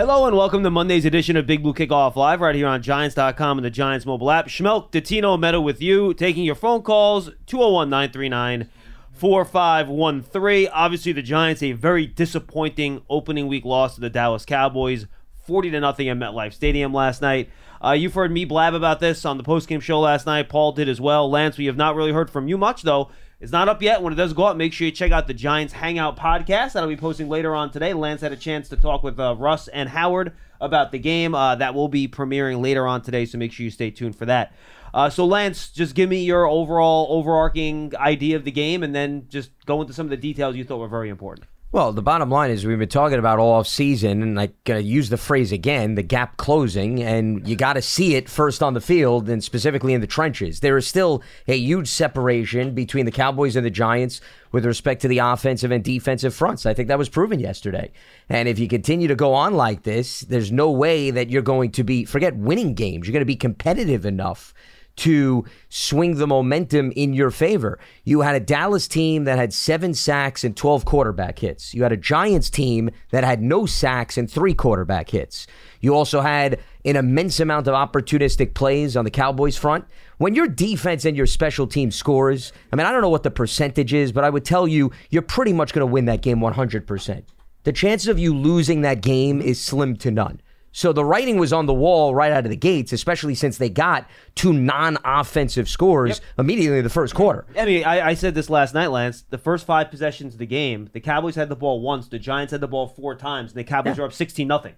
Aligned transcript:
Hello 0.00 0.24
and 0.24 0.34
welcome 0.34 0.62
to 0.62 0.70
Monday's 0.70 1.04
edition 1.04 1.36
of 1.36 1.46
Big 1.46 1.62
Blue 1.62 1.74
Kickoff 1.74 2.16
Live 2.16 2.40
right 2.40 2.54
here 2.54 2.66
on 2.66 2.80
Giants.com 2.80 3.58
and 3.58 3.64
the 3.66 3.70
Giants 3.70 4.06
mobile 4.06 4.30
app. 4.30 4.46
Schmeelk, 4.46 4.90
Dottino, 4.90 5.38
Medow 5.38 5.62
with 5.62 5.82
you, 5.82 6.14
taking 6.14 6.42
your 6.42 6.54
phone 6.54 6.80
calls, 6.80 7.26
201 7.44 7.90
939 7.90 8.70
4513. 9.12 10.68
Obviously, 10.72 11.12
the 11.12 11.20
Giants, 11.20 11.62
a 11.62 11.72
very 11.72 12.06
disappointing 12.06 13.02
opening 13.10 13.46
week 13.46 13.66
loss 13.66 13.96
to 13.96 14.00
the 14.00 14.08
Dallas 14.08 14.46
Cowboys, 14.46 15.06
40 15.44 15.72
to 15.72 15.80
nothing 15.80 16.08
at 16.08 16.16
MetLife 16.16 16.54
Stadium 16.54 16.94
last 16.94 17.20
night. 17.20 17.50
Uh, 17.84 17.92
you've 17.92 18.14
heard 18.14 18.32
me 18.32 18.46
blab 18.46 18.72
about 18.72 19.00
this 19.00 19.26
on 19.26 19.36
the 19.36 19.44
postgame 19.44 19.82
show 19.82 20.00
last 20.00 20.24
night. 20.24 20.48
Paul 20.48 20.72
did 20.72 20.88
as 20.88 21.02
well. 21.02 21.30
Lance, 21.30 21.58
we 21.58 21.66
have 21.66 21.76
not 21.76 21.94
really 21.94 22.12
heard 22.12 22.30
from 22.30 22.48
you 22.48 22.56
much, 22.56 22.84
though. 22.84 23.10
It's 23.40 23.52
not 23.52 23.70
up 23.70 23.80
yet. 23.80 24.02
When 24.02 24.12
it 24.12 24.16
does 24.16 24.34
go 24.34 24.44
up, 24.44 24.58
make 24.58 24.74
sure 24.74 24.84
you 24.84 24.92
check 24.92 25.12
out 25.12 25.26
the 25.26 25.32
Giants 25.32 25.72
Hangout 25.72 26.14
podcast. 26.14 26.74
that 26.74 26.82
I'll 26.82 26.88
be 26.88 26.96
posting 26.96 27.30
later 27.30 27.54
on 27.54 27.70
today. 27.70 27.94
Lance 27.94 28.20
had 28.20 28.32
a 28.32 28.36
chance 28.36 28.68
to 28.68 28.76
talk 28.76 29.02
with 29.02 29.18
uh, 29.18 29.34
Russ 29.34 29.66
and 29.68 29.88
Howard 29.88 30.32
about 30.60 30.92
the 30.92 30.98
game. 30.98 31.34
Uh, 31.34 31.54
that 31.54 31.74
will 31.74 31.88
be 31.88 32.06
premiering 32.06 32.60
later 32.60 32.86
on 32.86 33.00
today, 33.00 33.24
so 33.24 33.38
make 33.38 33.50
sure 33.50 33.64
you 33.64 33.70
stay 33.70 33.90
tuned 33.90 34.14
for 34.14 34.26
that. 34.26 34.52
Uh, 34.92 35.08
so, 35.08 35.24
Lance, 35.24 35.70
just 35.70 35.94
give 35.94 36.10
me 36.10 36.22
your 36.22 36.46
overall 36.46 37.06
overarching 37.08 37.94
idea 37.96 38.36
of 38.36 38.44
the 38.44 38.50
game, 38.50 38.82
and 38.82 38.94
then 38.94 39.24
just 39.30 39.52
go 39.64 39.80
into 39.80 39.94
some 39.94 40.04
of 40.04 40.10
the 40.10 40.18
details 40.18 40.54
you 40.54 40.64
thought 40.64 40.78
were 40.78 40.88
very 40.88 41.08
important. 41.08 41.46
Well, 41.72 41.92
the 41.92 42.02
bottom 42.02 42.30
line 42.30 42.50
is 42.50 42.66
we've 42.66 42.80
been 42.80 42.88
talking 42.88 43.20
about 43.20 43.38
all 43.38 43.52
off 43.52 43.68
season, 43.68 44.24
and 44.24 44.40
I'm 44.40 44.52
going 44.64 44.82
to 44.82 44.88
use 44.88 45.08
the 45.08 45.16
phrase 45.16 45.52
again 45.52 45.94
the 45.94 46.02
gap 46.02 46.36
closing, 46.36 47.00
and 47.00 47.46
you 47.46 47.54
got 47.54 47.74
to 47.74 47.82
see 47.82 48.16
it 48.16 48.28
first 48.28 48.60
on 48.60 48.74
the 48.74 48.80
field 48.80 49.28
and 49.28 49.42
specifically 49.42 49.94
in 49.94 50.00
the 50.00 50.08
trenches. 50.08 50.58
There 50.58 50.76
is 50.76 50.88
still 50.88 51.22
a 51.46 51.56
huge 51.56 51.86
separation 51.86 52.74
between 52.74 53.06
the 53.06 53.12
Cowboys 53.12 53.54
and 53.54 53.64
the 53.64 53.70
Giants 53.70 54.20
with 54.50 54.66
respect 54.66 55.00
to 55.02 55.08
the 55.08 55.18
offensive 55.18 55.70
and 55.70 55.84
defensive 55.84 56.34
fronts. 56.34 56.66
I 56.66 56.74
think 56.74 56.88
that 56.88 56.98
was 56.98 57.08
proven 57.08 57.38
yesterday. 57.38 57.92
And 58.28 58.48
if 58.48 58.58
you 58.58 58.66
continue 58.66 59.06
to 59.06 59.14
go 59.14 59.32
on 59.32 59.54
like 59.54 59.84
this, 59.84 60.22
there's 60.22 60.50
no 60.50 60.72
way 60.72 61.12
that 61.12 61.30
you're 61.30 61.40
going 61.40 61.70
to 61.70 61.84
be, 61.84 62.04
forget 62.04 62.34
winning 62.34 62.74
games, 62.74 63.06
you're 63.06 63.12
going 63.12 63.20
to 63.20 63.24
be 63.24 63.36
competitive 63.36 64.04
enough 64.04 64.52
to 65.00 65.46
swing 65.70 66.16
the 66.16 66.26
momentum 66.26 66.92
in 66.94 67.14
your 67.14 67.30
favor. 67.30 67.78
You 68.04 68.20
had 68.20 68.34
a 68.34 68.40
Dallas 68.40 68.86
team 68.86 69.24
that 69.24 69.38
had 69.38 69.54
seven 69.54 69.94
sacks 69.94 70.44
and 70.44 70.54
12 70.54 70.84
quarterback 70.84 71.38
hits. 71.38 71.72
You 71.72 71.82
had 71.84 71.92
a 71.92 71.96
Giants 71.96 72.50
team 72.50 72.90
that 73.10 73.24
had 73.24 73.40
no 73.40 73.64
sacks 73.64 74.18
and 74.18 74.30
three 74.30 74.52
quarterback 74.52 75.08
hits. 75.08 75.46
You 75.80 75.94
also 75.94 76.20
had 76.20 76.60
an 76.84 76.96
immense 76.96 77.40
amount 77.40 77.66
of 77.66 77.74
opportunistic 77.74 78.52
plays 78.52 78.94
on 78.94 79.06
the 79.06 79.10
Cowboys 79.10 79.56
front. 79.56 79.86
When 80.18 80.34
your 80.34 80.46
defense 80.46 81.06
and 81.06 81.16
your 81.16 81.26
special 81.26 81.66
team 81.66 81.90
scores, 81.90 82.52
I 82.70 82.76
mean, 82.76 82.86
I 82.86 82.92
don't 82.92 83.00
know 83.00 83.08
what 83.08 83.22
the 83.22 83.30
percentage 83.30 83.94
is, 83.94 84.12
but 84.12 84.24
I 84.24 84.28
would 84.28 84.44
tell 84.44 84.68
you, 84.68 84.90
you're 85.08 85.22
pretty 85.22 85.54
much 85.54 85.72
going 85.72 85.86
to 85.86 85.90
win 85.90 86.04
that 86.06 86.20
game 86.20 86.40
100%. 86.40 87.22
The 87.62 87.72
chances 87.72 88.08
of 88.08 88.18
you 88.18 88.34
losing 88.34 88.82
that 88.82 89.00
game 89.00 89.40
is 89.40 89.58
slim 89.58 89.96
to 89.96 90.10
none. 90.10 90.40
So 90.72 90.92
the 90.92 91.04
writing 91.04 91.38
was 91.38 91.52
on 91.52 91.66
the 91.66 91.74
wall 91.74 92.14
right 92.14 92.30
out 92.30 92.44
of 92.44 92.50
the 92.50 92.56
gates, 92.56 92.92
especially 92.92 93.34
since 93.34 93.58
they 93.58 93.68
got 93.68 94.08
two 94.36 94.52
non-offensive 94.52 95.68
scores 95.68 96.20
immediately 96.38 96.78
in 96.78 96.84
the 96.84 96.90
first 96.90 97.14
quarter. 97.14 97.44
I 97.58 97.64
mean, 97.64 97.84
I, 97.84 98.08
I 98.10 98.14
said 98.14 98.34
this 98.36 98.48
last 98.48 98.72
night, 98.72 98.86
Lance. 98.88 99.24
The 99.30 99.38
first 99.38 99.66
five 99.66 99.90
possessions 99.90 100.34
of 100.34 100.38
the 100.38 100.46
game, 100.46 100.88
the 100.92 101.00
Cowboys 101.00 101.34
had 101.34 101.48
the 101.48 101.56
ball 101.56 101.80
once, 101.80 102.06
the 102.08 102.18
Giants 102.20 102.52
had 102.52 102.60
the 102.60 102.68
ball 102.68 102.86
four 102.86 103.16
times, 103.16 103.50
and 103.50 103.58
the 103.58 103.64
Cowboys 103.64 103.96
Yeah. 103.96 104.04
are 104.04 104.06
up 104.06 104.12
16 104.12 104.46
nothing. 104.46 104.74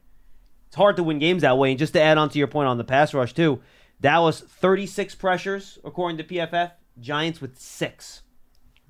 It's 0.68 0.76
hard 0.76 0.96
to 0.96 1.02
win 1.02 1.18
games 1.18 1.42
that 1.42 1.58
way. 1.58 1.70
And 1.70 1.78
just 1.78 1.92
to 1.92 2.00
add 2.00 2.16
on 2.16 2.30
to 2.30 2.38
your 2.38 2.48
point 2.48 2.68
on 2.68 2.78
the 2.78 2.84
pass 2.84 3.12
rush, 3.12 3.34
too, 3.34 3.60
Dallas 4.00 4.40
36 4.40 5.14
pressures, 5.16 5.78
according 5.84 6.16
to 6.18 6.24
PFF, 6.24 6.72
Giants 6.98 7.42
with 7.42 7.58
six. 7.58 8.22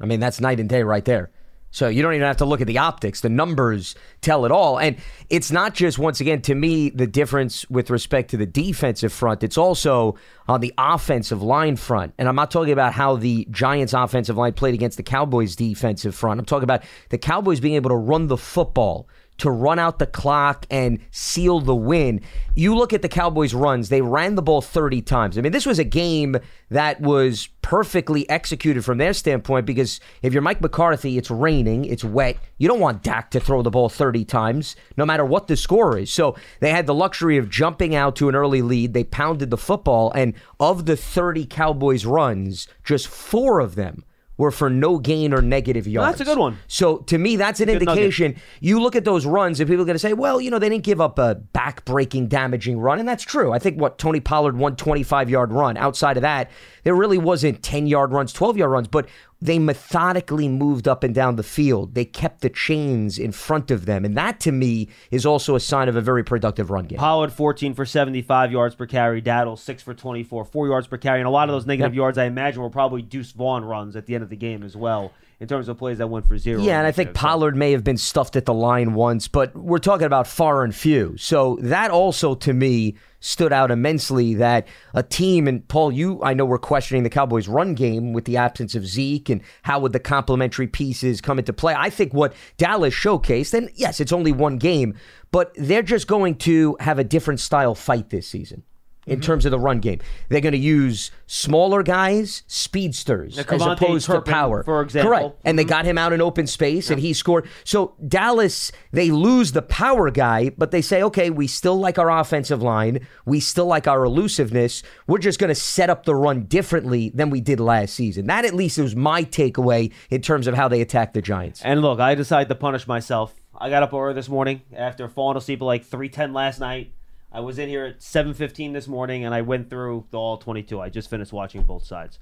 I 0.00 0.06
mean, 0.06 0.20
that's 0.20 0.40
night 0.40 0.60
and 0.60 0.68
day 0.68 0.84
right 0.84 1.04
there. 1.04 1.30
So 1.72 1.88
you 1.88 2.02
don't 2.02 2.12
even 2.12 2.26
have 2.26 2.36
to 2.36 2.44
look 2.44 2.60
at 2.60 2.66
the 2.66 2.78
optics. 2.78 3.22
The 3.22 3.30
numbers 3.30 3.94
tell 4.20 4.44
it 4.44 4.52
all. 4.52 4.78
And 4.78 4.96
it's 5.30 5.50
not 5.50 5.74
just, 5.74 5.98
once 5.98 6.20
again, 6.20 6.42
to 6.42 6.54
me, 6.54 6.90
the 6.90 7.06
difference 7.06 7.68
with 7.70 7.88
respect 7.88 8.30
to 8.30 8.36
the 8.36 8.44
defensive 8.44 9.12
front. 9.12 9.42
It's 9.42 9.56
also 9.56 10.16
on 10.46 10.60
the 10.60 10.74
offensive 10.76 11.42
line 11.42 11.76
front. 11.76 12.12
And 12.18 12.28
I'm 12.28 12.36
not 12.36 12.50
talking 12.50 12.74
about 12.74 12.92
how 12.92 13.16
the 13.16 13.48
Giants' 13.50 13.94
offensive 13.94 14.36
line 14.36 14.52
played 14.52 14.74
against 14.74 14.98
the 14.98 15.02
Cowboys' 15.02 15.56
defensive 15.56 16.14
front. 16.14 16.38
I'm 16.38 16.44
talking 16.44 16.64
about 16.64 16.84
the 17.08 17.18
Cowboys 17.18 17.58
being 17.58 17.74
able 17.74 17.90
to 17.90 17.96
run 17.96 18.26
the 18.26 18.36
football 18.36 19.08
to 19.42 19.50
run 19.50 19.76
out 19.76 19.98
the 19.98 20.06
clock 20.06 20.66
and 20.70 21.00
seal 21.10 21.58
the 21.58 21.74
win. 21.74 22.20
You 22.54 22.76
look 22.76 22.92
at 22.92 23.02
the 23.02 23.08
Cowboys' 23.08 23.54
runs, 23.54 23.88
they 23.88 24.00
ran 24.00 24.36
the 24.36 24.42
ball 24.42 24.62
30 24.62 25.02
times. 25.02 25.36
I 25.36 25.40
mean, 25.40 25.50
this 25.50 25.66
was 25.66 25.80
a 25.80 25.84
game 25.84 26.36
that 26.70 27.00
was 27.00 27.48
perfectly 27.60 28.28
executed 28.30 28.84
from 28.84 28.98
their 28.98 29.12
standpoint 29.12 29.66
because 29.66 29.98
if 30.22 30.32
you're 30.32 30.42
Mike 30.42 30.60
McCarthy, 30.60 31.18
it's 31.18 31.28
raining, 31.28 31.84
it's 31.86 32.04
wet. 32.04 32.36
You 32.58 32.68
don't 32.68 32.78
want 32.78 33.02
Dak 33.02 33.32
to 33.32 33.40
throw 33.40 33.62
the 33.62 33.70
ball 33.70 33.88
30 33.88 34.24
times, 34.26 34.76
no 34.96 35.04
matter 35.04 35.24
what 35.24 35.48
the 35.48 35.56
score 35.56 35.98
is. 35.98 36.12
So 36.12 36.36
they 36.60 36.70
had 36.70 36.86
the 36.86 36.94
luxury 36.94 37.36
of 37.36 37.50
jumping 37.50 37.96
out 37.96 38.14
to 38.16 38.28
an 38.28 38.36
early 38.36 38.62
lead. 38.62 38.94
They 38.94 39.02
pounded 39.02 39.50
the 39.50 39.56
football, 39.56 40.12
and 40.12 40.34
of 40.60 40.86
the 40.86 40.96
30 40.96 41.46
Cowboys 41.46 42.06
runs, 42.06 42.68
just 42.84 43.08
four 43.08 43.58
of 43.58 43.74
them 43.74 44.04
were 44.36 44.50
for 44.50 44.70
no 44.70 44.98
gain 44.98 45.32
or 45.34 45.42
negative 45.42 45.86
yards. 45.86 46.18
that's 46.18 46.28
a 46.28 46.32
good 46.32 46.38
one. 46.38 46.58
So 46.66 46.98
to 46.98 47.18
me, 47.18 47.36
that's 47.36 47.60
an 47.60 47.66
Good 47.66 47.74
nugget. 47.74 47.88
indication. 47.88 48.36
You 48.60 48.80
look 48.80 48.96
at 48.96 49.04
those 49.04 49.26
runs, 49.26 49.60
and 49.60 49.68
people 49.68 49.82
are 49.82 49.86
going 49.86 49.94
to 49.94 49.98
say, 50.00 50.14
well, 50.14 50.40
you 50.40 50.50
know, 50.50 50.58
they 50.58 50.68
didn't 50.68 50.84
give 50.84 51.00
up 51.00 51.18
a 51.18 51.34
back-breaking, 51.34 52.28
damaging 52.28 52.78
run, 52.78 52.98
and 52.98 53.08
that's 53.08 53.22
true. 53.22 53.52
I 53.52 53.58
think 53.58 53.80
what 53.80 53.98
Tony 53.98 54.20
Pollard 54.20 54.56
one 54.56 54.76
25-yard 54.76 55.52
run. 55.52 55.76
Outside 55.76 56.16
of 56.16 56.22
that, 56.22 56.50
there 56.84 56.94
really 56.94 57.18
wasn't 57.18 57.60
10-yard 57.62 58.12
runs, 58.12 58.32
12-yard 58.32 58.70
runs, 58.70 58.88
but 58.88 59.06
they 59.42 59.58
methodically 59.58 60.48
moved 60.48 60.86
up 60.86 61.02
and 61.02 61.12
down 61.14 61.34
the 61.36 61.42
field. 61.42 61.94
They 61.94 62.04
kept 62.04 62.40
the 62.42 62.48
chains 62.48 63.18
in 63.18 63.32
front 63.32 63.70
of 63.72 63.86
them, 63.86 64.04
and 64.04 64.16
that 64.16 64.38
to 64.40 64.52
me 64.52 64.88
is 65.10 65.26
also 65.26 65.56
a 65.56 65.60
sign 65.60 65.88
of 65.88 65.96
a 65.96 66.00
very 66.00 66.22
productive 66.22 66.70
run 66.70 66.84
game. 66.86 66.98
Pollard 66.98 67.32
14 67.32 67.74
for 67.74 67.84
75 67.84 68.52
yards 68.52 68.74
per 68.76 68.86
carry. 68.86 69.20
Dowdle 69.20 69.58
6 69.58 69.82
for 69.82 69.94
24, 69.94 70.44
4 70.44 70.66
yards 70.68 70.86
per 70.86 70.96
carry. 70.96 71.18
And 71.18 71.26
a 71.26 71.30
lot 71.30 71.48
of 71.48 71.54
those 71.54 71.66
negative 71.66 71.94
yards, 71.94 72.18
I 72.18 72.24
imagine, 72.24 72.62
were 72.62 72.70
probably 72.70 73.02
Deuce 73.02 73.32
Vaughn 73.32 73.64
runs 73.64 73.96
at 73.96 74.06
the 74.06 74.14
end 74.14 74.22
of 74.22 74.30
the 74.30 74.36
game 74.36 74.62
as 74.62 74.76
well, 74.76 75.12
in 75.40 75.48
terms 75.48 75.68
of 75.68 75.76
plays 75.76 75.98
that 75.98 76.06
went 76.06 76.26
for 76.28 76.38
zero. 76.38 76.62
Yeah, 76.62 76.78
and 76.78 76.86
I 76.86 76.92
think 76.92 77.08
So- 77.10 77.14
Pollard 77.14 77.56
may 77.56 77.72
have 77.72 77.82
been 77.82 77.96
stuffed 77.96 78.36
at 78.36 78.44
the 78.44 78.54
line 78.54 78.94
once, 78.94 79.26
but 79.26 79.56
we're 79.56 79.78
talking 79.78 80.06
about 80.06 80.28
far 80.28 80.62
and 80.62 80.72
few. 80.74 81.16
So 81.18 81.58
that 81.62 81.90
also, 81.90 82.34
to 82.36 82.52
me, 82.52 82.94
stood 83.22 83.52
out 83.52 83.70
immensely 83.70 84.34
that 84.34 84.66
a 84.92 85.02
team, 85.02 85.48
and 85.48 85.66
Paul, 85.68 85.92
you, 85.92 86.22
I 86.22 86.34
know, 86.34 86.44
were 86.44 86.58
questioning 86.58 87.04
the 87.04 87.10
Cowboys' 87.10 87.48
run 87.48 87.74
game 87.74 88.12
with 88.12 88.26
the 88.26 88.36
absence 88.36 88.74
of 88.74 88.86
Zeke 88.86 89.30
and 89.30 89.40
how 89.62 89.80
would 89.80 89.92
the 89.92 90.00
complementary 90.00 90.66
pieces 90.66 91.20
come 91.20 91.38
into 91.38 91.52
play. 91.52 91.74
I 91.74 91.88
think 91.88 92.12
what 92.12 92.34
Dallas 92.58 92.92
showcased, 92.92 93.54
and 93.54 93.70
yes, 93.74 94.00
it's 94.00 94.12
only 94.12 94.32
one 94.32 94.58
game, 94.58 94.98
but 95.30 95.52
they're 95.54 95.82
just 95.82 96.08
going 96.08 96.34
to 96.38 96.76
have 96.80 96.98
a 96.98 97.04
different 97.04 97.40
style 97.40 97.74
fight 97.74 98.10
this 98.10 98.26
season. 98.26 98.64
In 99.04 99.14
Mm-hmm. 99.14 99.22
terms 99.26 99.44
of 99.44 99.50
the 99.50 99.58
run 99.58 99.80
game, 99.80 99.98
they're 100.28 100.40
going 100.40 100.52
to 100.52 100.58
use 100.58 101.10
smaller 101.26 101.82
guys, 101.82 102.44
speedsters, 102.46 103.36
Now, 103.36 103.42
as 103.50 103.62
opposed 103.62 104.06
to 104.06 104.20
power. 104.22 104.62
for 104.62 104.80
example. 104.80 105.10
Correct. 105.10 105.40
And 105.44 105.58
they 105.58 105.64
got 105.64 105.84
him 105.84 105.98
out 105.98 106.12
in 106.12 106.20
open 106.20 106.46
space 106.46 106.88
and 106.88 107.00
he 107.00 107.12
scored. 107.12 107.48
So 107.64 107.94
Dallas, 108.06 108.70
they 108.92 109.10
lose 109.10 109.50
the 109.52 109.62
power 109.62 110.08
guy, 110.12 110.50
but 110.50 110.70
they 110.70 110.82
say, 110.82 111.02
okay, 111.02 111.30
we 111.30 111.48
still 111.48 111.80
like 111.80 111.98
our 111.98 112.10
offensive 112.10 112.62
line. 112.62 113.04
We 113.26 113.40
still 113.40 113.66
like 113.66 113.88
our 113.88 114.04
elusiveness. 114.04 114.84
We're 115.08 115.18
just 115.18 115.40
going 115.40 115.48
to 115.48 115.54
set 115.56 115.90
up 115.90 116.04
the 116.04 116.14
run 116.14 116.44
differently 116.44 117.10
than 117.10 117.28
we 117.30 117.40
did 117.40 117.58
last 117.58 117.94
season. 117.94 118.26
That 118.28 118.44
at 118.44 118.54
least 118.54 118.78
was 118.78 118.94
my 118.94 119.24
takeaway 119.24 119.92
in 120.10 120.22
terms 120.22 120.46
of 120.46 120.54
how 120.54 120.68
they 120.68 120.80
attacked 120.80 121.14
the 121.14 121.22
Giants. 121.22 121.60
And 121.62 121.82
look, 121.82 121.98
I 121.98 122.14
decided 122.14 122.48
to 122.50 122.54
punish 122.54 122.86
myself. 122.86 123.34
I 123.58 123.68
got 123.68 123.82
up 123.82 123.92
early 123.92 124.14
this 124.14 124.28
morning 124.28 124.62
after 124.74 125.08
falling 125.08 125.36
asleep 125.36 125.60
at 125.60 125.64
like 125.64 125.84
3:10 125.84 126.32
last 126.32 126.60
night. 126.60 126.92
I 127.32 127.40
was 127.40 127.58
in 127.58 127.68
here 127.68 127.84
at 127.86 128.00
7:15 128.00 128.72
this 128.72 128.86
morning, 128.86 129.24
and 129.24 129.34
I 129.34 129.40
went 129.42 129.70
through 129.70 130.06
the 130.10 130.18
all 130.18 130.36
22. 130.36 130.80
I 130.80 130.88
just 130.90 131.08
finished 131.08 131.32
watching 131.32 131.62
both 131.62 131.84
sides. 131.84 132.18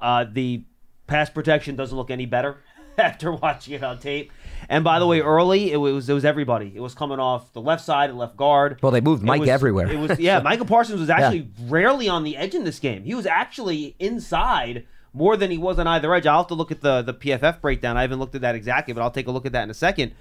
Uh, 0.00 0.24
the 0.30 0.64
pass 1.06 1.30
protection 1.30 1.76
doesn't 1.76 1.96
look 1.96 2.10
any 2.10 2.26
better 2.26 2.58
after 2.98 3.32
watching 3.32 3.74
it 3.74 3.84
on 3.84 3.98
tape. 3.98 4.32
And 4.68 4.82
by 4.82 4.98
the 4.98 5.06
way, 5.06 5.20
early 5.20 5.70
it 5.72 5.76
was 5.76 6.08
it 6.08 6.14
was 6.14 6.24
everybody. 6.24 6.72
It 6.74 6.80
was 6.80 6.94
coming 6.94 7.20
off 7.20 7.52
the 7.52 7.60
left 7.60 7.84
side 7.84 8.10
and 8.10 8.18
left 8.18 8.36
guard. 8.36 8.80
Well, 8.82 8.92
they 8.92 9.00
moved 9.00 9.22
Mike 9.22 9.40
was- 9.40 9.48
everywhere. 9.48 9.88
It 9.88 9.98
was 9.98 10.18
yeah. 10.18 10.40
Micah 10.44 10.64
Parsons 10.64 11.00
was 11.00 11.10
actually 11.10 11.50
rarely 11.66 12.08
on 12.08 12.24
the 12.24 12.36
edge 12.36 12.54
in 12.54 12.64
this 12.64 12.80
game. 12.80 13.04
He 13.04 13.14
was 13.14 13.26
actually 13.26 13.94
inside 13.98 14.86
more 15.14 15.36
than 15.36 15.50
he 15.50 15.58
was 15.58 15.78
on 15.78 15.86
either 15.86 16.12
edge. 16.14 16.26
I'll 16.26 16.38
have 16.38 16.48
to 16.48 16.54
look 16.54 16.72
at 16.72 16.80
the 16.80 17.02
the 17.02 17.14
PFF 17.14 17.60
breakdown. 17.60 17.96
I 17.96 18.02
haven't 18.02 18.18
looked 18.18 18.34
at 18.34 18.40
that 18.40 18.56
exactly, 18.56 18.92
but 18.92 19.02
I'll 19.02 19.10
take 19.10 19.28
a 19.28 19.32
look 19.32 19.46
at 19.46 19.52
that 19.52 19.62
in 19.62 19.70
a 19.70 19.74
second. 19.74 20.12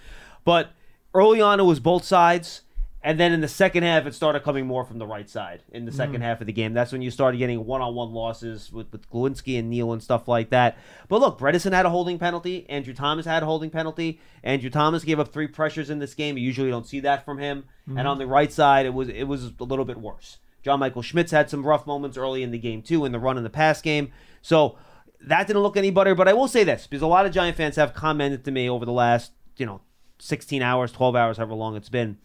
But 0.46 0.72
early 1.14 1.42
on, 1.42 1.60
it 1.60 1.64
was 1.64 1.80
both 1.80 2.04
sides. 2.04 2.62
And 3.08 3.18
then 3.18 3.32
in 3.32 3.40
the 3.40 3.48
second 3.48 3.84
half, 3.84 4.06
it 4.06 4.14
started 4.14 4.44
coming 4.44 4.68
more 4.68 4.84
from 4.84 4.98
the 5.00 5.08
right 5.08 5.30
side 5.30 5.64
in 5.72 5.86
the 5.86 5.92
Mm. 5.92 5.96
second 5.96 6.22
half 6.24 6.42
of 6.42 6.48
the 6.48 6.52
game. 6.52 6.74
That's 6.74 6.92
when 6.92 7.02
you 7.02 7.10
started 7.10 7.38
getting 7.38 7.66
one-on-one 7.66 8.12
losses 8.12 8.70
with, 8.70 8.92
with 8.92 9.10
Glowinski 9.10 9.58
and 9.58 9.70
Neal 9.70 9.94
and 9.94 10.04
stuff 10.04 10.28
like 10.28 10.50
that. 10.50 10.78
But 11.08 11.22
look, 11.22 11.40
Bredeson 11.40 11.72
had 11.72 11.86
a 11.86 11.90
holding 11.90 12.20
penalty. 12.20 12.66
Andrew 12.68 12.94
Thomas 12.94 13.26
had 13.26 13.44
a 13.44 13.46
holding 13.46 13.70
penalty. 13.70 14.20
Andrew 14.44 14.70
Thomas 14.70 15.06
gave 15.06 15.22
up 15.22 15.30
three 15.32 15.48
pressures 15.48 15.90
in 15.90 16.00
this 16.00 16.14
game. 16.14 16.38
You 16.38 16.44
usually 16.44 16.70
don't 16.70 16.86
see 16.86 17.00
that 17.00 17.24
from 17.24 17.38
him. 17.38 17.64
Mm-hmm. 17.88 17.98
And 17.98 18.10
on 18.10 18.18
the 18.18 18.28
right 18.28 18.52
side, 18.52 18.86
it 18.86 18.94
was 18.94 19.08
it 19.08 19.24
was 19.24 19.54
a 19.58 19.64
little 19.64 19.86
bit 19.86 19.98
worse. 20.02 20.40
John 20.62 20.80
Michael 20.82 21.02
Schmitz 21.02 21.32
had 21.32 21.50
some 21.50 21.66
rough 21.66 21.88
moments 21.88 22.18
early 22.18 22.44
in 22.44 22.52
the 22.52 22.58
game 22.60 22.82
too, 22.82 23.06
in 23.06 23.14
the 23.14 23.20
run 23.20 23.38
and 23.38 23.46
the 23.46 23.50
pass 23.50 23.82
game. 23.82 24.12
So 24.42 24.76
that 25.22 25.48
didn't 25.48 25.62
look 25.64 25.78
any 25.78 25.92
better. 25.92 26.14
But 26.14 26.28
I 26.28 26.34
will 26.34 26.50
say 26.50 26.66
this 26.66 26.88
because 26.88 27.02
a 27.04 27.08
lot 27.08 27.26
of 27.26 27.32
Giant 27.32 27.56
fans 27.56 27.78
have 27.78 27.94
commented 27.94 28.44
to 28.44 28.52
me 28.52 28.70
over 28.70 28.84
the 28.86 28.92
last 28.92 29.32
you 29.56 29.66
know 29.66 29.80
16 30.20 30.62
hours, 30.62 30.92
12 30.92 31.16
hours, 31.16 31.38
however 31.38 31.54
long 31.54 31.78
it's 31.78 31.88
been, 31.90 32.18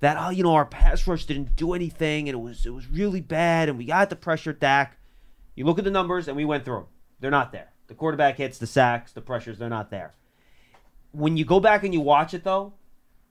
that 0.00 0.16
oh, 0.18 0.30
you 0.30 0.42
know, 0.42 0.54
our 0.54 0.64
pass 0.64 1.06
rush 1.06 1.24
didn't 1.26 1.56
do 1.56 1.72
anything 1.72 2.28
and 2.28 2.36
it 2.36 2.40
was 2.40 2.66
it 2.66 2.74
was 2.74 2.88
really 2.88 3.20
bad 3.20 3.68
and 3.68 3.78
we 3.78 3.84
got 3.84 4.10
the 4.10 4.16
pressure 4.16 4.52
Dak. 4.52 4.98
You 5.54 5.64
look 5.64 5.78
at 5.78 5.84
the 5.84 5.90
numbers 5.90 6.28
and 6.28 6.36
we 6.36 6.44
went 6.44 6.64
through 6.64 6.76
them. 6.76 6.86
They're 7.20 7.30
not 7.30 7.52
there. 7.52 7.72
The 7.88 7.94
quarterback 7.94 8.36
hits, 8.36 8.58
the 8.58 8.66
sacks, 8.66 9.12
the 9.12 9.20
pressures, 9.20 9.58
they're 9.58 9.68
not 9.68 9.90
there. 9.90 10.14
When 11.12 11.36
you 11.36 11.44
go 11.44 11.58
back 11.58 11.84
and 11.84 11.92
you 11.92 12.00
watch 12.00 12.34
it 12.34 12.44
though, 12.44 12.74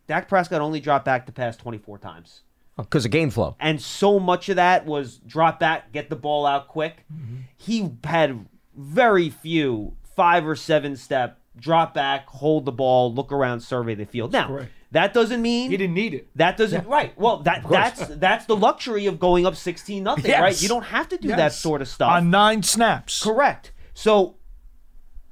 Dak 0.08 0.28
Prescott 0.28 0.62
only 0.62 0.80
dropped 0.80 1.06
back 1.06 1.26
to 1.28 1.32
pass 1.32 1.56
24 1.58 2.00
times. 2.00 2.42
Oh, 2.78 2.84
because 2.84 3.06
of 3.06 3.12
game 3.12 3.30
flow. 3.30 3.56
And 3.60 3.82
so 3.82 4.20
much 4.20 4.50
of 4.50 4.58
that 4.58 4.86
was 4.86 5.18
drop 5.18 5.60
back, 5.60 5.92
get 5.92 6.10
the 6.10 6.16
ball 6.16 6.46
out 6.46 6.68
quick. 6.68 7.06
Mm-hmm. 7.12 7.36
He 7.56 7.92
had 8.04 8.46
very 8.76 9.30
few 9.30 9.96
five 10.16 10.48
or 10.48 10.56
seven 10.56 10.96
step 10.96 11.40
drop 11.56 11.94
back, 11.94 12.28
hold 12.28 12.66
the 12.66 12.72
ball, 12.72 13.14
look 13.14 13.32
around, 13.32 13.62
survey 13.62 13.96
the 13.96 14.06
field. 14.06 14.32
Now, 14.32 14.48
correct. 14.48 14.72
That 14.92 15.14
doesn't 15.14 15.42
mean 15.42 15.70
He 15.72 15.78
didn't 15.78 15.94
need 15.96 16.14
it. 16.14 16.30
that 16.36 16.58
doesn't 16.58 16.88
right. 16.88 17.18
Well, 17.18 17.38
that 17.44 17.66
that's 17.70 18.08
that's 18.08 18.46
the 18.46 18.56
luxury 18.56 19.06
of 19.06 19.20
going 19.20 19.46
up 19.46 19.56
16 19.56 20.04
nothing, 20.04 20.26
Yes. 20.26 20.42
right? 20.42 20.62
You 20.62 20.68
don't 20.70 20.84
have 20.86 21.10
to 21.10 21.18
do 21.18 21.30
that 21.30 21.54
sort 21.54 21.82
of 21.82 21.88
stuff. 21.88 22.12
On 22.12 22.30
nine 22.30 22.64
snaps. 22.64 23.22
Correct. 23.24 23.72
So 23.94 24.36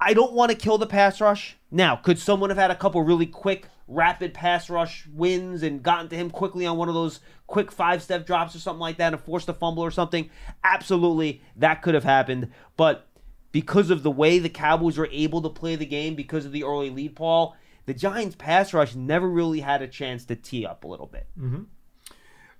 I 0.00 0.12
don't 0.14 0.32
want 0.32 0.50
to 0.50 0.56
kill 0.56 0.76
the 0.78 0.86
pass 0.86 1.20
rush. 1.20 1.56
Now, 1.70 1.96
could 1.96 2.18
someone 2.18 2.50
have 2.50 2.58
had 2.58 2.70
a 2.70 2.74
couple 2.76 3.02
really 3.02 3.24
quick, 3.26 3.68
rapid 3.88 4.34
pass 4.34 4.68
rush 4.68 5.06
wins 5.12 5.62
and 5.62 5.82
gotten 5.82 6.08
to 6.10 6.16
him 6.16 6.30
quickly 6.30 6.66
on 6.66 6.76
one 6.76 6.88
of 6.88 6.94
those 6.94 7.20
quick 7.46 7.72
five 7.72 8.02
step 8.02 8.26
drops 8.26 8.54
or 8.54 8.58
something 8.58 8.80
like 8.80 8.98
that 8.98 9.12
and 9.14 9.22
forced 9.22 9.48
a 9.48 9.54
fumble 9.54 9.82
or 9.82 9.90
something? 9.90 10.28
Absolutely, 10.64 11.40
that 11.56 11.80
could 11.82 11.94
have 11.94 12.04
happened. 12.04 12.50
But 12.76 13.08
because 13.52 13.88
of 13.88 14.02
the 14.02 14.10
way 14.10 14.38
the 14.38 14.50
Cowboys 14.50 14.98
were 14.98 15.08
able 15.10 15.40
to 15.42 15.48
play 15.48 15.76
the 15.76 15.86
game, 15.86 16.14
because 16.14 16.44
of 16.44 16.52
the 16.52 16.64
early 16.64 16.90
lead, 16.90 17.16
Paul, 17.16 17.56
the 17.86 17.94
Giants' 17.94 18.36
pass 18.36 18.74
rush 18.74 18.94
never 18.94 19.28
really 19.28 19.60
had 19.60 19.82
a 19.82 19.88
chance 19.88 20.24
to 20.26 20.36
tee 20.36 20.66
up 20.66 20.84
a 20.84 20.88
little 20.88 21.06
bit. 21.06 21.26
Mm-hmm. 21.38 21.62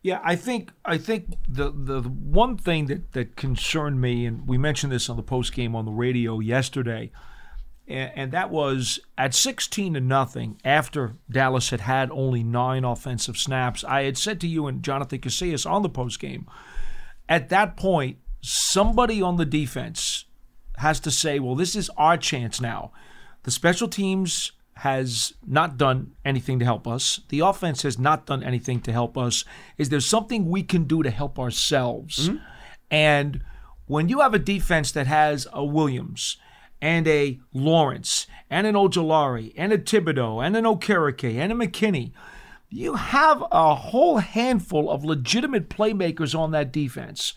Yeah, 0.02 0.20
I 0.22 0.36
think 0.36 0.70
I 0.84 0.98
think 0.98 1.34
the 1.48 1.70
the 1.70 2.00
the 2.00 2.08
one 2.08 2.56
thing 2.56 2.86
that 2.86 3.12
that 3.12 3.34
concerned 3.34 4.00
me, 4.00 4.24
and 4.24 4.46
we 4.46 4.56
mentioned 4.56 4.92
this 4.92 5.10
on 5.10 5.16
the 5.16 5.22
post 5.22 5.52
game 5.52 5.74
on 5.74 5.84
the 5.84 5.90
radio 5.90 6.38
yesterday, 6.38 7.10
and, 7.88 8.12
and 8.14 8.32
that 8.32 8.50
was 8.50 9.00
at 9.18 9.34
sixteen 9.34 9.94
to 9.94 10.00
nothing 10.00 10.60
after 10.64 11.14
Dallas 11.28 11.70
had 11.70 11.80
had 11.80 12.12
only 12.12 12.44
nine 12.44 12.84
offensive 12.84 13.36
snaps. 13.36 13.82
I 13.82 14.04
had 14.04 14.16
said 14.16 14.40
to 14.42 14.46
you 14.46 14.68
and 14.68 14.82
Jonathan 14.82 15.18
Casillas 15.18 15.68
on 15.68 15.82
the 15.82 15.88
post 15.88 16.20
game, 16.20 16.46
at 17.28 17.48
that 17.48 17.76
point, 17.76 18.18
somebody 18.40 19.20
on 19.20 19.38
the 19.38 19.44
defense 19.44 20.26
has 20.76 21.00
to 21.00 21.10
say, 21.10 21.40
well, 21.40 21.56
this 21.56 21.74
is 21.74 21.90
our 21.96 22.16
chance 22.16 22.60
now. 22.60 22.92
The 23.42 23.50
special 23.50 23.88
teams 23.88 24.52
has 24.80 25.32
not 25.46 25.78
done 25.78 26.12
anything 26.22 26.58
to 26.58 26.64
help 26.64 26.86
us. 26.86 27.20
The 27.30 27.40
offense 27.40 27.82
has 27.82 27.98
not 27.98 28.26
done 28.26 28.42
anything 28.42 28.80
to 28.82 28.92
help 28.92 29.16
us. 29.16 29.42
Is 29.78 29.88
there 29.88 30.00
something 30.00 30.50
we 30.50 30.62
can 30.62 30.84
do 30.84 31.02
to 31.02 31.10
help 31.10 31.38
ourselves? 31.38 32.28
Mm-hmm. 32.28 32.36
And 32.90 33.40
when 33.86 34.10
you 34.10 34.20
have 34.20 34.34
a 34.34 34.38
defense 34.38 34.92
that 34.92 35.06
has 35.06 35.46
a 35.50 35.64
Williams 35.64 36.36
and 36.82 37.08
a 37.08 37.40
Lawrence 37.54 38.26
and 38.50 38.66
an 38.66 38.74
Ojulari 38.74 39.54
and 39.56 39.72
a 39.72 39.78
Thibodeaux 39.78 40.44
and 40.44 40.54
an 40.56 40.64
Okereke 40.64 41.38
and 41.38 41.52
a 41.52 41.54
McKinney, 41.54 42.12
you 42.68 42.96
have 42.96 43.42
a 43.50 43.74
whole 43.74 44.18
handful 44.18 44.90
of 44.90 45.04
legitimate 45.04 45.70
playmakers 45.70 46.38
on 46.38 46.50
that 46.50 46.70
defense. 46.70 47.32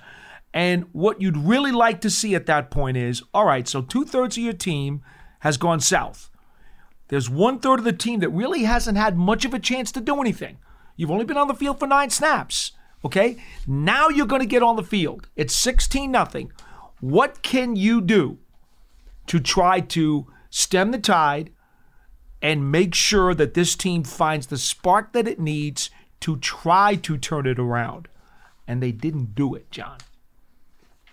And 0.54 0.88
what 0.92 1.22
you'd 1.22 1.38
really 1.38 1.72
like 1.72 2.02
to 2.02 2.10
see 2.10 2.36
at 2.36 2.48
that 2.48 2.70
point 2.70 2.98
is 2.98 3.24
all 3.34 3.46
right, 3.46 3.66
so 3.66 3.82
two 3.82 4.04
thirds 4.04 4.36
of 4.36 4.44
your 4.44 4.52
team 4.52 5.04
has 5.40 5.56
gone 5.56 5.80
south. 5.80 6.29
There's 7.10 7.30
one 7.30 7.60
third 7.60 7.80
of 7.80 7.86
the 7.86 7.94
team 7.94 8.22
that 8.22 8.30
really 8.30 8.64
hasn't 8.64 8.98
had 8.98 9.18
much 9.18 9.44
of 9.44 9.54
a 9.54 9.60
chance 9.60 9.92
to 9.92 10.02
do 10.02 10.22
anything. 10.22 10.58
You've 10.96 11.12
only 11.12 11.26
been 11.26 11.38
on 11.38 11.48
the 11.48 11.54
field 11.54 11.80
for 11.80 11.88
nine 11.88 12.10
snaps. 12.10 12.72
Okay? 13.04 13.38
Now 13.68 14.10
you're 14.10 14.28
going 14.28 14.42
to 14.42 14.48
get 14.48 14.64
on 14.64 14.76
the 14.76 14.84
field. 14.84 15.28
It's 15.36 15.56
16 15.56 16.12
nothing. 16.12 16.52
What 17.00 17.42
can 17.42 17.76
you 17.76 18.02
do 18.02 18.38
to 19.28 19.40
try 19.40 19.80
to 19.80 20.28
stem 20.50 20.92
the 20.92 21.00
tide 21.00 21.52
and 22.42 22.72
make 22.72 22.94
sure 22.94 23.34
that 23.34 23.54
this 23.54 23.76
team 23.76 24.04
finds 24.04 24.48
the 24.48 24.58
spark 24.58 25.14
that 25.14 25.28
it 25.28 25.40
needs 25.40 25.90
to 26.22 26.38
try 26.38 26.96
to 26.96 27.18
turn 27.18 27.48
it 27.48 27.60
around? 27.60 28.08
And 28.68 28.84
they 28.84 28.92
didn't 28.92 29.34
do 29.34 29.56
it, 29.56 29.72
John. 29.72 29.98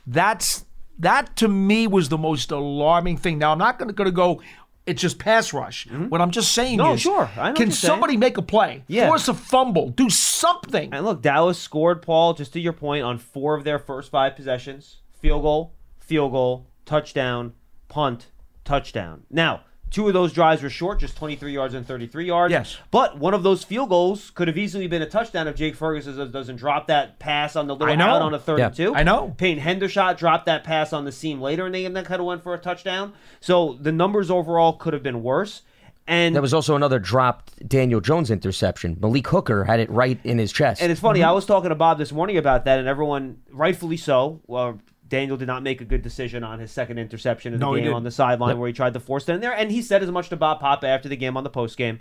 That's 0.07 0.67
that 0.99 1.37
to 1.37 1.49
me 1.49 1.87
was 1.87 2.09
the 2.09 2.19
most 2.19 2.51
alarming 2.51 3.19
thing. 3.19 3.39
Now 3.39 3.53
I'm 3.53 3.59
not 3.59 3.79
going 3.79 3.95
to 3.95 4.11
go. 4.11 4.43
It's 4.87 5.03
just 5.03 5.19
pass 5.19 5.53
rush. 5.53 5.89
What 5.91 6.21
I'm 6.21 6.31
just 6.31 6.53
saying 6.53 6.79
Mm-hmm. 6.79 6.87
No, 6.89 6.95
is, 6.95 7.01
sure. 7.01 7.29
Can 7.35 7.47
you're 7.57 7.57
saying. 7.57 7.73
somebody 7.73 8.17
make 8.17 8.39
a 8.39 8.43
play? 8.43 8.85
Yeah. 8.87 9.09
Force 9.09 9.27
a 9.29 9.35
fumble. 9.35 9.89
Do 9.91 10.09
something. 10.09 10.93
And 10.93 11.05
look, 11.05 11.23
Dallas 11.23 11.59
scored, 11.59 12.03
Paul, 12.03 12.35
just 12.35 12.53
to 12.53 12.61
your 12.61 12.73
point, 12.73 13.03
on 13.03 13.19
four 13.19 13.57
of 13.57 13.65
their 13.65 13.79
first 13.81 14.11
five 14.11 14.37
possessions 14.37 14.99
field 15.21 15.43
goal, 15.43 15.75
field 15.99 16.31
goal, 16.33 16.69
touchdown, 16.85 17.53
punt, 17.89 18.29
touchdown. 18.65 19.25
Now, 19.31 19.63
two 19.91 20.09
of 20.09 20.15
those 20.15 20.33
drives 20.33 20.63
were 20.63 20.71
short, 20.71 21.01
just 21.01 21.17
23 21.17 21.53
yards 21.53 21.75
and 21.75 21.87
33 21.87 22.27
yards. 22.27 22.53
Yes. 22.53 22.77
But 22.91 23.19
one 23.19 23.35
of 23.35 23.43
those 23.43 23.65
field 23.65 23.89
goals 23.89 24.31
could 24.31 24.49
have 24.49 24.59
easily 24.59 24.87
been 24.87 25.03
a 25.03 25.09
touchdown 25.09 25.49
if 25.49 25.57
Jake 25.57 25.75
Ferguson 25.75 26.31
doesn't 26.31 26.57
drop 26.57 26.89
that 26.89 27.19
pass 27.19 27.57
on 27.57 27.67
the 27.67 27.75
little 27.75 28.01
out 28.03 28.23
on 28.23 28.35
a 28.35 28.39
third 28.39 28.61
and 28.61 28.75
two. 28.75 28.95
I 28.95 29.03
know. 29.03 29.35
Peyton 29.37 29.63
Hendershot 29.63 30.17
dropped 30.17 30.47
that 30.47 30.65
pass 30.65 30.93
on 30.93 31.05
the 31.05 31.13
seam 31.13 31.41
later, 31.41 31.67
and 31.67 31.75
they 31.75 31.85
and 31.85 31.97
that 31.97 32.05
could 32.05 32.19
have 32.21 32.27
went 32.27 32.43
for 32.43 32.55
a 32.55 32.59
touchdown. 32.59 33.13
So 33.41 33.79
the 33.81 33.93
numbers 33.93 34.31
overall 34.31 34.75
could 34.75 34.93
have 34.93 35.03
been 35.03 35.23
worse. 35.23 35.63
And 36.09 36.35
There 36.35 36.43
was 36.43 36.55
also 36.55 36.77
another 36.77 37.01
dropped 37.01 37.69
Daniel 37.69 38.01
Jones 38.01 38.31
interception. 38.31 38.97
Malik 39.01 39.27
Hooker 39.27 39.65
had 39.65 39.81
it 39.81 39.91
right 39.91 40.21
in 40.23 40.39
his 40.39 40.53
chest. 40.53 40.81
And 40.81 40.93
it's 40.93 41.01
funny, 41.01 41.21
mm-hmm. 41.21 41.31
I 41.31 41.33
was 41.33 41.47
talking 41.47 41.71
to 41.71 41.75
Bob 41.75 41.99
this 41.99 42.13
morning 42.13 42.37
about 42.39 42.65
that, 42.67 42.79
and 42.79 42.87
everyone, 42.87 43.39
rightfully 43.51 43.97
so, 43.97 44.41
well, 44.47 44.79
Daniel 45.09 45.37
did 45.37 45.47
not 45.47 45.63
make 45.63 45.81
a 45.81 45.85
good 45.85 46.03
decision 46.03 46.43
on 46.43 46.59
his 46.59 46.71
second 46.71 46.99
interception 46.99 47.53
in 47.55 47.61
the 47.61 47.67
No, 47.67 47.77
game 47.77 47.95
on 47.95 48.05
the 48.05 48.11
sideline 48.11 48.59
where 48.59 48.67
he 48.67 48.73
tried 48.73 48.95
to 48.95 49.01
force 49.01 49.29
it 49.29 49.35
in 49.35 49.41
there. 49.41 49.53
And 49.53 49.71
he 49.71 49.83
said 49.83 50.03
as 50.03 50.11
much 50.11 50.29
to 50.31 50.37
Bob 50.37 50.61
Papa 50.61 50.87
after 50.87 51.09
the 51.09 51.17
game 51.17 51.37
on 51.37 51.45
the 51.45 51.51
post 51.51 51.77
game. 51.77 52.01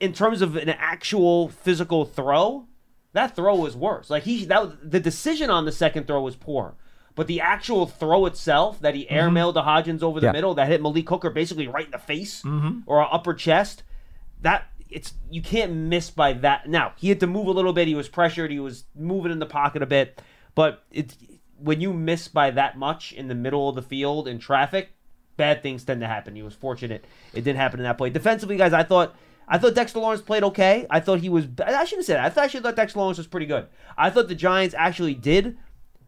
In 0.00 0.12
terms 0.12 0.42
of 0.42 0.56
an 0.56 0.68
actual 0.68 1.48
physical 1.48 2.04
throw, 2.04 2.66
that 3.12 3.34
throw 3.34 3.54
was 3.56 3.76
worse. 3.76 4.10
Like 4.10 4.24
he 4.24 4.44
that 4.46 4.90
the 4.90 5.00
decision 5.00 5.50
on 5.50 5.64
the 5.64 5.72
second 5.72 6.06
throw 6.06 6.20
was 6.22 6.36
poor. 6.36 6.74
But 7.14 7.28
the 7.28 7.40
actual 7.40 7.86
throw 7.86 8.26
itself 8.26 8.80
that 8.80 8.94
he 8.94 9.04
mm-hmm. 9.04 9.14
airmailed 9.14 9.54
to 9.54 9.62
Hodgins 9.62 10.02
over 10.02 10.20
the 10.20 10.26
Yeah. 10.26 10.32
middle 10.32 10.54
that 10.54 10.66
hit 10.68 10.82
Malik 10.82 11.08
Hooker 11.08 11.30
basically 11.30 11.68
right 11.68 11.84
in 11.84 11.92
the 11.92 11.98
face 11.98 12.42
mm-hmm. 12.42 12.80
or 12.86 13.00
upper 13.02 13.34
chest, 13.34 13.84
that 14.42 14.66
it's 14.90 15.14
you 15.30 15.40
can't 15.40 15.72
miss 15.72 16.10
by 16.10 16.32
that. 16.32 16.68
Now 16.68 16.92
he 16.96 17.08
had 17.08 17.20
to 17.20 17.26
move 17.26 17.46
a 17.46 17.52
little 17.52 17.72
bit. 17.72 17.88
He 17.88 17.94
was 17.94 18.08
pressured. 18.08 18.50
He 18.50 18.60
was 18.60 18.84
moving 18.94 19.32
in 19.32 19.38
the 19.38 19.46
pocket 19.46 19.82
a 19.82 19.86
bit. 19.86 20.20
But 20.54 20.84
it's 20.90 21.16
when 21.58 21.80
you 21.80 21.92
miss 21.92 22.28
by 22.28 22.50
that 22.50 22.76
much 22.78 23.12
in 23.12 23.28
the 23.28 23.34
middle 23.34 23.68
of 23.68 23.74
the 23.74 23.82
field 23.82 24.28
in 24.28 24.38
traffic, 24.38 24.90
bad 25.36 25.62
things 25.62 25.84
tend 25.84 26.00
to 26.00 26.06
happen. 26.06 26.34
He 26.36 26.42
was 26.42 26.54
fortunate 26.54 27.04
it 27.32 27.42
didn't 27.42 27.56
happen 27.58 27.80
in 27.80 27.84
that 27.84 27.98
play. 27.98 28.10
Defensively, 28.10 28.56
guys, 28.56 28.72
I 28.72 28.82
thought 28.82 29.14
I 29.46 29.58
thought 29.58 29.74
Dexter 29.74 29.98
Lawrence 29.98 30.22
played 30.22 30.42
okay. 30.44 30.86
I 30.90 31.00
thought 31.00 31.20
he 31.20 31.28
was. 31.28 31.46
I 31.64 31.84
shouldn't 31.84 32.06
say 32.06 32.14
that. 32.14 32.24
I 32.24 32.30
thought, 32.30 32.44
actually 32.44 32.60
thought 32.60 32.76
Dexter 32.76 32.98
Lawrence 32.98 33.18
was 33.18 33.26
pretty 33.26 33.46
good. 33.46 33.66
I 33.96 34.10
thought 34.10 34.28
the 34.28 34.34
Giants 34.34 34.74
actually 34.76 35.14
did 35.14 35.56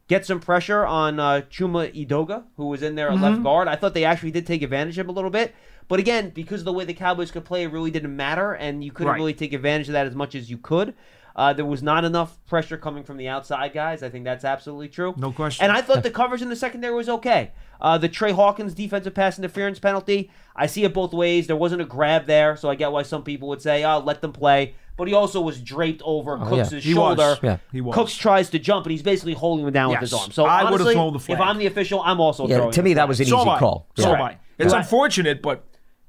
get 0.09 0.25
some 0.25 0.41
pressure 0.41 0.87
on 0.87 1.19
uh, 1.21 1.43
Chuma 1.51 1.93
Edoga, 1.95 2.45
who 2.57 2.67
was 2.67 2.83
in 2.83 2.95
there 2.95 3.11
at 3.11 3.21
left 3.21 3.43
guard. 3.43 3.69
I 3.69 3.77
thought 3.77 3.93
they 3.93 4.05
actually 4.05 4.31
did 4.31 4.47
take 4.47 4.63
advantage 4.63 4.97
of 4.99 5.07
him 5.07 5.11
a 5.11 5.13
little 5.13 5.31
bit. 5.31 5.55
But 5.89 6.01
again, 6.01 6.31
because 6.31 6.61
of 6.63 6.65
the 6.65 6.73
way 6.73 6.85
the 6.85 6.95
Cowboys 6.95 7.31
could 7.31 7.45
play, 7.45 7.65
it 7.65 7.73
really 7.73 7.91
didn't 7.91 8.15
matter, 8.15 8.53
and 8.55 8.83
you 8.83 8.91
couldn't 8.91 9.11
Right. 9.13 9.17
really 9.19 9.35
take 9.35 9.53
advantage 9.53 9.89
of 9.89 9.93
that 9.93 10.07
as 10.07 10.15
much 10.15 10.35
as 10.35 10.51
you 10.51 10.59
could. 10.59 10.95
Uh, 11.37 11.53
there 11.53 11.67
was 11.67 11.83
not 11.83 12.03
enough 12.03 12.39
pressure 12.47 12.79
coming 12.79 13.05
from 13.05 13.19
the 13.19 13.29
outside 13.29 13.75
guys. 13.75 14.03
I 14.03 14.09
think 14.09 14.25
that's 14.25 14.43
absolutely 14.45 14.89
true. 14.89 15.15
No 15.19 15.33
question. 15.33 15.65
And 15.65 15.71
I 15.71 15.83
thought 15.83 16.03
the 16.03 16.11
coverage 16.23 16.41
in 16.41 16.49
the 16.49 16.57
secondary 16.57 16.95
was 16.95 17.11
okay. 17.11 17.53
Uh, 17.79 17.99
the 17.99 18.09
Trey 18.09 18.33
Hawkins 18.33 18.73
defensive 18.73 19.15
pass 19.15 19.39
interference 19.39 19.79
penalty, 19.79 20.31
I 20.57 20.67
see 20.67 20.85
it 20.85 20.95
both 20.95 21.13
ways. 21.13 21.47
There 21.47 21.55
wasn't 21.55 21.83
a 21.83 21.85
grab 21.85 22.25
there, 22.25 22.57
so 22.57 22.71
I 22.71 22.75
get 22.75 22.91
why 22.91 23.03
some 23.03 23.23
people 23.23 23.49
would 23.49 23.61
say, 23.61 23.85
"Oh, 23.85 23.99
let 23.99 24.23
them 24.23 24.33
play." 24.33 24.75
But 24.97 25.09
he 25.09 25.15
also 25.15 25.43
was 25.43 25.61
draped 25.61 26.01
over 26.07 26.39
Cooks' 26.39 26.73
yeah. 26.73 26.81
Shoulder. 26.81 27.37
Yeah. 27.43 27.59
He 27.71 27.83
was. 27.83 27.95
Cooks 27.95 28.17
tries 28.17 28.49
to 28.51 28.59
jump, 28.59 28.87
and 28.87 28.93
he's 28.93 29.03
basically 29.03 29.35
holding 29.35 29.67
him 29.67 29.73
down 29.75 29.91
with 29.91 30.01
his 30.01 30.15
arm. 30.15 30.31
So 30.31 30.47
I 30.47 30.71
would've 30.71 30.91
thrown 30.91 31.13
the 31.13 31.19
flag. 31.19 31.39
if 31.39 31.45
I'm 31.45 31.59
the 31.59 31.67
official, 31.67 32.01
I'm 32.03 32.19
also 32.19 32.49
yeah, 32.49 32.57
throwing. 32.57 32.73
to 32.73 32.83
me, 32.83 32.95
that 32.95 33.07
was 33.07 33.21
an 33.21 33.27
so 33.27 33.41
easy 33.41 33.51
I. 33.51 33.59
call. 33.59 33.89
So 33.97 34.11
Yeah. 34.11 34.23
I. 34.23 34.39
It's 34.59 34.73
unfortunate, 34.73 35.43
but 35.43 35.65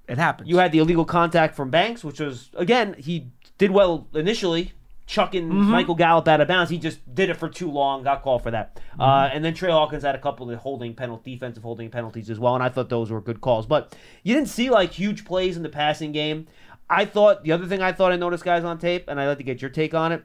it 0.08 0.18
happens. 0.18 0.48
You 0.48 0.58
had 0.60 0.72
the 0.72 0.78
illegal 0.78 1.04
contact 1.04 1.54
from 1.54 1.70
Banks, 1.70 2.02
which 2.02 2.22
was 2.22 2.50
again 2.56 2.96
he 2.98 3.28
did 3.58 3.72
well 3.72 4.08
initially, 4.14 4.72
chucking 5.08 5.48
Mm-hmm. 5.48 5.72
Michael 5.72 5.96
Gallup 5.96 6.28
out 6.28 6.42
of 6.42 6.48
bounds. 6.48 6.70
He 6.70 6.78
just 6.78 7.00
did 7.16 7.30
it 7.30 7.38
for 7.38 7.50
too 7.50 7.72
long, 7.72 8.04
got 8.04 8.22
called 8.22 8.44
for 8.44 8.52
that. 8.52 8.76
Mm-hmm. 8.76 9.02
Uh, 9.02 9.30
and 9.34 9.44
then 9.44 9.54
Trey 9.54 9.72
Hawkins 9.72 10.04
had 10.04 10.14
a 10.14 10.20
couple 10.20 10.52
of 10.52 10.60
holding 10.60 10.94
penalty, 10.94 11.34
defensive 11.34 11.64
holding 11.64 11.90
penalties 11.90 12.30
as 12.30 12.40
well, 12.40 12.54
and 12.54 12.64
I 12.64 12.70
thought 12.70 12.90
those 12.90 13.10
were 13.10 13.22
good 13.22 13.42
calls. 13.42 13.66
But 13.66 13.96
you 14.22 14.36
didn't 14.36 14.50
see 14.50 14.70
like 14.70 14.92
huge 14.92 15.26
plays 15.26 15.58
in 15.58 15.64
the 15.64 15.70
passing 15.70 16.12
game. 16.12 16.48
I 16.90 17.06
thought 17.06 17.44
the 17.44 17.52
other 17.54 17.66
thing 17.66 17.82
I 17.82 17.92
thought 17.92 18.12
I 18.12 18.18
noticed 18.18 18.44
guys 18.44 18.64
on 18.64 18.78
tape, 18.78 19.06
and 19.08 19.20
I'd 19.20 19.28
like 19.28 19.38
to 19.40 19.44
get 19.44 19.62
your 19.62 19.72
take 19.72 19.94
on 19.94 20.12
it. 20.12 20.24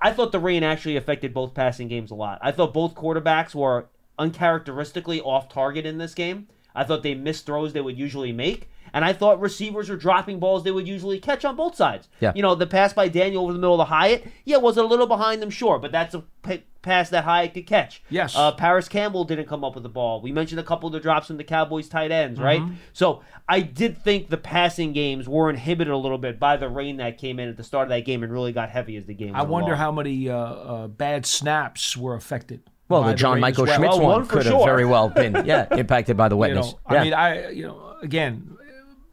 I 0.00 0.12
thought 0.12 0.32
the 0.32 0.40
rain 0.40 0.64
actually 0.64 0.96
affected 0.96 1.32
both 1.32 1.54
passing 1.54 1.86
games 1.86 2.10
a 2.10 2.16
lot. 2.16 2.40
I 2.42 2.50
thought 2.50 2.74
both 2.74 2.94
quarterbacks 2.94 3.54
were 3.54 3.86
uncharacteristically 4.18 5.20
off 5.20 5.48
target 5.48 5.86
in 5.86 5.98
this 5.98 6.14
game. 6.14 6.48
I 6.74 6.84
thought 6.84 7.02
they 7.02 7.14
missed 7.14 7.46
throws 7.46 7.72
they 7.72 7.80
would 7.80 7.98
usually 7.98 8.32
make. 8.32 8.68
And 8.94 9.04
I 9.04 9.12
thought 9.12 9.40
receivers 9.40 9.88
were 9.88 9.96
dropping 9.96 10.38
balls 10.38 10.64
they 10.64 10.70
would 10.70 10.86
usually 10.86 11.18
catch 11.18 11.44
on 11.44 11.56
both 11.56 11.74
sides. 11.74 12.08
Yeah. 12.20 12.32
You 12.34 12.42
know, 12.42 12.54
the 12.54 12.66
pass 12.66 12.92
by 12.92 13.08
Daniel 13.08 13.44
over 13.44 13.52
the 13.52 13.58
middle 13.58 13.74
of 13.74 13.78
the 13.78 13.84
Hyatt, 13.94 14.26
yeah, 14.44 14.58
was 14.58 14.76
a 14.76 14.82
little 14.82 15.06
behind 15.06 15.40
them, 15.40 15.50
sure, 15.50 15.78
but 15.78 15.92
that's 15.92 16.14
a 16.14 16.24
p- 16.42 16.64
pass 16.82 17.08
that 17.10 17.24
Hyatt 17.24 17.54
could 17.54 17.66
catch. 17.66 18.02
Yes. 18.10 18.34
Uh, 18.36 18.52
Parris 18.52 18.88
Campbell 18.88 19.24
didn't 19.24 19.46
come 19.46 19.64
up 19.64 19.74
with 19.74 19.82
the 19.82 19.88
ball. 19.88 20.20
We 20.20 20.32
mentioned 20.32 20.60
a 20.60 20.64
couple 20.64 20.88
of 20.88 20.92
the 20.92 21.00
drops 21.00 21.28
from 21.28 21.36
the 21.38 21.44
Cowboys 21.44 21.88
tight 21.88 22.10
ends, 22.10 22.38
right? 22.40 22.60
So 22.92 23.22
I 23.48 23.60
did 23.60 23.96
think 24.02 24.28
the 24.28 24.36
passing 24.36 24.92
games 24.92 25.28
were 25.28 25.48
inhibited 25.48 25.92
a 25.92 25.96
little 25.96 26.18
bit 26.18 26.38
by 26.38 26.56
the 26.56 26.68
rain 26.68 26.96
that 26.98 27.18
came 27.18 27.38
in 27.38 27.48
at 27.48 27.56
the 27.56 27.64
start 27.64 27.84
of 27.84 27.88
that 27.90 28.04
game 28.04 28.22
and 28.22 28.32
really 28.32 28.52
got 28.52 28.68
heavy 28.68 28.96
as 28.96 29.06
the 29.06 29.14
game 29.14 29.34
I 29.34 29.42
wonder 29.42 29.68
along. 29.72 29.78
how 29.78 29.92
many 29.92 30.28
uh, 30.28 30.36
uh, 30.36 30.86
bad 30.88 31.24
snaps 31.24 31.96
were 31.96 32.14
affected. 32.14 32.62
Well, 32.88 33.04
the 33.04 33.14
John 33.14 33.34
rain 33.36 33.38
as 33.38 33.40
Michael 33.42 33.64
well. 33.66 33.76
Schmitz 33.76 33.90
Well, 33.96 34.00
one 34.02 34.12
one 34.16 34.24
for 34.26 34.32
could 34.34 34.46
have 34.46 34.64
very 34.64 34.84
well 34.84 35.08
been, 35.08 35.46
yeah, 35.46 35.66
impacted 35.74 36.16
by 36.16 36.28
the 36.28 36.34
You 36.34 36.40
wetness. 36.40 36.72
know, 36.72 36.78
yeah. 36.90 37.00
I 37.00 37.04
mean, 37.04 37.14
I 37.14 37.48
you 37.50 37.66
know, 37.68 37.96
again, 38.02 38.58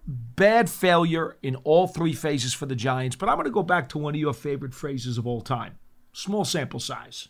bad 0.09 0.69
failure 0.69 1.37
in 1.43 1.55
all 1.57 1.87
three 1.87 2.13
phases 2.13 2.53
for 2.53 2.65
the 2.65 2.75
Giants. 2.75 3.15
But 3.15 3.29
I'm 3.29 3.35
going 3.35 3.45
to 3.45 3.51
go 3.51 3.63
back 3.63 3.89
to 3.89 3.97
one 3.97 4.15
of 4.15 4.19
your 4.19 4.33
favorite 4.33 4.73
phrases 4.73 5.17
of 5.17 5.27
all 5.27 5.41
time: 5.41 5.77
small 6.13 6.43
sample 6.45 6.79
size. 6.79 7.27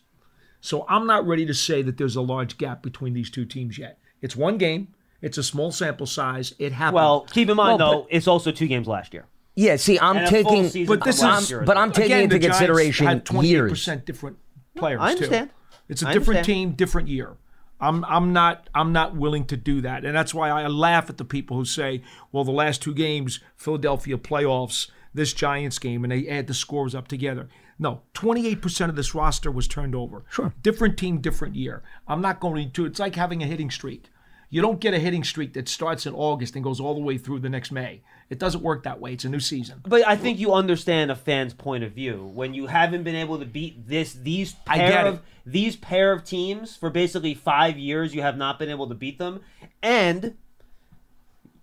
So 0.62 0.86
I'm 0.90 1.06
not 1.08 1.26
ready 1.28 1.46
to 1.46 1.54
say 1.54 1.82
that 1.84 1.98
there's 1.98 2.16
a 2.16 2.22
large 2.22 2.58
gap 2.58 2.82
between 2.84 3.14
these 3.14 3.30
two 3.30 3.46
teams 3.46 3.78
yet. 3.78 4.00
It's 4.22 4.36
one 4.36 4.58
game. 4.58 4.90
It's 5.22 5.38
a 5.38 5.44
small 5.44 5.72
sample 5.72 6.06
size. 6.06 6.54
It 6.60 6.72
happened. 6.74 6.96
Well, 6.96 7.22
keep 7.32 7.50
in 7.50 7.56
mind, 7.58 7.80
Well, 7.80 7.92
though, 8.02 8.08
it's 8.10 8.28
also 8.28 8.52
two 8.52 8.68
games 8.68 8.88
last 8.88 9.14
year. 9.14 9.26
yeah, 9.56 9.76
see, 9.78 10.00
I'm 10.00 10.18
And 10.18 10.26
a 10.28 10.44
full 10.44 10.64
taking, 10.64 10.86
But 10.86 11.04
this 11.04 11.18
is- 11.18 11.24
last 11.24 11.50
year 11.50 11.62
but. 11.62 11.78
I'm 11.78 11.92
taking 11.92 12.12
Again, 12.14 12.24
into 12.24 12.36
the 12.36 12.40
Giants 12.40 12.58
consideration 12.60 13.08
had 13.08 13.26
28% 13.26 13.44
years. 13.48 13.86
different 14.06 14.38
players 14.76 15.00
I 15.02 15.12
understand. 15.12 15.50
too. 15.50 15.56
It's 15.90 16.04
a 16.04 16.08
I 16.08 16.14
different 16.14 16.40
understand. 16.40 16.46
team, 16.46 16.72
different 16.74 17.08
year. 17.10 17.36
I'm 17.80 18.04
I'm 18.06 18.34
not 18.34 18.70
I'm 18.76 18.92
not 18.92 19.16
willing 19.16 19.46
to 19.46 19.58
do 19.58 19.82
that, 19.82 20.04
and 20.04 20.16
that's 20.16 20.34
why 20.34 20.50
I 20.50 20.68
laugh 20.68 21.10
at 21.10 21.18
the 21.18 21.26
people 21.26 21.58
who 21.58 21.66
say, 21.66 22.02
"Well, 22.32 22.44
the 22.44 22.52
last 22.52 22.82
two 22.82 22.94
games, 22.94 23.40
Philadelphia 23.56 24.18
playoffs, 24.18 24.90
this 25.14 25.34
Giants 25.34 25.80
game, 25.80 26.04
and 26.04 26.12
they 26.12 26.28
add 26.28 26.48
the 26.48 26.54
scores 26.54 26.94
up 26.94 27.08
together." 27.08 27.48
No, 27.82 28.02
28% 28.14 28.90
of 28.90 28.98
this 28.98 29.16
roster 29.16 29.50
was 29.50 29.66
turned 29.66 29.96
over. 29.96 30.26
Sure, 30.30 30.54
different 30.62 30.98
team, 30.98 31.22
different 31.22 31.56
year. 31.56 31.82
I'm 32.08 32.22
not 32.22 32.42
going 32.42 32.72
to. 32.72 32.86
It's 32.86 33.00
like 33.00 33.16
having 33.16 33.42
a 33.42 33.48
hitting 33.48 33.72
streak. 33.72 34.10
You 34.50 34.62
don't 34.62 34.82
get 34.82 34.96
a 34.96 35.00
hitting 35.00 35.24
streak 35.24 35.54
that 35.54 35.70
starts 35.70 36.06
in 36.06 36.14
August 36.14 36.56
and 36.56 36.64
goes 36.64 36.80
all 36.80 36.96
the 36.96 37.02
way 37.02 37.18
through 37.18 37.40
the 37.40 37.50
next 37.50 37.72
May. 37.72 38.02
It 38.30 38.38
doesn't 38.38 38.62
work 38.62 38.84
that 38.84 39.00
way. 39.00 39.14
It's 39.14 39.26
a 39.26 39.30
new 39.30 39.40
season. 39.40 39.82
But 39.88 40.08
I 40.08 40.16
think 40.16 40.38
you 40.40 40.54
understand 40.54 41.10
a 41.10 41.16
fan's 41.16 41.54
point 41.54 41.84
of 41.84 41.94
view 41.94 42.30
when 42.34 42.54
you 42.54 42.68
haven't 42.68 43.02
been 43.04 43.16
able 43.16 43.40
to 43.40 43.46
beat 43.46 43.88
this 43.88 44.14
these 44.14 44.56
I 44.68 44.78
pair 44.78 44.90
get 44.92 45.08
of 45.08 45.16
it. 45.16 45.22
these 45.48 45.76
pair 45.76 46.12
of 46.12 46.24
teams 46.24 46.76
for 46.76 46.90
basically 46.92 47.34
five 47.34 47.78
years. 47.80 48.14
You 48.14 48.22
have 48.22 48.38
not 48.38 48.60
been 48.60 48.70
able 48.70 48.88
to 48.88 48.94
beat 48.96 49.18
them, 49.18 49.40
and 49.82 50.36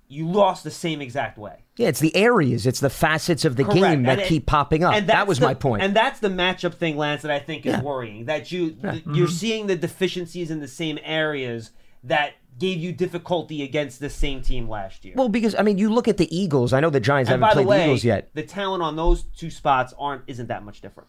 you 0.09 0.27
lost 0.29 0.65
the 0.65 0.71
same 0.71 1.01
exact 1.01 1.37
way. 1.39 1.57
Yeah, 1.77 1.89
it's 1.89 2.01
the 2.01 2.15
areas, 2.17 2.67
it's 2.67 2.81
the 2.81 2.91
facets 2.91 3.45
of 3.45 3.57
the 3.57 3.65
Correct. 3.65 3.81
game 3.81 4.03
that 4.05 4.13
And 4.13 4.21
it- 4.23 4.29
keep 4.29 4.47
popping 4.47 4.83
up. 4.85 4.95
and 4.95 5.09
That 5.09 5.27
was 5.27 5.39
the- 5.41 5.47
my 5.47 5.55
point. 5.55 5.83
And 5.83 5.95
that's 5.95 6.21
the 6.21 6.29
matchup 6.29 6.75
thing, 6.75 6.97
Lance, 6.97 7.23
that 7.23 7.31
I 7.31 7.39
think 7.39 7.67
is 7.67 7.73
Yeah. 7.75 7.83
worrying. 7.83 8.25
That 8.27 8.51
you 8.53 8.71
th- 8.71 8.83
Mm-hmm. 8.83 9.15
you're 9.15 9.29
seeing 9.29 9.67
the 9.67 9.77
deficiencies 9.77 10.51
in 10.51 10.61
the 10.61 10.69
same 10.69 10.99
areas 11.05 11.71
that 12.05 12.35
gave 12.59 12.79
you 12.79 12.93
difficulty 12.93 13.63
against 13.63 14.01
the 14.01 14.09
same 14.11 14.41
team 14.43 14.69
last 14.69 15.05
year. 15.05 15.15
well, 15.17 15.29
because 15.29 15.55
I 15.55 15.63
mean, 15.63 15.79
you 15.79 15.93
look 15.93 16.09
at 16.09 16.17
the 16.17 16.35
Eagles. 16.37 16.73
I 16.73 16.81
know 16.81 16.91
the 16.91 17.01
Giants 17.01 17.31
and 17.31 17.43
haven't 17.43 17.57
by 17.57 17.61
the 17.63 17.67
played 17.67 17.77
the 17.79 17.81
way, 17.81 17.85
Eagles 17.87 18.05
yet. 18.05 18.31
the 18.35 18.43
talent 18.43 18.83
on 18.83 18.97
those 18.97 19.23
two 19.37 19.51
spots 19.51 19.93
aren't 19.99 20.23
isn't 20.27 20.47
that 20.49 20.65
much 20.65 20.81
different. 20.81 21.09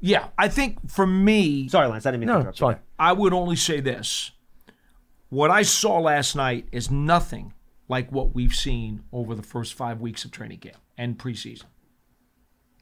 Yeah, 0.00 0.28
I 0.38 0.48
think 0.48 0.90
for 0.90 1.06
me, 1.06 1.68
Sorry, 1.68 1.88
Lance, 1.88 2.04
I 2.06 2.10
didn't 2.10 2.20
mean 2.20 2.28
to 2.28 2.34
interrupt 2.34 2.50
it's 2.50 2.60
fine. 2.60 2.76
I 2.98 3.12
would 3.12 3.32
only 3.32 3.56
say 3.56 3.80
this. 3.80 4.30
What 5.30 5.50
I 5.50 5.62
saw 5.62 5.98
last 5.98 6.36
night 6.36 6.68
is 6.70 6.90
nothing 6.90 7.52
like 7.88 8.12
what 8.12 8.34
we've 8.34 8.54
seen 8.54 9.02
over 9.12 9.34
the 9.34 9.42
first 9.42 9.74
five 9.74 10.00
weeks 10.00 10.24
of 10.24 10.30
training 10.30 10.58
camp 10.58 10.76
and 10.98 11.18
preseason. 11.18 11.64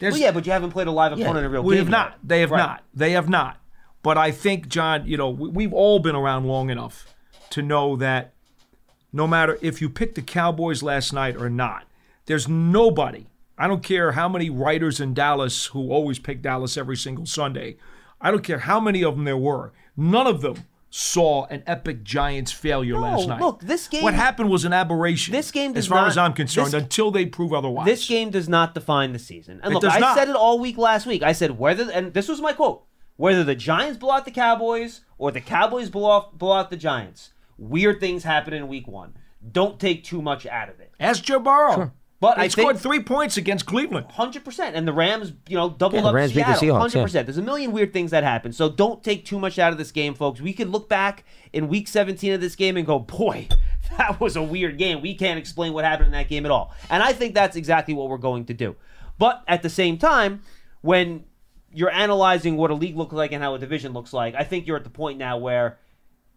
There's, 0.01 0.15
Well, 0.15 0.23
yeah, 0.23 0.33
but 0.33 0.45
you 0.45 0.53
haven't 0.53 0.73
played 0.73 0.87
a 0.89 0.91
live 0.91 1.13
opponent 1.13 1.39
in 1.39 1.45
a 1.45 1.49
real 1.49 1.63
we 1.63 1.77
game. 1.77 1.85
have 1.85 1.93
yet. 1.93 1.99
not. 1.99 2.19
They 2.25 2.41
have 2.41 2.51
Right. 2.51 2.59
not. 2.59 2.85
They 2.93 3.13
have 3.13 3.29
not. 3.29 3.59
But 4.03 4.19
I 4.19 4.33
think, 4.33 4.69
John, 4.69 5.07
you 5.07 5.17
know, 5.17 5.31
we, 5.31 5.49
we've 5.49 5.73
all 5.73 5.99
been 6.01 6.17
around 6.17 6.45
long 6.47 6.69
enough 6.69 7.15
to 7.51 7.63
know 7.63 7.97
that 7.97 8.33
no 9.13 9.27
matter 9.27 9.59
if 9.63 9.81
you 9.81 9.89
picked 9.89 10.15
the 10.17 10.23
Cowboys 10.23 10.83
last 10.83 11.13
night 11.13 11.37
or 11.37 11.49
not, 11.49 11.85
there's 12.27 12.49
nobody. 12.49 13.27
I 13.57 13.69
don't 13.69 13.83
care 13.83 14.13
how 14.13 14.29
many 14.29 14.51
writers 14.51 14.99
in 15.01 15.15
Dallas 15.15 15.67
who 15.67 15.91
always 15.93 16.19
pick 16.19 16.43
Dallas 16.43 16.77
every 16.77 16.97
single 16.97 17.27
Sunday. 17.27 17.77
I 18.21 18.31
don't 18.31 18.43
care 18.43 18.59
how 18.61 18.81
many 18.81 19.05
of 19.05 19.15
them 19.15 19.25
there 19.25 19.37
were. 19.37 19.73
None 19.97 20.27
of 20.27 20.41
them 20.41 20.65
saw 20.91 21.45
an 21.47 21.63
epic 21.67 22.03
Giants 22.05 22.51
failure 22.53 22.97
last 22.99 23.27
night. 23.29 23.41
look, 23.41 23.61
this 23.61 23.89
game- 23.89 24.03
What 24.05 24.15
happened 24.15 24.49
was 24.49 24.65
an 24.65 24.73
aberration. 24.73 25.33
This 25.33 25.51
game 25.51 25.77
as 25.77 25.87
far 25.89 26.03
not- 26.03 26.09
as 26.09 26.17
I'm 26.19 26.33
concerned, 26.33 26.69
this- 26.69 26.75
until 26.83 27.11
they 27.11 27.27
prove 27.27 27.53
otherwise. 27.53 27.85
This 27.87 28.07
game 28.09 28.31
does 28.31 28.49
not 28.49 28.75
define 28.75 29.13
the 29.13 29.19
season. 29.19 29.61
And 29.63 29.73
It 29.73 29.75
look, 29.75 29.85
I 29.93 29.99
not. 29.99 30.17
said 30.17 30.29
it 30.29 30.37
all 30.37 30.59
week 30.61 30.79
last 30.79 31.05
week. 31.07 31.23
I 31.23 31.33
said 31.33 31.59
whether, 31.59 31.91
and 31.91 32.15
this 32.15 32.29
was 32.29 32.41
my 32.41 32.53
quote: 32.53 32.85
whether 33.17 33.43
the 33.43 33.57
Giants 33.57 33.99
blow 33.99 34.13
out 34.13 34.25
the 34.25 34.31
Cowboys 34.31 35.01
or 35.19 35.33
the 35.33 35.41
Cowboys 35.41 35.91
blow 35.91 36.05
off 36.11 36.33
blow 36.33 36.53
out 36.53 36.71
the 36.71 36.77
Giants, 36.77 37.33
weird 37.59 38.01
things 38.01 38.25
happen 38.25 38.55
in 38.55 38.69
Week 38.69 38.87
One. 38.87 39.17
Don't 39.53 39.79
take 39.79 40.05
too 40.05 40.23
much 40.23 40.47
out 40.47 40.69
of 40.69 40.81
it. 40.81 40.93
Ask 40.99 41.23
Joe 41.23 41.39
Burrow. 41.39 41.93
But 42.21 42.37
They 42.39 42.45
I 42.45 42.49
scored 42.49 42.77
think 42.77 42.83
three 42.83 43.03
points 43.03 43.37
against 43.37 43.67
Cleveland. 43.67 44.07
hundred 44.13 44.45
percent, 44.47 44.77
and 44.77 44.89
the 44.89 44.95
Rams, 44.95 45.35
you 45.47 45.57
know, 45.57 45.69
doubled 45.69 45.97
Yeah, 45.97 46.03
the 46.03 46.09
up 46.09 46.15
Rams 46.15 46.33
beat 46.33 46.47
the 46.47 46.55
Seattle. 46.55 46.77
Seahawks, 46.77 46.81
Hundred 46.81 46.99
yeah. 46.99 47.03
percent. 47.05 47.27
There's 47.27 47.37
a 47.39 47.43
million 47.43 47.73
weird 47.73 47.93
things 47.93 48.13
that 48.13 48.25
happen. 48.25 48.53
So 48.53 48.71
don't 48.71 49.05
take 49.05 49.27
too 49.27 49.39
much 49.39 49.59
out 49.59 49.73
of 49.73 49.79
this 49.79 49.91
game, 49.93 50.15
folks. 50.15 50.41
We 50.41 50.55
could 50.55 50.71
look 50.71 50.89
back 50.89 51.25
in 51.53 51.69
Week 51.69 51.87
17 51.87 52.33
of 52.33 52.41
this 52.41 52.57
game 52.57 52.79
and 52.79 52.87
go, 52.87 52.99
boy, 52.99 53.49
that 53.99 54.21
was 54.21 54.37
a 54.37 54.43
weird 54.43 54.79
game. 54.79 55.03
We 55.03 55.15
can't 55.15 55.39
explain 55.39 55.75
what 55.75 55.85
happened 55.85 56.07
in 56.07 56.13
that 56.13 56.29
game 56.29 56.47
at 56.47 56.51
all. 56.51 56.73
And 56.89 57.03
I 57.03 57.13
think 57.13 57.35
that's 57.35 57.57
exactly 57.57 57.93
what 57.93 58.09
we're 58.09 58.17
going 58.17 58.47
to 58.47 58.55
do. 58.55 58.77
But 59.19 59.43
at 59.47 59.63
the 59.63 59.69
same 59.69 59.99
time, 59.99 60.41
when 60.81 61.25
you're 61.75 61.91
analyzing 61.91 62.57
what 62.57 62.71
a 62.71 62.75
league 62.75 62.97
looks 62.97 63.13
like 63.13 63.33
and 63.33 63.43
how 63.43 63.55
a 63.55 63.59
division 63.59 63.93
looks 63.93 64.15
like, 64.15 64.35
I 64.35 64.45
think 64.45 64.67
you're 64.67 64.77
at 64.79 64.85
the 64.85 64.91
point 64.91 65.19
now 65.19 65.37
where 65.37 65.79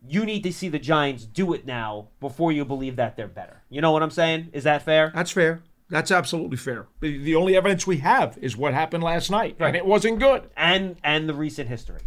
you 0.07 0.25
need 0.25 0.43
to 0.43 0.53
see 0.53 0.69
the 0.69 0.79
Giants 0.79 1.25
do 1.25 1.53
it 1.53 1.65
now 1.65 2.09
before 2.19 2.51
you 2.51 2.65
believe 2.65 2.95
that 2.95 3.15
they're 3.15 3.27
better. 3.27 3.63
You 3.69 3.81
know 3.81 3.91
what 3.91 4.03
I'm 4.03 4.11
saying? 4.11 4.49
Is 4.53 4.63
that 4.63 4.83
fair? 4.83 5.11
That's 5.13 5.31
fair. 5.31 5.61
That's 5.89 6.11
absolutely 6.11 6.57
fair. 6.57 6.87
The 6.99 7.35
only 7.35 7.55
evidence 7.55 7.87
we 7.87 7.97
have 7.97 8.37
is 8.41 8.57
what 8.57 8.73
happened 8.73 9.03
last 9.03 9.31
night, 9.31 9.55
and 9.59 9.75
it 9.75 9.85
wasn't 9.85 10.19
good. 10.19 10.49
And 10.57 10.97
and 11.03 11.29
the 11.29 11.33
recent 11.33 11.69
history. 11.69 12.01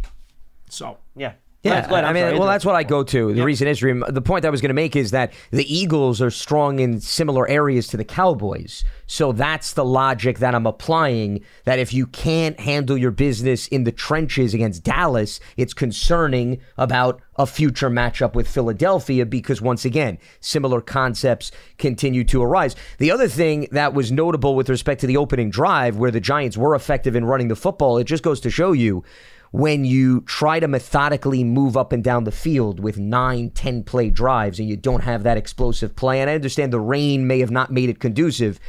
So 0.69 0.97
Yeah. 1.15 1.33
Yeah. 1.63 1.87
I 1.91 2.11
mean, 2.11 2.23
sorry, 2.23 2.39
well, 2.39 2.47
that's 2.47 2.65
what 2.65 2.75
I 2.75 2.81
go 2.81 3.03
to. 3.03 3.33
The 3.33 3.43
recent 3.43 3.67
history. 3.67 3.93
The 4.09 4.21
point 4.21 4.45
I 4.45 4.49
was 4.49 4.61
going 4.61 4.69
to 4.69 4.73
make 4.73 4.95
is 4.95 5.11
that 5.11 5.31
the 5.51 5.71
Eagles 5.71 6.19
are 6.19 6.31
strong 6.31 6.79
in 6.79 6.99
similar 6.99 7.47
areas 7.47 7.85
to 7.87 7.97
the 7.97 8.03
Cowboys. 8.03 8.83
So 9.05 9.31
that's 9.31 9.73
the 9.73 9.85
logic 9.85 10.39
that 10.39 10.55
I'm 10.55 10.65
applying. 10.65 11.43
That 11.65 11.77
if 11.77 11.93
you 11.93 12.07
can't 12.07 12.59
handle 12.59 12.97
your 12.97 13.11
business 13.11 13.67
in 13.67 13.83
the 13.83 13.91
trenches 13.91 14.55
against 14.55 14.83
Dallas, 14.83 15.39
it's 15.55 15.75
concerning 15.75 16.61
about 16.77 17.21
a 17.35 17.45
future 17.45 17.91
matchup 17.91 18.33
with 18.33 18.47
Philadelphia 18.47 19.25
because 19.25 19.61
once 19.61 19.85
again, 19.85 20.17
similar 20.39 20.81
concepts 20.81 21.51
continue 21.77 22.23
to 22.23 22.41
arise. 22.41 22.75
The 22.97 23.11
other 23.11 23.27
thing 23.27 23.67
that 23.71 23.93
was 23.93 24.11
notable 24.11 24.55
with 24.55 24.69
respect 24.69 25.01
to 25.01 25.07
the 25.07 25.17
opening 25.17 25.51
drive, 25.51 25.97
where 25.97 26.11
the 26.11 26.19
Giants 26.19 26.57
were 26.57 26.73
effective 26.73 27.15
in 27.15 27.25
running 27.25 27.49
the 27.49 27.55
football, 27.55 27.99
it 27.99 28.05
just 28.05 28.23
goes 28.23 28.39
to 28.41 28.49
show 28.49 28.71
you 28.71 29.03
when 29.51 29.83
you 29.83 30.21
try 30.21 30.59
to 30.59 30.67
methodically 30.67 31.43
move 31.43 31.75
up 31.75 31.91
and 31.91 32.03
down 32.03 32.23
the 32.23 32.31
field 32.31 32.79
with 32.79 32.97
nine, 32.97 33.49
ten 33.49 33.83
play 33.83 34.09
drives 34.09 34.59
and 34.59 34.67
you 34.67 34.77
don't 34.77 35.03
have 35.03 35.23
that 35.23 35.37
explosive 35.37 35.95
play, 35.95 36.21
and 36.21 36.29
I 36.29 36.35
understand 36.35 36.71
the 36.73 36.79
rain 36.79 37.27
may 37.27 37.39
have 37.39 37.51
not 37.51 37.71
made 37.71 37.89
it 37.89 37.99
conducive, 37.99 38.59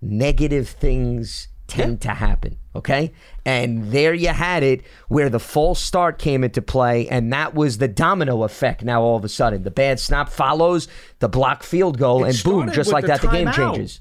negative 0.00 0.68
things 0.68 1.48
tend 1.66 2.00
to 2.00 2.10
happen. 2.10 2.56
Okay. 2.74 3.12
And 3.44 3.92
there 3.92 4.14
you 4.14 4.28
had 4.28 4.62
it 4.62 4.82
where 5.08 5.28
the 5.28 5.38
false 5.38 5.80
start 5.80 6.18
came 6.18 6.42
into 6.42 6.62
play, 6.62 7.08
and 7.08 7.32
that 7.32 7.54
was 7.54 7.78
the 7.78 7.88
domino 7.88 8.42
effect 8.42 8.82
now 8.82 9.02
all 9.02 9.16
of 9.16 9.24
a 9.24 9.28
sudden. 9.28 9.62
The 9.62 9.70
bad 9.70 10.00
snap 10.00 10.30
follows 10.30 10.88
the 11.20 11.28
block 11.28 11.62
field 11.62 11.98
goal, 11.98 12.24
It 12.24 12.30
and 12.30 12.44
boom, 12.44 12.72
just 12.72 12.92
like 12.92 13.06
that, 13.06 13.20
the 13.20 13.28
game 13.28 13.52
changes. 13.52 14.00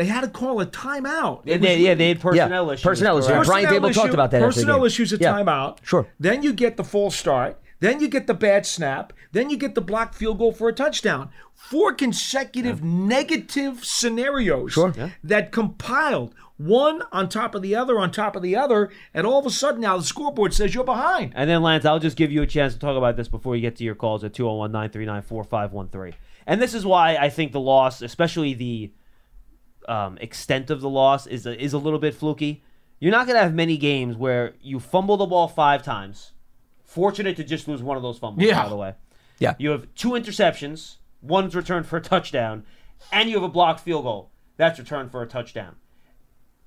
They 0.00 0.06
had 0.06 0.22
to 0.22 0.28
call 0.28 0.60
a 0.62 0.66
timeout. 0.66 1.42
Yeah, 1.44 1.56
It 1.56 1.60
they, 1.60 1.74
was- 1.76 1.80
yeah, 1.84 1.94
they 1.94 2.08
had 2.08 2.20
personnel 2.20 2.66
Yeah, 2.68 2.72
issues. 2.72 2.84
personnel 2.84 3.18
issues. 3.18 3.26
correct. 3.28 3.46
Brian 3.48 3.66
Personnel 3.66 3.90
Daboll 3.90 3.94
talked 3.94 4.14
about 4.14 4.30
that 4.30 4.40
Personnel 4.40 4.76
game. 4.78 4.86
issues 4.86 5.12
at 5.12 5.20
Yeah. 5.20 5.32
timeout. 5.34 5.76
Sure. 5.82 6.06
Then 6.18 6.42
you 6.42 6.54
get 6.54 6.78
the 6.78 6.84
false 6.84 7.14
start. 7.14 7.58
then 7.80 7.98
you 8.00 8.08
get 8.08 8.26
the 8.26 8.34
bad 8.34 8.66
snap, 8.66 9.10
then 9.32 9.48
you 9.48 9.56
get 9.56 9.74
the 9.74 9.80
blocked 9.80 10.14
field 10.14 10.36
goal 10.38 10.52
for 10.52 10.68
a 10.68 10.72
touchdown. 10.72 11.30
Four 11.54 11.94
consecutive 11.94 12.82
negative 12.84 13.82
scenarios 13.84 14.72
Sure. 14.72 14.92
that 15.24 15.50
compiled 15.52 16.34
one 16.58 17.02
on 17.10 17.26
top 17.28 17.54
of 17.54 17.62
the 17.62 17.74
other 17.74 17.98
on 17.98 18.10
top 18.10 18.36
of 18.36 18.42
the 18.42 18.54
other, 18.56 18.90
and 19.14 19.26
all 19.26 19.38
of 19.38 19.46
a 19.46 19.50
sudden 19.50 19.80
now 19.80 19.96
the 19.96 20.02
scoreboard 20.04 20.52
says 20.52 20.74
you're 20.74 20.84
behind. 20.84 21.32
And 21.34 21.48
then, 21.48 21.62
Lance, 21.62 21.84
I'll 21.86 21.98
just 21.98 22.18
give 22.18 22.30
you 22.30 22.42
a 22.42 22.46
chance 22.46 22.74
to 22.74 22.78
talk 22.78 22.96
about 22.98 23.16
this 23.16 23.28
before 23.28 23.56
you 23.56 23.62
get 23.62 23.76
to 23.76 23.84
your 23.84 23.94
calls 23.94 24.24
at 24.24 24.34
201 24.34 24.70
939 24.72 25.22
4513. 25.22 26.14
And 26.46 26.60
this 26.60 26.74
is 26.74 26.84
why 26.84 27.16
I 27.16 27.30
think 27.30 27.52
the 27.52 27.60
loss, 27.60 28.02
especially 28.02 28.52
the 28.54 28.90
um, 29.88 30.18
extent 30.18 30.70
of 30.70 30.80
the 30.80 30.88
loss, 30.88 31.26
is 31.26 31.46
a, 31.46 31.60
is 31.62 31.72
a 31.72 31.78
little 31.78 31.98
bit 31.98 32.14
fluky. 32.14 32.62
You're 32.98 33.12
not 33.12 33.26
going 33.26 33.36
to 33.36 33.42
have 33.42 33.54
many 33.54 33.76
games 33.76 34.16
where 34.16 34.54
you 34.60 34.78
fumble 34.80 35.16
the 35.16 35.26
ball 35.26 35.48
five 35.48 35.82
times. 35.82 36.32
Fortunate 36.84 37.36
to 37.36 37.44
just 37.44 37.66
lose 37.68 37.82
one 37.82 37.96
of 37.96 38.02
those 38.02 38.18
fumbles, 38.18 38.46
Yeah. 38.46 38.62
by 38.62 38.68
the 38.68 38.76
way. 38.76 38.94
Yeah. 39.38 39.54
You 39.58 39.70
have 39.70 39.86
two 39.94 40.10
interceptions, 40.10 40.96
one's 41.22 41.54
returned 41.54 41.86
for 41.86 41.96
a 41.96 42.00
touchdown, 42.02 42.64
and 43.12 43.28
you 43.30 43.36
have 43.36 43.44
a 43.44 43.48
blocked 43.48 43.80
field 43.80 44.04
goal. 44.04 44.30
That's 44.56 44.78
returned 44.78 45.10
for 45.10 45.22
a 45.22 45.26
touchdown. 45.26 45.76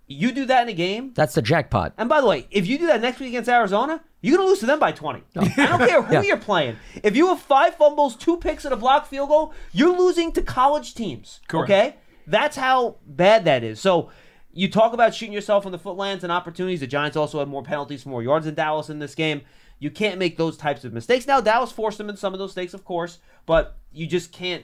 You 0.08 0.32
do 0.32 0.46
that 0.46 0.64
in 0.64 0.70
a 0.70 0.74
game, 0.74 1.12
That's 1.16 1.34
the 1.36 1.42
jackpot. 1.42 1.94
and 1.98 2.10
by 2.10 2.20
the 2.20 2.28
way, 2.28 2.46
if 2.52 2.68
you 2.68 2.78
do 2.78 2.88
that 2.88 3.02
next 3.02 3.20
week 3.20 3.30
against 3.30 3.50
Arizona, 3.50 4.04
you're 4.22 4.36
going 4.38 4.46
to 4.46 4.50
lose 4.50 4.60
to 4.60 4.66
them 4.66 4.80
by 4.80 4.92
20. 4.92 5.22
I 5.38 5.44
don't 5.44 5.80
care 5.88 6.02
who 6.04 6.14
Yeah. 6.14 6.22
you're 6.24 6.38
playing. 6.38 6.76
If 7.04 7.16
you 7.16 7.28
have 7.28 7.40
five 7.40 7.76
fumbles, 7.76 8.16
two 8.16 8.38
picks, 8.38 8.66
and 8.66 8.74
a 8.74 8.78
blocked 8.78 9.08
field 9.08 9.30
goal, 9.30 9.54
you're 9.72 9.96
losing 9.98 10.32
to 10.34 10.42
college 10.42 10.94
teams. 10.94 11.40
Correct. 11.48 11.70
Okay? 11.72 11.96
That's 12.28 12.56
how 12.56 12.98
bad 13.06 13.46
that 13.46 13.64
is. 13.64 13.80
So 13.80 14.10
you 14.54 14.70
talk 14.70 14.94
about 14.94 15.14
shooting 15.14 15.34
yourself 15.34 15.66
in 15.66 15.72
the 15.72 15.80
foot 15.80 15.98
Lance 15.98 16.24
and 16.24 16.32
opportunities. 16.32 16.80
The 16.80 16.88
Giants 16.88 17.18
also 17.18 17.40
had 17.40 17.48
more 17.48 17.64
penalties 17.64 18.06
more 18.06 18.24
yards 18.24 18.46
than 18.46 18.56
Dallas 18.56 18.90
in 18.90 19.00
this 19.00 19.16
game. 19.16 19.42
You 19.80 19.90
can't 19.92 20.20
make 20.20 20.38
those 20.38 20.56
types 20.56 20.86
of 20.86 20.94
mistakes. 20.94 21.28
Now, 21.28 21.42
Dallas 21.42 21.72
forced 21.72 21.98
them 21.98 22.10
in 22.10 22.16
some 22.16 22.34
of 22.34 22.40
those 22.40 22.52
mistakes, 22.52 22.74
of 22.74 22.86
course, 22.86 23.20
but 23.46 23.78
you 23.92 24.08
just 24.08 24.32
can't 24.32 24.64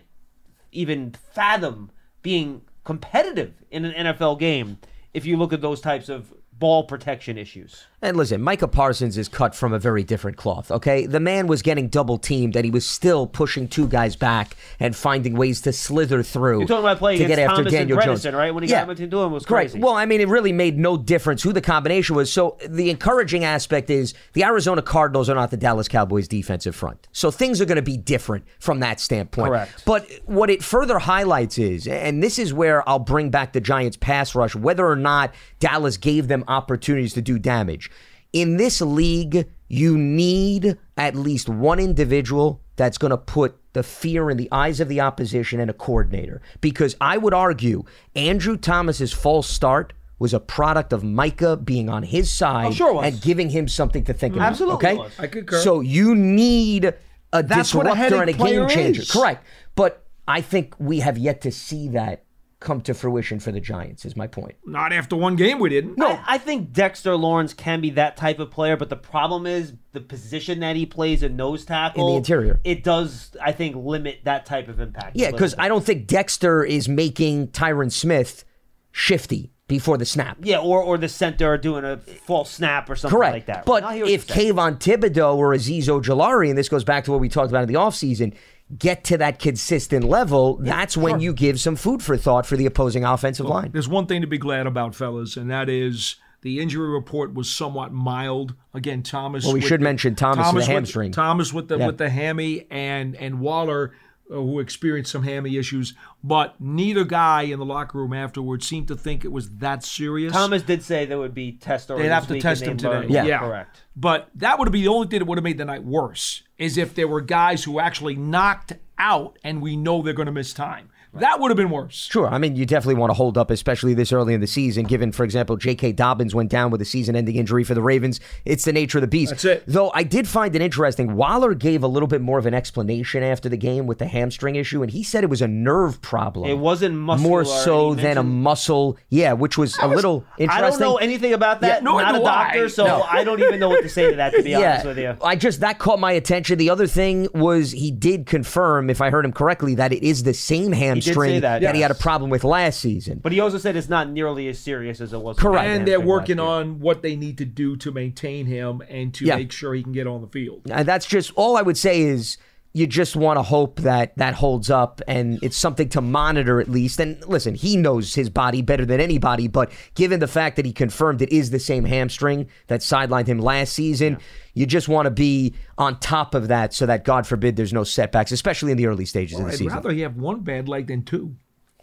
even 0.72 1.14
fathom 1.34 1.92
being 2.22 2.62
competitive 2.84 3.54
in 3.72 3.86
an 3.86 4.16
NFL 4.16 4.40
game 4.40 4.78
if 5.14 5.26
you 5.26 5.36
look 5.36 5.52
at 5.52 5.62
those 5.62 5.82
types 5.82 6.08
of 6.08 6.34
ball 6.54 6.84
protection 6.84 7.38
issues. 7.38 7.86
And 8.02 8.16
listen, 8.16 8.42
Micah 8.42 8.68
Parsons 8.70 9.18
is 9.18 9.28
cut 9.28 9.54
from 9.54 9.74
a 9.74 9.80
very 9.80 10.06
different 10.06 10.38
cloth, 10.38 10.72
okay? 10.72 11.06
The 11.06 11.20
man 11.20 11.48
was 11.48 11.62
getting 11.62 11.90
double 11.90 12.18
teamed 12.18 12.56
and 12.56 12.64
he 12.64 12.72
was 12.72 12.86
still 12.86 13.28
pushing 13.28 13.68
two 13.68 13.90
guys 13.90 14.16
back 14.16 14.56
and 14.80 14.96
finding 14.96 15.36
ways 15.36 15.60
to 15.62 15.74
slither 15.74 16.24
through 16.24 16.60
You're 16.60 16.68
talking 16.68 16.86
about 16.86 16.98
playing 17.00 17.20
to 17.20 17.28
get 17.28 17.34
against 17.34 17.52
after 17.52 17.64
Thomas 17.64 17.74
Daniel 17.74 18.00
and 18.00 18.06
Jones. 18.06 18.26
Right? 18.26 18.54
When 18.54 18.64
he 18.64 18.70
yeah. 18.70 18.78
got 18.78 18.84
him 18.84 18.90
into 18.92 19.08
doing 19.08 19.32
was 19.32 19.46
crazy. 19.46 19.80
Well, 19.80 19.96
I 19.96 20.06
mean, 20.06 20.22
it 20.22 20.30
really 20.30 20.54
made 20.54 20.80
no 20.80 20.96
difference 20.96 21.44
who 21.44 21.52
the 21.52 21.60
combination 21.60 22.16
was. 22.16 22.32
So 22.32 22.58
the 22.66 22.90
encouraging 22.90 23.44
aspect 23.44 23.90
is 23.90 24.14
the 24.32 24.46
Arizona 24.46 24.82
Cardinals 24.82 25.30
are 25.30 25.36
not 25.36 25.52
the 25.52 25.58
Dallas 25.58 25.90
Cowboys 25.90 26.30
defensive 26.30 26.78
front. 26.78 27.10
So 27.12 27.32
things 27.32 27.60
are 27.60 27.66
going 27.66 27.76
to 27.76 27.82
be 27.82 27.98
different 27.98 28.46
from 28.60 28.80
that 28.80 29.02
standpoint. 29.02 29.50
Correct. 29.50 29.84
But 29.84 30.10
what 30.26 30.50
it 30.50 30.64
further 30.64 31.00
highlights 31.00 31.58
is, 31.58 31.86
and 31.86 32.24
this 32.24 32.40
is 32.40 32.54
where 32.54 32.88
I'll 32.88 33.00
bring 33.00 33.30
back 33.30 33.52
the 33.52 33.62
Giants 33.62 33.98
pass 33.98 34.36
rush, 34.36 34.56
whether 34.56 34.88
or 34.88 34.96
not 34.96 35.34
Dallas 35.60 35.98
gave 35.98 36.30
them 36.30 36.46
opportunities 36.48 37.14
to 37.16 37.22
do 37.22 37.38
damage. 37.38 37.89
In 38.34 38.58
this 38.58 38.82
league, 38.82 39.50
you 39.68 39.98
need 39.98 40.78
at 40.98 41.16
least 41.16 41.50
one 41.50 41.80
individual 41.80 42.62
that's 42.76 42.98
going 42.98 43.12
to 43.12 43.18
put 43.18 43.58
the 43.74 43.84
fear 43.84 44.30
in 44.30 44.38
the 44.38 44.50
eyes 44.52 44.80
of 44.80 44.88
the 44.88 45.02
opposition 45.02 45.60
and 45.60 45.70
a 45.70 45.74
coordinator. 45.74 46.42
Because 46.62 46.96
I 47.00 47.18
would 47.18 47.34
argue 47.34 47.84
Andrew 48.16 48.58
Thomas's 48.58 49.14
false 49.14 49.48
start 49.48 49.94
was 50.18 50.34
a 50.34 50.40
product 50.40 50.92
of 50.92 51.04
Micah 51.04 51.58
being 51.58 51.90
on 51.90 52.04
his 52.04 52.28
oh, 52.28 52.36
side 52.36 52.68
Oh, 52.68 52.72
sure 52.72 53.04
and 53.04 53.22
giving 53.22 53.50
him 53.50 53.68
something 53.68 54.04
to 54.06 54.14
think 54.14 54.36
about. 54.36 54.48
Absolutely 54.48 54.88
okay? 54.88 54.98
was. 54.98 55.12
I 55.20 55.28
concur. 55.28 55.62
So 55.62 55.82
you 55.82 56.16
need 56.16 56.94
a 57.32 57.44
That's 57.44 57.74
what 57.74 57.88
a 57.88 57.92
disruptor 57.92 58.22
and 58.22 58.30
a 58.30 58.34
game 58.34 58.68
changer. 58.68 59.02
is. 59.02 59.12
Correct. 59.12 59.46
But 59.76 60.06
I 60.28 60.42
think 60.42 60.76
we 60.78 61.00
have 61.00 61.18
yet 61.18 61.42
to 61.42 61.52
see 61.52 61.90
that 61.90 62.24
come 62.60 62.82
to 62.82 62.94
fruition 62.94 63.40
for 63.40 63.52
the 63.52 63.60
Giants, 63.60 64.04
is 64.06 64.16
my 64.16 64.28
point. 64.28 64.56
Not 64.66 64.92
after 64.92 65.16
one 65.16 65.36
game, 65.36 65.60
we 65.60 65.70
didn't. 65.70 66.02
I, 66.02 66.22
I 66.28 66.38
think 66.38 66.74
Dexter 66.74 67.16
Lawrence 67.16 67.54
can 67.54 67.80
be 67.80 67.92
that 67.92 68.18
type 68.18 68.40
of 68.40 68.52
player, 68.52 68.76
but 68.76 68.90
the 68.90 68.98
problem 68.98 69.48
is 69.48 69.74
the 69.94 70.02
position 70.02 70.60
that 70.60 70.76
he 70.76 70.86
plays 70.86 71.24
in 71.24 71.36
nose 71.38 71.64
tackle 71.64 72.08
In 72.08 72.14
the 72.14 72.18
interior. 72.18 72.60
It 72.64 72.84
does, 72.84 73.36
I 73.42 73.54
think, 73.54 73.76
limit 73.78 74.20
that 74.26 74.46
type 74.46 74.68
of 74.68 74.80
impact. 74.80 75.16
Yeah, 75.16 75.32
because. 75.32 75.56
I 75.58 75.68
don't 75.68 75.86
think 75.86 76.08
Dexter 76.08 76.64
is 76.64 76.90
making 76.90 77.50
Tyron 77.50 77.92
Smith 77.92 78.44
shifty 78.92 79.52
before 79.68 79.98
the 79.98 80.06
snap. 80.06 80.38
yeah, 80.42 80.58
or 80.58 80.82
or 80.82 80.98
the 80.98 81.08
center 81.08 81.58
doing 81.58 81.86
a 81.86 81.98
false 81.98 82.52
snap 82.52 82.90
or 82.90 82.96
something 82.96 83.18
Correct. 83.18 83.34
like 83.34 83.46
that. 83.46 83.66
But 83.66 83.84
I 83.84 83.96
hear 83.96 84.06
what 84.06 84.12
if 84.12 84.28
you're 84.28 84.36
saying. 84.36 84.56
Kayvon 84.56 84.80
Thibodeaux 84.80 85.36
or 85.36 85.54
Azeez 85.54 85.84
Ojulari, 85.84 86.50
and 86.50 86.58
this 86.58 86.68
goes 86.68 86.84
back 86.84 87.06
to 87.06 87.12
what 87.12 87.20
we 87.20 87.30
talked 87.30 87.52
about 87.52 87.64
in 87.64 87.70
the 87.70 87.76
offseason, 87.76 88.34
get 88.78 89.04
to 89.06 89.18
that 89.18 89.40
consistent 89.40 90.04
level, 90.04 90.58
that's 90.62 90.96
when 90.96 91.20
you 91.20 91.34
give 91.34 91.60
some 91.60 91.76
food 91.76 92.04
for 92.04 92.16
thought 92.18 92.46
for 92.46 92.56
the 92.56 92.66
opposing 92.66 93.04
offensive 93.04 93.46
line. 93.46 93.72
There's 93.72 93.88
one 93.90 94.06
thing 94.06 94.22
to 94.22 94.28
be 94.28 94.38
glad 94.38 94.68
about, 94.68 94.94
fellas, 94.96 95.36
and 95.38 95.50
that 95.50 95.70
is 95.70 96.18
the 96.42 96.60
injury 96.60 96.88
report 96.90 97.34
was 97.34 97.50
somewhat 97.50 97.92
mild. 97.92 98.54
Again, 98.74 99.02
Thomas. 99.04 99.44
Well, 99.44 99.54
we 99.54 99.62
should 99.62 99.80
the- 99.82 99.86
mention 99.86 100.16
Thomas 100.16 100.54
with 100.54 100.66
the 100.68 100.72
hamstring. 100.72 101.12
Thomas 101.12 101.52
with 101.52 101.68
the 101.68 101.78
Yeah. 101.80 101.88
with 101.88 101.98
the 101.98 102.10
hammy, 102.10 102.68
and 102.70 103.16
and 103.16 103.40
Waller, 103.40 103.92
Uh, 104.32 104.36
who 104.36 104.60
experienced 104.60 105.12
some 105.12 105.24
hammy 105.24 105.58
issues. 105.58 105.96
But 106.24 106.54
neither 106.62 107.04
guy 107.04 107.44
in 107.44 107.58
the 107.58 107.66
locker 107.66 107.98
room 107.98 108.14
afterwards 108.14 108.68
seemed 108.68 108.88
to 108.90 108.96
think 108.96 109.26
it 109.26 109.32
was 109.32 109.50
that 109.58 109.84
serious. 109.84 110.34
Thomas 110.34 110.62
did 110.62 110.84
say 110.84 111.06
there 111.06 111.18
would 111.18 111.34
be 111.34 111.54
test 111.54 111.88
They'd 111.88 112.10
have 112.10 112.28
to 112.28 112.40
test 112.40 112.62
him 112.62 112.78
today. 112.78 113.08
burned- 113.08 113.10
Yeah. 113.10 113.40
correct. 113.40 113.82
But 113.96 114.30
that 114.36 114.60
would 114.60 114.72
be 114.72 114.82
the 114.82 114.88
only 114.88 115.08
thing 115.08 115.18
that 115.20 115.26
would 115.26 115.40
have 115.40 115.44
made 115.44 115.58
the 115.58 115.66
night 115.66 115.84
worse 115.84 116.44
is 116.60 116.78
if 116.78 116.94
there 116.94 117.08
were 117.08 117.22
guys 117.22 117.64
who 117.64 117.80
actually 117.80 118.16
knocked 118.16 118.74
out 119.00 119.40
and 119.44 119.64
we 119.64 119.76
know 119.76 120.04
they're 120.04 120.14
going 120.14 120.28
to 120.28 120.32
miss 120.32 120.54
time. 120.54 120.90
That 121.14 121.40
would 121.40 121.50
have 121.50 121.58
been 121.58 121.70
worse. 121.72 122.08
Sure. 122.12 122.28
I 122.28 122.38
mean, 122.38 122.56
you 122.56 122.66
definitely 122.66 122.96
want 123.00 123.10
to 123.10 123.16
hold 123.16 123.38
up, 123.38 123.50
especially 123.50 123.94
this 123.96 124.14
early 124.14 124.34
in 124.34 124.42
the 124.42 124.48
season, 124.48 124.86
given, 124.86 125.12
for 125.12 125.24
example, 125.24 125.58
J.K. 125.58 125.94
Dobbins 125.94 126.36
went 126.36 126.50
down 126.52 126.70
with 126.70 126.82
a 126.82 126.86
season 126.86 127.16
ending 127.16 127.36
injury 127.36 127.64
for 127.64 127.74
the 127.74 127.82
Ravens. 127.82 128.20
It's 128.46 128.64
the 128.64 128.72
nature 128.74 129.00
of 129.00 129.02
the 129.02 129.08
beast. 129.08 129.32
That's 129.32 129.46
it. 129.46 129.64
Though 129.66 129.92
I 129.96 130.04
did 130.04 130.28
find 130.28 130.56
it 130.56 130.62
interesting. 130.62 131.16
Waller 131.16 131.56
gave 131.56 131.82
a 131.84 131.88
little 131.88 132.08
bit 132.08 132.22
more 132.22 132.38
of 132.38 132.46
an 132.46 132.54
explanation 132.54 133.24
after 133.24 133.50
the 133.50 133.58
game 133.58 133.88
with 133.88 133.98
the 133.98 134.06
hamstring 134.08 134.56
issue, 134.56 134.84
and 134.84 134.92
he 134.92 135.02
said 135.02 135.24
it 135.24 135.30
was 135.32 135.42
a 135.42 135.48
nerve 135.48 136.00
problem. 136.02 136.48
It 136.50 136.58
wasn't 136.60 136.96
muscular, 136.96 137.30
More 137.30 137.46
so 137.46 137.96
than 137.96 138.18
a 138.20 138.24
muscle. 138.24 138.98
Yeah, 139.10 139.34
which 139.34 139.58
was 139.58 139.78
a 139.80 139.88
little 139.88 140.24
interesting. 140.38 140.64
I 140.66 140.70
don't 140.70 140.80
know 140.80 140.98
anything 140.98 141.34
about 141.34 141.62
that. 141.62 141.80
Yeah, 141.80 141.84
nor 141.84 142.02
not 142.02 142.16
a 142.16 142.20
do 142.20 142.26
I. 142.26 142.44
doctor, 142.46 142.70
so 142.70 142.86
No. 142.86 143.02
I 143.10 143.24
don't 143.24 143.42
even 143.42 143.60
know 143.60 143.70
what 143.70 143.82
to 143.82 143.90
say 143.90 144.12
to 144.12 144.18
that. 144.18 144.34
To 144.36 144.44
be 144.44 144.54
honest 144.56 144.86
with 144.86 145.00
you. 145.00 145.18
I 145.24 145.36
just 145.36 145.62
that 145.62 145.80
caught 145.80 146.00
my 146.00 146.12
attention. 146.12 146.60
The 146.60 146.70
other 146.70 146.86
thing 146.88 147.28
was 147.34 147.72
he 147.72 147.90
did 147.90 148.28
confirm, 148.28 148.90
if 148.92 149.02
I 149.02 149.10
heard 149.10 149.26
him 149.26 149.34
correctly, 149.34 149.74
that 149.76 149.92
it 149.92 150.04
is 150.04 150.22
the 150.24 150.36
same 150.36 150.72
hamstring 150.72 150.99
that, 151.40 151.76
he 151.76 151.82
had 151.82 151.92
a 151.92 151.96
problem 151.96 152.30
with 152.30 152.44
last 152.44 152.80
season. 152.80 153.20
But 153.22 153.32
he 153.32 153.40
also 153.40 153.58
said 153.58 153.76
it's 153.76 153.90
not 153.90 154.10
nearly 154.10 154.48
as 154.48 154.60
serious 154.60 155.02
as 155.02 155.14
it 155.14 155.20
was. 155.22 155.38
Correct. 155.38 155.68
And 155.68 155.88
they're 155.88 156.00
working 156.00 156.40
on 156.40 156.80
what 156.80 157.02
they 157.02 157.16
need 157.16 157.38
to 157.40 157.46
do 157.46 157.76
to 157.78 157.92
maintain 157.92 158.46
him 158.46 158.82
and 158.90 159.14
to 159.16 159.26
Yeah. 159.26 159.36
make 159.38 159.52
sure 159.52 159.74
he 159.74 159.84
can 159.84 159.94
get 159.94 160.08
on 160.08 160.22
the 160.22 160.28
field. 160.28 160.62
And 160.70 160.88
that's 160.88 161.06
just 161.06 161.32
all 161.36 161.58
I 161.58 161.62
would 161.62 161.78
say 161.78 162.02
is 162.02 162.38
you 162.74 162.86
just 162.86 163.16
want 163.16 163.38
to 163.38 163.44
hope 163.44 163.80
that 163.80 164.16
that 164.18 164.36
holds 164.36 164.70
up 164.70 165.02
and 165.08 165.40
it's 165.42 165.58
something 165.58 165.90
to 165.90 166.02
monitor 166.02 166.62
at 166.62 166.70
least. 166.70 167.00
And 167.00 167.24
listen, 167.28 167.56
he 167.56 167.76
knows 167.76 168.14
his 168.14 168.30
body 168.30 168.62
better 168.62 168.86
than 168.86 169.00
anybody, 169.00 169.48
but 169.48 169.72
given 169.96 170.20
the 170.20 170.28
fact 170.28 170.56
that 170.56 170.66
he 170.66 170.72
confirmed 170.72 171.22
it 171.22 171.32
is 171.32 171.50
the 171.50 171.60
same 171.60 171.84
hamstring 171.84 172.48
that 172.68 172.82
sidelined 172.82 173.28
him 173.28 173.40
last 173.40 173.74
season, 173.74 174.20
you 174.54 174.66
just 174.66 174.88
want 174.88 175.08
to 175.08 175.12
be 175.12 175.56
on 175.78 176.00
top 176.00 176.36
of 176.36 176.50
that 176.50 176.74
so 176.74 176.86
that 176.86 177.06
God 177.06 177.26
forbid 177.26 177.56
there's 177.56 177.74
no 177.74 177.84
setbacks, 177.84 178.32
especially 178.32 178.72
in 178.72 178.78
the 178.78 178.86
early 178.86 179.06
stages 179.06 179.40
of 179.40 179.46
the 179.46 179.52
I'd 179.52 179.58
season. 179.58 179.74
rather 179.74 179.92
he 179.92 180.02
have 180.02 180.16
one 180.18 180.42
bad 180.42 180.70
leg 180.70 180.88
than 180.88 181.04
two. 181.04 181.36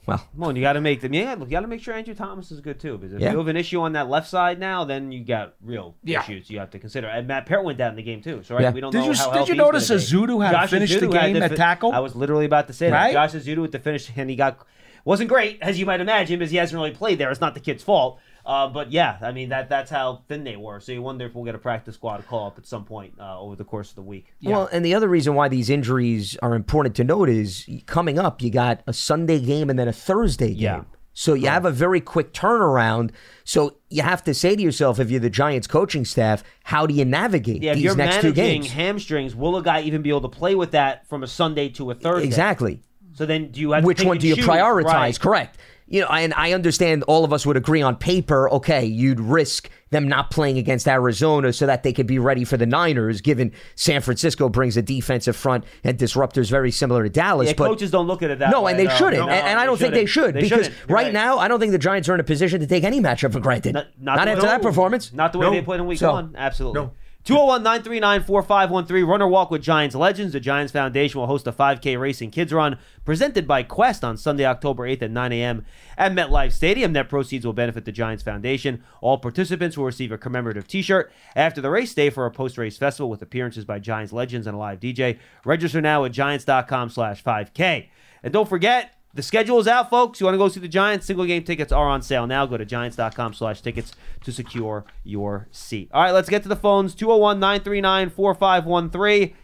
Well, 0.07 0.19
Come 0.35 0.45
on, 0.45 0.55
you 0.57 0.63
got 0.63 0.75
to 0.75 0.81
make 0.81 1.01
them. 1.01 1.13
Yeah, 1.13 1.33
look, 1.37 1.49
you 1.49 1.53
got 1.53 1.61
to 1.63 1.67
make 1.67 1.83
sure 1.83 1.93
Andrew 1.93 2.15
Thomas 2.15 2.53
is 2.53 2.61
good 2.61 2.79
too. 2.79 2.97
Because 2.97 3.15
if 3.15 3.21
Yeah. 3.21 3.33
you 3.33 3.39
have 3.39 3.49
an 3.49 3.57
issue 3.57 3.81
on 3.81 3.93
that 3.95 4.09
left 4.09 4.29
side 4.29 4.61
now, 4.61 4.85
then 4.85 5.11
you 5.11 5.25
got 5.25 5.55
real 5.61 5.97
Yeah. 6.05 6.21
issues 6.21 6.49
you 6.49 6.61
have 6.61 6.71
to 6.71 6.79
consider. 6.79 7.09
And 7.09 7.27
Matt 7.27 7.47
Peart 7.47 7.65
went 7.65 7.77
down 7.77 7.91
in 7.91 7.97
the 7.97 8.03
game 8.05 8.23
too. 8.23 8.43
So 8.45 8.55
right, 8.55 8.63
Yeah. 8.63 8.71
we 8.71 8.81
don't 8.81 8.93
Did 8.93 8.99
know 9.01 9.07
you- 9.11 9.15
how 9.15 9.33
did 9.33 9.49
you 9.49 9.55
notice 9.57 9.89
be. 9.89 9.97
Ezeudu 9.97 10.45
had 10.45 10.53
to 10.53 10.57
Josh 10.59 10.71
finish 10.71 10.91
the 10.95 11.01
Ezeudu 11.07 11.13
had 11.13 11.23
game 11.33 11.35
to 11.35 11.45
at 11.45 11.57
tackle? 11.57 11.93
I 11.93 11.99
was 11.99 12.15
literally 12.15 12.45
about 12.47 12.69
to 12.69 12.73
say 12.73 12.91
Right? 12.91 13.13
that. 13.13 13.33
Josh 13.33 13.43
Ezeudu 13.43 13.63
with 13.63 13.73
the 13.73 13.81
finish, 13.81 14.11
and 14.17 14.31
he 14.31 14.37
got 14.37 14.59
wasn't 15.05 15.29
great 15.29 15.59
as 15.63 15.79
you 15.79 15.87
might 15.87 16.01
imagine, 16.01 16.39
because 16.39 16.51
he 16.51 16.57
hasn't 16.57 16.77
really 16.77 16.91
played 16.93 17.19
there. 17.19 17.31
It's 17.31 17.41
not 17.41 17.55
the 17.55 17.61
kid's 17.61 17.83
fault. 17.83 18.19
Uh, 18.47 18.69
but 18.69 18.93
yeah, 18.93 19.19
I 19.21 19.33
mean 19.33 19.49
that 19.49 19.69
that's 19.69 19.91
how 19.91 20.23
thin 20.29 20.45
they 20.45 20.57
were. 20.57 20.79
So 20.79 20.93
you 20.93 21.03
wonder 21.03 21.27
if 21.27 21.35
we'll 21.35 21.45
get 21.45 21.57
a 21.57 21.59
practice 21.59 21.97
squad 21.97 22.25
call 22.29 22.47
up 22.47 22.59
at 22.59 22.65
some 22.67 22.85
point 22.85 23.15
uh, 23.19 23.41
over 23.41 23.57
the 23.57 23.65
course 23.65 23.91
of 23.91 23.97
the 23.97 24.03
week. 24.03 24.33
Well, 24.41 24.69
and 24.71 24.85
the 24.85 24.95
other 24.95 25.09
reason 25.09 25.35
why 25.35 25.49
these 25.49 25.69
injuries 25.69 26.37
are 26.43 26.55
important 26.55 26.95
to 26.97 27.05
note 27.05 27.29
is 27.29 27.69
coming 27.87 28.21
up, 28.21 28.41
you 28.41 28.51
got 28.51 28.83
a 28.87 28.93
Sunday 28.93 29.41
game 29.41 29.69
and 29.69 29.77
then 29.77 29.89
a 29.89 29.93
Thursday 29.93 30.51
game. 30.55 30.59
Yeah. 30.59 30.83
So 31.13 31.33
you 31.33 31.49
have 31.49 31.65
a 31.65 31.71
very 31.71 32.01
quick 32.03 32.35
turnaround. 32.35 33.11
So 33.43 33.79
you 33.89 34.03
have 34.03 34.23
to 34.25 34.35
say 34.35 34.55
to 34.55 34.61
yourself, 34.63 35.01
if 35.01 35.11
you're 35.11 35.19
the 35.19 35.31
Giants 35.31 35.67
coaching 35.67 36.05
staff, 36.05 36.45
how 36.63 36.87
do 36.87 36.93
you 36.93 37.07
navigate 37.07 37.63
Yeah, 37.63 37.75
these 37.75 37.97
next 37.97 38.21
two 38.21 38.35
games? 38.35 38.71
hamstrings, 38.71 39.35
will 39.35 39.57
a 39.57 39.63
guy 39.63 39.81
even 39.81 40.03
be 40.03 40.11
able 40.11 40.21
to 40.21 40.29
play 40.29 40.55
with 40.55 40.73
that 40.73 41.09
from 41.09 41.23
a 41.23 41.27
Sunday 41.27 41.71
to 41.71 41.91
a 41.91 41.95
Thursday? 41.95 42.27
Exactly. 42.27 42.83
So 43.15 43.25
then, 43.25 43.51
do 43.51 43.61
you 43.61 43.71
have 43.71 43.83
Which 43.83 44.05
one 44.05 44.19
do 44.19 44.29
you 44.29 44.37
choose? 44.37 44.47
prioritize? 44.47 44.85
Right. 44.85 45.19
Correct. 45.21 45.59
You 45.89 46.01
know, 46.01 46.09
and 46.09 46.35
I 46.35 46.53
understand 46.53 47.03
all 47.05 47.25
of 47.25 47.33
us 47.33 47.47
would 47.47 47.57
agree 47.57 47.81
on 47.83 47.97
paper, 47.97 48.51
okay, 48.51 48.85
you'd 48.85 49.21
risk 49.21 49.71
them 49.91 50.09
not 50.09 50.31
playing 50.33 50.59
against 50.59 50.89
Arizona 50.89 51.53
so 51.53 51.67
that 51.67 51.85
they 51.85 51.93
could 51.93 52.09
be 52.09 52.19
ready 52.19 52.45
for 52.45 52.57
the 52.57 52.67
Niners, 52.67 53.21
given 53.21 53.53
San 53.77 54.01
Francisco 54.01 54.49
brings 54.49 54.77
a 54.77 54.83
defensive 54.83 55.37
front 55.37 55.65
and 55.85 55.97
disruptors 55.97 56.51
very 56.51 56.73
similar 56.73 57.05
to 57.05 57.09
Dallas. 57.09 57.49
Yeah, 57.49 57.55
but 57.57 57.69
coaches 57.69 57.93
don't 57.93 58.09
look 58.09 58.23
at 58.23 58.31
it 58.31 58.41
that 58.41 58.49
way. 58.49 58.53
no, 58.53 58.63
way. 58.63 58.73
and 58.73 58.81
they 58.81 58.85
no, 58.87 58.95
shouldn't. 58.97 59.17
no, 59.27 59.29
and, 59.29 59.47
and 59.47 59.59
I 59.61 59.65
don't 59.67 59.79
think 59.79 59.95
they 59.95 60.07
shouldn't. 60.07 60.35
They 60.35 60.41
because 60.43 60.67
shouldn't. 60.67 60.91
Right, 60.91 61.13
now, 61.13 61.39
I 61.39 61.47
don't 61.47 61.61
think 61.61 61.71
the 61.73 61.79
Giants 61.79 62.09
are 62.09 62.15
in 62.15 62.21
a 62.21 62.25
position 62.25 62.61
to 62.61 62.67
take 62.67 62.83
any 62.83 63.01
matchup 63.01 63.33
for 63.33 63.41
granted. 63.41 63.75
Not, 63.75 63.87
Not, 64.01 64.17
not 64.17 64.25
the 64.25 64.31
way- 64.31 64.33
after 64.37 64.47
that 64.49 64.63
performance. 64.63 65.13
Not 65.13 65.33
the 65.33 65.39
way 65.39 65.47
No. 65.47 65.53
they 65.53 65.63
played 65.63 65.79
in 65.81 65.87
week 65.87 66.01
So- 66.01 66.13
one. 66.13 66.35
Absolutely. 66.37 66.91
No. 67.29 67.37
201 67.37 67.63
939 67.63 68.23
4513. 68.23 69.05
Runner 69.05 69.27
Walk 69.27 69.51
with 69.51 69.63
Giants 69.63 69.95
Legends. 69.97 70.33
The 70.33 70.41
Giants 70.41 70.73
Foundation 70.73 71.19
will 71.19 71.27
host 71.27 71.47
a 71.47 71.53
5K 71.53 71.99
Racing 71.99 72.31
Kids 72.31 72.53
Run 72.53 72.79
presented 73.05 73.49
by 73.49 73.63
Quest 73.65 74.05
on 74.05 74.17
Sunday, 74.17 74.45
October 74.45 74.89
8th 74.89 75.03
at 75.03 75.11
9 75.11 75.33
a.m. 75.33 75.65
at 75.99 76.13
MetLife 76.13 76.53
Stadium. 76.53 76.93
Net 76.93 77.09
proceeds 77.09 77.45
will 77.45 77.53
benefit 77.53 77.85
the 77.85 77.93
Giants 77.93 78.23
Foundation. 78.23 78.83
All 79.01 79.19
participants 79.19 79.77
will 79.77 79.87
receive 79.87 80.13
a 80.13 80.19
commemorative 80.19 80.69
t 80.69 80.83
shirt 80.83 81.13
after 81.35 81.61
the 81.61 81.71
race 81.71 81.95
day 81.95 82.11
for 82.11 82.27
a 82.27 82.31
post 82.31 82.59
race 82.59 82.79
festival 82.79 83.11
with 83.11 83.23
appearances 83.23 83.65
by 83.65 83.81
Giants 83.81 84.13
Legends 84.13 84.47
and 84.47 84.55
a 84.55 84.59
live 84.59 84.81
DJ. 84.81 85.19
Register 85.45 85.81
now 85.81 86.05
at 86.05 86.13
giants.com 86.13 86.91
slash 86.91 87.25
5K. 87.25 87.89
And 88.23 88.33
don't 88.33 88.49
forget, 88.49 88.96
the 89.17 89.23
schedule 89.23 89.59
is 89.59 89.67
out, 89.67 89.91
folks. 89.91 90.21
You 90.21 90.27
want 90.27 90.35
to 90.35 90.39
go 90.39 90.49
see 90.49 90.61
the 90.61 90.69
Giants? 90.69 91.07
Single 91.07 91.25
game 91.27 91.43
tickets 91.43 91.73
are 91.73 91.87
on 91.89 92.03
sale 92.03 92.27
now. 92.27 92.47
Go 92.47 92.57
to 92.57 92.65
giants.com 92.65 93.35
slash 93.35 93.61
tickets 93.61 93.93
to 94.25 94.31
secure 94.33 94.85
your 95.05 95.49
seat. 95.51 95.91
All 95.93 96.03
right, 96.03 96.13
let's 96.13 96.29
get 96.29 96.43
to 96.45 96.49
the 96.49 96.57
phones. 96.57 96.95
201 96.95 97.41
939 97.41 98.11
4513. 98.11 99.35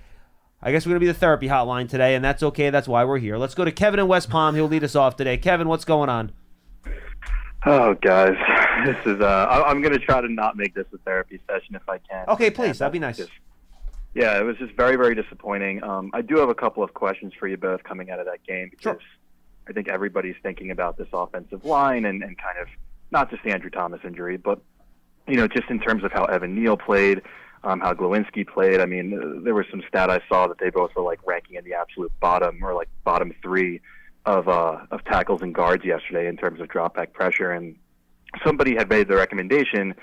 I 0.64 0.70
guess 0.70 0.86
we're 0.86 0.90
going 0.90 0.96
to 1.00 1.00
be 1.00 1.06
the 1.08 1.14
therapy 1.14 1.48
hotline 1.48 1.88
today, 1.88 2.14
and 2.14 2.24
that's 2.24 2.42
okay. 2.42 2.70
That's 2.70 2.86
why 2.86 3.04
we're 3.04 3.18
here. 3.18 3.36
Let's 3.36 3.54
go 3.56 3.64
to 3.64 3.72
Kevin 3.72 3.98
in 3.98 4.06
West 4.06 4.30
Palm. 4.30 4.54
He'll 4.54 4.68
lead 4.68 4.84
us 4.84 4.94
off 4.94 5.16
today. 5.16 5.36
Kevin, 5.36 5.66
what's 5.66 5.84
going 5.84 6.08
on? 6.08 6.30
Oh, 7.66 7.94
guys, 7.94 8.34
this 8.86 8.96
is. 9.06 9.20
Uh, 9.20 9.24
I- 9.50 9.68
I'm 9.70 9.80
going 9.82 9.92
to 9.92 9.98
try 9.98 10.20
to 10.20 10.28
not 10.32 10.56
make 10.56 10.74
this 10.74 10.86
a 10.94 10.98
therapy 10.98 11.40
session 11.48 11.74
if 11.74 11.88
I 11.88 11.98
can. 11.98 12.26
Okay, 12.28 12.50
please. 12.50 12.78
That'd 12.78 12.92
be 12.92 12.98
nice. 12.98 13.16
Just- 13.16 13.30
yeah, 14.14 14.38
it 14.38 14.42
was 14.42 14.56
just 14.58 14.74
very, 14.76 14.96
very 14.96 15.14
disappointing. 15.14 15.82
Um, 15.82 16.10
I 16.12 16.20
do 16.20 16.36
have 16.36 16.50
a 16.50 16.54
couple 16.54 16.82
of 16.82 16.92
questions 16.92 17.32
for 17.40 17.48
you 17.48 17.56
both 17.56 17.82
coming 17.82 18.10
out 18.10 18.18
of 18.20 18.26
that 18.26 18.44
game 18.46 18.68
because 18.70 18.98
I 19.68 19.72
think 19.72 19.88
everybody's 19.88 20.36
thinking 20.42 20.70
about 20.70 20.98
this 20.98 21.08
offensive 21.12 21.64
line 21.64 22.04
and, 22.04 22.22
and 22.22 22.36
kind 22.36 22.58
of 22.60 22.68
not 23.10 23.30
just 23.30 23.42
the 23.44 23.50
Andrew 23.50 23.70
Thomas 23.70 24.00
injury, 24.04 24.36
but 24.36 24.60
you 25.28 25.36
know, 25.36 25.46
just 25.46 25.70
in 25.70 25.78
terms 25.78 26.02
of 26.04 26.12
how 26.12 26.24
Evan 26.24 26.54
Neal 26.54 26.76
played, 26.76 27.22
um, 27.64 27.80
how 27.80 27.94
Glowinski 27.94 28.46
played. 28.46 28.80
I 28.80 28.86
mean, 28.86 29.44
there 29.44 29.54
was 29.54 29.66
some 29.70 29.82
stat 29.88 30.10
I 30.10 30.20
saw 30.28 30.48
that 30.48 30.58
they 30.58 30.70
both 30.70 30.94
were 30.96 31.02
like 31.02 31.24
ranking 31.26 31.56
in 31.56 31.64
the 31.64 31.74
absolute 31.74 32.12
bottom 32.20 32.62
or 32.62 32.74
like 32.74 32.88
bottom 33.04 33.32
three 33.42 33.80
of 34.26 34.48
uh, 34.48 34.78
of 34.90 35.04
tackles 35.04 35.42
and 35.42 35.54
guards 35.54 35.84
yesterday 35.84 36.26
in 36.26 36.36
terms 36.36 36.60
of 36.60 36.68
drop 36.68 36.94
back 36.94 37.12
pressure. 37.12 37.52
And 37.52 37.76
somebody 38.44 38.74
had 38.74 38.88
made 38.88 39.08
the 39.08 39.16
recommendation: 39.16 39.94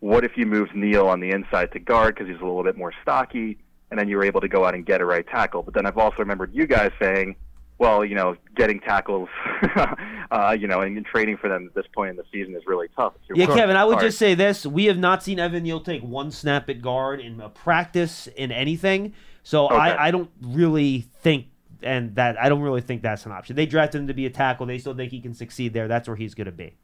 what 0.00 0.24
if 0.24 0.36
you 0.36 0.46
moved 0.46 0.74
Neal 0.74 1.06
on 1.06 1.20
the 1.20 1.30
inside 1.30 1.72
to 1.72 1.78
guard 1.78 2.14
because 2.14 2.28
he's 2.28 2.40
a 2.40 2.44
little 2.44 2.64
bit 2.64 2.76
more 2.76 2.92
stocky, 3.02 3.58
and 3.90 4.00
then 4.00 4.08
you 4.08 4.16
were 4.16 4.24
able 4.24 4.40
to 4.40 4.48
go 4.48 4.64
out 4.64 4.74
and 4.74 4.84
get 4.84 5.00
a 5.00 5.04
right 5.04 5.26
tackle. 5.26 5.62
But 5.62 5.74
then 5.74 5.86
I've 5.86 5.98
also 5.98 6.16
remembered 6.18 6.54
you 6.54 6.66
guys 6.66 6.90
saying. 7.00 7.36
Well, 7.78 8.04
you 8.04 8.16
know, 8.16 8.36
getting 8.56 8.80
tackles, 8.80 9.28
uh, 10.30 10.56
you 10.58 10.66
know, 10.66 10.80
and, 10.80 10.96
and 10.96 11.06
trading 11.06 11.36
for 11.36 11.48
them 11.48 11.66
at 11.66 11.74
this 11.74 11.86
point 11.94 12.10
in 12.10 12.16
the 12.16 12.24
season 12.32 12.56
is 12.56 12.62
really 12.66 12.88
tough. 12.96 13.14
Yeah, 13.32 13.46
Kevin, 13.46 13.76
I 13.76 13.84
would 13.84 14.00
just 14.00 14.18
say 14.18 14.34
this. 14.34 14.66
We 14.66 14.86
have 14.86 14.98
not 14.98 15.22
seen 15.22 15.38
Evan 15.38 15.62
Neal 15.62 15.80
take 15.80 16.02
one 16.02 16.30
snap 16.32 16.68
at 16.68 16.82
guard 16.82 17.20
in 17.20 17.40
a 17.40 17.48
practice 17.48 18.26
in 18.26 18.50
anything. 18.50 19.14
So 19.44 19.66
Okay. 19.66 19.76
I, 19.76 20.08
I 20.08 20.10
don't 20.10 20.30
really 20.42 21.06
think 21.22 21.46
and 21.82 22.14
that 22.16 22.40
I 22.40 22.48
don't 22.48 22.60
really 22.60 22.80
think 22.80 23.02
that's 23.02 23.24
an 23.26 23.32
option. 23.32 23.56
They 23.56 23.66
drafted 23.66 24.00
him 24.00 24.08
to 24.08 24.14
be 24.14 24.26
a 24.26 24.30
tackle. 24.30 24.66
They 24.66 24.78
still 24.78 24.94
think 24.94 25.12
he 25.12 25.20
can 25.20 25.34
succeed 25.34 25.72
there. 25.72 25.88
That's 25.88 26.08
where 26.08 26.16
he's 26.16 26.34
going 26.34 26.46
to 26.46 26.52
be. 26.52 26.74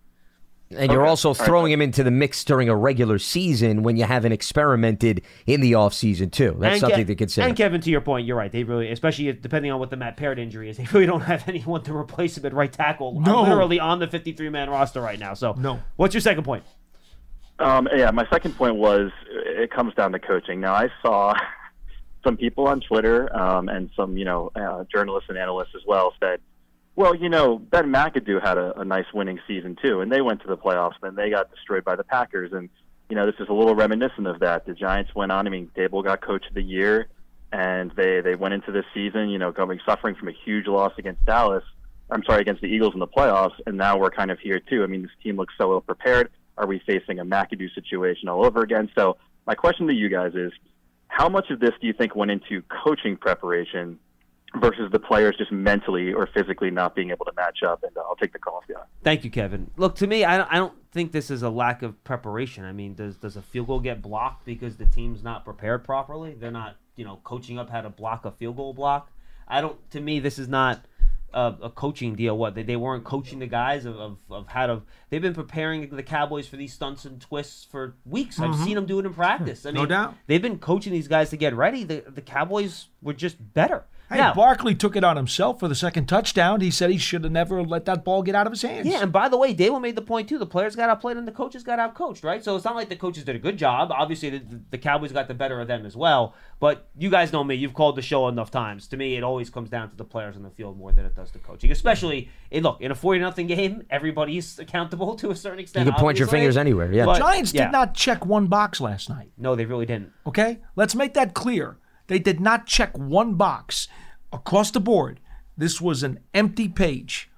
And 0.77 0.91
you're 0.93 1.07
also 1.07 1.29
All 1.31 1.35
right. 1.35 1.47
throwing 1.47 1.73
him 1.73 1.81
into 1.83 2.03
the 2.03 2.11
mix 2.11 2.45
during 2.45 2.69
a 2.69 2.77
regular 2.77 3.19
season 3.19 3.83
when 3.83 3.97
you 3.97 4.05
haven't 4.05 4.33
experimented 4.33 5.23
in 5.47 5.61
the 5.61 5.73
offseason, 5.73 6.31
too. 6.33 6.57
That's 6.59 6.75
And 6.75 6.81
something 6.81 7.05
Ke- 7.05 7.09
to 7.09 7.15
consider. 7.15 7.47
And 7.49 7.57
Kevin, 7.57 7.81
to 7.81 7.91
your 7.91 8.01
point, 8.01 8.27
you're 8.27 8.37
right. 8.37 8.51
They 8.53 8.65
really, 8.65 8.91
especially 8.91 9.29
if, 9.29 9.41
depending 9.43 9.71
on 9.73 9.79
what 9.81 9.91
the 9.91 9.97
Matt 9.97 10.17
Peart 10.17 10.39
injury 10.39 10.69
is, 10.71 10.77
they 10.79 10.87
really 10.93 11.07
don't 11.07 11.21
have 11.23 11.49
anyone 11.49 11.83
to 11.85 11.97
replace 11.97 12.37
him 12.37 12.47
at 12.47 12.53
right 12.53 12.73
tackle. 12.73 13.21
No. 13.21 13.43
literally 13.43 13.81
on 13.81 13.99
the 13.99 14.07
53 14.07 14.49
man 14.49 14.71
roster 14.71 15.01
right 15.01 15.19
now. 15.19 15.35
So 15.35 15.55
No. 15.59 15.81
What's 15.97 16.15
your 16.15 16.21
second 16.21 16.45
point? 16.45 16.65
Um, 17.59 17.89
yeah, 17.95 18.11
my 18.11 18.27
second 18.31 18.57
point 18.57 18.77
was 18.77 19.13
it 19.33 19.71
comes 19.71 19.95
down 19.95 20.13
to 20.13 20.19
coaching. 20.19 20.61
Now, 20.61 20.75
I 20.75 20.89
saw 21.03 21.35
some 22.25 22.37
people 22.37 22.67
on 22.67 22.81
Twitter 22.81 23.35
um, 23.37 23.69
and 23.69 23.91
some, 23.95 24.17
you 24.17 24.25
know, 24.25 24.51
uh, 24.57 24.85
journalists 24.93 25.29
and 25.29 25.39
analysts 25.39 25.75
as 25.77 25.83
well 25.87 26.13
said, 26.21 26.41
well, 26.97 27.15
you 27.15 27.29
know, 27.29 27.59
Ben 27.59 27.87
McAdoo 27.87 28.43
had 28.43 28.57
a, 28.57 28.81
a 28.81 28.85
nice 28.85 29.07
winning 29.13 29.41
season 29.49 29.77
too, 29.83 30.01
and 30.01 30.13
they 30.13 30.21
went 30.21 30.43
to 30.43 30.47
the 30.47 30.57
playoffs, 30.57 30.95
and 31.03 31.17
they 31.17 31.31
got 31.31 31.51
destroyed 31.51 31.85
by 31.85 31.97
the 31.97 32.05
Packers. 32.05 32.53
And, 32.53 32.69
you 33.09 33.17
know, 33.17 33.27
this 33.27 33.35
is 33.41 33.49
a 33.49 33.53
little 33.53 33.75
reminiscent 33.75 34.27
of 34.27 34.41
that. 34.41 34.67
The 34.67 34.75
Giants 34.75 35.15
went 35.15 35.33
on. 35.33 35.47
I 35.47 35.51
mean, 35.51 35.71
Daboll 35.77 36.05
got 36.05 36.21
coach 36.21 36.47
of 36.47 36.55
the 36.55 36.63
year, 36.63 37.09
and 37.53 37.91
they, 37.97 38.21
they 38.21 38.37
went 38.37 38.55
into 38.55 38.71
this 38.71 38.85
season, 38.95 39.29
you 39.29 39.39
know, 39.39 39.51
going 39.51 39.81
suffering 39.85 40.15
from 40.15 40.29
a 40.29 40.35
huge 40.45 40.67
loss 40.67 40.93
against 40.97 41.25
Dallas. 41.25 41.65
I'm 42.11 42.23
sorry, 42.25 42.43
against 42.43 42.63
the 42.63 42.69
Eagles 42.69 42.95
in 42.95 43.01
the 43.01 43.09
playoffs, 43.09 43.55
and 43.67 43.77
now 43.77 43.99
we're 43.99 44.11
kind 44.11 44.31
of 44.31 44.39
here 44.39 44.61
too. 44.61 44.85
I 44.85 44.87
mean, 44.87 45.03
this 45.03 45.11
team 45.23 45.37
looks 45.37 45.55
so 45.59 45.73
ill 45.73 45.81
prepared. 45.81 46.31
Are 46.57 46.67
we 46.67 46.81
facing 46.87 47.19
a 47.19 47.25
McAdoo 47.25 47.75
situation 47.75 48.29
all 48.29 48.45
over 48.45 48.63
again? 48.63 48.89
So, 48.97 49.17
my 49.47 49.55
question 49.55 49.89
to 49.89 49.95
you 49.95 50.09
guys 50.09 50.35
is 50.35 50.53
how 51.09 51.29
much 51.29 51.51
of 51.51 51.61
this 51.61 51.73
do 51.81 51.87
you 51.87 51.93
think 51.93 52.15
went 52.15 52.31
into 52.31 52.63
coaching 52.63 53.17
preparation 53.17 53.99
versus 54.61 54.91
the 54.93 54.99
players 54.99 55.37
just 55.37 55.53
mentally 55.53 56.13
or 56.13 56.27
physically 56.27 56.71
not 56.71 56.95
being 56.95 57.11
able 57.11 57.25
to 57.25 57.33
match 57.37 57.63
up? 57.63 57.83
And 57.83 57.97
uh, 57.97 58.01
I'll 58.01 58.17
take 58.17 58.33
the 58.33 58.39
call 58.39 58.61
if 58.63 58.69
you 58.69 58.75
want. 58.77 58.89
Thank 59.03 59.25
you, 59.25 59.31
Kevin. 59.31 59.71
Look, 59.77 59.97
to 59.97 60.07
me, 60.07 60.25
I 60.25 60.37
don't, 60.39 60.53
I 60.53 60.57
don't 60.57 60.75
think 60.93 61.13
this 61.13 61.31
is 61.31 61.43
a 61.43 61.51
lack 61.51 61.83
of 61.83 62.03
preparation. 62.05 62.65
I 62.65 62.73
mean, 62.73 62.95
does 62.95 63.17
does 63.17 63.37
a 63.37 63.43
field 63.43 63.67
goal 63.67 63.81
get 63.81 64.03
blocked 64.03 64.45
because 64.45 64.77
the 64.77 64.87
team's 64.87 65.23
not 65.23 65.45
prepared 65.45 65.85
properly? 65.85 66.35
They're 66.35 66.51
not, 66.51 66.77
you 66.97 67.05
know, 67.05 67.21
coaching 67.25 67.59
up 67.59 67.71
how 67.71 67.81
to 67.81 67.91
block 67.91 68.25
a 68.25 68.31
field 68.31 68.57
goal 68.57 68.73
block. 68.75 69.11
I 69.47 69.61
don't. 69.61 69.91
To 69.91 70.01
me, 70.01 70.21
this 70.21 70.39
is 70.39 70.49
not 70.49 70.85
a, 71.35 71.55
a 71.63 71.71
coaching 71.71 72.15
deal. 72.15 72.39
What 72.39 72.55
they, 72.55 72.63
they 72.63 72.77
weren't 72.77 73.05
coaching 73.05 73.41
the 73.41 73.47
guys 73.47 73.85
of, 73.85 73.97
of, 73.99 74.19
of 74.31 74.47
how 74.49 74.67
to. 74.67 74.83
They've 75.11 75.21
been 75.21 75.35
preparing 75.35 75.89
the 75.91 76.03
Cowboys 76.03 76.47
for 76.47 76.57
these 76.57 76.73
stunts 76.73 77.05
and 77.05 77.21
twists 77.21 77.65
for 77.65 77.97
weeks. 78.07 78.41
I've 78.41 78.57
seen 78.57 78.75
them 78.77 78.87
do 78.87 78.99
it 79.01 79.05
in 79.07 79.13
practice. 79.13 79.67
I 79.67 79.73
No 79.73 79.81
mean, 79.81 79.89
doubt. 79.91 80.15
They've 80.27 80.41
been 80.41 80.59
coaching 80.59 80.93
these 80.93 81.09
guys 81.09 81.31
to 81.31 81.37
get 81.37 81.55
ready. 81.55 81.85
The 81.85 82.05
the 82.07 82.23
Cowboys 82.23 82.87
were 83.03 83.13
just 83.13 83.37
better. 83.53 83.85
Hey, 84.11 84.19
Now- 84.19 84.35
Barkley 84.35 84.75
took 84.75 84.97
it 84.97 85.05
on 85.05 85.17
himself 85.17 85.59
for 85.59 85.67
the 85.67 85.75
second 85.75 86.07
touchdown. 86.07 86.61
He 86.61 86.71
said 86.71 86.91
he 86.91 86.99
should 86.99 87.25
have 87.25 87.33
never 87.33 87.63
let 87.63 87.87
that 87.87 88.05
ball 88.05 88.23
get 88.23 88.35
out 88.35 88.47
of 88.47 88.53
his 88.53 88.61
hands. 88.63 88.87
Yeah, 88.87 89.03
and 89.03 89.11
by 89.11 89.29
the 89.29 89.39
way, 89.39 89.55
Daboll 89.55 89.81
made 89.81 89.97
the 89.97 90.03
point 90.03 90.29
too. 90.29 90.39
The 90.39 90.47
players 90.47 90.77
got 90.77 90.91
outplayed 90.91 91.17
and 91.17 91.27
the 91.27 91.33
coaches 91.33 91.63
got 91.63 91.79
outcoached, 91.79 92.23
right? 92.23 92.45
So 92.45 92.55
it's 92.55 92.65
not 92.65 92.77
like 92.77 92.91
the 92.91 92.97
coaches 92.97 93.25
did 93.25 93.35
a 93.35 93.39
good 93.39 93.57
job. 93.57 93.91
Obviously, 93.91 94.31
the, 94.31 94.61
the 94.71 94.79
Cowboys 94.79 95.13
got 95.13 95.27
the 95.27 95.35
better 95.35 95.59
of 95.61 95.69
them 95.69 95.87
as 95.87 95.97
well. 95.97 96.35
But 96.61 96.87
you 96.99 97.09
guys 97.09 97.33
know 97.33 97.43
me. 97.43 97.55
You've 97.55 97.75
called 97.75 97.97
the 97.97 98.03
show 98.03 98.29
enough 98.29 98.51
times. 98.51 98.87
To 98.89 98.97
me, 98.97 99.17
it 99.17 99.25
always 99.25 99.49
comes 99.49 99.71
down 99.71 99.91
to 99.91 99.97
the 99.97 100.05
players 100.05 100.37
on 100.37 100.43
the 100.43 100.51
field 100.51 100.79
more 100.79 100.93
than 100.93 101.07
it 101.07 101.15
does 101.15 101.31
the 101.31 101.39
coaching. 101.39 101.71
Especially, 101.73 102.29
in, 102.51 102.63
look, 102.63 102.81
in 102.81 102.91
a 102.91 102.95
40 102.95 103.21
nothing 103.21 103.47
game, 103.47 103.85
everybody's 103.91 104.59
accountable 104.59 105.15
to 105.17 105.31
a 105.31 105.37
certain 105.37 105.61
extent. 105.61 105.87
You 105.87 105.93
can 105.93 106.01
point 106.01 106.19
your 106.19 106.29
fingers 106.29 106.57
anywhere, 106.57 106.93
yeah. 106.93 107.07
But- 107.07 107.19
Giants 107.19 107.55
yeah. 107.55 107.65
did 107.67 107.73
not 107.73 107.95
check 107.95 108.27
one 108.27 108.49
box 108.49 108.81
last 108.81 109.09
night. 109.09 109.33
No, 109.39 109.57
they 109.57 109.65
really 109.65 109.87
didn't. 109.87 110.13
Okay? 110.27 110.59
Let's 110.77 110.95
make 110.95 111.15
that 111.15 111.33
clear. 111.35 111.79
They 112.07 112.19
did 112.19 112.41
not 112.41 112.67
check 112.67 112.97
one 112.97 113.35
box 113.35 113.89
across 114.33 114.71
the 114.71 114.81
board. 114.81 115.21
This 115.57 115.81
was 115.81 116.03
an 116.03 116.21
empty 116.33 116.69
page, 116.69 117.31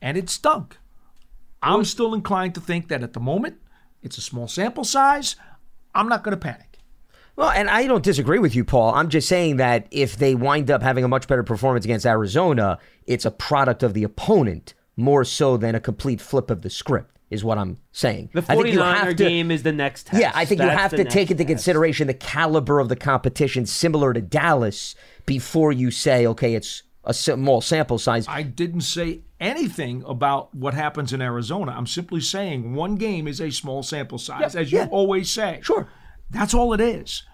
and 0.00 0.16
it 0.16 0.28
stunk. 0.28 0.78
I'm 1.62 1.84
still 1.84 2.12
inclined 2.12 2.54
to 2.56 2.60
think 2.60 2.88
that 2.88 3.02
at 3.02 3.12
the 3.12 3.20
moment, 3.20 3.58
it's 4.02 4.18
a 4.18 4.22
small 4.22 4.48
sample 4.48 4.84
size. 4.84 5.36
I'm 5.94 6.08
not 6.08 6.24
going 6.24 6.36
to 6.36 6.40
panic. 6.40 6.78
Well, 7.36 7.50
and 7.50 7.70
I 7.70 7.86
don't 7.86 8.04
disagree 8.04 8.38
with 8.38 8.54
you, 8.54 8.64
Paul. 8.64 8.94
I'm 8.94 9.08
just 9.08 9.28
saying 9.28 9.56
that 9.56 9.86
if 9.90 10.16
they 10.16 10.34
wind 10.34 10.70
up 10.70 10.82
having 10.82 11.04
a 11.04 11.08
much 11.08 11.28
better 11.28 11.42
performance 11.42 11.84
against 11.84 12.04
Arizona, 12.04 12.78
it's 13.06 13.24
a 13.24 13.30
product 13.30 13.82
of 13.82 13.94
the 13.94 14.04
opponent 14.04 14.74
more 14.96 15.24
so 15.24 15.56
than 15.56 15.74
a 15.74 15.80
complete 15.80 16.20
flip 16.20 16.50
of 16.50 16.62
the 16.62 16.68
script, 16.68 17.16
is 17.32 17.42
what 17.42 17.58
I'm 17.58 17.78
saying. 17.92 18.30
The 18.32 18.44
I 18.48 18.54
think 18.54 18.66
you 18.68 18.78
49er 18.80 18.94
have 18.94 19.08
to- 19.08 19.14
game 19.14 19.50
is 19.50 19.62
the 19.62 19.72
next 19.72 20.06
test. 20.08 20.20
Yeah, 20.20 20.32
I 20.34 20.44
think 20.44 20.60
you 20.60 20.68
have 20.68 20.90
to 20.92 21.04
take 21.04 21.30
into 21.30 21.42
test. 21.44 21.48
consideration 21.48 22.06
the 22.06 22.14
caliber 22.14 22.78
of 22.78 22.88
the 22.88 22.96
competition, 22.96 23.66
similar 23.66 24.12
to 24.12 24.20
Dallas, 24.20 24.94
before 25.26 25.72
you 25.72 25.90
say, 25.90 26.26
okay, 26.26 26.54
it's 26.54 26.82
a 27.04 27.14
small 27.14 27.60
sample 27.60 27.98
size. 27.98 28.26
I 28.28 28.42
didn't 28.42 28.82
say 28.82 29.22
anything 29.40 30.04
about 30.06 30.54
what 30.54 30.74
happens 30.74 31.12
in 31.12 31.20
Arizona. 31.20 31.72
I'm 31.76 31.86
simply 31.86 32.20
saying 32.20 32.74
one 32.74 32.94
game 32.96 33.26
is 33.26 33.40
a 33.40 33.50
small 33.50 33.82
sample 33.82 34.18
size, 34.18 34.54
Yeah, 34.54 34.60
as 34.60 34.70
you 34.72 34.78
yeah. 34.78 34.88
always 34.90 35.28
say. 35.30 35.58
Sure. 35.62 35.88
That's 36.30 36.54
all 36.54 36.72
it 36.72 36.80
is. 36.80 37.24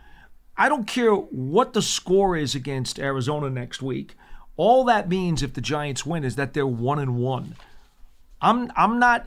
I 0.56 0.68
don't 0.68 0.87
care 0.87 1.12
what 1.14 1.72
the 1.74 1.82
score 1.82 2.34
is 2.37 2.54
against 2.54 2.98
Arizona 2.98 3.50
next 3.50 3.82
week. 3.82 4.16
All 4.56 4.84
that 4.84 5.08
means 5.08 5.42
if 5.42 5.54
the 5.54 5.61
Giants 5.61 6.04
win 6.06 6.24
is 6.24 6.34
that 6.37 6.52
they're 6.54 6.66
one 6.66 6.98
and 6.98 7.16
one. 7.18 7.54
I'm 8.40 8.70
I'm 8.76 8.98
not 8.98 9.26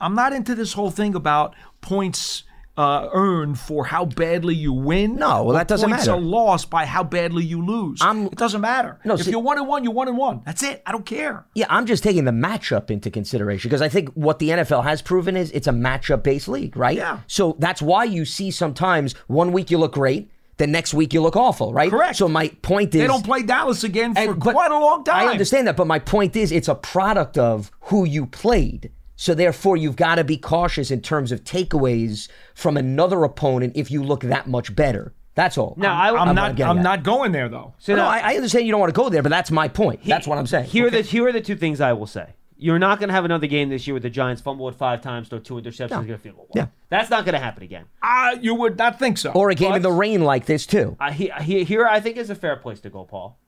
I'm 0.00 0.14
not 0.14 0.32
into 0.32 0.54
this 0.54 0.72
whole 0.72 0.90
thing 0.90 1.14
about 1.14 1.54
points 1.80 2.44
uh, 2.76 3.08
earned 3.12 3.58
for 3.58 3.84
how 3.86 4.04
badly 4.04 4.54
you 4.54 4.72
win. 4.72 5.16
No, 5.16 5.42
well, 5.42 5.56
that 5.56 5.66
doesn't 5.66 5.90
matter. 5.90 5.96
points 5.98 6.06
matter. 6.06 6.18
are 6.20 6.24
lost 6.24 6.70
by 6.70 6.84
how 6.86 7.02
badly 7.02 7.44
you 7.44 7.60
lose. 7.64 8.00
I'm- 8.00 8.26
it 8.26 8.36
doesn't 8.36 8.60
matter. 8.60 9.00
No, 9.04 9.14
if 9.14 9.24
see- 9.24 9.32
you're 9.32 9.40
one 9.40 9.58
and 9.58 9.66
one, 9.66 9.82
you're 9.82 9.92
one 9.92 10.06
and 10.06 10.16
one. 10.16 10.42
That's 10.46 10.62
it. 10.62 10.80
I 10.86 10.92
don't 10.92 11.04
care. 11.04 11.44
Yeah, 11.54 11.66
I'm 11.70 11.86
just 11.86 12.04
taking 12.04 12.24
the 12.24 12.30
matchup 12.30 12.88
into 12.88 13.10
consideration 13.10 13.68
because 13.68 13.82
I 13.82 13.88
think 13.88 14.10
what 14.10 14.38
the 14.38 14.50
NFL 14.50 14.84
has 14.84 15.02
proven 15.02 15.36
is 15.36 15.50
it's 15.50 15.66
a 15.66 15.72
matchup 15.72 16.22
based 16.22 16.46
league, 16.46 16.76
right? 16.76 16.96
Yeah. 16.96 17.18
So 17.26 17.56
that's 17.58 17.82
why 17.82 18.04
you 18.04 18.24
see 18.24 18.52
sometimes 18.52 19.14
one 19.26 19.50
week 19.50 19.72
you 19.72 19.78
look 19.78 19.94
great, 19.94 20.30
the 20.58 20.68
next 20.68 20.94
week 20.94 21.12
you 21.12 21.20
look 21.20 21.34
awful, 21.34 21.72
right? 21.72 21.90
Correct. 21.90 22.14
So 22.14 22.28
my 22.28 22.46
point 22.62 22.94
is 22.94 23.00
They 23.00 23.06
don't 23.08 23.24
play 23.24 23.42
Dallas 23.42 23.82
again 23.82 24.14
for 24.14 24.20
And- 24.20 24.40
quite 24.40 24.70
a 24.70 24.78
long 24.78 25.02
time. 25.02 25.26
I 25.28 25.32
understand 25.32 25.66
that, 25.66 25.76
but 25.76 25.88
my 25.88 25.98
point 25.98 26.36
is 26.36 26.52
it's 26.52 26.68
a 26.68 26.76
product 26.76 27.36
of 27.38 27.72
who 27.82 28.04
you 28.04 28.26
played. 28.26 28.92
So 29.20 29.34
therefore, 29.34 29.76
you've 29.76 29.96
got 29.96 30.14
to 30.14 30.22
be 30.24 30.36
cautious 30.36 30.92
in 30.92 31.00
terms 31.00 31.32
of 31.32 31.42
takeaways 31.42 32.28
from 32.54 32.76
another 32.76 33.24
opponent 33.24 33.72
if 33.74 33.90
you 33.90 34.00
look 34.00 34.20
that 34.22 34.46
much 34.46 34.74
better. 34.76 35.12
That's 35.34 35.58
all. 35.58 35.74
Now, 35.76 36.00
I- 36.00 36.10
I'm, 36.20 36.28
what 36.28 36.32
not. 36.34 36.54
getting 36.54 36.70
I'm 36.70 36.78
at. 36.78 36.82
not 36.82 37.02
going 37.02 37.32
there 37.32 37.48
though. 37.48 37.74
So 37.78 37.96
no, 37.96 38.02
now- 38.02 38.08
I, 38.08 38.18
I 38.18 38.34
understand 38.36 38.66
you 38.66 38.70
don't 38.70 38.80
want 38.80 38.94
to 38.94 38.96
go 38.96 39.08
there, 39.08 39.22
but 39.24 39.30
that's 39.30 39.50
my 39.50 39.66
point. 39.66 40.04
That's 40.04 40.28
what 40.28 40.38
I'm 40.38 40.46
saying. 40.46 40.66
Here, 40.66 40.86
are 40.86 40.90
the, 40.90 41.02
here 41.02 41.26
are 41.26 41.32
the 41.32 41.40
two 41.40 41.56
things 41.56 41.80
I 41.80 41.94
will 41.94 42.06
say. 42.06 42.34
You're 42.56 42.78
not 42.78 43.00
going 43.00 43.08
to 43.08 43.14
have 43.14 43.24
another 43.24 43.48
game 43.48 43.70
this 43.70 43.88
year 43.88 43.94
with 43.94 44.04
the 44.04 44.10
Giants 44.10 44.40
fumble 44.40 44.68
it 44.68 44.76
five 44.76 45.00
times, 45.00 45.28
throw 45.28 45.40
two 45.40 45.54
interceptions, 45.54 45.90
going 45.90 46.06
to 46.06 46.18
field 46.18 46.36
goal. 46.36 46.48
Yeah. 46.54 46.66
That's 46.88 47.10
not 47.10 47.24
going 47.24 47.34
to 47.34 47.40
happen 47.40 47.64
again. 47.64 47.86
Uh, 48.02 48.36
you 48.40 48.54
would 48.54 48.78
not 48.78 49.00
think 49.00 49.18
so. 49.18 49.32
or 49.32 49.50
a 49.50 49.54
game 49.56 49.74
in 49.74 49.82
the 49.82 49.92
rain 49.92 50.22
like 50.22 50.46
this 50.46 50.64
too. 50.64 50.96
Uh, 51.00 51.10
he, 51.10 51.30
he, 51.40 51.64
here, 51.64 51.86
I 51.86 51.98
think, 52.00 52.16
is 52.16 52.30
a 52.30 52.34
fair 52.36 52.54
place 52.56 52.80
to 52.80 52.90
go, 52.90 53.04
Paul. 53.04 53.38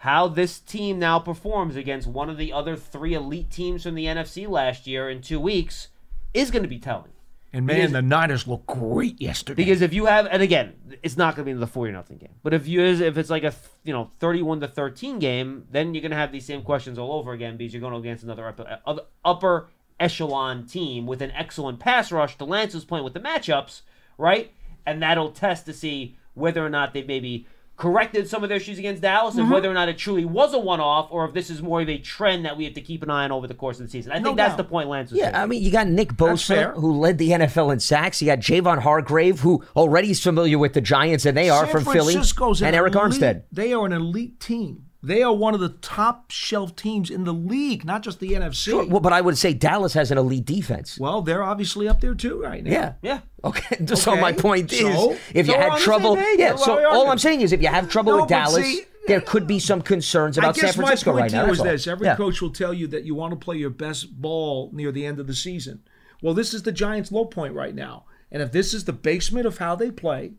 How 0.00 0.28
this 0.28 0.58
team 0.58 0.98
now 0.98 1.18
performs 1.18 1.74
against 1.74 2.06
one 2.06 2.28
of 2.28 2.36
the 2.36 2.52
other 2.52 2.76
three 2.76 3.14
elite 3.14 3.50
teams 3.50 3.82
from 3.82 3.94
the 3.94 4.04
NFC 4.04 4.48
last 4.48 4.86
year 4.86 5.08
in 5.08 5.22
two 5.22 5.40
weeks 5.40 5.88
is 6.34 6.50
going 6.50 6.62
to 6.62 6.68
be 6.68 6.78
telling. 6.78 7.10
and 7.52 7.64
man, 7.64 7.76
because- 7.76 7.92
the 7.92 8.02
Niners 8.02 8.46
look 8.46 8.66
great 8.66 9.18
yesterday. 9.20 9.62
Because 9.64 9.80
if 9.80 9.94
you 9.94 10.04
have, 10.06 10.26
and 10.26 10.42
again, 10.42 10.74
it's 11.02 11.16
not 11.16 11.34
going 11.34 11.46
to 11.46 11.54
be 11.54 11.58
the 11.58 11.66
forty 11.66 11.92
nothing 11.92 12.18
game. 12.18 12.34
But 12.42 12.52
if 12.52 12.68
you, 12.68 12.82
if 12.82 13.16
it's 13.16 13.30
like 13.30 13.42
a 13.44 13.54
you 13.84 13.92
know 13.94 14.10
thirty-one 14.20 14.60
to 14.60 14.68
thirteen 14.68 15.18
game, 15.18 15.66
then 15.70 15.94
you're 15.94 16.02
going 16.02 16.10
to 16.10 16.16
have 16.16 16.30
these 16.30 16.44
same 16.44 16.62
questions 16.62 16.98
all 16.98 17.12
over 17.12 17.32
again 17.32 17.56
because 17.56 17.72
you're 17.72 17.80
going 17.80 17.94
against 17.94 18.22
another 18.22 18.46
upper, 18.46 19.06
upper 19.24 19.68
echelon 19.98 20.66
team 20.66 21.06
with 21.06 21.22
an 21.22 21.30
excellent 21.30 21.80
pass 21.80 22.12
rush. 22.12 22.36
The 22.36 22.44
Lance 22.46 22.74
was 22.74 22.84
playing 22.84 23.04
with 23.04 23.14
the 23.14 23.20
matchups, 23.20 23.80
right? 24.18 24.52
And 24.84 25.02
that'll 25.02 25.30
test 25.32 25.64
to 25.66 25.72
see 25.72 26.16
whether 26.34 26.64
or 26.64 26.68
not 26.68 26.92
they've 26.92 27.06
maybe 27.06 27.46
corrected 27.76 28.28
some 28.28 28.42
of 28.42 28.48
their 28.48 28.56
issues 28.56 28.78
against 28.78 29.02
Dallas, 29.02 29.34
Mm-hmm. 29.34 29.42
and 29.42 29.50
whether 29.50 29.70
or 29.70 29.74
not 29.74 29.88
it 29.88 29.98
truly 29.98 30.24
was 30.24 30.54
a 30.54 30.58
one-off, 30.58 31.08
or 31.10 31.26
if 31.26 31.34
this 31.34 31.50
is 31.50 31.60
more 31.62 31.82
of 31.82 31.88
a 31.88 31.98
trend 31.98 32.44
that 32.46 32.56
we 32.56 32.64
have 32.64 32.72
to 32.74 32.80
keep 32.80 33.02
an 33.02 33.10
eye 33.10 33.24
on 33.24 33.32
over 33.32 33.46
the 33.46 33.54
course 33.54 33.78
of 33.78 33.86
the 33.86 33.90
season. 33.90 34.12
I 34.12 34.18
No 34.18 34.28
think 34.30 34.38
that's 34.38 34.54
the 34.56 34.64
point 34.64 34.88
Lance 34.88 35.10
was 35.10 35.18
Yeah, 35.18 35.26
making. 35.26 35.40
I 35.40 35.46
mean, 35.46 35.62
you 35.62 35.70
got 35.70 35.86
Nick 35.86 36.14
Bosa, 36.14 36.72
who 36.74 36.98
led 36.98 37.18
the 37.18 37.30
NFL 37.30 37.72
in 37.72 37.80
sacks. 37.80 38.22
You 38.22 38.26
got 38.26 38.38
Javon 38.38 38.78
Hargrave, 38.80 39.40
who 39.40 39.62
already 39.76 40.10
is 40.10 40.22
familiar 40.22 40.58
with 40.58 40.72
the 40.72 40.80
Giants, 40.80 41.26
and 41.26 41.36
they 41.36 41.50
are 41.50 41.64
San 41.64 41.72
from 41.72 41.84
Philly, 41.92 42.14
Francisco's 42.14 42.62
and 42.62 42.74
Arik 42.74 42.94
elite- 42.94 43.20
Armstead. 43.20 43.42
They 43.52 43.72
are 43.74 43.84
an 43.84 43.92
elite 43.92 44.40
team. 44.40 44.85
They 45.06 45.22
are 45.22 45.32
one 45.32 45.54
of 45.54 45.60
the 45.60 45.68
top 45.68 46.32
shelf 46.32 46.74
teams 46.74 47.10
in 47.10 47.22
the 47.22 47.32
league, 47.32 47.84
not 47.84 48.02
just 48.02 48.18
the 48.18 48.30
NFC. 48.32 48.54
Sure, 48.70 48.84
well, 48.86 48.98
but 49.00 49.12
I 49.12 49.20
would 49.20 49.38
say 49.38 49.54
Dallas 49.54 49.92
has 49.92 50.10
an 50.10 50.18
elite 50.18 50.44
defense. 50.44 50.98
Well, 50.98 51.22
they're 51.22 51.44
obviously 51.44 51.86
up 51.86 52.00
there 52.00 52.14
too 52.14 52.42
right 52.42 52.64
now. 52.64 52.70
Yeah. 52.72 52.92
yeah. 53.02 53.20
Okay. 53.44 53.76
So 53.94 54.12
Okay. 54.12 54.20
my 54.20 54.32
point 54.32 54.72
is, 54.72 54.80
So? 54.80 55.12
if 55.32 55.46
So 55.46 55.52
you 55.52 55.58
we're 55.58 55.70
had 55.70 55.78
trouble, 55.80 56.14
same 56.16 56.24
page. 56.24 56.38
yeah. 56.40 56.56
So 56.56 56.88
all. 56.88 57.08
I'm 57.08 57.18
saying 57.18 57.40
is, 57.42 57.52
if 57.52 57.62
you 57.62 57.68
have 57.68 57.88
trouble 57.88 58.12
No, 58.14 58.20
with 58.22 58.28
Dallas, 58.28 58.64
see- 58.64 58.82
there 59.06 59.20
could 59.20 59.46
be 59.46 59.60
some 59.60 59.80
concerns 59.82 60.36
about 60.38 60.56
San 60.56 60.72
Francisco 60.72 61.12
my 61.12 61.20
point 61.20 61.22
right 61.22 61.30
to 61.30 61.36
now. 61.36 61.46
you 61.46 61.52
is 61.52 61.58
that's 61.58 61.66
all. 61.68 61.72
this: 61.72 61.86
every 61.86 62.06
Yeah. 62.08 62.16
coach 62.16 62.42
will 62.42 62.50
tell 62.50 62.74
you 62.74 62.88
that 62.88 63.04
you 63.04 63.14
want 63.14 63.30
to 63.30 63.36
play 63.36 63.56
your 63.58 63.70
best 63.70 64.20
ball 64.20 64.70
near 64.72 64.90
the 64.90 65.06
end 65.06 65.20
of 65.20 65.28
the 65.28 65.34
season. 65.34 65.82
Well, 66.20 66.34
this 66.34 66.52
is 66.52 66.62
the 66.64 66.72
Giants' 66.72 67.12
low 67.12 67.26
point 67.26 67.54
right 67.54 67.74
now, 67.76 68.06
and 68.32 68.42
if 68.42 68.50
this 68.50 68.74
is 68.74 68.84
the 68.86 68.92
basement 68.92 69.46
of 69.46 69.58
how 69.58 69.76
they 69.76 69.92
play, 69.92 70.32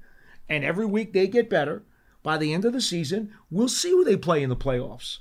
and 0.50 0.66
every 0.66 0.86
week 0.86 1.14
they 1.14 1.28
get 1.28 1.50
better, 1.50 1.84
by 2.28 2.38
the 2.38 2.54
end 2.54 2.66
of 2.66 2.74
the 2.74 2.82
season, 2.82 3.32
we'll 3.50 3.70
see 3.70 3.90
who 3.90 4.04
they 4.04 4.18
play 4.18 4.44
in 4.44 4.50
the 4.50 4.56
playoffs. 4.58 5.20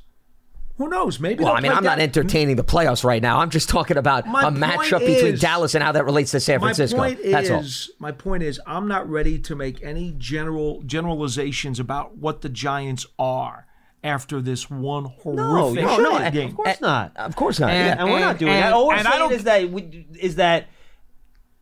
Who 0.76 0.88
knows? 0.88 1.20
Maybe. 1.20 1.44
Well, 1.44 1.52
I 1.52 1.60
mean, 1.60 1.70
I'm 1.70 1.84
not 1.84 2.00
entertaining 2.00 2.56
the 2.56 2.64
playoffs 2.64 3.04
right 3.04 3.22
now. 3.22 3.38
I'm 3.38 3.48
just 3.50 3.68
talking 3.68 3.96
about 3.96 4.26
My 4.26 4.40
a 4.42 4.44
point 4.50 4.56
matchup 4.58 5.06
between 5.06 5.36
Dallas 5.36 5.76
and 5.76 5.84
how 5.84 5.92
that 5.92 6.04
relates 6.04 6.32
to 6.32 6.40
San 6.40 6.58
Francisco. 6.58 6.96
My 6.98 7.14
point 7.14 7.30
That's 7.30 7.48
all. 7.48 7.60
is, 7.60 7.90
my 8.00 8.10
point 8.10 8.42
is, 8.42 8.60
I'm 8.66 8.88
not 8.88 9.08
ready 9.08 9.38
to 9.38 9.54
make 9.54 9.80
any 9.84 10.16
general 10.18 10.82
generalizations 10.82 11.78
about 11.78 12.16
what 12.16 12.40
the 12.40 12.48
Giants 12.48 13.06
are 13.20 13.68
after 14.02 14.40
this 14.40 14.68
one 14.68 15.04
No, 15.04 15.08
horrific 15.10 15.82
you 15.84 15.88
shouldn't. 15.94 16.20
and- 16.22 16.34
game. 16.34 16.48
Of 16.50 16.56
course 16.56 16.80
not. 16.80 17.12
Of 17.16 17.36
course 17.36 17.60
not. 17.60 17.70
And- 17.70 17.86
yeah. 17.86 18.02
and 18.04 18.12
we're 18.12 18.18
not 18.18 18.38
doing 18.38 18.50
and- 18.52 18.64
that. 18.64 18.72
All 18.72 18.88
we're 18.88 18.94
and 18.96 19.06
I 19.06 19.12
saying 19.12 19.22
don't- 19.22 19.32
is 19.32 19.44
that 19.44 19.70
we, 19.70 20.06
is 20.20 20.34
that 20.36 20.66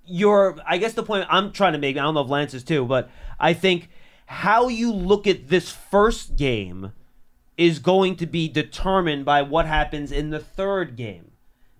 your. 0.06 0.56
I 0.66 0.78
guess 0.78 0.94
the 0.94 1.02
point 1.02 1.26
I'm 1.28 1.52
trying 1.52 1.74
to 1.74 1.78
make. 1.78 1.98
I 1.98 2.00
don't 2.00 2.14
know 2.14 2.22
if 2.22 2.30
Lance 2.30 2.54
is 2.54 2.64
too, 2.64 2.86
but 2.86 3.10
I 3.38 3.52
think 3.52 3.90
how 4.26 4.68
you 4.68 4.92
look 4.92 5.26
at 5.26 5.48
this 5.48 5.70
first 5.70 6.36
game 6.36 6.92
is 7.56 7.78
going 7.78 8.16
to 8.16 8.26
be 8.26 8.48
determined 8.48 9.24
by 9.24 9.42
what 9.42 9.66
happens 9.66 10.10
in 10.10 10.30
the 10.30 10.40
third 10.40 10.96
game. 10.96 11.30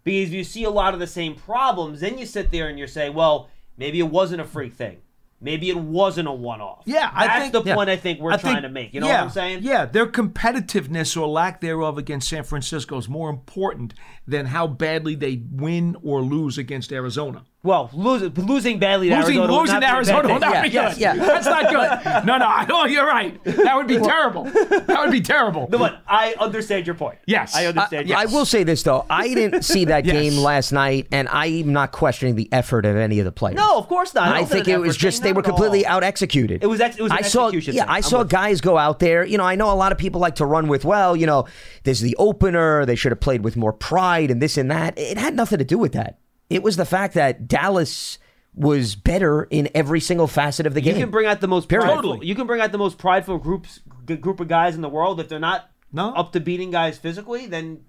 Because 0.05 0.29
if 0.29 0.35
you 0.35 0.45
see 0.45 0.65
a 0.65 0.71
lot 0.71 0.95
of 0.95 1.01
the 1.01 1.07
same 1.07 1.35
problems, 1.35 2.01
then 2.01 2.19
you 2.19 2.27
sit 2.27 2.51
there 2.51 2.69
and 2.69 2.79
you 2.79 2.87
say, 2.87 3.09
well, 3.11 3.49
maybe 3.77 3.99
it 3.99 4.09
wasn't 4.11 4.41
a 4.41 4.45
freak 4.45 4.75
thing. 4.75 4.99
Maybe 5.41 5.69
it 5.69 5.77
wasn't 5.77 6.29
a 6.29 6.33
one-off. 6.33 6.85
Yeah, 6.87 7.11
I 7.13 7.27
that's 7.27 7.41
think- 7.41 7.53
the 7.53 7.63
yeah. 7.65 7.75
point 7.75 7.91
I 7.91 7.97
think 7.97 8.21
we're 8.21 8.33
I 8.33 8.37
trying 8.37 8.55
think- 8.57 8.63
to 8.63 8.69
make. 8.71 8.95
You 8.95 9.01
know 9.01 9.09
yeah, 9.09 9.21
what 9.21 9.25
I'm 9.25 9.31
saying? 9.31 9.59
Yeah, 9.63 9.85
their 9.85 10.07
competitiveness 10.07 11.21
or 11.21 11.27
lack 11.27 11.61
thereof 11.61 11.99
against 11.99 12.29
San 12.29 12.45
Francisco 12.45 12.97
is 12.99 13.09
more 13.09 13.29
important 13.29 13.95
than 14.27 14.47
how 14.47 14.67
badly 14.67 15.15
they 15.15 15.43
win 15.51 15.97
or 16.03 16.23
lose 16.23 16.57
against 16.57 16.93
Arizona. 16.93 17.45
Well, 17.65 17.91
losing 17.95 18.33
losing 18.35 18.79
badly 18.79 19.09
to 19.09 19.17
Losing, 19.17 19.39
Arizona 19.39 19.53
losing 19.59 19.75
not 19.75 19.81
be 19.81 19.87
bad 19.87 19.95
Arizona 19.97 20.23
thing. 20.23 20.33
will 20.35 20.41
not 20.41 20.53
Yeah, 20.55 20.63
be 20.63 20.69
yes, 20.69 20.95
good. 20.95 21.01
yeah. 21.01 21.15
That's 21.17 21.47
not 21.47 21.71
good. 21.71 22.25
No, 22.27 22.37
no, 22.39 22.45
I- 22.47 22.67
oh, 22.69 22.85
you're 22.87 23.07
right. 23.07 23.43
That 23.45 23.75
would 23.77 23.87
be 23.89 23.99
terrible. 23.99 24.45
That 24.45 24.97
would 25.03 25.11
be 25.11 25.21
terrible. 25.23 25.67
No, 25.71 25.79
but 25.79 26.03
I 26.07 26.35
understand 26.39 26.87
your 26.87 26.95
point. 26.95 27.19
Yes. 27.27 27.57
I 27.57 27.67
understand. 27.67 28.09
your 28.09 28.19
I 28.19 28.27
will 28.27 28.45
say 28.45 28.63
this 28.65 28.83
though, 28.83 29.07
I 29.09 29.33
didn't 29.35 29.63
see 29.73 29.87
that 29.87 30.05
Yes. 30.05 30.13
game 30.15 30.43
last 30.43 30.73
night, 30.73 31.07
and 31.11 31.27
I'm 31.29 31.73
not 31.73 31.91
questioning 31.91 32.35
the 32.37 32.49
effort 32.53 32.85
of 32.85 32.97
any 32.97 33.19
of 33.19 33.25
the 33.25 33.33
players. 33.33 33.57
No, 33.57 33.79
of 33.79 33.89
course 33.89 34.13
not. 34.15 34.29
I 34.29 34.41
don't 34.41 34.47
think 34.51 34.69
it 34.69 34.79
was 34.79 34.97
just 34.97 35.23
they 35.23 35.33
were 35.33 35.43
completely 35.43 35.87
all. 35.87 35.97
out 35.97 36.05
executed. 36.05 36.63
It 36.63 36.67
was 36.67 36.81
ex- 36.83 36.97
it 36.99 37.03
was 37.03 37.13
an 37.13 37.19
I 37.19 37.23
saw, 37.23 37.47
execution 37.47 37.75
yeah, 37.77 37.85
thing. 37.85 37.91
I 37.91 37.97
I'm 37.97 38.03
saw 38.03 38.19
with 38.19 38.29
guys 38.29 38.61
go 38.61 38.77
out 38.77 38.99
there. 38.99 39.25
You 39.25 39.39
know, 39.39 39.45
I 39.45 39.55
know 39.57 39.73
a 39.73 39.75
lot 39.75 39.91
of 39.91 39.97
people 39.99 40.21
like 40.21 40.35
to 40.37 40.45
run 40.47 40.69
with, 40.69 40.85
well, 40.85 41.17
you 41.17 41.27
know, 41.27 41.47
there's 41.85 42.01
the 42.01 42.15
opener. 42.17 42.85
They 42.85 42.95
should 42.97 43.13
have 43.13 43.21
played 43.21 43.43
with 43.43 43.57
more 43.57 43.73
pride 43.73 44.31
and 44.31 44.43
this 44.43 44.59
and 44.59 44.71
that. 44.71 44.99
It 44.99 45.17
had 45.17 45.35
nothing 45.35 45.59
to 45.59 45.65
do 45.65 45.79
with 45.79 45.93
that. 45.95 46.19
It 46.51 46.63
was 46.63 46.77
the 46.77 46.85
fact 46.85 47.15
that 47.15 47.49
Dallas 47.49 48.19
was 48.55 48.95
better 48.95 49.45
in 49.45 49.69
every 49.75 50.01
single 50.01 50.27
facet 50.29 50.67
of 50.67 50.75
the 50.75 50.81
game. 50.81 50.91
You 50.91 50.95
game. 50.95 51.03
can 51.05 51.11
bring 51.11 51.27
out 51.27 51.41
the 51.41 51.49
most 51.49 51.69
prideful. 51.69 51.95
Totally. 51.97 52.27
You 52.27 52.35
can 52.35 52.47
bring 52.47 52.61
out 52.61 52.71
the 52.73 52.79
most 52.79 52.99
prideful 52.99 53.39
groups 53.39 53.81
group 54.21 54.39
of 54.41 54.49
guys 54.49 54.75
in 54.77 54.81
the 54.81 54.89
world. 54.89 55.19
If 55.19 55.29
they're 55.29 55.39
not 55.41 55.71
No. 55.93 56.13
up 56.15 56.33
to 56.33 56.41
beating 56.41 56.71
guys 56.71 56.97
physically, 56.99 57.47
then 57.47 57.81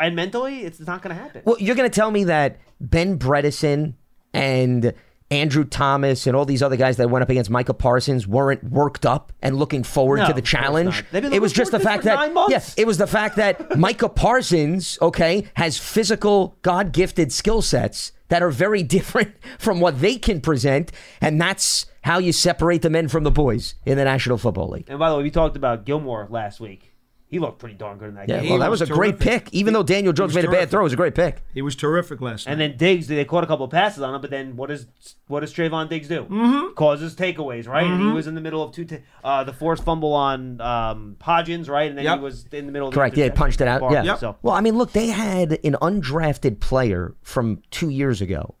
and 0.00 0.14
mentally, 0.14 0.60
it's 0.64 0.78
not 0.80 1.02
going 1.02 1.16
to 1.16 1.20
happen. 1.22 1.42
Well, 1.44 1.56
you're 1.58 1.74
going 1.74 1.90
to 1.90 1.94
tell 1.94 2.10
me 2.10 2.24
that 2.24 2.58
Ben 2.80 3.18
Bredeson 3.18 3.94
and 4.34 4.92
Andrew 5.30 5.64
Thomas 5.64 6.26
and 6.26 6.36
all 6.36 6.44
these 6.44 6.62
other 6.62 6.76
guys 6.76 6.98
that 6.98 7.10
went 7.10 7.22
up 7.22 7.30
against 7.30 7.50
Micah 7.50 7.74
Parsons 7.74 8.26
weren't 8.26 8.62
worked 8.62 9.04
up 9.04 9.32
and 9.42 9.56
looking 9.56 9.82
forward 9.82 10.18
No, 10.18 10.28
to 10.28 10.32
the 10.32 10.42
challenge. 10.42 10.96
not. 10.96 11.04
They've 11.10 11.22
been 11.22 11.32
It 11.32 11.42
was 11.42 11.52
just 11.52 11.72
the 11.72 11.80
fact 11.80 12.02
to 12.04 12.08
this 12.10 12.18
for 12.28 12.34
that 12.34 12.46
yes, 12.50 12.74
it 12.76 12.86
was 12.86 12.98
the 12.98 13.06
fact 13.08 13.36
that 13.36 13.76
Micah 13.78 14.08
Parsons, 14.08 14.98
okay, 15.02 15.48
has 15.54 15.78
physical, 15.78 16.56
God-gifted 16.62 17.32
skill 17.32 17.60
sets 17.62 18.12
that 18.28 18.42
are 18.42 18.50
very 18.50 18.82
different 18.96 19.34
from 19.58 19.80
what 19.80 20.00
they 20.00 20.16
can 20.16 20.40
present, 20.40 20.92
and 21.20 21.40
that's 21.40 21.86
how 22.02 22.18
you 22.18 22.32
separate 22.32 22.82
the 22.82 22.90
men 22.90 23.08
from 23.08 23.24
the 23.24 23.30
boys 23.32 23.74
in 23.84 23.98
the 23.98 24.04
National 24.04 24.38
Football 24.38 24.68
League. 24.68 24.84
and 24.88 24.98
by 24.98 25.10
the 25.10 25.16
way, 25.16 25.24
we 25.24 25.30
talked 25.30 25.56
about 25.56 25.84
Gilmore 25.84 26.28
last 26.30 26.60
week. 26.60 26.85
He 27.28 27.40
looked 27.40 27.58
pretty 27.58 27.74
darn 27.74 27.98
good 27.98 28.10
in 28.10 28.14
that 28.14 28.28
Yeah, 28.28 28.40
game. 28.40 28.50
well, 28.50 28.60
that 28.60 28.70
was, 28.70 28.78
was 28.80 28.88
a 28.88 28.92
great 28.92 29.18
pick. 29.18 29.48
Even 29.52 29.74
though 29.74 29.82
Daniel 29.82 30.12
Jones 30.12 30.28
was 30.32 30.36
made 30.36 30.44
a 30.44 30.50
bad 30.52 30.70
throw, 30.70 30.82
it 30.82 30.84
was 30.84 30.92
a 30.92 30.96
great 30.96 31.16
pick. 31.16 31.42
He 31.52 31.60
was 31.60 31.74
terrific 31.74 32.20
last 32.20 32.46
night. 32.46 32.52
And 32.52 32.60
then 32.60 32.76
Diggs, 32.76 33.08
they 33.08 33.24
caught 33.24 33.42
a 33.42 33.48
couple 33.48 33.64
of 33.64 33.70
passes 33.72 34.00
on 34.00 34.14
him, 34.14 34.20
but 34.20 34.30
then 34.30 34.54
what 34.56 34.68
does 34.68 34.86
what 35.26 35.40
does 35.40 35.52
Trevon 35.52 35.88
Diggs 35.88 36.06
do? 36.06 36.22
Mm-hmm. 36.22 36.74
Causes 36.74 37.16
takeaways, 37.16 37.66
right? 37.66 37.84
And 37.84 38.00
he 38.00 38.06
was 38.12 38.28
in 38.28 38.36
the 38.36 38.40
middle 38.40 38.62
of 38.62 38.70
two, 38.72 38.84
ta- 38.84 38.98
uh, 39.24 39.42
the 39.42 39.52
forced 39.52 39.82
fumble 39.82 40.12
on 40.12 40.60
um, 40.60 41.16
Hodgins, 41.20 41.68
right? 41.68 41.88
And 41.88 41.98
then 41.98 42.04
Yep. 42.04 42.18
he 42.18 42.24
was 42.24 42.46
in 42.52 42.66
the 42.66 42.72
middle. 42.72 42.88
of 42.88 42.94
the 42.94 43.00
Correct. 43.00 43.16
Yeah, 43.16 43.30
punched 43.30 43.60
it 43.60 43.66
out. 43.66 43.80
bar. 43.80 43.92
Yeah. 43.92 44.04
Yep. 44.04 44.18
So 44.20 44.36
Well, 44.42 44.54
I 44.54 44.60
mean, 44.60 44.76
look, 44.78 44.92
they 44.92 45.08
had 45.08 45.58
an 45.64 45.76
undrafted 45.82 46.60
player 46.60 47.16
from 47.22 47.60
two 47.72 47.88
years 47.88 48.20
ago, 48.22 48.54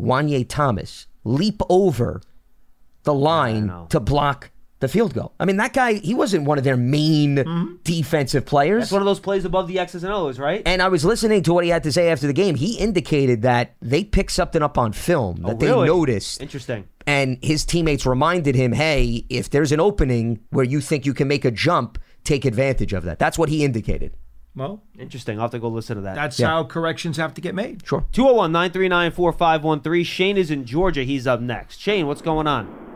Juanyeh 0.00 0.46
Thomas, 0.48 1.08
leap 1.24 1.60
over 1.68 2.22
the 3.02 3.12
line 3.12 3.70
to 3.90 4.00
block 4.00 4.50
the 4.80 4.88
field 4.88 5.14
goal. 5.14 5.32
I 5.40 5.44
mean, 5.44 5.56
that 5.56 5.72
guy, 5.72 5.94
he 5.94 6.14
wasn't 6.14 6.44
one 6.44 6.58
of 6.58 6.64
their 6.64 6.76
main 6.76 7.36
mm-hmm. 7.36 7.76
defensive 7.84 8.46
players. 8.46 8.84
that's 8.84 8.92
one 8.92 9.02
of 9.02 9.06
those 9.06 9.20
plays 9.20 9.44
above 9.44 9.68
the 9.68 9.78
X's 9.78 10.04
and 10.04 10.12
O's, 10.12 10.38
right? 10.38 10.62
and 10.66 10.80
I 10.80 10.88
was 10.88 11.04
listening 11.04 11.42
to 11.44 11.52
what 11.52 11.64
he 11.64 11.70
had 11.70 11.82
to 11.84 11.92
say 11.92 12.10
after 12.10 12.26
the 12.26 12.32
game. 12.32 12.54
He 12.54 12.78
indicated 12.78 13.42
that 13.42 13.74
they 13.80 14.04
picked 14.04 14.32
something 14.32 14.62
up 14.62 14.78
on 14.78 14.92
film 14.92 15.42
oh, 15.44 15.48
that 15.48 15.56
Oh, 15.56 15.80
they 15.80 15.86
noticed. 15.86 16.40
Interesting. 16.40 16.88
And 17.06 17.38
his 17.42 17.64
teammates 17.64 18.04
reminded 18.04 18.54
him, 18.54 18.72
hey, 18.72 19.24
if 19.28 19.50
there's 19.50 19.72
an 19.72 19.80
opening 19.80 20.40
where 20.50 20.64
you 20.64 20.80
think 20.80 21.06
you 21.06 21.14
can 21.14 21.26
make 21.26 21.44
a 21.44 21.50
jump, 21.50 21.98
take 22.22 22.44
advantage 22.44 22.92
of 22.92 23.04
that. 23.04 23.18
That's 23.18 23.38
what 23.38 23.48
he 23.48 23.64
indicated. 23.64 24.12
Well, 24.54 24.82
Interesting. 24.98 25.38
I'll 25.38 25.44
have 25.44 25.52
to 25.52 25.58
go 25.58 25.68
listen 25.68 25.96
to 25.96 26.02
that. 26.02 26.16
that's 26.16 26.38
Yeah. 26.38 26.48
how 26.48 26.64
corrections 26.64 27.16
have 27.16 27.32
to 27.34 27.40
get 27.40 27.54
made. 27.54 27.86
Sure. 27.86 28.04
201 28.12 28.50
939 28.52 29.12
4513. 29.12 30.04
Shane 30.04 30.36
is 30.36 30.50
in 30.50 30.64
Georgia. 30.64 31.04
He's 31.04 31.26
up 31.26 31.40
next. 31.40 31.78
Shane, 31.80 32.06
what's 32.06 32.22
going 32.22 32.46
on? 32.46 32.87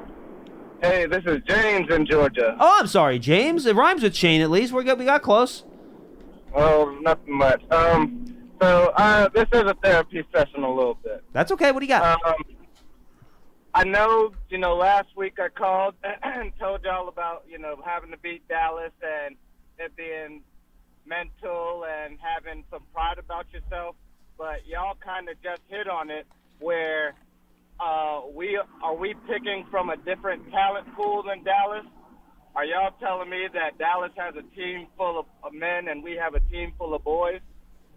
Hey, 0.83 1.07
this 1.07 1.23
is 1.27 1.41
James 1.47 1.89
in 1.95 2.05
Georgia. 2.07 2.57
Oh, 2.59 2.79
I'm 2.81 2.89
sorry, 2.89 3.21
James. 3.21 3.67
It 3.67 3.77
rhymes 3.77 4.03
with 4.03 4.17
Shane 4.17 4.41
at 4.41 4.51
least. 4.51 4.73
We 4.73 4.83
got, 4.83 4.99
we 4.99 5.05
got 5.05 5.23
close. 5.23 5.63
Oh, 6.57 6.99
nothing 7.01 7.39
much. 7.39 7.63
Um, 7.71 8.51
so 8.61 8.93
uh, 8.97 9.29
this 9.29 9.47
is 9.53 9.63
a 9.63 9.75
therapy 9.75 10.25
session 10.35 10.65
a 10.65 10.69
little 10.69 10.99
bit. 11.05 11.23
That's 11.33 11.53
okay. 11.53 11.71
What 11.71 11.81
do 11.81 11.87
you 11.87 11.91
got? 11.91 12.27
Um, 12.27 12.35
I 13.75 13.85
know, 13.85 14.33
you 14.51 14.59
know, 14.59 14.75
last 14.75 15.17
week 15.17 15.39
I 15.39 15.51
called 15.51 15.95
and 16.25 16.51
told 16.59 16.83
y'all 16.83 17.07
about, 17.07 17.45
you 17.49 17.59
know, 17.59 17.77
having 17.85 18.11
to 18.11 18.19
beat 18.19 18.47
Dallas 18.49 18.93
and 19.03 19.37
it 19.79 19.95
being 19.95 20.43
mental 21.07 21.85
and 21.89 22.19
having 22.21 22.65
some 22.73 22.83
pride 22.93 23.19
about 23.19 23.47
yourself. 23.53 23.95
But 24.37 24.67
y'all 24.67 24.97
kind 24.97 25.29
of 25.29 25.41
just 25.45 25.63
hit 25.69 25.89
on 25.89 26.11
it 26.11 26.27
where 26.59 27.15
uh, 27.83 28.21
we 28.33 28.59
are 28.83 28.95
we 28.95 29.15
picking 29.27 29.67
from 29.71 29.91
a 29.91 29.97
different 29.97 30.51
talent 30.51 30.87
pool 30.95 31.25
than 31.27 31.43
Dallas? 31.43 31.85
Are 32.55 32.65
y'all 32.65 32.93
telling 33.01 33.31
me 33.31 33.49
that 33.55 33.79
Dallas 33.79 34.13
has 34.17 34.35
a 34.37 34.43
team 34.55 34.87
full 34.97 35.19
of, 35.19 35.53
men 35.53 35.89
and 35.89 36.03
we 36.03 36.17
have 36.17 36.35
a 36.35 36.41
team 36.41 36.73
full 36.79 36.95
of 36.95 37.03
boys? 37.03 37.41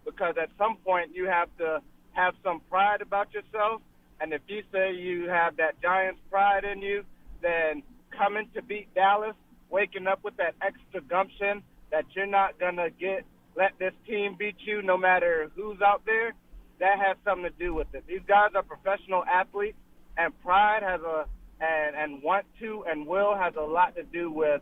Because 0.04 0.34
at 0.40 0.48
some 0.58 0.78
point 0.78 1.10
you 1.14 1.26
have 1.26 1.48
to 1.58 1.80
have 2.12 2.34
some 2.42 2.60
pride 2.70 3.02
about 3.02 3.32
yourself. 3.32 3.82
And 4.20 4.32
if 4.32 4.40
you 4.48 4.62
say 4.72 4.94
you 4.94 5.28
have 5.28 5.56
that 5.58 5.80
Giants 5.82 6.20
pride 6.30 6.64
in 6.64 6.80
you, 6.80 7.04
then 7.42 7.82
coming 8.16 8.48
to 8.54 8.62
beat 8.62 8.92
Dallas, 8.94 9.36
waking 9.70 10.06
up 10.06 10.24
with 10.24 10.36
that 10.38 10.54
extra 10.62 11.02
gumption 11.02 11.62
that 11.92 12.06
you're 12.14 12.26
not 12.26 12.58
gonna 12.58 12.90
get 12.90 13.24
let 13.56 13.72
this 13.78 13.92
team 14.06 14.36
beat 14.38 14.56
you 14.66 14.82
no 14.82 14.96
matter 14.98 15.50
who's 15.54 15.80
out 15.80 16.02
there, 16.04 16.34
that 16.80 16.98
has 16.98 17.16
something 17.24 17.50
to 17.50 17.58
do 17.58 17.74
with 17.74 17.88
it. 17.94 18.04
These 18.06 18.22
guys 18.26 18.50
are 18.54 18.62
professional 18.62 19.24
athletes 19.24 19.78
and 20.16 20.38
pride 20.42 20.82
has 20.82 21.00
a 21.02 21.26
and 21.60 21.96
and 21.96 22.22
want 22.22 22.46
to 22.60 22.84
and 22.88 23.06
will 23.06 23.34
has 23.34 23.54
a 23.56 23.62
lot 23.62 23.96
to 23.96 24.02
do 24.04 24.30
with 24.30 24.60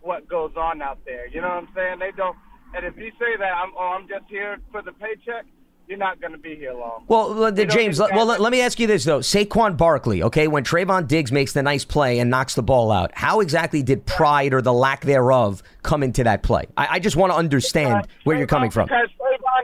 what 0.00 0.28
goes 0.28 0.52
on 0.56 0.80
out 0.80 0.98
there. 1.04 1.26
You 1.28 1.40
know 1.40 1.48
what 1.48 1.64
I'm 1.64 1.68
saying? 1.74 1.98
They 1.98 2.12
don't. 2.16 2.36
And 2.74 2.84
if 2.84 2.96
you 2.96 3.10
say 3.18 3.36
that 3.38 3.52
I'm 3.52 3.72
oh 3.76 3.98
I'm 3.98 4.08
just 4.08 4.24
here 4.28 4.58
for 4.70 4.82
the 4.82 4.92
paycheck, 4.92 5.46
you're 5.88 5.98
not 5.98 6.20
going 6.20 6.32
to 6.32 6.38
be 6.38 6.56
here 6.56 6.72
long. 6.72 7.04
Well, 7.06 7.56
You 7.56 7.66
James, 7.66 8.00
let, 8.00 8.12
well, 8.12 8.26
let, 8.26 8.40
let 8.40 8.50
me 8.50 8.60
ask 8.60 8.80
you 8.80 8.86
this, 8.86 9.04
though. 9.04 9.20
Saquon 9.20 9.76
Barkley, 9.76 10.22
okay, 10.24 10.48
when 10.48 10.64
Trevon 10.64 11.06
Diggs 11.06 11.30
makes 11.30 11.52
the 11.52 11.62
nice 11.62 11.84
play 11.84 12.18
and 12.18 12.28
knocks 12.28 12.54
the 12.54 12.62
ball 12.62 12.90
out, 12.90 13.12
how 13.14 13.40
exactly 13.40 13.82
did 13.82 14.04
pride 14.04 14.52
or 14.52 14.60
the 14.60 14.72
lack 14.72 15.02
thereof 15.02 15.62
come 15.82 16.02
into 16.02 16.24
that 16.24 16.42
play? 16.42 16.64
I, 16.76 16.86
I 16.92 16.98
just 16.98 17.16
want 17.16 17.32
to 17.32 17.38
understand 17.38 18.08
where 18.24 18.36
you're 18.36 18.46
coming 18.46 18.70
from. 18.70 18.86
Because 18.86 19.08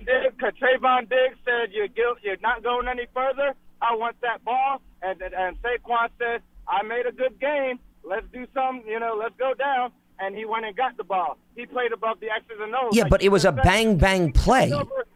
Trevon 0.02 0.22
Diggs, 0.22 0.34
cause 0.40 0.52
Trevon 0.60 1.08
Diggs 1.08 1.36
said 1.44 1.72
you're 1.72 1.88
guilt, 1.88 2.18
you're 2.22 2.36
not 2.42 2.62
going 2.62 2.88
any 2.88 3.06
further. 3.14 3.54
I 3.80 3.94
want 3.94 4.16
that 4.20 4.44
ball, 4.44 4.80
and 5.02 5.20
and, 5.20 5.34
and 5.34 5.56
Saquon 5.62 6.08
said 6.18 6.42
I 6.68 6.82
made 6.82 7.06
a 7.06 7.12
good 7.12 7.38
game. 7.40 7.78
Let's 8.04 8.26
do 8.32 8.46
some, 8.54 8.82
you 8.86 8.98
know, 8.98 9.16
let's 9.18 9.34
go 9.38 9.54
down. 9.54 9.92
And 10.18 10.36
he 10.36 10.44
went 10.44 10.64
and 10.64 10.76
got 10.76 10.96
the 10.96 11.02
ball. 11.02 11.36
He 11.56 11.66
played 11.66 11.90
above 11.90 12.20
the 12.20 12.30
X's 12.30 12.56
and 12.60 12.72
O's. 12.74 12.94
Yeah, 12.94 13.02
like 13.02 13.10
but 13.10 13.22
it 13.22 13.30
was 13.30 13.44
a 13.44 13.50
bang 13.50 13.96
bang 13.96 14.30
play. 14.30 14.72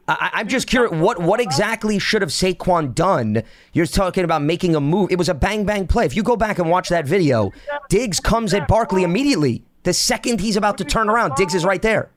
I, 0.09 0.31
I'm 0.33 0.49
just 0.49 0.67
curious, 0.67 0.93
what 0.93 1.21
what 1.21 1.41
exactly 1.41 1.99
should 2.01 2.23
have 2.23 2.31
Saquon 2.31 2.93
done? 2.95 3.43
You're 3.73 3.87
talking 3.87 4.25
about 4.25 4.43
making 4.43 4.75
a 4.75 4.81
move. 4.81 5.13
It 5.13 5.19
was 5.19 5.29
a 5.29 5.35
bang 5.35 5.65
bang 5.65 5.87
play. 5.87 6.07
If 6.07 6.17
you 6.17 6.25
go 6.25 6.35
back 6.37 6.59
and 6.59 6.69
watch 6.71 6.89
that 6.89 7.07
video, 7.07 7.53
Diggs 7.89 8.19
comes 8.19 8.53
at 8.53 8.67
Barkley 8.67 9.05
immediately. 9.05 9.63
The 9.85 9.93
second 9.93 10.41
he's 10.41 10.57
about 10.57 10.79
to 10.79 10.85
turn 10.85 11.09
around, 11.09 11.37
Diggs 11.37 11.55
is 11.55 11.65
right 11.65 11.83
there. 11.83 12.11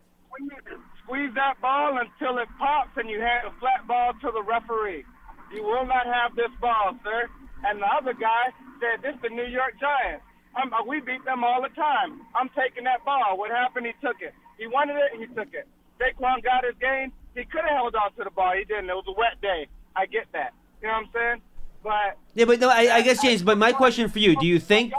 Squeeze 1.10 1.34
that 1.34 1.58
ball 1.60 1.98
until 1.98 2.38
it 2.38 2.48
pops, 2.60 2.93
and 2.98 3.10
you 3.10 3.17
hand 3.19 3.50
a 3.50 3.54
flat 3.60 3.82
ball 3.88 4.13
to 4.22 4.30
the 4.30 4.43
referee. 4.45 5.04
You 5.50 5.63
will 5.63 5.82
not 5.82 6.06
have 6.06 6.36
this 6.36 6.54
ball, 6.62 6.93
sir. 7.04 7.26
And 7.65 7.82
the 7.82 7.89
other 7.89 8.13
guy 8.13 8.54
said, 8.80 9.02
"This 9.02 9.17
the 9.24 9.30
New 9.30 9.50
York 9.50 9.74
Giants. 9.82 10.24
I'm, 10.56 10.72
uh, 10.72 10.84
we 10.86 11.02
beat 11.02 11.26
them 11.26 11.43
all 11.43 11.63
the 11.63 11.74
time. 11.74 12.22
I'm 12.36 12.50
taking 12.50 12.84
that 12.84 13.04
ball. 13.06 13.39
What 13.39 13.50
happened? 13.50 13.88
He 13.88 13.93
took 14.06 14.22
it. 14.22 14.36
He 14.60 14.67
wanted 14.67 14.98
it. 14.98 15.17
He 15.17 15.26
took 15.34 15.52
it. 15.52 15.67
Saquon 16.00 16.43
got 16.43 16.63
his 16.63 16.76
game. 16.80 17.12
He 17.34 17.43
could 17.43 17.62
have 17.62 17.74
held 17.74 17.95
on 17.95 18.13
to 18.13 18.24
the 18.24 18.30
ball. 18.30 18.54
He 18.54 18.63
didn't. 18.65 18.89
It 18.89 18.93
was 18.93 19.06
a 19.08 19.17
wet 19.17 19.41
day. 19.41 19.65
I 19.95 20.06
get 20.06 20.28
that. 20.34 20.54
You 20.80 20.89
know 20.89 20.93
what 20.93 21.06
I'm 21.06 21.10
saying? 21.12 21.41
But 21.82 22.17
Yeah, 22.36 22.45
but 22.45 22.60
no, 22.60 22.69
I, 22.69 22.98
I 22.98 23.02
guess 23.02 23.19
James. 23.19 23.41
But 23.41 23.58
my 23.58 23.74
question 23.74 24.10
for 24.10 24.19
you: 24.19 24.36
Do 24.36 24.45
you 24.45 24.60
think 24.60 24.93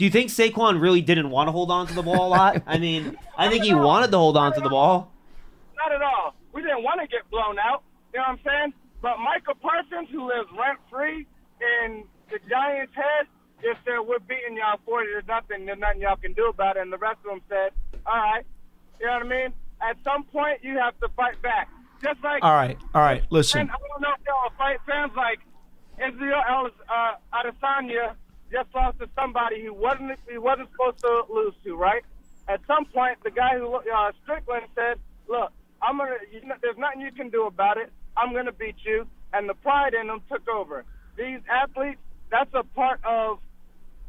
do 0.00 0.04
you 0.04 0.10
think 0.10 0.30
Saquon 0.30 0.80
really 0.80 1.02
didn't 1.02 1.28
want 1.28 1.48
to 1.48 1.52
hold 1.52 1.70
on 1.70 1.86
to 1.86 1.94
the 1.94 2.02
ball 2.02 2.26
a 2.26 2.30
lot? 2.30 2.62
I 2.66 2.78
mean, 2.78 3.18
I 3.36 3.48
think 3.48 3.64
he 3.64 3.74
wanted 3.74 4.10
to 4.10 4.16
hold 4.16 4.36
on 4.36 4.54
to 4.54 4.60
the 4.60 4.70
ball. 4.70 5.12
Not 5.80 5.92
at 5.96 6.02
all. 6.02 6.34
We 6.52 6.60
didn't 6.60 6.82
want 6.82 7.00
to 7.00 7.06
get 7.06 7.28
blown 7.30 7.58
out. 7.58 7.82
You 8.12 8.20
know 8.20 8.28
what 8.28 8.36
I'm 8.36 8.40
saying? 8.44 8.72
But 9.00 9.16
Micah 9.18 9.56
Parsons, 9.56 10.08
who 10.12 10.28
lives 10.28 10.48
rent 10.52 10.78
free 10.90 11.26
in 11.60 12.04
the 12.28 12.38
Giants' 12.48 12.92
head, 12.94 13.26
just 13.62 13.80
said, 13.84 14.04
We're 14.04 14.20
beating 14.20 14.56
y'all 14.56 14.80
40 14.84 15.08
to 15.20 15.26
nothing. 15.26 15.64
There's 15.66 15.78
nothing 15.78 16.02
y'all 16.02 16.16
can 16.16 16.34
do 16.34 16.48
about 16.48 16.76
it. 16.76 16.82
And 16.82 16.92
the 16.92 16.98
rest 16.98 17.18
of 17.24 17.32
them 17.32 17.40
said, 17.48 17.72
All 18.04 18.16
right. 18.16 18.44
You 19.00 19.06
know 19.06 19.24
what 19.24 19.26
I 19.26 19.28
mean? 19.28 19.52
At 19.80 19.96
some 20.04 20.24
point, 20.24 20.60
you 20.62 20.76
have 20.76 20.98
to 21.00 21.08
fight 21.16 21.40
back. 21.40 21.68
Just 22.02 22.22
like. 22.22 22.42
All 22.42 22.52
right, 22.52 22.78
all 22.94 23.02
right. 23.02 23.24
Listen, 23.30 23.68
I 23.68 23.76
don't 23.76 24.00
know 24.00 24.12
if 24.18 24.26
y'all 24.26 24.52
fight 24.56 24.78
fans 24.86 25.12
like 25.16 25.40
Israel 25.96 26.68
uh, 26.88 27.12
Adesanya 27.32 28.14
just 28.52 28.74
lost 28.74 28.98
to 28.98 29.08
somebody 29.14 29.64
who 29.64 29.72
wasn't 29.74 30.18
he 30.30 30.38
wasn't 30.38 30.68
supposed 30.72 30.98
to 31.00 31.22
lose 31.32 31.54
to, 31.64 31.76
right? 31.76 32.02
At 32.48 32.60
some 32.66 32.84
point, 32.86 33.18
the 33.22 33.30
guy 33.30 33.58
who 33.58 33.74
uh, 33.74 34.12
Strickland 34.22 34.66
said, 34.74 34.98
"Look, 35.28 35.52
I'm 35.82 35.98
gonna. 35.98 36.16
You 36.32 36.46
know, 36.46 36.54
there's 36.62 36.78
nothing 36.78 37.00
you 37.00 37.12
can 37.12 37.30
do 37.30 37.46
about 37.46 37.76
it. 37.78 37.90
I'm 38.16 38.32
gonna 38.32 38.52
beat 38.52 38.76
you." 38.84 39.06
And 39.32 39.48
the 39.48 39.54
pride 39.54 39.94
in 39.94 40.08
them 40.08 40.20
took 40.28 40.48
over. 40.48 40.84
These 41.16 41.40
athletes, 41.48 42.00
that's 42.30 42.50
a 42.54 42.64
part 42.64 43.00
of 43.04 43.38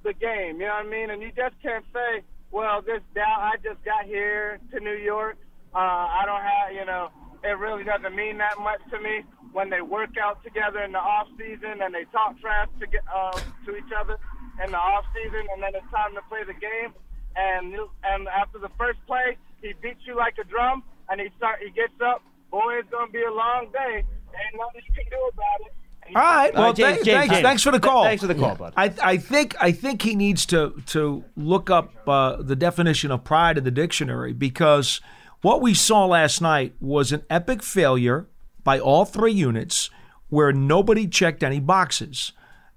the 0.04 0.14
game. 0.14 0.60
You 0.60 0.68
know 0.68 0.74
what 0.74 0.86
I 0.86 0.90
mean? 0.90 1.10
And 1.10 1.22
you 1.22 1.32
just 1.36 1.56
can't 1.62 1.86
say, 1.94 2.24
"Well, 2.52 2.82
this 2.82 3.02
Dow, 3.14 3.22
I 3.24 3.56
just 3.64 3.84
got 3.84 4.06
here 4.06 4.60
to 4.72 4.80
New 4.80 4.96
York. 4.98 5.38
Uh, 5.74 5.78
I 5.78 6.24
don't 6.26 6.42
have, 6.42 6.74
you 6.74 6.86
know, 6.86 7.10
it 7.44 7.58
really 7.58 7.84
doesn't 7.84 8.16
mean 8.16 8.38
that 8.40 8.60
much 8.60 8.82
to 8.92 9.00
me." 9.00 9.24
When 9.54 9.70
they 9.70 9.82
work 9.82 10.16
out 10.18 10.42
together 10.46 10.80
in 10.80 10.94
the 10.94 11.00
off 11.00 11.28
season 11.38 11.82
and 11.82 11.94
they 11.94 12.06
talk 12.06 12.40
trash 12.40 12.70
to 12.80 12.88
get 12.88 13.02
uh, 13.14 13.32
to 13.66 13.76
each 13.76 13.92
other 14.00 14.18
in 14.64 14.72
the 14.72 14.78
off 14.78 15.04
season, 15.14 15.46
and 15.54 15.62
then 15.62 15.76
it's 15.76 15.92
time 15.92 16.16
to 16.16 16.22
play 16.30 16.44
the 16.46 16.54
game. 16.54 16.94
And 17.36 17.76
and 18.04 18.28
after 18.30 18.60
the 18.60 18.70
first 18.78 19.00
play, 19.08 19.38
he 19.62 19.74
beats 19.82 20.00
you 20.06 20.16
like 20.16 20.36
a 20.40 20.46
drum, 20.46 20.84
and 21.12 21.22
he 21.22 21.28
start 21.38 21.60
he 21.64 21.70
gets 21.72 21.94
up. 22.04 22.24
Boy, 22.50 22.80
it's 22.80 22.90
gonna 22.90 23.12
be 23.12 23.22
a 23.24 23.32
long 23.32 23.68
day. 23.72 23.98
Ain't 23.98 24.58
nothing 24.58 24.82
you 24.88 24.94
can 24.96 25.06
do 25.10 25.30
about 25.34 25.68
it. 25.68 25.74
All 26.16 26.22
right. 26.22 26.54
Well, 26.54 26.64
right, 26.68 26.76
James, 26.76 26.96
thank- 26.96 27.06
James, 27.06 27.18
thanks, 27.18 27.34
James. 27.34 27.44
thanks 27.44 27.64
for 27.64 27.72
the 27.72 27.80
call. 27.80 28.04
thanks 28.04 28.22
for 28.22 28.28
the 28.28 28.36
call, 28.36 28.56
bud. 28.56 28.74
I, 28.76 28.94
I 29.02 29.18
think 29.18 29.56
I 29.62 29.72
think 29.72 30.02
he 30.02 30.16
needs 30.16 30.46
to 30.48 30.74
to 30.88 31.24
look 31.38 31.70
up 31.70 31.92
uh, 32.08 32.42
the 32.42 32.56
definition 32.56 33.12
of 33.12 33.24
pride 33.24 33.58
in 33.58 33.64
the 33.64 33.72
dictionary 33.72 34.34
because 34.34 35.00
what 35.42 35.62
we 35.62 35.74
saw 35.74 36.06
last 36.06 36.42
night 36.42 36.76
was 36.80 37.12
an 37.12 37.24
epic 37.30 37.64
failure 37.64 38.28
by 38.64 38.80
all 38.80 39.06
three 39.06 39.32
units 39.32 39.90
where 40.30 40.52
nobody 40.52 41.08
checked 41.08 41.44
any 41.44 41.60
boxes. 41.60 42.32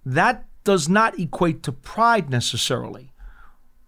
That 0.05 0.44
does 0.64 0.88
not 0.88 1.18
equate 1.18 1.62
to 1.64 1.73
pride 1.73 2.31
necessarily. 2.31 3.12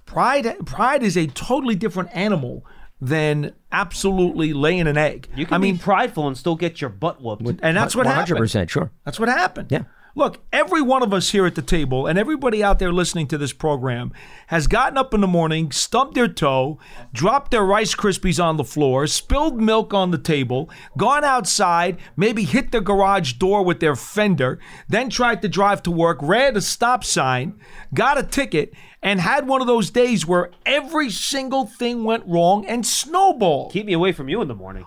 Pride 0.04 0.66
pride 0.66 1.02
is 1.02 1.16
a 1.16 1.26
totally 1.26 1.74
different 1.74 2.10
animal 2.14 2.64
than 3.00 3.52
absolutely 3.72 4.52
laying 4.52 4.86
an 4.86 4.96
egg. 4.96 5.28
You 5.34 5.46
can 5.46 5.54
I 5.54 5.58
mean, 5.58 5.76
be 5.76 5.82
prideful 5.82 6.26
and 6.26 6.36
still 6.36 6.56
get 6.56 6.80
your 6.80 6.90
butt 6.90 7.20
whooped. 7.20 7.60
and 7.62 7.76
that's 7.76 7.94
what 7.94 8.06
happened. 8.06 8.38
100%, 8.38 8.68
sure. 8.70 8.90
That's 9.04 9.20
what 9.20 9.28
happened. 9.28 9.70
Yeah. 9.70 9.84
Look, 10.18 10.42
every 10.50 10.80
one 10.80 11.02
of 11.02 11.12
us 11.12 11.32
here 11.32 11.44
at 11.44 11.56
the 11.56 11.62
table 11.62 12.06
and 12.06 12.18
everybody 12.18 12.64
out 12.64 12.78
there 12.78 12.90
listening 12.90 13.26
to 13.26 13.36
this 13.36 13.52
program 13.52 14.14
has 14.46 14.66
gotten 14.66 14.96
up 14.96 15.12
in 15.12 15.20
the 15.20 15.26
morning, 15.26 15.70
stubbed 15.70 16.14
their 16.14 16.26
toe, 16.26 16.78
dropped 17.12 17.50
their 17.50 17.62
Rice 17.62 17.94
Krispies 17.94 18.42
on 18.42 18.56
the 18.56 18.64
floor, 18.64 19.06
spilled 19.06 19.60
milk 19.60 19.92
on 19.92 20.12
the 20.12 20.18
table, 20.18 20.70
gone 20.96 21.22
outside, 21.22 21.98
maybe 22.16 22.44
hit 22.44 22.72
the 22.72 22.80
garage 22.80 23.34
door 23.34 23.62
with 23.62 23.80
their 23.80 23.94
fender, 23.94 24.58
then 24.88 25.10
tried 25.10 25.42
to 25.42 25.50
drive 25.50 25.82
to 25.82 25.90
work, 25.90 26.16
ran 26.22 26.56
a 26.56 26.62
stop 26.62 27.04
sign, 27.04 27.60
got 27.92 28.16
a 28.16 28.22
ticket, 28.22 28.72
and 29.06 29.20
had 29.20 29.46
one 29.46 29.60
of 29.60 29.68
those 29.68 29.88
days 29.88 30.26
where 30.26 30.50
every 30.66 31.10
single 31.10 31.64
thing 31.64 32.02
went 32.02 32.24
wrong 32.26 32.66
and 32.66 32.84
snowballed. 32.84 33.72
Keep 33.72 33.86
me 33.86 33.92
away 33.92 34.10
from 34.10 34.28
you 34.28 34.42
in 34.42 34.48
the 34.48 34.54
morning. 34.54 34.84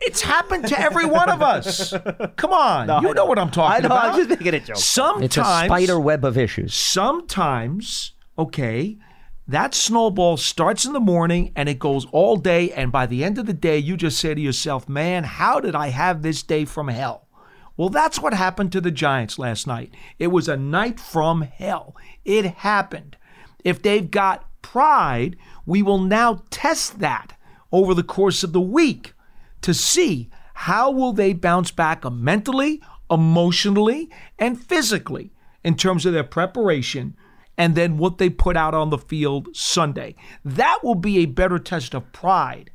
It's 0.00 0.22
happened 0.22 0.66
to 0.66 0.78
every 0.78 1.06
one 1.06 1.30
of 1.30 1.40
us. 1.40 1.94
Come 2.36 2.52
on. 2.52 2.88
No, 2.88 2.96
you 2.96 3.02
know, 3.02 3.12
know. 3.12 3.24
what 3.26 3.38
I'm 3.38 3.52
talking 3.52 3.76
I 3.76 3.88
know, 3.88 3.94
about. 3.94 4.04
I'm 4.06 4.16
just 4.16 4.30
making 4.30 4.54
a 4.54 4.60
joke. 4.60 4.76
Sometimes 4.76 5.24
It's 5.24 5.36
a 5.36 5.40
spider 5.66 6.00
web 6.00 6.24
of 6.24 6.36
issues. 6.36 6.74
sometimes, 6.74 8.14
okay, 8.36 8.98
that 9.46 9.72
snowball 9.72 10.36
starts 10.36 10.84
in 10.84 10.92
the 10.92 11.00
morning 11.00 11.52
and 11.54 11.68
it 11.68 11.78
goes 11.78 12.06
all 12.06 12.36
day. 12.36 12.72
And 12.72 12.90
by 12.90 13.06
the 13.06 13.22
end 13.22 13.38
of 13.38 13.46
the 13.46 13.52
day, 13.52 13.78
you 13.78 13.96
just 13.96 14.18
say 14.18 14.34
to 14.34 14.40
yourself, 14.40 14.88
man, 14.88 15.22
how 15.22 15.60
did 15.60 15.76
I 15.76 15.88
have 15.88 16.22
this 16.22 16.42
day 16.42 16.64
from 16.64 16.88
hell? 16.88 17.28
Well, 17.76 17.88
that's 17.88 18.18
what 18.18 18.34
happened 18.34 18.72
to 18.72 18.80
the 18.80 18.90
Giants 18.90 19.38
last 19.38 19.64
night. 19.64 19.94
It 20.18 20.26
was 20.28 20.48
a 20.48 20.56
night 20.56 20.98
from 20.98 21.42
hell. 21.42 21.94
It 22.24 22.44
happened. 22.46 23.16
If 23.64 23.82
they've 23.82 24.10
got 24.10 24.46
pride, 24.62 25.36
we 25.66 25.82
will 25.82 25.98
now 25.98 26.42
test 26.50 26.98
that 27.00 27.36
over 27.72 27.94
the 27.94 28.02
course 28.02 28.42
of 28.42 28.52
the 28.52 28.60
week. 28.60 29.14
to 29.60 29.74
see 29.74 30.30
how 30.54 30.90
will 30.90 31.12
they 31.12 31.32
bounce 31.32 31.70
back 31.70 32.04
mentally, 32.10 32.80
emotionally, 33.10 34.10
and 34.38 34.60
physically 34.60 35.32
in 35.64 35.76
terms 35.76 36.06
of 36.06 36.12
their 36.12 36.24
preparation 36.24 37.16
and 37.56 37.74
then 37.74 37.98
what 37.98 38.18
they 38.18 38.30
put 38.30 38.56
out 38.56 38.74
on 38.74 38.90
the 38.90 38.98
field 38.98 39.48
Sunday. 39.54 40.14
That 40.44 40.78
will 40.82 40.94
be 40.94 41.18
a 41.18 41.26
better 41.26 41.58
test 41.58 41.94
of 41.94 42.12
pride 42.12 42.70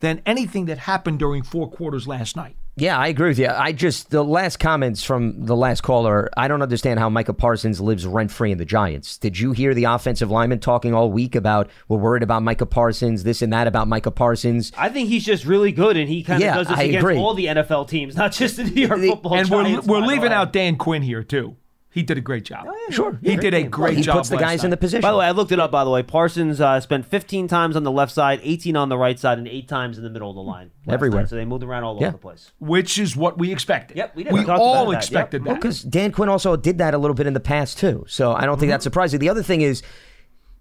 than 0.00 0.22
anything 0.26 0.66
that 0.66 0.78
happened 0.78 1.20
during 1.20 1.42
four 1.42 1.70
quarters 1.70 2.08
last 2.08 2.34
night. 2.36 2.56
Yeah, 2.76 2.98
I 2.98 3.06
agree 3.06 3.28
with 3.28 3.38
you. 3.38 3.46
I 3.48 3.70
just 3.70 4.10
the 4.10 4.24
last 4.24 4.58
comments 4.58 5.04
from 5.04 5.46
the 5.46 5.54
last 5.54 5.82
caller. 5.82 6.28
I 6.36 6.48
don't 6.48 6.60
understand 6.60 6.98
how 6.98 7.08
Micah 7.08 7.32
Parsons 7.32 7.80
lives 7.80 8.04
rent 8.04 8.32
free 8.32 8.50
in 8.50 8.58
the 8.58 8.64
Giants. 8.64 9.16
Did 9.16 9.38
you 9.38 9.52
hear 9.52 9.74
the 9.74 9.84
offensive 9.84 10.28
lineman 10.28 10.58
talking 10.58 10.92
all 10.92 11.12
week 11.12 11.36
about 11.36 11.70
we're 11.86 11.98
worried 11.98 12.24
about 12.24 12.42
Micah 12.42 12.66
Parsons, 12.66 13.22
this 13.22 13.42
and 13.42 13.52
that 13.52 13.68
about 13.68 13.86
Micah 13.86 14.10
Parsons? 14.10 14.72
I 14.76 14.88
think 14.88 15.08
he's 15.08 15.24
just 15.24 15.44
really 15.44 15.70
good, 15.70 15.96
and 15.96 16.08
he 16.08 16.24
kind 16.24 16.42
of 16.42 16.46
Yeah, 16.46 16.56
does 16.56 16.66
this 16.66 16.78
I 16.78 16.82
against 16.82 16.98
agree. 17.04 17.16
all 17.16 17.34
the 17.34 17.46
NFL 17.46 17.88
teams, 17.88 18.16
not 18.16 18.32
just 18.32 18.56
the 18.56 18.64
New 18.64 18.88
York 18.88 19.00
Football 19.00 19.34
and 19.36 19.48
we're, 19.48 19.80
we're 19.82 20.06
leaving 20.06 20.32
out 20.32 20.52
Dan 20.52 20.74
Quinn 20.76 21.02
here 21.02 21.22
too. 21.22 21.56
He 21.94 22.02
did 22.02 22.18
a 22.18 22.20
great 22.20 22.44
job. 22.44 22.66
Sure, 22.90 23.16
He 23.22 23.36
did 23.36 23.54
a 23.54 23.62
great 23.62 23.96
he 23.96 24.02
job. 24.02 24.14
He 24.14 24.18
puts 24.18 24.28
the 24.28 24.34
last 24.34 24.42
guys 24.42 24.64
in 24.64 24.70
the 24.70 24.76
position. 24.76 25.00
By 25.00 25.12
the 25.12 25.16
way, 25.18 25.26
I 25.26 25.30
looked 25.30 25.52
it 25.52 25.60
up. 25.60 25.70
By 25.70 25.84
the 25.84 25.90
way, 25.90 26.02
Parsons 26.02 26.60
uh, 26.60 26.80
spent 26.80 27.06
15 27.06 27.46
times 27.46 27.76
on 27.76 27.84
the 27.84 27.92
left 27.92 28.10
side, 28.12 28.40
18 28.42 28.74
on 28.76 28.88
the 28.88 28.98
right 28.98 29.16
side, 29.18 29.38
and 29.38 29.46
eight 29.46 29.68
times 29.68 29.96
in 29.96 30.02
the 30.02 30.10
middle 30.10 30.28
of 30.28 30.34
the 30.34 30.42
line. 30.42 30.72
Everywhere. 30.88 31.20
night. 31.22 31.30
So 31.30 31.36
they 31.36 31.44
moved 31.44 31.62
around 31.62 31.84
all 31.84 31.96
Yeah. 32.00 32.08
over 32.08 32.12
the 32.16 32.18
place. 32.18 32.50
which 32.58 32.98
is 32.98 33.16
what 33.16 33.38
we 33.38 33.52
expected. 33.52 33.96
Yep, 33.96 34.16
we 34.16 34.24
did. 34.24 34.32
We, 34.32 34.40
We 34.44 34.50
all 34.50 34.82
about 34.82 34.90
that. 34.90 34.96
expected 34.98 35.44
that. 35.44 35.54
Because 35.54 35.82
Dan 35.82 36.10
Quinn 36.10 36.28
also 36.28 36.56
did 36.56 36.78
that 36.78 36.94
a 36.94 36.98
little 36.98 37.14
bit 37.14 37.28
in 37.28 37.32
the 37.32 37.38
past 37.40 37.78
too. 37.78 38.04
So 38.08 38.32
I 38.32 38.40
don't 38.44 38.56
think 38.58 38.62
Mm-hmm. 38.64 38.70
that's 38.72 38.84
surprising. 38.84 39.20
The 39.20 39.28
other 39.28 39.42
thing 39.44 39.60
is 39.60 39.82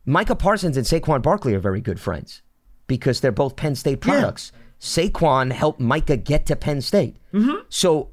Micah 0.06 0.36
Parsons 0.36 0.78
and 0.78 0.86
Saquon 0.86 1.22
Barkley 1.24 1.56
are 1.56 1.60
very 1.60 1.82
good 1.82 2.00
friends 2.00 2.42
because 2.86 3.22
they're 3.22 3.32
both 3.32 3.56
Penn 3.56 3.76
State 3.76 4.02
products. 4.02 4.52
Saquon 4.80 5.52
helped 5.52 5.80
Micah 5.80 6.18
get 6.18 6.46
to 6.46 6.56
Penn 6.56 6.82
State. 6.82 7.18
Mm-hmm. 7.34 7.62
So 7.70 8.10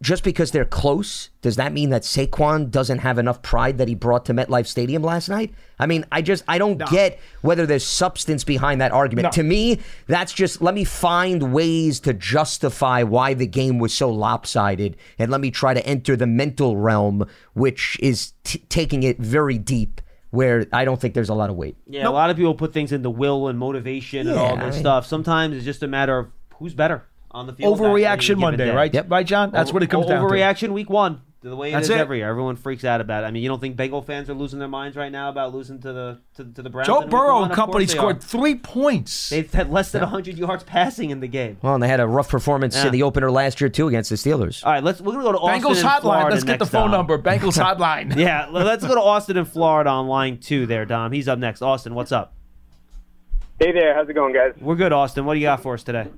just 0.00 0.22
because 0.22 0.52
they're 0.52 0.64
close, 0.64 1.30
does 1.42 1.56
that 1.56 1.72
mean 1.72 1.90
that 1.90 2.02
Saquon 2.02 2.70
doesn't 2.70 2.98
have 2.98 3.18
enough 3.18 3.42
pride 3.42 3.78
that 3.78 3.88
he 3.88 3.96
brought 3.96 4.24
to 4.26 4.32
MetLife 4.34 4.66
Stadium 4.68 5.02
last 5.02 5.28
night? 5.28 5.52
I 5.78 5.86
mean, 5.86 6.04
I 6.12 6.22
just 6.22 6.44
I 6.46 6.58
don't 6.58 6.78
get 6.90 7.18
whether 7.42 7.66
there's 7.66 7.84
substance 7.84 8.44
behind 8.44 8.80
that 8.80 8.92
argument. 8.92 9.24
No. 9.24 9.30
To 9.32 9.42
me, 9.42 9.80
that's 10.06 10.32
just 10.32 10.62
let 10.62 10.74
me 10.74 10.84
find 10.84 11.52
ways 11.52 11.98
to 12.00 12.12
justify 12.14 13.02
why 13.02 13.34
the 13.34 13.46
game 13.46 13.78
was 13.80 13.92
so 13.92 14.08
lopsided, 14.08 14.96
and 15.18 15.30
let 15.32 15.40
me 15.40 15.50
try 15.50 15.74
to 15.74 15.84
enter 15.84 16.14
the 16.16 16.26
mental 16.28 16.76
realm, 16.76 17.26
which 17.54 17.98
is 18.00 18.34
t- 18.44 18.64
taking 18.68 19.02
it 19.02 19.18
very 19.18 19.58
deep, 19.58 20.00
where 20.30 20.64
I 20.72 20.84
don't 20.84 21.00
think 21.00 21.14
there's 21.14 21.28
a 21.28 21.34
lot 21.34 21.50
of 21.50 21.56
weight. 21.56 21.76
Yeah, 21.88 22.08
a 22.08 22.10
lot 22.10 22.30
of 22.30 22.36
people 22.36 22.54
put 22.54 22.72
things 22.72 22.92
into 22.92 23.10
will 23.10 23.48
and 23.48 23.58
motivation 23.58 24.28
and 24.28 24.38
all 24.38 24.54
Yeah, 24.56 24.66
this 24.66 24.76
I- 24.76 24.80
stuff. 24.80 25.06
Sometimes 25.06 25.56
it's 25.56 25.64
just 25.64 25.82
a 25.82 25.88
matter 25.88 26.18
of 26.18 26.28
who's 26.58 26.74
better 26.74 27.04
on 27.38 27.46
the 27.46 27.52
field. 27.54 27.78
Overreaction 27.78 28.26
given 28.28 28.40
Monday, 28.40 28.66
day. 28.66 28.74
right? 28.74 29.08
Right, 29.08 29.26
John? 29.26 29.50
That's 29.50 29.72
what 29.72 29.82
it 29.82 29.86
comes 29.88 30.06
down 30.06 30.22
to. 30.22 30.28
Overreaction 30.28 30.70
week 30.70 30.90
one. 30.90 31.22
The 31.40 31.54
way 31.54 31.68
it 31.68 31.72
That's 31.74 31.84
is 31.84 31.90
it. 31.90 31.98
every 31.98 32.18
year. 32.18 32.28
Everyone 32.28 32.56
freaks 32.56 32.84
out 32.84 33.00
about 33.00 33.22
it. 33.22 33.28
I 33.28 33.30
mean, 33.30 33.44
you 33.44 33.48
don't 33.48 33.60
think 33.60 33.76
Bengal 33.76 34.02
fans 34.02 34.28
are 34.28 34.34
losing 34.34 34.58
their 34.58 34.66
minds 34.66 34.96
right 34.96 35.10
now 35.12 35.28
about 35.28 35.54
losing 35.54 35.80
to 35.82 35.92
the 35.92 36.18
to, 36.34 36.44
to 36.44 36.62
the 36.62 36.68
Browns? 36.68 36.88
Joe 36.88 36.96
in 36.96 37.02
week 37.04 37.10
Burrow 37.12 37.34
one? 37.34 37.42
and 37.44 37.52
Of 37.52 37.56
company 37.56 37.84
course 37.86 37.92
they 37.92 37.96
scored 37.96 38.16
are. 38.16 38.20
three 38.20 38.54
points. 38.56 39.28
They've 39.30 39.50
had 39.54 39.70
less 39.70 39.92
than 39.92 40.00
100 40.00 40.36
yards 40.36 40.64
passing 40.64 41.10
in 41.10 41.20
the 41.20 41.28
game. 41.28 41.58
Well, 41.62 41.74
and 41.74 41.82
they 41.82 41.86
had 41.86 42.00
a 42.00 42.08
rough 42.08 42.28
performance 42.28 42.74
Yeah. 42.74 42.86
in 42.86 42.92
the 42.92 43.04
opener 43.04 43.30
last 43.30 43.60
year 43.60 43.70
too 43.70 43.86
against 43.86 44.10
the 44.10 44.16
Steelers. 44.16 44.66
All 44.66 44.72
right, 44.72 44.82
let's 44.82 45.00
we're 45.00 45.12
gonna 45.12 45.22
go 45.22 45.30
to 45.30 45.38
Austin 45.38 45.62
Bengals 45.62 45.76
and 45.78 45.88
hotline. 45.88 46.00
Florida 46.00 46.30
Let's 46.32 46.42
get 46.44 46.58
the 46.58 46.64
next, 46.64 46.72
phone 46.72 46.90
Dom. 46.90 47.06
number. 47.06 47.18
Bengals 47.18 47.56
hotline. 47.76 48.16
Yeah, 48.16 48.46
l- 48.46 48.52
let's 48.54 48.84
go 48.84 48.96
to 48.96 49.00
Austin 49.00 49.36
and 49.36 49.46
Florida 49.48 49.90
on 49.90 50.08
line 50.08 50.38
two 50.38 50.66
there, 50.66 50.86
Dom. 50.86 51.12
He's 51.12 51.28
up 51.28 51.38
next. 51.38 51.62
Austin, 51.62 51.94
what's 51.94 52.10
up? 52.10 52.34
Hey 53.60 53.70
there, 53.70 53.94
how's 53.94 54.08
it 54.08 54.14
going, 54.14 54.34
guys? 54.34 54.54
We're 54.60 54.74
good, 54.74 54.92
Austin. 54.92 55.24
What 55.24 55.34
do 55.34 55.38
you 55.40 55.46
got 55.46 55.62
for 55.62 55.74
us 55.74 55.84
today? 55.84 56.08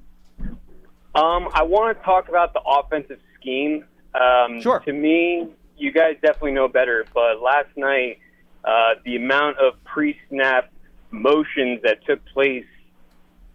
Um, 1.14 1.48
I 1.52 1.62
want 1.62 1.98
to 1.98 2.04
talk 2.04 2.28
about 2.28 2.52
the 2.52 2.60
offensive 2.60 3.18
scheme. 3.38 3.84
Um, 4.14 4.60
Sure. 4.60 4.80
To 4.80 4.92
me, 4.92 5.48
you 5.76 5.92
guys 5.92 6.16
definitely 6.22 6.52
know 6.52 6.68
better, 6.68 7.04
but 7.14 7.40
last 7.42 7.68
night, 7.76 8.18
uh, 8.64 8.94
the 9.04 9.16
amount 9.16 9.58
of 9.58 9.82
pre-snap 9.84 10.70
motions 11.10 11.80
that 11.82 12.04
took 12.06 12.24
place, 12.26 12.66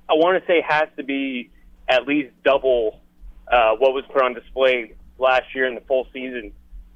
I 0.09 0.13
want 0.13 0.41
to 0.41 0.47
say 0.47 0.61
has 0.67 0.89
to 0.97 1.03
be 1.03 1.49
at 1.87 2.07
least 2.07 2.31
double 2.43 2.99
uh, 3.47 3.75
what 3.75 3.93
was 3.93 4.03
put 4.11 4.23
on 4.23 4.33
display 4.33 4.93
last 5.17 5.53
year 5.53 5.67
in 5.67 5.75
the 5.75 5.81
full 5.81 6.07
season. 6.11 6.51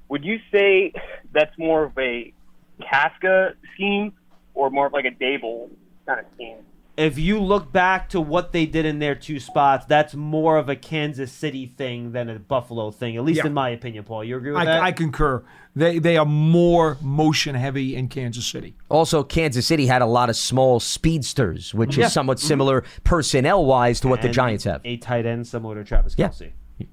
Would 0.09 0.25
you 0.25 0.39
say 0.51 0.93
that's 1.31 1.55
more 1.57 1.83
of 1.83 1.97
a 1.97 2.33
Kafka 2.81 3.53
scheme 3.73 4.13
or 4.55 4.69
more 4.71 4.87
of 4.87 4.93
like 4.93 5.05
a 5.05 5.11
Daboll 5.11 5.69
kind 6.07 6.19
of 6.19 6.25
scheme? 6.33 6.57
If 6.99 7.17
you 7.17 7.39
look 7.39 7.71
back 7.71 8.09
to 8.09 8.19
what 8.19 8.51
they 8.51 8.65
did 8.65 8.85
in 8.85 8.99
their 8.99 9.15
two 9.15 9.39
spots, 9.39 9.85
that's 9.85 10.13
more 10.15 10.57
of 10.57 10.67
a 10.67 10.75
Kansas 10.75 11.31
City 11.31 11.65
thing 11.77 12.11
than 12.11 12.29
a 12.29 12.37
Buffalo 12.39 12.91
thing, 12.91 13.15
at 13.15 13.23
least 13.23 13.37
Yeah. 13.37 13.47
in 13.47 13.53
my 13.53 13.69
opinion, 13.69 14.03
Paul. 14.03 14.25
You 14.25 14.35
agree 14.35 14.51
with 14.51 14.65
that? 14.65 14.83
I, 14.83 14.87
I 14.87 14.91
concur. 14.91 15.41
They 15.77 15.99
they 15.99 16.17
are 16.17 16.25
more 16.25 16.97
motion 17.01 17.55
heavy 17.55 17.95
in 17.95 18.09
Kansas 18.09 18.45
City. 18.45 18.75
Also, 18.89 19.23
Kansas 19.23 19.65
City 19.65 19.85
had 19.85 20.01
a 20.01 20.05
lot 20.05 20.29
of 20.29 20.35
small 20.35 20.81
speedsters, 20.81 21.73
which 21.73 21.95
Yeah. 21.95 22.07
is 22.07 22.13
somewhat 22.13 22.37
mm-hmm. 22.37 22.47
similar 22.47 22.83
personnel 23.05 23.65
wise 23.65 24.01
to 24.01 24.09
what 24.09 24.21
the 24.21 24.27
Giants 24.29 24.65
have. 24.65 24.81
A 24.83 24.97
tight 24.97 25.25
end 25.25 25.47
similar 25.47 25.75
to 25.75 25.85
Travis 25.85 26.15
Kelce. 26.15 26.51
Yeah. 26.79 26.87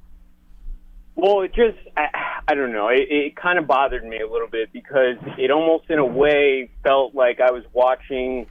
Well, 1.16 1.40
it 1.40 1.52
just, 1.54 1.78
I, 1.96 2.42
I 2.46 2.54
don't 2.54 2.72
know. 2.72 2.88
It, 2.88 3.08
it 3.10 3.36
kind 3.36 3.58
of 3.58 3.66
bothered 3.66 4.04
me 4.04 4.20
a 4.20 4.30
little 4.30 4.46
bit 4.48 4.72
because 4.72 5.16
it 5.38 5.50
almost, 5.50 5.90
in 5.90 5.98
a 5.98 6.04
way, 6.04 6.70
felt 6.84 7.14
like 7.14 7.40
I 7.40 7.50
was 7.50 7.64
watching 7.72 8.46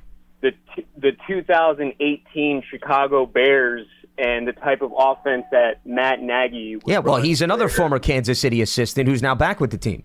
the 0.45 0.51
t- 0.75 0.87
the 0.97 1.11
2018 1.27 2.63
Chicago 2.69 3.25
Bears 3.25 3.87
and 4.17 4.47
the 4.47 4.53
type 4.53 4.81
of 4.81 4.93
offense 4.95 5.43
that 5.51 5.85
Matt 5.85 6.21
Nagy. 6.21 6.75
Was 6.75 6.83
Yeah, 6.85 6.99
well, 6.99 7.17
he's 7.17 7.41
another 7.41 7.67
there. 7.67 7.75
former 7.75 7.97
Kansas 7.97 8.39
City 8.39 8.61
assistant 8.61 9.09
who's 9.09 9.23
now 9.23 9.33
back 9.33 9.59
with 9.59 9.71
the 9.71 9.77
team. 9.77 10.03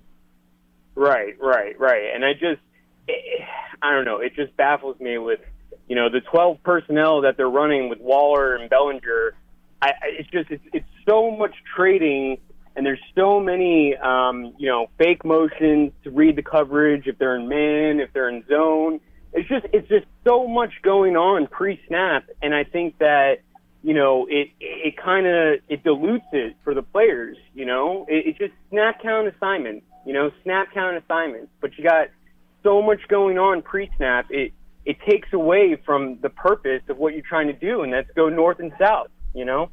Right, 0.95 1.37
right, 1.41 1.79
right. 1.79 2.15
And 2.15 2.25
I 2.25 2.33
just, 2.33 2.61
eh, 3.09 3.13
I 3.83 3.93
don't 3.93 4.05
know. 4.05 4.19
It 4.19 4.35
just 4.35 4.57
baffles 4.57 4.99
me 4.99 5.19
with, 5.19 5.41
you 5.89 5.95
know, 5.95 6.09
the 6.09 6.21
12 6.21 6.63
personnel 6.63 7.21
that 7.23 7.37
they're 7.37 7.49
running 7.49 7.89
with 7.91 8.01
Waller 8.01 8.57
and 8.57 8.69
Bellinger. 8.71 9.35
I, 9.83 9.89
I 9.89 9.95
it's 10.19 10.31
just, 10.31 10.51
it's, 10.51 10.65
it's 10.73 10.89
so 11.09 11.31
much 11.31 11.55
trading, 11.77 12.39
and 12.77 12.85
there's 12.85 13.01
so 13.15 13.41
many, 13.41 13.95
um, 13.97 14.55
you 14.59 14.69
know, 14.69 14.89
fake 14.99 15.25
motions 15.25 15.93
to 16.05 16.11
read 16.11 16.37
the 16.37 16.43
coverage 16.43 17.07
if 17.07 17.19
they're 17.19 17.37
in 17.37 17.49
man, 17.49 18.01
if 18.01 18.13
they're 18.13 18.29
in 18.31 18.45
zone. 18.49 19.01
It's 19.33 19.49
just, 19.49 19.67
it's 19.73 19.89
just 19.89 20.07
so 20.27 20.49
much 20.49 20.73
going 20.83 21.17
on 21.17 21.47
pre-snap, 21.47 22.25
and 22.43 22.55
I 22.55 22.65
think 22.65 22.99
that 22.99 23.39
you 23.83 23.95
know, 23.95 24.27
it 24.29 24.51
it 24.61 24.97
kind 24.97 25.27
of 25.27 25.61
it 25.69 25.83
dilutes 25.83 26.27
it 26.33 26.57
for 26.65 26.75
the 26.75 26.83
players. 26.83 27.37
You 27.55 27.65
know, 27.65 28.05
it, 28.09 28.27
it's 28.27 28.39
just 28.39 28.53
snap 28.71 29.03
count 29.03 29.29
assignments. 29.29 29.87
You 30.05 30.13
know, 30.13 30.31
snap 30.43 30.69
count 30.75 31.03
assignments. 31.03 31.51
But 31.61 31.77
you 31.79 31.85
got 31.85 32.09
so 32.63 32.83
much 32.83 33.01
going 33.09 33.39
on 33.39 33.63
pre-snap. 33.63 34.27
It 34.31 34.53
it 34.85 34.99
takes 35.09 35.33
away 35.33 35.81
from 35.87 36.19
the 36.21 36.29
purpose 36.29 36.83
of 36.89 36.99
what 36.99 37.15
you're 37.15 37.23
trying 37.23 37.47
to 37.47 37.53
do, 37.55 37.83
and 37.83 37.93
that's 37.93 38.11
go 38.15 38.29
north 38.29 38.59
and 38.59 38.73
south. 38.79 39.09
You 39.35 39.45
know, 39.45 39.71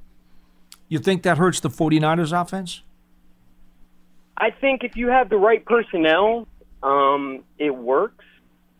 You 0.88 0.99
think 0.99 1.24
that 1.24 1.38
hurts 1.38 1.60
the 1.60 1.70
49ers 1.70 2.39
offense? 2.39 2.84
I 4.38 4.51
think 4.51 4.84
if 4.84 4.95
you 4.95 5.08
have 5.08 5.30
the 5.30 5.38
right 5.38 5.66
personnel, 5.66 6.47
um, 6.84 7.43
it 7.58 7.76
works. 7.76 8.24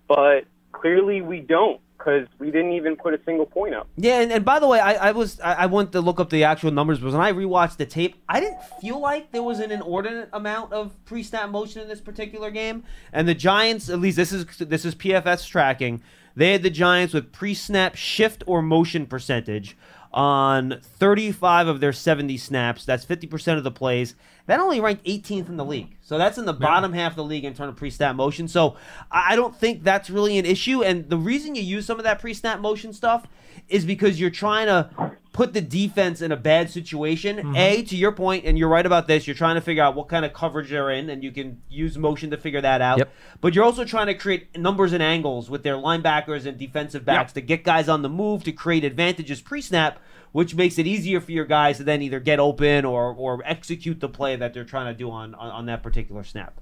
But 0.08 0.46
clearly, 0.80 1.22
we 1.22 1.40
don't 1.40 1.82
because 1.98 2.28
we 2.40 2.52
didn't 2.52 2.74
even 2.74 2.96
put 2.96 3.14
a 3.14 3.20
single 3.26 3.46
point 3.46 3.74
up. 3.74 3.88
Yeah, 3.98 4.22
and, 4.22 4.32
and 4.32 4.46
by 4.46 4.60
the 4.60 4.68
way, 4.68 4.80
I, 4.80 5.10
I 5.10 5.12
was 5.12 5.40
I, 5.40 5.54
I 5.54 5.66
went 5.66 5.92
to 5.94 6.02
look 6.02 6.20
up 6.20 6.30
the 6.30 6.44
actual 6.44 6.72
numbers, 6.72 7.00
but 7.00 7.12
when 7.12 7.22
I 7.22 7.34
rewatched 7.34 7.78
the 7.78 7.86
tape, 7.86 8.16
I 8.30 8.40
didn't 8.40 8.64
feel 8.82 9.00
like 9.00 9.32
there 9.32 9.44
was 9.44 9.60
an 9.60 9.72
inordinate 9.72 10.30
amount 10.32 10.74
of 10.74 10.94
pre-snap 11.06 11.50
motion 11.50 11.82
in 11.82 11.88
this 11.88 12.02
particular 12.02 12.52
game. 12.52 12.84
And 13.12 13.28
the 13.28 13.34
Giants, 13.34 13.90
at 13.90 14.00
least 14.00 14.18
this 14.18 14.32
is 14.32 14.46
this 14.58 14.86
is 14.86 14.96
PFF's 14.96 15.48
tracking, 15.48 16.02
they 16.36 16.52
had 16.52 16.64
the 16.64 16.70
Giants 16.70 17.14
with 17.14 17.32
pre-snap 17.32 17.96
shift 17.96 18.44
or 18.46 18.62
motion 18.62 19.06
percentage 19.06 19.76
on 20.14 20.80
35 20.82 21.68
of 21.68 21.80
their 21.80 21.94
70 21.94 22.38
snaps. 22.38 22.86
That's 22.86 23.06
50% 23.06 23.58
of 23.58 23.64
the 23.64 23.72
plays. 23.72 24.16
That 24.48 24.60
only 24.60 24.80
ranked 24.80 25.06
18th 25.06 25.50
in 25.50 25.58
the 25.58 25.66
league. 25.66 25.98
So 26.02 26.18
that's 26.18 26.38
in 26.38 26.45
the 26.45 26.54
bottom 26.54 26.93
half 26.93 27.12
of 27.12 27.18
the 27.18 27.24
league 27.24 27.43
in 27.43 27.54
terms 27.54 27.70
of 27.70 27.76
pre-snap 27.76 28.16
motion. 28.16 28.48
So 28.48 28.78
I 29.12 29.36
don't 29.36 29.56
think 29.56 29.84
that's 29.84 30.10
really 30.10 30.38
an 30.38 30.45
issue. 30.45 30.84
And 30.84 31.10
the 31.10 31.18
reason 31.18 31.54
you 31.54 31.62
use 31.62 31.86
some 31.86 32.00
of 32.00 32.06
that 32.06 32.20
pre-snap 32.20 32.60
motion 32.60 32.93
stuff 32.93 33.28
is 33.68 33.86
because 33.86 34.20
you're 34.20 34.30
trying 34.30 34.68
to 34.68 34.89
put 35.38 35.54
the 35.54 35.62
defense 35.62 36.20
in 36.20 36.32
a 36.32 36.36
bad 36.36 36.68
situation. 36.68 37.38
Mm-hmm. 37.38 37.56
A, 37.56 37.84
to 37.84 37.96
your 37.96 38.12
point, 38.12 38.46
and 38.46 38.58
you're 38.58 38.68
right 38.68 38.88
about 38.88 39.08
this, 39.08 39.28
you're 39.28 39.36
trying 39.36 39.54
to 39.54 39.62
figure 39.62 39.84
out 39.84 39.94
what 39.94 40.10
kind 40.10 40.26
of 40.26 40.34
coverage 40.34 40.72
they're 40.72 40.90
in, 40.90 41.12
and 41.12 41.24
you 41.24 41.32
can 41.32 41.62
use 41.70 41.96
motion 41.96 42.32
to 42.32 42.38
figure 42.38 42.60
that 42.60 42.82
out. 42.82 42.98
Yep. 42.98 43.14
But 43.40 43.54
you're 43.54 43.64
also 43.64 43.86
trying 43.86 44.08
to 44.08 44.16
create 44.16 44.58
numbers 44.58 44.94
and 44.94 45.04
angles 45.04 45.48
with 45.48 45.62
their 45.62 45.76
linebackers 45.76 46.48
and 46.48 46.58
defensive 46.58 47.06
backs 47.06 47.34
to 47.34 47.42
get 47.42 47.64
guys 47.64 47.88
on 47.88 48.02
the 48.02 48.10
move 48.10 48.46
to 48.46 48.52
create 48.52 48.84
advantages 48.84 49.40
pre-snap, 49.40 50.00
which 50.32 50.56
makes 50.56 50.80
it 50.80 50.88
easier 50.88 51.22
for 51.22 51.32
your 51.32 51.46
guys 51.46 51.78
to 51.78 51.84
then 51.84 52.02
either 52.02 52.20
get 52.20 52.40
open 52.40 52.84
or 52.84 53.14
or 53.14 53.40
execute 53.46 54.00
the 54.00 54.10
play 54.10 54.36
that 54.38 54.56
they're 54.56 54.66
trying 54.66 54.92
to 54.92 54.98
do 54.98 55.12
on 55.12 55.36
on, 55.36 55.52
on 55.52 55.66
that 55.68 55.84
particular 55.84 56.24
snap. 56.24 56.60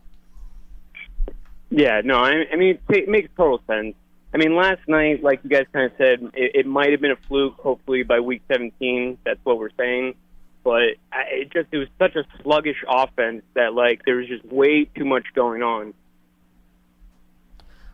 Yeah, 1.69 2.01
no, 2.03 2.25
I, 2.25 2.43
I 2.51 2.57
mean 2.57 2.77
it 2.89 3.07
makes 3.07 3.29
total 3.37 3.61
sense. 3.67 3.95
I 4.35 4.37
mean, 4.37 4.53
last 4.53 4.81
night, 4.89 5.23
like 5.23 5.39
you 5.45 5.49
guys 5.49 5.63
kind 5.71 5.85
of 5.85 5.93
said, 5.97 6.21
it, 6.33 6.51
it 6.55 6.65
might 6.65 6.91
have 6.91 6.99
been 6.99 7.11
a 7.11 7.27
fluke. 7.29 7.55
Hopefully, 7.57 8.03
by 8.03 8.19
week 8.19 8.41
17, 8.51 9.17
that's 9.23 9.39
what 9.45 9.57
we're 9.57 9.69
saying. 9.77 10.15
But 10.61 10.97
I, 11.09 11.21
it 11.29 11.53
just 11.53 11.69
it 11.71 11.77
was 11.77 11.87
such 11.97 12.17
a 12.17 12.25
sluggish 12.43 12.83
offense 12.85 13.43
that 13.53 13.73
like 13.73 14.01
there 14.05 14.17
was 14.17 14.27
just 14.27 14.43
way 14.43 14.89
too 14.93 15.05
much 15.05 15.23
going 15.35 15.63
on. 15.63 15.93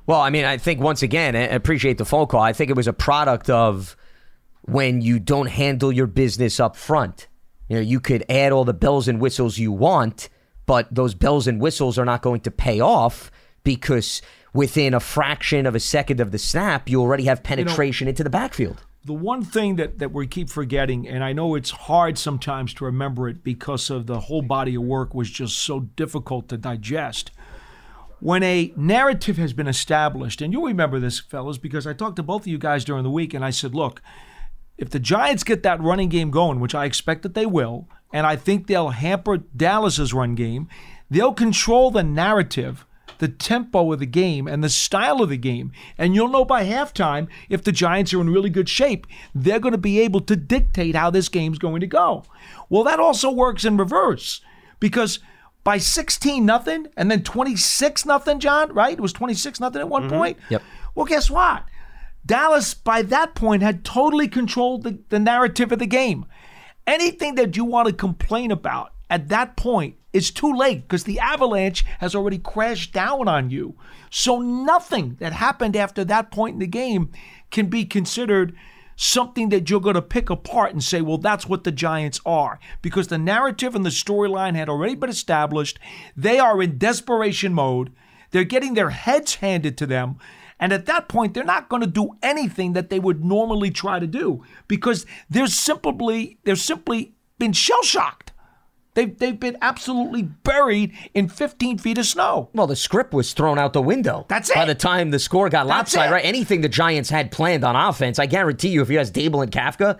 Well, 0.07 0.19
I 0.19 0.31
mean, 0.31 0.45
I 0.45 0.57
think 0.57 0.81
once 0.81 1.03
again, 1.03 1.35
I 1.35 1.41
appreciate 1.41 1.99
the 1.99 2.05
phone 2.05 2.25
call. 2.25 2.41
I 2.41 2.53
think 2.53 2.71
it 2.71 2.75
was 2.75 2.87
a 2.87 2.93
product 2.93 3.47
of 3.51 3.95
when 4.63 5.01
you 5.01 5.19
don't 5.19 5.47
handle 5.47 5.91
your 5.91 6.07
business 6.07 6.59
up 6.59 6.75
front. 6.75 7.27
You 7.69 7.75
know, 7.75 7.83
you 7.83 7.99
could 7.99 8.25
add 8.27 8.51
all 8.51 8.65
the 8.65 8.73
bells 8.73 9.07
and 9.07 9.21
whistles 9.21 9.59
you 9.59 9.71
want, 9.71 10.27
but 10.65 10.87
those 10.89 11.13
bells 11.13 11.45
and 11.45 11.61
whistles 11.61 11.99
are 11.99 12.05
not 12.05 12.23
going 12.23 12.41
to 12.41 12.51
pay 12.51 12.79
off 12.79 13.29
because 13.63 14.23
within 14.53 14.93
a 14.93 14.99
fraction 14.99 15.65
of 15.65 15.75
a 15.75 15.79
second 15.79 16.19
of 16.19 16.31
the 16.31 16.37
snap, 16.37 16.89
you 16.89 17.01
already 17.01 17.25
have 17.25 17.43
penetration 17.43 18.07
into 18.07 18.23
the 18.23 18.29
backfield. 18.29 18.83
The 19.03 19.13
one 19.13 19.43
thing 19.43 19.77
that, 19.77 19.97
that 19.97 20.11
we 20.11 20.27
keep 20.27 20.49
forgetting, 20.49 21.07
and 21.07 21.23
I 21.23 21.33
know 21.33 21.55
it's 21.55 21.71
hard 21.71 22.17
sometimes 22.17 22.73
to 22.75 22.85
remember 22.85 23.27
it 23.27 23.43
because 23.43 23.89
of 23.89 24.05
the 24.05 24.19
whole 24.19 24.43
body 24.43 24.75
of 24.75 24.83
work 24.83 25.15
was 25.15 25.29
just 25.29 25.57
so 25.57 25.79
difficult 25.79 26.49
to 26.49 26.57
digest. 26.57 27.31
When 28.19 28.43
a 28.43 28.71
narrative 28.75 29.37
has 29.37 29.53
been 29.53 29.67
established, 29.67 30.41
and 30.41 30.53
you'll 30.53 30.65
remember 30.67 30.99
this, 30.99 31.19
fellas, 31.19 31.57
because 31.57 31.87
I 31.87 31.93
talked 31.93 32.17
to 32.17 32.23
both 32.23 32.43
of 32.43 32.47
you 32.47 32.59
guys 32.59 32.85
during 32.85 33.03
the 33.03 33.09
week 33.09 33.33
and 33.33 33.43
I 33.43 33.49
said, 33.49 33.73
look, 33.73 34.03
if 34.77 34.91
the 34.91 34.99
Giants 34.99 35.43
get 35.43 35.63
that 35.63 35.81
running 35.81 36.09
game 36.09 36.29
going, 36.29 36.59
which 36.59 36.75
I 36.75 36.85
expect 36.85 37.23
that 37.23 37.33
they 37.33 37.47
will, 37.47 37.87
and 38.13 38.27
I 38.27 38.35
think 38.35 38.67
they'll 38.67 38.89
hamper 38.89 39.37
Dallas's 39.37 40.13
run 40.13 40.35
game, 40.35 40.67
they'll 41.09 41.33
control 41.33 41.89
the 41.89 42.03
narrative 42.03 42.85
the 43.21 43.29
tempo 43.29 43.93
of 43.93 43.99
the 43.99 44.05
game 44.05 44.47
and 44.47 44.61
the 44.61 44.69
style 44.69 45.21
of 45.21 45.29
the 45.29 45.37
game. 45.37 45.71
And 45.97 46.13
you'll 46.13 46.27
know 46.27 46.43
by 46.43 46.65
halftime 46.65 47.27
if 47.49 47.63
the 47.63 47.71
Giants 47.71 48.13
are 48.13 48.19
in 48.19 48.29
really 48.29 48.49
good 48.49 48.67
shape, 48.67 49.07
they're 49.33 49.59
going 49.59 49.71
to 49.71 49.77
be 49.77 49.99
able 50.01 50.19
to 50.21 50.35
dictate 50.35 50.95
how 50.95 51.09
this 51.09 51.29
game's 51.29 51.57
going 51.59 51.79
to 51.79 51.87
go. 51.87 52.23
Well, 52.69 52.83
that 52.83 52.99
also 52.99 53.31
works 53.31 53.63
in 53.63 53.77
reverse 53.77 54.41
because 54.81 55.19
by 55.63 55.77
16 55.77 56.45
nothing 56.45 56.87
and 56.97 57.09
then 57.09 57.23
26 57.23 58.05
nothing, 58.05 58.39
John, 58.39 58.73
right? 58.73 58.93
It 58.93 58.99
was 59.01 59.13
26 59.13 59.59
nothing 59.59 59.79
at 59.81 59.87
one 59.89 60.03
Mm-hmm. 60.03 60.15
point. 60.17 60.37
Yep. 60.49 60.61
Well, 60.95 61.05
guess 61.05 61.29
what? 61.29 61.63
Dallas, 62.25 62.73
by 62.73 63.01
that 63.03 63.33
point, 63.35 63.63
had 63.63 63.83
totally 63.85 64.27
controlled 64.27 64.83
the, 64.83 64.99
the 65.09 65.19
narrative 65.19 65.71
of 65.71 65.79
the 65.79 65.85
game. 65.87 66.25
Anything 66.85 67.35
that 67.35 67.55
you 67.55 67.63
want 67.65 67.87
to 67.87 67.93
complain 67.93 68.51
about 68.51 68.93
at 69.09 69.29
that 69.29 69.55
point 69.55 69.95
is 70.13 70.31
too 70.31 70.53
late 70.53 70.81
because 70.81 71.03
the 71.03 71.19
avalanche 71.19 71.85
has 71.99 72.15
already 72.15 72.37
crashed 72.37 72.93
down 72.93 73.27
on 73.27 73.49
you. 73.49 73.75
So 74.09 74.39
nothing 74.39 75.15
that 75.19 75.33
happened 75.33 75.75
after 75.75 76.03
that 76.05 76.31
point 76.31 76.53
in 76.55 76.59
the 76.59 76.67
game 76.67 77.11
can 77.49 77.67
be 77.67 77.85
considered 77.85 78.55
something 78.95 79.49
that 79.49 79.69
you're 79.69 79.79
going 79.79 79.95
to 79.95 80.01
pick 80.01 80.29
apart 80.29 80.71
and 80.71 80.83
say, 80.83 81.01
well, 81.01 81.17
that's 81.17 81.47
what 81.47 81.63
the 81.63 81.71
Giants 81.71 82.19
are. 82.25 82.59
Because 82.81 83.07
the 83.07 83.17
narrative 83.17 83.73
and 83.73 83.85
the 83.85 83.89
storyline 83.89 84.55
had 84.55 84.69
already 84.69 84.95
been 84.95 85.09
established. 85.09 85.79
They 86.15 86.39
are 86.39 86.61
in 86.61 86.77
desperation 86.77 87.53
mode. 87.53 87.91
They're 88.31 88.43
getting 88.43 88.73
their 88.73 88.91
heads 88.91 89.35
handed 89.35 89.77
to 89.79 89.85
them. 89.85 90.17
And 90.59 90.71
at 90.71 90.85
that 90.85 91.09
point, 91.09 91.33
they're 91.33 91.43
not 91.43 91.69
going 91.69 91.81
to 91.81 91.87
do 91.87 92.11
anything 92.21 92.73
that 92.73 92.91
they 92.91 92.99
would 92.99 93.25
normally 93.25 93.71
try 93.71 93.97
to 93.97 94.05
do 94.05 94.43
because 94.67 95.07
they're 95.27 95.47
simply 95.47 96.37
they're 96.43 96.55
simply 96.55 97.15
been 97.39 97.53
shell 97.53 97.81
shocked. 97.81 98.30
They've, 98.93 99.17
they've 99.17 99.39
been 99.39 99.57
absolutely 99.61 100.23
buried 100.23 100.93
in 101.13 101.29
15 101.29 101.77
feet 101.77 101.97
of 101.97 102.05
snow. 102.05 102.49
Well, 102.53 102.67
the 102.67 102.75
script 102.75 103.13
was 103.13 103.31
thrown 103.33 103.57
out 103.57 103.71
the 103.71 103.81
window. 103.81 104.25
That's 104.27 104.49
it. 104.49 104.55
By 104.55 104.65
the 104.65 104.75
time 104.75 105.11
the 105.11 105.19
score 105.19 105.47
got 105.49 105.65
That's 105.67 105.93
lopsided, 105.95 106.11
it. 106.11 106.13
right? 106.13 106.25
Anything 106.25 106.61
the 106.61 106.69
Giants 106.69 107.09
had 107.09 107.31
planned 107.31 107.63
on 107.63 107.75
offense, 107.75 108.19
I 108.19 108.25
guarantee 108.25 108.69
you, 108.69 108.81
if 108.81 108.89
you 108.89 108.99
ask 108.99 109.13
Daboll 109.13 109.43
and 109.43 109.51
Kafka, 109.51 109.97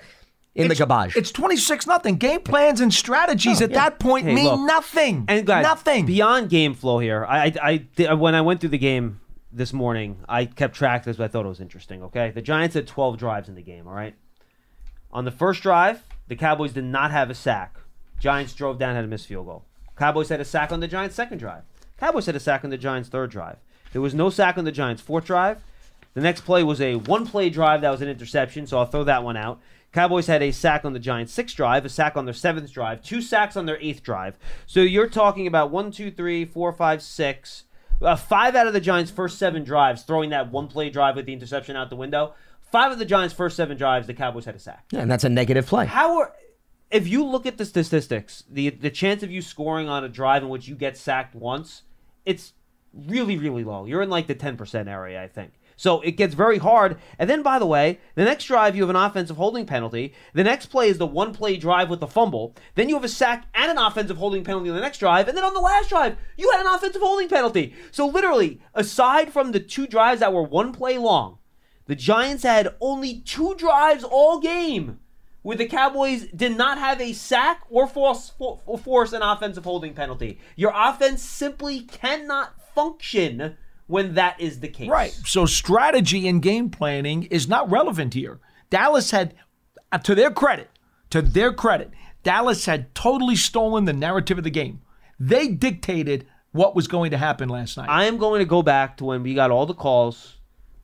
in 0.56 0.68
the 0.68 0.76
garbage. 0.76 1.16
It's 1.16 1.32
26 1.32 1.88
nothing. 1.88 2.18
Game 2.18 2.42
plans 2.42 2.82
and 2.82 2.94
strategies 2.94 3.62
oh, 3.62 3.66
at 3.66 3.74
that 3.74 4.00
point 4.00 4.26
Hey, 4.26 4.36
mean 4.36 4.46
look, 4.46 4.60
nothing. 4.60 5.26
And 5.28 5.46
guys, 5.46 5.64
nothing. 5.64 6.06
beyond 6.06 6.50
game 6.50 6.74
flow 6.74 7.00
here. 7.00 7.26
I, 7.26 7.54
I, 7.62 7.86
I 8.08 8.14
when 8.16 8.36
I 8.36 8.42
went 8.42 8.60
through 8.60 8.70
the 8.70 8.78
game 8.78 9.22
this 9.52 9.74
morning, 9.74 10.18
I 10.28 10.46
kept 10.46 10.76
track 10.76 11.02
of 11.02 11.06
because 11.06 11.20
I 11.22 11.28
thought 11.28 11.46
it 11.46 11.50
was 11.50 11.62
interesting. 11.62 12.04
Okay, 12.04 12.32
the 12.32 12.42
Giants 12.42 12.76
had 12.76 12.88
12 12.88 13.18
drives 13.18 13.50
in 13.50 13.56
the 13.56 13.62
game. 13.62 13.88
All 13.88 13.94
right, 13.94 14.16
on 15.12 15.26
the 15.26 15.32
first 15.32 15.62
drive, 15.62 16.04
the 16.28 16.36
Cowboys 16.36 16.74
did 16.74 16.84
not 16.84 17.12
have 17.12 17.30
a 17.30 17.36
sack. 17.36 17.78
Giants 18.22 18.54
drove 18.54 18.78
down, 18.78 18.96
had 18.96 19.04
a 19.04 19.08
missed 19.08 19.26
field 19.26 19.48
goal. 19.48 19.66
Cowboys 19.98 20.30
had 20.30 20.40
a 20.40 20.46
sack 20.46 20.72
on 20.72 20.80
the 20.80 20.88
Giants' 20.88 21.16
second 21.16 21.40
drive. 21.40 21.64
Cowboys 21.98 22.28
had 22.28 22.36
a 22.36 22.40
sack 22.40 22.64
on 22.64 22.70
the 22.70 22.78
Giants' 22.78 23.10
third 23.10 23.32
drive. 23.32 23.58
There 23.94 24.02
was 24.02 24.14
no 24.14 24.30
sack 24.30 24.60
on 24.60 24.64
the 24.64 24.72
Giants' 24.72 25.02
fourth 25.02 25.26
drive. 25.26 25.64
The 26.14 26.22
next 26.22 26.42
play 26.42 26.64
was 26.64 26.80
a 26.80 26.96
one-play 26.96 27.50
drive 27.50 27.82
that 27.82 27.90
was 27.90 28.02
an 28.02 28.10
interception, 28.10 28.68
so 28.68 28.78
I'll 28.78 28.86
throw 28.86 29.04
that 29.06 29.24
one 29.24 29.38
out. 29.38 29.60
Cowboys 29.92 30.28
had 30.28 30.44
a 30.44 30.52
sack 30.52 30.86
on 30.86 30.94
the 30.94 31.00
Giants' 31.00 31.34
sixth 31.34 31.56
drive, 31.56 31.84
a 31.84 31.90
sack 31.90 32.16
on 32.16 32.26
their 32.26 32.34
seventh 32.34 32.72
drive, 32.72 33.02
two 33.02 33.22
sacks 33.22 33.58
on 33.58 33.66
their 33.66 33.80
eighth 33.82 34.04
drive. 34.04 34.38
So 34.68 34.82
you're 34.82 35.10
talking 35.10 35.48
about 35.48 35.72
one, 35.72 35.92
two, 35.92 36.12
three, 36.12 36.46
four, 36.46 36.72
five, 36.72 37.02
six, 37.02 37.64
uh, 38.04 38.16
five 38.16 38.56
out 38.56 38.68
of 38.68 38.74
the 38.74 38.80
Giants' 38.80 39.10
first 39.10 39.40
seven 39.40 39.64
drives, 39.64 40.04
throwing 40.04 40.30
that 40.30 40.52
one-play 40.52 40.92
drive 40.92 41.16
with 41.16 41.26
the 41.26 41.34
interception 41.34 41.76
out 41.76 41.90
the 41.90 41.96
window. 41.96 42.36
Five 42.72 42.92
of 42.92 43.00
the 43.00 43.06
Giants' 43.06 43.34
first 43.34 43.56
seven 43.58 43.78
drives, 43.78 44.06
the 44.06 44.14
Cowboys 44.14 44.46
had 44.46 44.56
a 44.56 44.60
sack. 44.60 44.86
Yeah, 44.92 45.00
and 45.02 45.10
that's 45.10 45.24
a 45.24 45.30
negative 45.30 45.66
play. 45.66 45.88
How 45.88 46.20
are 46.20 46.34
if 46.92 47.08
you 47.08 47.26
look 47.26 47.46
at 47.46 47.58
the 47.58 47.66
statistics, 47.66 48.44
the 48.50 48.70
the 48.70 48.90
chance 48.90 49.24
of 49.24 49.32
you 49.32 49.42
scoring 49.42 49.90
on 49.90 50.04
a 50.04 50.10
drive 50.10 50.44
in 50.44 50.50
which 50.50 50.68
you 50.68 50.76
get 50.76 50.98
sacked 50.98 51.36
once, 51.36 51.84
it's 52.26 52.54
really 52.94 53.38
really 53.38 53.64
low. 53.64 53.86
You're 53.86 54.02
in 54.02 54.10
like 54.10 54.28
the 54.28 54.36
10% 54.36 54.88
area, 54.88 55.24
I 55.24 55.28
think. 55.28 55.54
So 55.78 56.02
it 56.02 56.12
gets 56.12 56.36
very 56.36 56.60
hard. 56.60 56.98
And 57.18 57.28
then 57.28 57.42
by 57.42 57.58
the 57.58 57.66
way, 57.66 58.00
the 58.16 58.26
next 58.26 58.46
drive 58.46 58.76
you 58.76 58.84
have 58.84 58.90
an 58.90 58.96
offensive 58.96 59.38
holding 59.38 59.66
penalty. 59.66 60.14
The 60.34 60.44
next 60.44 60.68
play 60.68 60.90
is 60.90 60.98
the 60.98 61.08
one 61.08 61.34
play 61.34 61.58
drive 61.58 61.90
with 61.90 62.02
the 62.02 62.08
fumble. 62.08 62.56
Then 62.76 62.88
you 62.88 62.96
have 62.96 63.04
a 63.04 63.10
sack 63.10 63.48
and 63.56 63.72
an 63.72 63.78
offensive 63.78 64.18
holding 64.18 64.44
penalty 64.44 64.70
on 64.70 64.76
the 64.76 64.82
next 64.82 65.00
drive. 65.00 65.28
And 65.28 65.36
then 65.36 65.46
on 65.46 65.54
the 65.54 65.60
last 65.60 65.90
drive, 65.90 66.18
you 66.38 66.52
had 66.52 66.62
an 66.62 66.68
offensive 66.68 67.02
holding 67.02 67.30
penalty. 67.30 67.74
So 67.90 68.06
literally, 68.06 68.62
aside 68.76 69.34
from 69.34 69.54
the 69.54 69.60
two 69.60 69.88
drives 69.88 70.20
that 70.20 70.34
were 70.34 70.44
one 70.44 70.72
play 70.72 70.98
long, 70.98 71.40
the 71.88 71.96
Giants 71.96 72.44
had 72.44 72.76
only 72.80 73.22
two 73.22 73.56
drives 73.56 74.04
all 74.04 74.40
game 74.40 75.00
where 75.42 75.58
the 75.58 75.66
Cowboys 75.66 76.28
did 76.36 76.56
not 76.56 76.78
have 76.78 77.02
a 77.02 77.14
sack 77.14 77.62
or 77.70 77.88
force, 77.88 78.32
or 78.40 78.78
force 78.78 79.14
an 79.14 79.22
offensive 79.22 79.64
holding 79.64 79.94
penalty. 79.94 80.40
Your 80.56 80.72
offense 80.76 81.24
simply 81.24 81.82
cannot 81.82 82.54
function 82.76 83.58
when 83.88 84.14
that 84.14 84.40
is 84.40 84.60
the 84.60 84.68
case. 84.68 84.90
Right. 84.90 85.12
So 85.26 85.46
strategy 85.46 86.28
and 86.28 86.42
game 86.42 86.70
planning 86.70 87.24
is 87.24 87.48
not 87.48 87.70
relevant 87.70 88.14
here. 88.14 88.40
Dallas 88.70 89.12
had, 89.12 89.34
uh, 89.92 89.98
to 90.00 90.16
their 90.16 90.32
credit, 90.32 90.70
to 91.10 91.22
their 91.22 91.52
credit, 91.52 91.92
Dallas 92.24 92.66
had 92.66 92.94
totally 92.94 93.36
stolen 93.36 93.86
the 93.86 93.94
narrative 93.94 94.38
of 94.38 94.44
the 94.44 94.52
game. 94.52 94.82
They 95.20 95.50
dictated 95.50 96.26
what 96.52 96.76
was 96.76 96.88
going 96.88 97.12
to 97.12 97.18
happen 97.18 97.50
last 97.50 97.78
night. 97.78 97.90
I 97.90 98.06
am 98.06 98.18
going 98.18 98.40
to 98.40 98.46
go 98.46 98.62
back 98.62 98.98
to 98.98 99.06
when 99.06 99.24
we 99.24 99.34
got 99.34 99.52
all 99.52 99.66
the 99.66 99.74
calls 99.74 100.38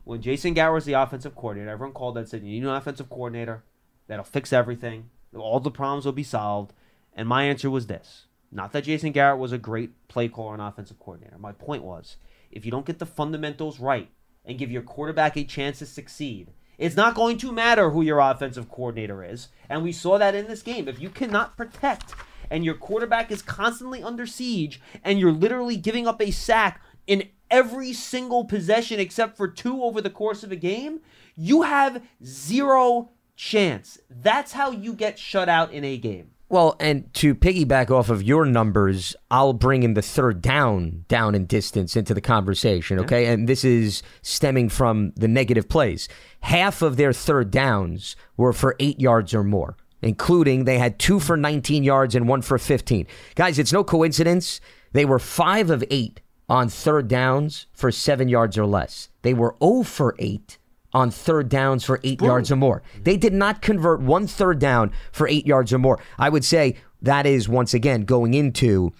when 0.03 0.21
Jason 0.21 0.53
Garrett 0.53 0.73
was 0.73 0.85
the 0.85 0.93
offensive 0.93 1.35
coordinator. 1.35 1.71
Everyone 1.71 1.93
called 1.93 2.15
that 2.15 2.21
and 2.21 2.29
said, 2.29 2.43
You 2.43 2.51
need 2.51 2.63
an 2.63 2.69
offensive 2.69 3.09
coordinator 3.09 3.63
that'll 4.07 4.25
fix 4.25 4.51
everything. 4.51 5.09
All 5.35 5.59
the 5.59 5.71
problems 5.71 6.05
will 6.05 6.13
be 6.13 6.23
solved. 6.23 6.73
And 7.13 7.27
my 7.27 7.43
answer 7.43 7.69
was 7.69 7.87
this. 7.87 8.25
Not 8.51 8.71
that 8.71 8.85
Jason 8.85 9.11
Garrett 9.11 9.39
was 9.39 9.51
a 9.51 9.57
great 9.57 10.07
play 10.07 10.27
caller 10.29 10.53
and 10.53 10.61
offensive 10.61 10.99
coordinator. 10.99 11.37
My 11.37 11.51
point 11.51 11.83
was 11.83 12.17
if 12.51 12.65
you 12.65 12.71
don't 12.71 12.85
get 12.85 12.99
the 12.99 13.05
fundamentals 13.05 13.79
right 13.79 14.09
and 14.45 14.57
give 14.57 14.71
your 14.71 14.81
quarterback 14.81 15.35
a 15.35 15.43
chance 15.43 15.79
to 15.79 15.85
succeed, 15.85 16.51
it's 16.77 16.95
not 16.95 17.15
going 17.15 17.37
to 17.39 17.51
matter 17.51 17.89
who 17.89 18.01
your 18.01 18.19
offensive 18.19 18.69
coordinator 18.69 19.23
is. 19.23 19.49
And 19.67 19.83
we 19.83 19.91
saw 19.91 20.17
that 20.17 20.35
in 20.35 20.47
this 20.47 20.61
game. 20.61 20.87
If 20.87 21.01
you 21.01 21.09
cannot 21.09 21.57
protect 21.57 22.13
and 22.49 22.63
your 22.63 22.75
quarterback 22.75 23.31
is 23.31 23.41
constantly 23.41 24.01
under 24.01 24.25
siege 24.25 24.79
and 25.03 25.19
you're 25.19 25.31
literally 25.31 25.75
giving 25.75 26.07
up 26.07 26.21
a 26.21 26.31
sack 26.31 26.81
in 27.07 27.29
every 27.49 27.93
single 27.93 28.45
possession 28.45 28.99
except 28.99 29.37
for 29.37 29.47
two 29.47 29.83
over 29.83 30.01
the 30.01 30.09
course 30.09 30.43
of 30.43 30.51
a 30.51 30.55
game, 30.55 31.01
you 31.35 31.63
have 31.63 32.01
zero 32.23 33.09
chance. 33.37 33.99
That's 34.09 34.51
how 34.51 34.71
you 34.71 34.93
get 34.93 35.17
shut 35.17 35.47
out 35.47 35.71
in 35.71 35.85
a 35.85 35.97
game. 35.97 36.31
Well, 36.49 36.77
and 36.79 37.13
to 37.15 37.35
piggyback 37.35 37.91
off 37.91 38.09
of 38.09 38.23
your 38.23 38.45
numbers, 38.45 39.15
I'll 39.29 39.53
bring 39.53 39.83
in 39.83 39.95
the 39.95 40.01
third 40.01 40.41
down 40.41 41.03
down 41.09 41.35
in 41.35 41.45
distance 41.45 41.97
into 41.97 42.13
the 42.13 42.21
conversation, 42.21 42.99
okay? 42.99 43.25
And 43.25 43.49
this 43.49 43.65
is 43.65 44.01
stemming 44.21 44.69
from 44.69 45.11
the 45.15 45.27
negative 45.27 45.67
plays. 45.67 46.07
Half 46.41 46.81
of 46.81 46.95
their 46.95 47.11
third 47.11 47.51
downs 47.51 48.15
were 48.37 48.53
for 48.53 48.77
8 48.79 48.99
yards 48.99 49.33
or 49.33 49.43
more, 49.43 49.75
including 50.01 50.63
they 50.63 50.79
had 50.79 50.99
2 50.99 51.19
for 51.19 51.35
19 51.35 51.83
yards 51.83 52.15
and 52.15 52.29
1 52.29 52.41
for 52.41 52.57
15. 52.57 53.05
Guys, 53.35 53.59
it's 53.59 53.73
no 53.73 53.83
coincidence 53.83 54.61
they 54.93 55.05
were 55.05 55.19
5 55.19 55.69
of 55.69 55.83
8 55.89 56.21
on 56.49 56.69
third 56.69 57.07
downs 57.07 57.67
for 57.73 57.91
7 57.91 58.29
yards 58.29 58.57
or 58.57 58.65
less. 58.65 59.09
They 59.21 59.33
were 59.33 59.55
0 59.61 59.83
for 59.83 60.15
8 60.17 60.57
on 60.93 61.11
third 61.11 61.49
downs 61.49 61.83
for 61.83 61.99
eight 62.03 62.21
yards 62.21 62.51
or 62.51 62.55
more. 62.55 62.81
They 63.03 63.17
did 63.17 63.33
not 63.33 63.61
convert 63.61 63.99
one 64.01 64.25
third 64.27 64.59
down 64.59 64.91
for 65.11 65.27
eight 65.27 65.45
yards 65.45 65.73
or 65.73 65.77
more. 65.79 65.99
I 66.17 66.29
would 66.29 66.45
say 66.45 66.75
that 67.01 67.25
is 67.25 67.47
once 67.49 67.73
again 67.73 68.01
going 68.05 68.33
into 68.33 68.93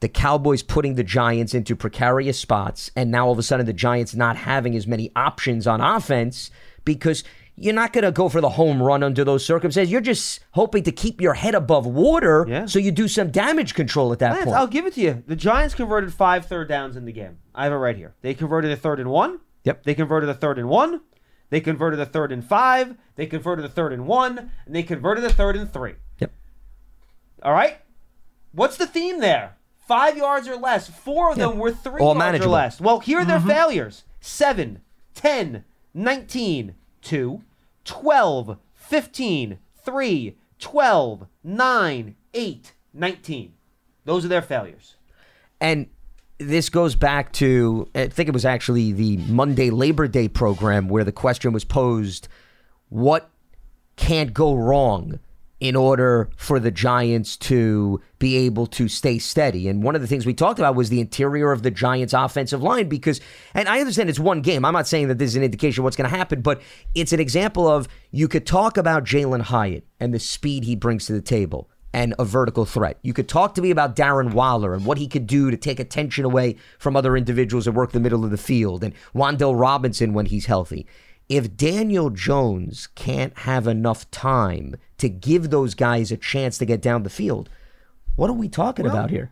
the 0.00 0.08
Cowboys 0.08 0.62
putting 0.62 0.94
the 0.94 1.02
Giants 1.04 1.54
into 1.54 1.74
precarious 1.74 2.38
spots, 2.38 2.90
and 2.94 3.10
now 3.10 3.26
all 3.26 3.32
of 3.32 3.38
a 3.38 3.42
sudden 3.42 3.64
the 3.66 3.72
Giants 3.72 4.14
not 4.14 4.36
having 4.36 4.74
as 4.76 4.86
many 4.86 5.10
options 5.16 5.66
on 5.66 5.80
offense 5.80 6.50
because 6.84 7.24
you're 7.56 7.72
not 7.74 7.92
going 7.92 8.04
to 8.04 8.10
go 8.12 8.28
for 8.28 8.40
the 8.40 8.50
home 8.50 8.82
run 8.82 9.02
under 9.02 9.24
those 9.24 9.44
circumstances. 9.44 9.90
You're 9.90 10.00
just 10.00 10.40
hoping 10.52 10.82
to 10.82 10.92
keep 10.92 11.20
your 11.20 11.34
head 11.34 11.54
above 11.54 11.86
water 11.86 12.44
Yeah. 12.48 12.66
so 12.66 12.78
you 12.78 12.90
do 12.90 13.06
some 13.08 13.30
damage 13.30 13.74
control 13.74 14.12
at 14.12 14.18
that 14.18 14.32
Lance, 14.32 14.44
point. 14.46 14.56
I'll 14.56 14.66
give 14.66 14.86
it 14.86 14.94
to 14.94 15.00
you. 15.00 15.22
The 15.26 15.36
Giants 15.36 15.74
converted 15.74 16.12
five 16.12 16.46
third 16.46 16.68
downs 16.68 16.96
in 16.96 17.04
the 17.04 17.12
game. 17.12 17.38
I 17.54 17.64
have 17.64 17.72
it 17.72 17.76
right 17.76 17.96
here. 17.96 18.14
They 18.22 18.34
converted 18.34 18.72
a 18.72 18.76
third 18.76 18.98
and 19.00 19.08
one. 19.08 19.38
Yep. 19.62 19.84
They 19.84 19.94
converted 19.94 20.28
a 20.28 20.34
third 20.34 20.58
and 20.58 20.68
one. 20.68 21.00
They 21.54 21.60
converted 21.60 22.00
a 22.00 22.04
third 22.04 22.32
and 22.32 22.44
five. 22.44 22.96
They 23.14 23.26
converted 23.26 23.64
a 23.64 23.68
third 23.68 23.92
and 23.92 24.08
one. 24.08 24.50
And 24.66 24.74
they 24.74 24.82
converted 24.82 25.22
a 25.22 25.32
third 25.32 25.54
and 25.54 25.72
three. 25.72 25.94
Yep. 26.18 26.32
All 27.44 27.52
right. 27.52 27.76
What's 28.50 28.76
the 28.76 28.88
theme 28.88 29.20
there? 29.20 29.56
Five 29.86 30.16
yards 30.16 30.48
or 30.48 30.56
less. 30.56 30.88
Four 30.88 31.30
of 31.30 31.36
them 31.36 31.60
were 31.60 31.70
three 31.70 32.00
All 32.00 32.08
yards 32.08 32.18
manageable. 32.18 32.50
or 32.50 32.56
less. 32.56 32.80
Well, 32.80 32.98
here 32.98 33.20
are 33.20 33.24
their 33.24 33.38
mm-hmm. 33.38 33.50
failures 33.50 34.02
7, 34.20 34.80
10, 35.14 35.64
19, 35.94 36.74
2, 37.02 37.42
12, 37.84 38.58
15, 38.74 39.58
3, 39.84 40.36
12, 40.58 41.26
9, 41.44 42.16
8, 42.34 42.72
19. 42.92 43.52
Those 44.04 44.24
are 44.24 44.28
their 44.28 44.42
failures. 44.42 44.96
And 45.60 45.86
this 46.38 46.68
goes 46.68 46.96
back 46.96 47.32
to, 47.34 47.88
I 47.94 48.08
think 48.08 48.28
it 48.28 48.32
was 48.32 48.44
actually 48.44 48.92
the 48.92 49.18
Monday 49.18 49.70
Labor 49.70 50.08
Day 50.08 50.28
program 50.28 50.88
where 50.88 51.04
the 51.04 51.12
question 51.12 51.52
was 51.52 51.64
posed 51.64 52.28
what 52.88 53.30
can't 53.96 54.34
go 54.34 54.54
wrong 54.54 55.18
in 55.60 55.76
order 55.76 56.28
for 56.36 56.58
the 56.58 56.70
Giants 56.70 57.36
to 57.36 58.00
be 58.18 58.36
able 58.36 58.66
to 58.66 58.88
stay 58.88 59.18
steady. 59.18 59.68
And 59.68 59.82
one 59.82 59.94
of 59.94 60.00
the 60.00 60.06
things 60.06 60.26
we 60.26 60.34
talked 60.34 60.58
about 60.58 60.74
was 60.74 60.90
the 60.90 61.00
interior 61.00 61.52
of 61.52 61.62
the 61.62 61.70
Giants' 61.70 62.12
offensive 62.12 62.62
line 62.62 62.88
because, 62.88 63.20
and 63.54 63.68
I 63.68 63.80
understand 63.80 64.10
it's 64.10 64.18
one 64.18 64.42
game. 64.42 64.64
I'm 64.64 64.74
not 64.74 64.88
saying 64.88 65.08
that 65.08 65.18
this 65.18 65.30
is 65.30 65.36
an 65.36 65.44
indication 65.44 65.80
of 65.80 65.84
what's 65.84 65.96
going 65.96 66.10
to 66.10 66.16
happen, 66.16 66.42
but 66.42 66.60
it's 66.94 67.12
an 67.12 67.20
example 67.20 67.66
of 67.68 67.88
you 68.10 68.28
could 68.28 68.46
talk 68.46 68.76
about 68.76 69.04
Jalin 69.04 69.42
Hyatt 69.42 69.86
and 70.00 70.12
the 70.12 70.18
speed 70.18 70.64
he 70.64 70.76
brings 70.76 71.06
to 71.06 71.12
the 71.12 71.22
table 71.22 71.70
and 71.94 72.12
a 72.18 72.24
vertical 72.24 72.64
threat. 72.64 72.98
You 73.02 73.14
could 73.14 73.28
talk 73.28 73.54
to 73.54 73.62
me 73.62 73.70
about 73.70 73.94
Darren 73.94 74.34
Waller 74.34 74.74
and 74.74 74.84
what 74.84 74.98
he 74.98 75.06
could 75.06 75.28
do 75.28 75.50
to 75.52 75.56
take 75.56 75.78
attention 75.78 76.24
away 76.24 76.56
from 76.76 76.96
other 76.96 77.16
individuals 77.16 77.68
and 77.68 77.76
work 77.76 77.92
the 77.92 78.00
middle 78.00 78.24
of 78.24 78.32
the 78.32 78.36
field, 78.36 78.82
and 78.82 78.92
Wan'Dale 79.14 79.58
Robinson 79.58 80.12
when 80.12 80.26
he's 80.26 80.46
healthy. 80.46 80.86
If 81.28 81.56
Daniel 81.56 82.10
Jones 82.10 82.88
can't 82.96 83.38
have 83.38 83.68
enough 83.68 84.10
time 84.10 84.74
to 84.98 85.08
give 85.08 85.48
those 85.48 85.74
guys 85.74 86.10
a 86.10 86.16
chance 86.16 86.58
to 86.58 86.66
get 86.66 86.82
down 86.82 87.04
the 87.04 87.10
field, 87.10 87.48
what 88.16 88.28
are 88.28 88.34
we 88.34 88.48
talking 88.48 88.86
about 88.86 89.10
here? 89.10 89.30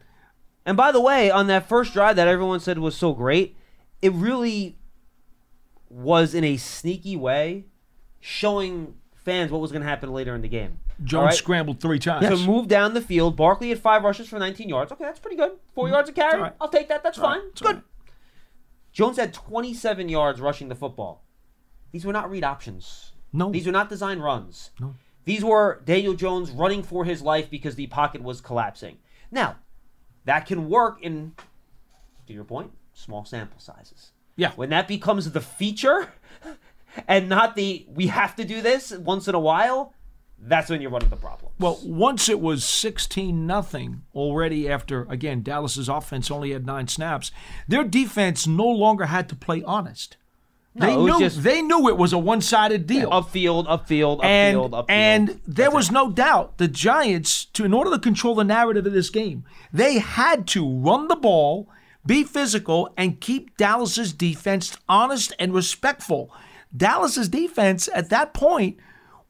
And 0.65 0.77
by 0.77 0.93
the 0.93 1.01
way, 1.01 1.31
on 1.31 1.49
that 1.49 1.69
first 1.69 1.93
drive 1.93 2.15
that 2.17 2.29
everyone 2.29 2.61
said 2.61 2.79
was 2.79 2.97
so 2.97 3.13
great, 3.13 3.57
it 4.01 4.13
really 4.13 4.79
was 5.91 6.33
in 6.33 6.45
a 6.45 6.57
sneaky 6.57 7.17
way 7.17 7.67
showing 8.21 8.95
fans 9.25 9.51
what 9.51 9.61
was 9.61 9.73
going 9.73 9.83
to 9.83 9.89
happen 9.89 10.12
later 10.12 10.35
in 10.35 10.43
the 10.43 10.49
game. 10.49 10.79
Jones 11.03 11.27
right? 11.27 11.35
scrambled 11.35 11.81
three 11.81 11.99
times. 11.99 12.27
To 12.27 12.37
move 12.47 12.68
down 12.68 12.95
the 12.95 13.01
field, 13.01 13.37
Barkley 13.37 13.70
had 13.70 13.79
five 13.79 14.03
rushes 14.03 14.29
for 14.29 14.39
19 14.39 14.68
yards. 14.68 14.93
Okay, 14.93 15.05
that's 15.05 15.20
pretty 15.20 15.37
good. 15.37 15.53
4 15.75 15.85
mm-hmm. 15.85 15.95
yards 15.95 16.09
a 16.09 16.12
carry. 16.12 16.41
right. 16.41 16.53
I'll 16.61 16.68
take 16.68 16.89
that. 16.89 17.03
That's 17.03 17.18
right. 17.18 17.41
fine. 17.41 17.49
It's 17.51 17.61
good. 17.61 17.83
Jones 18.93 19.16
had 19.16 19.33
27 19.33 20.09
yards 20.09 20.41
rushing 20.41 20.68
the 20.68 20.75
football. 20.75 21.25
These 21.93 22.05
were 22.05 22.12
not 22.12 22.31
read 22.31 22.45
options. 22.45 23.12
No. 23.33 23.51
These 23.51 23.66
were 23.66 23.73
not 23.73 23.89
design 23.89 24.18
runs. 24.18 24.70
No. 24.81 24.95
These 25.25 25.45
were 25.45 25.81
Daniel 25.85 26.14
Jones 26.14 26.51
running 26.51 26.83
for 26.83 27.05
his 27.05 27.23
life 27.23 27.49
because 27.49 27.77
the 27.77 27.87
pocket 27.87 28.23
was 28.23 28.41
collapsing. 28.41 28.99
Now, 29.31 29.57
that 30.25 30.47
can 30.47 30.68
work 30.68 30.99
in, 31.01 31.35
to 32.27 32.33
your 32.33 32.45
point, 32.45 32.73
small 32.93 33.25
sample 33.25 33.61
sizes. 33.61 34.12
Yeah. 34.37 34.53
When 34.53 34.70
that 34.70 34.89
becomes 34.89 35.31
the 35.31 35.41
feature 35.41 36.12
and 37.09 37.28
not 37.28 37.57
the 37.57 37.86
we 37.88 38.09
have 38.09 38.36
to 38.36 38.45
do 38.45 38.61
this 38.61 38.93
once 38.93 39.28
in 39.28 39.34
a 39.34 39.40
while, 39.40 39.95
that's 40.38 40.70
when 40.70 40.80
you're 40.80 40.90
running 40.90 41.09
the 41.11 41.16
problem. 41.16 41.53
Well, 41.59 41.78
once 41.84 42.28
it 42.28 42.40
was 42.40 42.64
16 42.64 43.47
nothing 43.47 44.03
already 44.14 44.68
after 44.68 45.03
again 45.05 45.43
Dallas's 45.43 45.88
offense 45.88 46.30
only 46.30 46.53
had 46.53 46.66
9 46.66 46.88
snaps. 46.88 47.30
Their 47.68 47.84
defense 47.84 48.47
no 48.47 48.66
longer 48.66 49.07
had 49.07 49.28
to 49.28 49.36
play 49.36 49.62
honest. 49.64 50.16
No, 50.74 50.86
they 50.86 50.97
knew 50.97 51.18
just- 51.20 51.43
they 51.43 51.61
knew 51.61 51.86
it 51.88 51.99
was 51.99 52.14
a 52.14 52.18
one-sided 52.18 52.86
deal. 52.86 53.11
Upfield, 53.11 53.66
upfield, 53.66 54.20
upfield, 54.20 54.24
and 54.24 54.57
upfield. 54.57 54.84
and 54.88 55.40
there 55.47 55.70
was 55.70 55.90
no 55.90 56.11
doubt 56.11 56.57
the 56.57 56.66
Giants 56.66 57.45
to 57.53 57.64
in 57.66 57.74
order 57.74 57.90
to 57.90 57.99
control 57.99 58.34
the 58.34 58.43
narrative 58.45 58.86
of 58.86 58.93
this 58.95 59.11
game, 59.11 59.45
they 59.70 59.99
had 59.99 60.47
to 60.49 60.66
run 60.66 61.09
the 61.09 61.16
ball, 61.16 61.68
be 62.07 62.24
physical 62.24 62.93
and 62.97 63.20
keep 63.20 63.55
Dallas's 63.59 64.14
defense 64.14 64.74
honest 64.88 65.34
and 65.38 65.53
respectful. 65.53 66.32
Dallas's 66.77 67.29
defense 67.29 67.89
at 67.95 68.11
that 68.11 68.35
point 68.35 68.79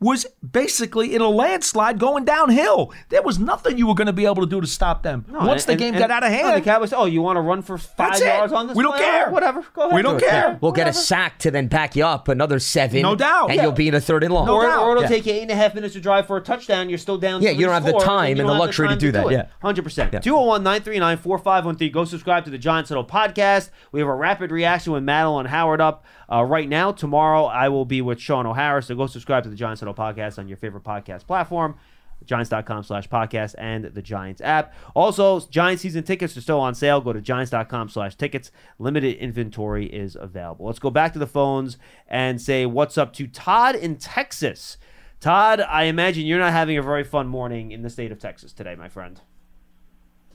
was 0.03 0.27
basically 0.57 1.15
in 1.15 1.21
a 1.23 1.29
landslide 1.29 1.99
going 1.99 2.25
downhill. 2.25 2.93
There 3.09 3.23
was 3.23 3.39
nothing 3.39 3.79
you 3.79 3.87
were 3.87 3.95
going 3.95 4.07
to 4.09 4.13
be 4.13 4.27
able 4.27 4.43
to 4.43 4.47
do 4.47 4.61
to 4.61 4.67
stop 4.67 5.03
them. 5.03 5.25
No, 5.29 5.39
Once 5.47 5.65
the 5.65 5.77
game 5.77 5.95
and- 5.95 5.99
got 6.01 6.11
out 6.11 6.25
of 6.25 6.31
no, 6.31 6.37
hand, 6.37 6.57
the 6.57 6.61
Cowboys. 6.65 6.93
Oh, 6.93 7.07
you 7.07 7.23
want 7.23 7.37
to 7.37 7.41
run 7.41 7.63
for 7.63 7.79
five 7.79 8.19
yards 8.19 8.53
on 8.53 8.67
this? 8.67 8.77
We 8.77 8.83
don't 8.83 8.93
play? 8.97 9.05
care. 9.05 9.31
Whatever. 9.31 9.65
Go 9.73 9.83
ahead. 9.83 9.95
We 9.95 10.03
don't 10.03 10.19
Do 10.19 10.27
it. 10.27 10.31
care. 10.31 10.59
We'll 10.61 10.73
get 10.73 10.89
a 10.89 10.93
sack 10.93 11.39
to 11.41 11.51
then 11.51 11.69
back 11.69 11.97
you 11.97 12.05
up 12.05 12.29
another 12.29 12.59
seven. 12.59 13.03
No 13.03 13.15
doubt. 13.15 13.49
And 13.51 13.57
Yeah. 13.57 13.63
you'll 13.63 13.73
be 13.73 13.89
in 13.89 13.95
a 13.95 14.01
third 14.01 14.25
and 14.25 14.35
long. 14.35 14.47
No 14.47 14.57
or, 14.57 14.63
doubt. 14.65 14.83
or 14.83 14.91
it'll 14.93 15.03
Yeah. 15.05 15.09
take 15.09 15.27
you 15.27 15.33
eight 15.35 15.43
and 15.43 15.51
a 15.51 15.55
half 15.55 15.75
minutes 15.75 15.95
to 15.95 16.01
drive 16.01 16.27
for 16.27 16.37
a 16.37 16.41
touchdown. 16.43 16.89
You're 16.89 16.99
still 16.99 17.19
down. 17.19 17.41
Yeah, 17.43 17.51
you 17.51 17.65
don't 17.65 17.75
have 17.75 17.85
the 17.85 17.93
time 17.99 18.25
you 18.27 18.31
and 18.31 18.39
don't 18.39 18.47
the 18.49 18.53
have 18.55 18.61
luxury 18.61 18.89
to 18.89 18.97
do 18.97 19.13
that, 19.13 19.31
yeah. 19.31 19.47
hundred 19.63 19.83
percent. 19.85 20.13
Yeah. 20.13 20.19
201 20.21 20.63
939 20.63 21.17
4513. 21.19 21.93
Go 21.93 22.05
subscribe 22.05 22.45
to 22.45 22.51
the 22.51 22.59
Giants 22.59 22.89
Huddle 22.91 23.05
podcast. 23.05 23.71
We 23.93 24.01
have 24.01 24.09
a 24.09 24.15
rapid 24.15 24.51
reaction 24.51 24.93
with 24.93 25.03
Madeline 25.05 25.47
Howard 25.47 25.81
up 25.81 26.05
uh, 26.33 26.43
right 26.43 26.69
now. 26.69 26.93
Tomorrow 26.93 27.45
I 27.45 27.69
will 27.69 27.85
be 27.85 28.03
with 28.03 28.21
Shaun 28.21 28.47
O'Hara. 28.47 28.83
So 28.83 28.95
go 28.95 29.07
subscribe 29.07 29.45
to 29.45 29.51
the 29.51 29.57
Giants 29.57 29.81
Huddle 29.81 29.92
podcast 29.95 30.39
on 30.39 30.49
your 30.49 30.57
favorite 30.57 30.85
podcast 30.85 31.27
platform. 31.27 31.77
Giants.com 32.25 32.85
slash 32.85 33.09
podcast 33.09 33.57
and 33.59 33.87
the 33.87 34.01
Giants 34.03 34.41
app. 34.41 34.73
Also, 34.95 35.41
Giants 35.41 35.83
season 35.83 36.05
tickets 36.05 36.37
are 36.37 36.41
still 36.41 36.61
on 36.61 36.73
sale. 36.75 37.01
Go 37.01 37.13
to 37.13 37.21
Giants.com 37.21 37.89
slash 37.89 38.15
tickets. 38.15 38.53
Limited 38.79 39.17
inventory 39.17 39.87
is 39.87 40.15
available. 40.15 40.67
Let's 40.67 40.79
go 40.79 40.89
back 40.91 41.13
to 41.15 41.19
the 41.19 41.27
phones 41.27 41.79
and 42.07 42.41
say 42.41 42.65
what's 42.65 42.97
up 42.97 43.13
to 43.15 43.27
Todd 43.27 43.75
in 43.75 43.97
Texas. 43.97 44.79
Todd, 45.19 45.61
I 45.61 45.85
imagine 45.85 46.25
you're 46.27 46.39
not 46.39 46.53
having 46.53 46.79
a 46.79 46.83
very 46.83 47.03
fun 47.03 47.27
morning 47.27 47.73
in 47.73 47.83
the 47.83 47.91
state 47.91 48.13
of 48.13 48.21
Texas 48.21 48.53
today, 48.53 48.77
my 48.77 48.89
friend. 48.89 49.21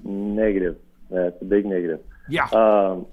Negative. 0.03 0.78
That's 1.10 1.41
a 1.41 1.45
big 1.45 1.66
negative. 1.66 2.01
yeah. 2.30 2.47
Um, 2.51 3.05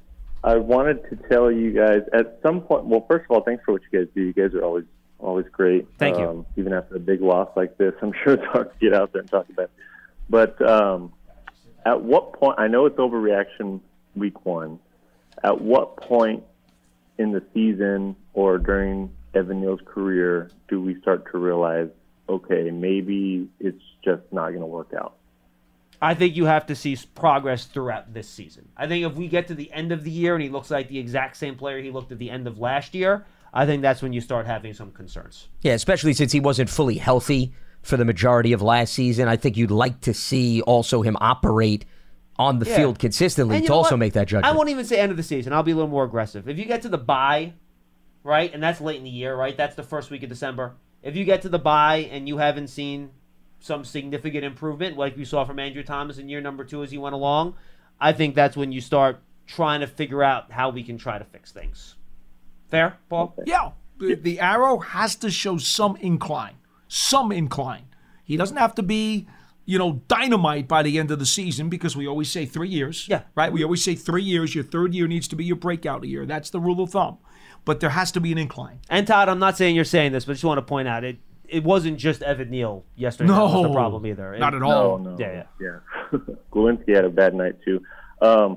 I 0.42 0.56
wanted 0.56 1.08
to 1.08 1.16
tell 1.28 1.50
you 1.50 1.70
guys 1.72 2.02
at 2.12 2.38
some 2.42 2.60
point. 2.60 2.84
Well, 2.84 3.06
first 3.08 3.24
of 3.24 3.30
all, 3.30 3.42
thanks 3.42 3.64
for 3.64 3.72
what 3.72 3.82
you 3.90 3.98
guys 4.00 4.08
do. 4.14 4.22
You 4.22 4.32
guys 4.34 4.52
are 4.54 4.62
always 4.62 4.84
always 5.24 5.46
great. 5.50 5.88
Thank 5.98 6.18
you. 6.18 6.28
Um, 6.28 6.46
even 6.56 6.72
after 6.72 6.96
a 6.96 7.00
big 7.00 7.20
loss 7.20 7.48
like 7.56 7.76
this, 7.78 7.94
I'm 8.02 8.12
sure 8.24 8.34
it's 8.34 8.44
hard 8.44 8.70
to 8.72 8.78
get 8.78 8.94
out 8.94 9.12
there 9.12 9.22
and 9.22 9.30
talk 9.30 9.48
about. 9.48 9.64
It. 9.64 9.70
But 10.28 10.62
um, 10.62 11.12
at 11.84 12.02
what 12.02 12.34
point? 12.34 12.58
I 12.58 12.68
know 12.68 12.86
it's 12.86 12.96
overreaction 12.96 13.80
week 14.14 14.44
one. 14.44 14.78
At 15.42 15.60
what 15.60 15.96
point 15.96 16.44
in 17.18 17.32
the 17.32 17.42
season 17.52 18.16
or 18.32 18.58
during 18.58 19.10
Evan 19.34 19.60
Neal's 19.60 19.80
career 19.84 20.50
do 20.68 20.80
we 20.80 21.00
start 21.00 21.30
to 21.32 21.38
realize, 21.38 21.88
okay, 22.28 22.70
maybe 22.70 23.48
it's 23.60 23.82
just 24.04 24.22
not 24.32 24.48
going 24.48 24.60
to 24.60 24.66
work 24.66 24.92
out? 24.96 25.16
I 26.00 26.14
think 26.14 26.36
you 26.36 26.44
have 26.44 26.66
to 26.66 26.76
see 26.76 26.98
progress 27.14 27.64
throughout 27.64 28.12
this 28.12 28.28
season. 28.28 28.68
I 28.76 28.86
think 28.86 29.06
if 29.06 29.14
we 29.14 29.28
get 29.28 29.48
to 29.48 29.54
the 29.54 29.72
end 29.72 29.92
of 29.92 30.04
the 30.04 30.10
year 30.10 30.34
and 30.34 30.42
he 30.42 30.50
looks 30.50 30.70
like 30.70 30.88
the 30.88 30.98
exact 30.98 31.36
same 31.36 31.56
player 31.56 31.80
he 31.80 31.90
looked 31.90 32.12
at 32.12 32.18
the 32.18 32.30
end 32.30 32.46
of 32.46 32.58
last 32.58 32.94
year, 32.94 33.24
I 33.56 33.64
think 33.66 33.82
that's 33.82 34.02
when 34.02 34.12
you 34.12 34.20
start 34.20 34.46
having 34.46 34.74
some 34.74 34.90
concerns. 34.90 35.48
Yeah, 35.62 35.74
especially 35.74 36.12
since 36.12 36.32
he 36.32 36.40
wasn't 36.40 36.68
fully 36.68 36.96
healthy 36.98 37.52
for 37.82 37.96
the 37.96 38.04
majority 38.04 38.52
of 38.52 38.60
last 38.62 38.92
season. 38.92 39.28
I 39.28 39.36
think 39.36 39.56
you'd 39.56 39.70
like 39.70 40.00
to 40.02 40.12
see 40.12 40.60
also 40.62 41.02
him 41.02 41.16
operate 41.20 41.84
on 42.36 42.58
the 42.58 42.66
Yeah. 42.68 42.76
field 42.76 42.98
consistently 42.98 43.60
to 43.62 43.72
also 43.72 43.92
what? 43.92 43.98
make 44.00 44.12
that 44.14 44.26
judgment. 44.26 44.52
I 44.52 44.56
won't 44.56 44.70
even 44.70 44.84
say 44.84 44.98
end 44.98 45.12
of 45.12 45.16
the 45.16 45.22
season. 45.22 45.52
I'll 45.52 45.62
be 45.62 45.70
a 45.70 45.76
little 45.76 45.90
more 45.90 46.02
aggressive. 46.04 46.48
If 46.48 46.58
you 46.58 46.64
get 46.64 46.82
to 46.82 46.88
the 46.88 46.98
bye, 46.98 47.52
right, 48.24 48.52
and 48.52 48.60
that's 48.60 48.80
late 48.80 48.96
in 48.98 49.04
the 49.04 49.10
year, 49.10 49.36
right? 49.36 49.56
That's 49.56 49.76
the 49.76 49.82
first 49.84 50.10
week 50.10 50.24
of 50.24 50.28
December. 50.30 50.74
If 51.02 51.14
you 51.14 51.24
get 51.24 51.42
to 51.42 51.48
the 51.48 51.58
bye 51.60 52.08
and 52.10 52.26
you 52.26 52.38
haven't 52.38 52.68
seen 52.68 53.10
some 53.60 53.84
significant 53.84 54.44
improvement, 54.44 54.96
like 54.96 55.16
we 55.16 55.24
saw 55.24 55.44
from 55.44 55.58
Andrew 55.60 55.82
Thomas 55.84 56.18
in 56.18 56.28
year 56.28 56.40
number 56.40 56.64
two 56.64 56.82
as 56.82 56.90
he 56.90 56.98
went 56.98 57.14
along, 57.14 57.54
I 58.00 58.12
think 58.12 58.34
that's 58.34 58.56
when 58.56 58.72
you 58.72 58.80
start 58.80 59.20
trying 59.46 59.80
to 59.80 59.86
figure 59.86 60.22
out 60.24 60.50
how 60.50 60.70
we 60.70 60.82
can 60.82 60.98
try 60.98 61.18
to 61.18 61.24
fix 61.24 61.52
things. 61.52 61.94
Fair, 62.70 62.96
Paul? 63.08 63.34
Yeah, 63.46 63.70
the, 63.98 64.14
the 64.14 64.40
arrow 64.40 64.78
has 64.78 65.14
to 65.16 65.30
show 65.30 65.58
some 65.58 65.96
incline, 65.96 66.54
some 66.88 67.30
incline. 67.32 67.86
He 68.24 68.36
doesn't 68.36 68.56
have 68.56 68.74
to 68.76 68.82
be, 68.82 69.26
you 69.66 69.78
know, 69.78 70.02
dynamite 70.08 70.66
by 70.66 70.82
the 70.82 70.98
end 70.98 71.10
of 71.10 71.18
the 71.18 71.26
season 71.26 71.68
because 71.68 71.96
we 71.96 72.06
always 72.06 72.30
say 72.30 72.46
three 72.46 72.68
years. 72.68 73.06
Yeah. 73.08 73.22
Right? 73.34 73.52
We 73.52 73.62
always 73.62 73.84
say 73.84 73.94
three 73.94 74.22
years. 74.22 74.54
Your 74.54 74.64
third 74.64 74.94
year 74.94 75.06
needs 75.06 75.28
to 75.28 75.36
be 75.36 75.44
your 75.44 75.56
breakout 75.56 76.04
year. 76.04 76.24
That's 76.26 76.50
the 76.50 76.60
rule 76.60 76.80
of 76.82 76.90
thumb. 76.90 77.18
But 77.64 77.80
there 77.80 77.90
has 77.90 78.12
to 78.12 78.20
be 78.20 78.32
an 78.32 78.38
incline. 78.38 78.80
And 78.90 79.06
Todd, 79.06 79.28
I'm 79.28 79.38
not 79.38 79.56
saying 79.56 79.74
you're 79.76 79.84
saying 79.84 80.12
this, 80.12 80.24
but 80.24 80.32
I 80.32 80.34
just 80.34 80.44
want 80.44 80.58
to 80.58 80.62
point 80.62 80.88
out 80.88 81.04
it. 81.04 81.18
It 81.46 81.62
wasn't 81.64 81.98
just 81.98 82.22
Evan 82.22 82.50
Neal 82.50 82.84
yesterday. 82.96 83.28
that 83.30 83.38
was 83.38 83.52
No. 83.52 83.62
the 83.64 83.72
problem 83.72 84.06
either. 84.06 84.34
It- 84.34 84.40
Not 84.40 84.54
at 84.54 84.62
all. 84.62 84.98
No, 84.98 85.10
no. 85.12 85.16
Yeah, 85.18 85.44
yeah. 85.60 85.78
yeah. 86.12 86.18
Glowinski 86.52 86.94
had 86.94 87.04
a 87.04 87.10
bad 87.10 87.34
night 87.34 87.56
too. 87.64 87.82
Um, 88.22 88.56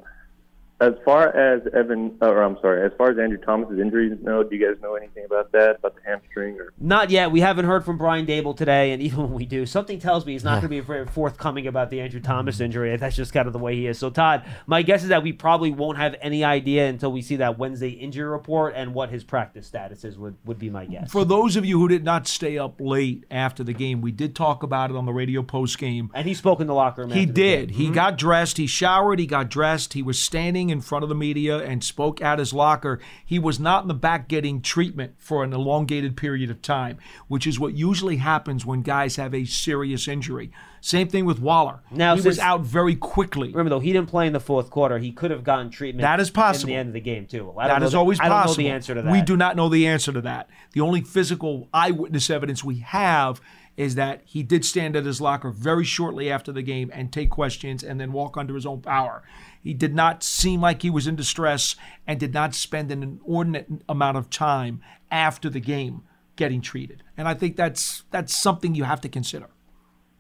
as 0.80 0.94
far 1.04 1.36
as 1.36 1.64
Evan, 1.74 2.16
or 2.22 2.44
I'm 2.44 2.56
sorry, 2.62 2.86
as 2.86 2.92
far 2.98 3.10
as 3.10 3.18
Andrew 3.18 3.40
Thomas's 3.40 3.80
injuries, 3.80 4.16
no, 4.22 4.44
do 4.44 4.56
you 4.56 4.64
guys 4.64 4.80
know 4.82 4.94
anything 4.94 5.26
about 5.26 5.52
that, 5.54 5.78
about 5.80 5.96
the 5.96 6.02
hamstring 6.06 6.56
or? 6.60 6.72
Not 6.80 7.10
yet. 7.10 7.32
We 7.32 7.40
haven't 7.42 7.66
heard 7.66 7.84
from 7.84 7.98
Brian 7.98 8.28
Daboll 8.28 8.56
today, 8.56 8.92
and 8.92 9.02
even 9.08 9.24
when 9.24 9.34
we 9.34 9.46
do, 9.48 9.66
something 9.66 9.98
tells 9.98 10.26
me 10.26 10.34
he's 10.34 10.44
not 10.44 10.52
going 10.62 10.62
to 10.64 10.68
be 10.70 10.80
very 10.80 11.08
forthcoming 11.08 11.66
about 11.66 11.90
the 11.90 12.00
Andrew 12.00 12.20
Thomas 12.20 12.60
injury. 12.60 12.96
That's 12.98 13.16
just 13.16 13.34
kind 13.34 13.48
of 13.48 13.54
the 13.54 13.60
way 13.60 13.76
he 13.76 13.88
is. 13.88 13.98
So, 13.98 14.12
Todd, 14.12 14.46
my 14.68 14.84
guess 14.84 15.02
is 15.02 15.10
that 15.10 15.24
we 15.24 15.34
probably 15.34 15.72
won't 15.72 15.98
have 15.98 16.16
any 16.22 16.44
idea 16.44 16.88
until 16.88 17.12
we 17.12 17.24
see 17.24 17.38
that 17.38 17.58
Wednesday 17.58 17.90
injury 17.90 18.30
report 18.30 18.74
and 18.76 18.94
what 18.94 19.10
his 19.10 19.24
practice 19.24 19.66
status 19.66 20.04
is. 20.04 20.18
Would 20.18 20.36
would 20.46 20.60
be 20.60 20.70
my 20.70 20.86
guess. 20.86 21.12
For 21.12 21.26
those 21.26 21.56
of 21.56 21.66
you 21.66 21.80
who 21.80 21.88
did 21.88 22.04
not 22.04 22.28
stay 22.28 22.58
up 22.60 22.76
late 22.80 23.24
after 23.32 23.64
the 23.64 23.74
game, 23.74 24.02
we 24.02 24.12
did 24.12 24.36
talk 24.36 24.62
about 24.62 24.92
it 24.92 24.96
on 24.96 25.06
the 25.08 25.14
radio 25.14 25.42
post 25.42 25.80
game. 25.80 26.12
And 26.14 26.28
he 26.28 26.34
spoke 26.36 26.60
in 26.60 26.68
the 26.68 26.74
locker 26.76 27.02
room. 27.02 27.12
He 27.12 27.26
did. 27.26 27.70
game. 27.70 27.78
He 27.78 27.88
Mhm. 27.90 27.94
got 27.96 28.18
dressed. 28.18 28.58
He 28.58 28.68
showered. 28.68 29.18
He 29.20 29.26
got 29.26 29.50
dressed. 29.50 29.94
He 29.94 30.04
was 30.04 30.20
standing 30.20 30.67
in 30.70 30.82
front 30.82 31.04
of 31.04 31.10
the 31.10 31.16
media 31.16 31.58
and 31.60 31.84
spoke 31.84 32.22
at 32.22 32.40
his 32.40 32.54
locker. 32.54 33.00
He 33.26 33.40
was 33.40 33.60
not 33.60 33.84
in 33.84 33.88
the 33.88 33.94
back 33.94 34.28
getting 34.28 34.62
treatment 34.62 35.16
for 35.18 35.44
an 35.44 35.54
elongated 35.54 36.18
period 36.18 36.50
of 36.50 36.62
time, 36.62 36.98
which 37.28 37.48
is 37.48 37.60
what 37.60 37.74
usually 37.74 38.18
happens 38.18 38.66
when 38.66 38.82
guys 38.82 39.16
have 39.16 39.34
a 39.34 39.46
serious 39.46 40.08
injury. 40.08 40.52
Same 40.80 41.08
thing 41.08 41.26
with 41.26 41.40
Waller. 41.40 41.82
Now, 41.92 42.16
he 42.16 42.22
was 42.22 42.40
out 42.40 42.62
very 42.62 42.96
quickly. 42.96 43.50
Remember 43.50 43.70
though, 43.70 43.80
he 43.80 43.92
didn't 43.92 44.10
play 44.10 44.28
in 44.28 44.34
the 44.34 44.40
fourth 44.40 44.70
quarter. 44.70 44.98
He 45.00 45.12
could 45.12 45.32
have 45.32 45.44
gotten 45.44 45.70
treatment. 45.70 46.04
That 46.04 46.20
is 46.20 46.30
possible. 46.30 46.70
in 46.70 46.76
the 46.76 46.80
end 46.80 46.90
of 46.90 46.94
the 46.94 47.02
game 47.02 47.26
too. 47.26 47.54
That 47.58 47.80
the- 47.80 47.98
always 47.98 48.20
I 48.20 48.30
possible. 48.30 48.64
know 48.64 48.70
the 48.70 48.74
answer 48.74 48.96
to 48.96 49.02
that. 49.02 49.12
We 49.12 49.22
do 49.22 49.36
not 49.36 49.56
know 49.56 49.70
the 49.70 49.88
answer 49.88 50.12
to 50.14 50.22
that. 50.22 50.50
The 50.74 50.82
only 50.82 51.02
physical 51.02 51.68
eyewitness 51.74 52.30
evidence 52.30 52.64
we 52.64 52.80
have 52.80 53.42
is 53.76 53.94
that 53.96 54.22
he 54.26 54.42
did 54.42 54.66
stand 54.66 54.96
at 54.96 55.06
his 55.06 55.22
locker 55.22 55.52
very 55.52 55.86
shortly 55.86 56.32
after 56.32 56.52
the 56.52 56.64
game 56.64 56.90
and 56.94 57.14
take 57.14 57.30
questions 57.30 57.84
and 57.84 58.00
then 58.00 58.12
walk 58.12 58.36
under 58.36 58.56
his 58.56 58.66
own 58.66 58.82
power. 58.82 59.22
He 59.64 59.74
did 59.74 59.94
not 59.94 60.24
seem 60.24 60.62
like 60.62 60.82
he 60.82 60.90
was 60.90 61.08
in 61.08 61.16
distress 61.16 61.76
and 62.06 62.20
did 62.20 62.34
not 62.34 62.56
spend 62.56 62.92
an 62.92 63.04
inordinate 63.04 63.68
amount 63.90 64.18
of 64.18 64.30
time 64.30 64.82
after 65.12 65.50
the 65.50 65.60
game 65.60 66.04
getting 66.36 66.62
treated. 66.62 67.04
And 67.18 67.28
I 67.28 67.34
think 67.34 67.56
that's 67.56 68.04
that's 68.12 68.36
something 68.36 68.76
you 68.76 68.84
have 68.86 69.02
to 69.02 69.10
consider. 69.10 69.50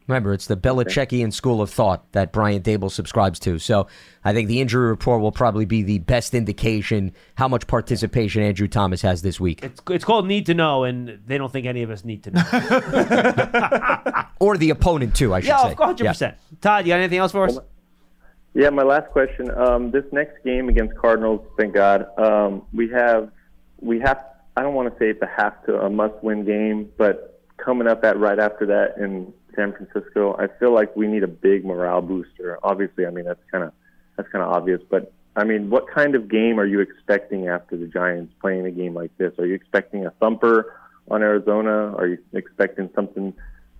Remember, 0.07 0.33
it's 0.33 0.47
the 0.47 0.55
Belichickian 0.55 1.33
school 1.33 1.61
of 1.61 1.69
thought 1.69 2.09
that 2.13 2.31
Brian 2.31 2.61
Daboll 2.61 2.89
subscribes 2.89 3.39
to. 3.39 3.59
So 3.59 3.87
I 4.23 4.31
think 4.33 4.47
the 4.47 4.61
injury 4.61 4.87
report 4.87 5.21
will 5.21 5.33
probably 5.33 5.65
be 5.65 5.83
the 5.83 5.99
best 5.99 6.33
indication 6.33 7.11
how 7.35 7.49
much 7.49 7.67
participation 7.67 8.41
Andrew 8.41 8.69
Thomas 8.69 9.01
has 9.01 9.21
this 9.21 9.37
week. 9.37 9.61
It's, 9.63 9.81
it's 9.89 10.05
called 10.05 10.25
need 10.25 10.45
to 10.45 10.53
know, 10.53 10.85
and 10.85 11.19
they 11.27 11.37
don't 11.37 11.51
think 11.51 11.65
any 11.65 11.83
of 11.83 11.91
us 11.91 12.05
need 12.05 12.23
to 12.23 12.31
know. 12.31 12.41
or 14.39 14.57
the 14.57 14.69
opponent, 14.69 15.13
too, 15.13 15.33
I 15.33 15.41
should 15.41 15.49
yeah, 15.49 15.63
say. 15.63 15.71
of 15.73 15.77
hundred 15.77 16.07
percent. 16.07 16.37
Todd, 16.61 16.85
you 16.85 16.93
got 16.93 16.99
anything 16.99 17.19
else 17.19 17.33
for 17.33 17.43
us? 17.43 17.59
Yeah, 18.57 18.71
my 18.71 18.81
last 18.81 19.11
question. 19.11 19.51
Um, 19.51 19.91
this 19.91 20.03
next 20.11 20.43
game 20.43 20.67
against 20.67 20.97
Cardinals, 20.97 21.45
thank 21.59 21.75
God, 21.75 22.07
um, 22.17 22.63
we 22.73 22.89
have 22.89 23.29
we 23.79 23.99
have. 23.99 24.17
I 24.55 24.63
don't 24.63 24.73
want 24.73 24.91
to 24.91 24.97
say 24.97 25.11
it's 25.11 25.21
a 25.21 25.27
have 25.27 25.63
to 25.67 25.79
a 25.79 25.91
must 25.91 26.15
win 26.23 26.43
game, 26.43 26.89
but 26.97 27.39
coming 27.57 27.87
up 27.87 28.03
at 28.03 28.17
right 28.17 28.39
after 28.39 28.65
that 28.65 28.97
in 28.97 29.31
San 29.55 29.73
Francisco, 29.73 30.35
I 30.39 30.47
feel 30.57 30.73
like 30.73 30.95
we 30.95 31.05
need 31.05 31.21
a 31.21 31.27
big 31.27 31.65
morale 31.65 32.01
booster. 32.01 32.57
Obviously, 32.63 33.05
I 33.05 33.11
mean 33.11 33.25
that's 33.25 33.43
kind 33.51 33.63
of 33.63 33.73
that's 34.15 34.27
kind 34.29 34.43
of 34.43 34.51
obvious, 34.51 34.81
but 34.89 35.13
I 35.35 35.43
mean, 35.43 35.69
what 35.69 35.87
kind 35.87 36.15
of 36.15 36.27
game 36.27 36.59
are 36.59 36.65
you 36.65 36.79
expecting 36.79 37.47
after 37.49 37.77
the 37.77 37.85
Giants 37.85 38.33
playing 38.41 38.65
a 38.65 38.71
game 38.71 38.95
like 38.95 39.15
this? 39.19 39.33
Are 39.37 39.45
you 39.45 39.53
expecting 39.53 40.07
a 40.07 40.09
thumper 40.19 40.73
on 41.11 41.21
Arizona? 41.21 41.95
Are 41.95 42.07
you 42.07 42.17
expecting 42.33 42.89
something 42.95 43.35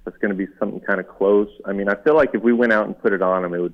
that's 0.06 0.18
going 0.18 0.30
to 0.30 0.38
be 0.38 0.46
something 0.60 0.82
kind 0.82 1.00
of 1.00 1.08
close? 1.08 1.50
I 1.66 1.74
mean, 1.74 1.90
I 1.90 1.96
feel 1.96 2.14
like 2.14 2.36
if 2.36 2.44
we 2.44 2.54
went 2.54 2.74
out 2.74 2.86
and 2.86 2.96
put 3.02 3.12
it 3.12 3.24
on 3.24 3.42
them, 3.42 3.56
it 3.56 3.60
would 3.60 3.74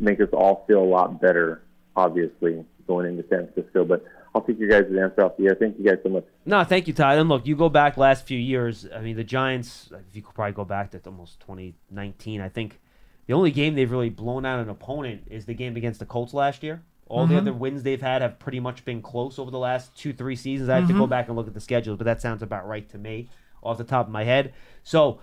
make 0.00 0.20
us 0.20 0.28
all 0.32 0.64
feel 0.66 0.82
a 0.82 0.84
lot 0.84 1.20
better, 1.20 1.62
obviously, 1.96 2.64
going 2.86 3.06
into 3.06 3.24
San 3.28 3.48
Francisco. 3.52 3.84
But 3.84 4.04
I'll 4.34 4.42
take 4.42 4.58
your 4.58 4.68
guys' 4.68 4.90
answer 4.96 5.24
off 5.24 5.36
the 5.36 5.46
air. 5.46 5.56
Thank 5.58 5.78
you 5.78 5.84
guys 5.84 5.98
so 6.02 6.08
much. 6.08 6.24
No, 6.46 6.62
thank 6.64 6.86
you, 6.88 6.94
Todd. 6.94 7.18
And 7.18 7.28
look, 7.28 7.46
you 7.46 7.56
go 7.56 7.68
back 7.68 7.96
last 7.96 8.26
few 8.26 8.38
years. 8.38 8.86
I 8.94 9.00
mean, 9.00 9.16
the 9.16 9.24
Giants. 9.24 9.90
If 10.08 10.16
you 10.16 10.22
could 10.22 10.34
probably 10.34 10.52
go 10.52 10.64
back 10.64 10.90
to 10.92 11.00
almost 11.06 11.40
2019, 11.40 12.40
I 12.40 12.48
think 12.48 12.80
the 13.26 13.34
only 13.34 13.50
game 13.50 13.74
they've 13.74 13.90
really 13.90 14.10
blown 14.10 14.44
out 14.46 14.60
an 14.60 14.68
opponent 14.68 15.24
is 15.30 15.46
the 15.46 15.54
game 15.54 15.76
against 15.76 16.00
the 16.00 16.06
Colts 16.06 16.34
last 16.34 16.62
year. 16.62 16.82
All 17.08 17.26
the 17.26 17.34
Mhm. 17.34 17.38
other 17.38 17.52
wins 17.52 17.82
they've 17.82 18.00
had 18.00 18.22
have 18.22 18.38
pretty 18.38 18.60
much 18.60 18.84
been 18.84 19.02
close 19.02 19.36
over 19.38 19.50
the 19.50 19.58
last 19.58 19.96
two, 19.96 20.12
three 20.12 20.36
seasons. 20.36 20.68
I 20.68 20.76
have 20.78 20.86
to 20.86 20.94
go 20.94 21.06
Mhm. 21.06 21.10
back 21.10 21.26
and 21.26 21.36
look 21.36 21.48
at 21.48 21.54
the 21.54 21.60
schedules, 21.60 21.98
but 21.98 22.04
that 22.04 22.20
sounds 22.20 22.40
about 22.40 22.68
right 22.68 22.88
to 22.90 22.98
me 22.98 23.28
off 23.64 23.78
the 23.78 23.84
top 23.84 24.06
of 24.06 24.12
my 24.12 24.22
head. 24.22 24.52
So 24.84 25.18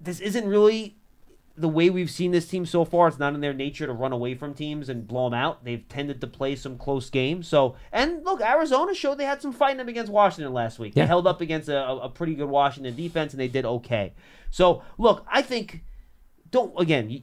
this 0.00 0.20
isn't 0.20 0.46
really 0.48 0.96
the 1.58 1.68
way 1.68 1.88
we've 1.88 2.10
seen 2.10 2.32
this 2.32 2.48
team 2.48 2.66
so 2.66 2.84
far. 2.84 3.08
It's 3.08 3.18
not 3.18 3.34
in 3.34 3.40
their 3.40 3.54
nature 3.54 3.86
to 3.86 3.92
run 3.92 4.12
away 4.12 4.34
from 4.34 4.52
teams 4.54 4.88
and 4.88 5.06
blow 5.06 5.30
them 5.30 5.34
out. 5.34 5.64
They've 5.64 5.86
tended 5.88 6.20
to 6.20 6.26
play 6.26 6.54
some 6.54 6.76
close 6.76 7.08
games. 7.08 7.48
So, 7.48 7.76
and 7.92 8.24
look, 8.24 8.40
Arizona 8.40 8.94
showed 8.94 9.18
they 9.18 9.24
had 9.24 9.40
some 9.40 9.52
fighting 9.52 9.78
them 9.78 9.88
against 9.88 10.12
Washington 10.12 10.52
last 10.52 10.78
week. 10.78 10.92
Yeah. 10.94 11.04
They 11.04 11.06
held 11.08 11.26
up 11.26 11.40
against 11.40 11.68
a, 11.68 11.88
a 11.88 12.08
pretty 12.08 12.34
good 12.34 12.48
Washington 12.48 12.94
defense, 12.94 13.32
and 13.32 13.40
they 13.40 13.48
did 13.48 13.64
okay. 13.64 14.12
So, 14.50 14.82
look, 14.98 15.24
I 15.30 15.42
think 15.42 15.82
don't 16.50 16.78
again. 16.78 17.08
You, 17.10 17.22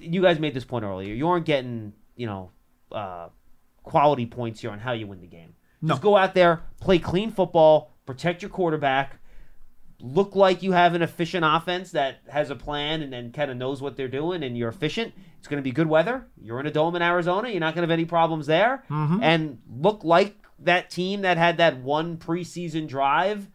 you 0.00 0.22
guys 0.22 0.38
made 0.38 0.54
this 0.54 0.64
point 0.64 0.84
earlier. 0.84 1.12
You 1.12 1.28
aren't 1.28 1.46
getting 1.46 1.92
you 2.16 2.26
know 2.26 2.50
uh, 2.92 3.28
quality 3.82 4.26
points 4.26 4.60
here 4.60 4.70
on 4.70 4.78
how 4.78 4.92
you 4.92 5.06
win 5.06 5.20
the 5.20 5.26
game. 5.26 5.54
Just 5.84 6.00
go 6.00 6.16
out 6.16 6.32
there, 6.32 6.62
play 6.80 6.98
clean 6.98 7.30
football, 7.30 7.92
protect 8.06 8.40
your 8.40 8.48
quarterback, 8.48 9.18
look 10.00 10.34
like 10.34 10.62
you 10.62 10.72
have 10.72 10.94
an 10.94 11.02
efficient 11.02 11.44
offense 11.46 11.92
that 11.92 12.20
has 12.28 12.50
a 12.50 12.54
plan 12.56 13.02
and, 13.02 13.14
and 13.14 13.32
kind 13.32 13.50
of 13.50 13.56
knows 13.56 13.80
what 13.80 13.96
they're 13.96 14.08
doing 14.08 14.42
and 14.42 14.56
you're 14.58 14.68
efficient. 14.68 15.14
It's 15.38 15.48
going 15.48 15.58
to 15.62 15.64
be 15.64 15.72
good 15.72 15.86
weather. 15.86 16.26
You're 16.40 16.60
in 16.60 16.66
a 16.66 16.70
dome 16.70 16.96
in 16.96 17.02
Arizona. 17.02 17.48
You're 17.48 17.60
not 17.60 17.74
going 17.74 17.86
to 17.86 17.92
have 17.92 17.98
any 17.98 18.04
problems 18.04 18.46
there. 18.46 18.84
Mhm. 18.90 19.20
And 19.22 19.58
look 19.70 20.04
like 20.04 20.36
that 20.58 20.90
team 20.90 21.22
that 21.22 21.36
had 21.36 21.56
that 21.58 21.78
one 21.78 22.16
preseason 22.16 22.86
drive 22.88 23.48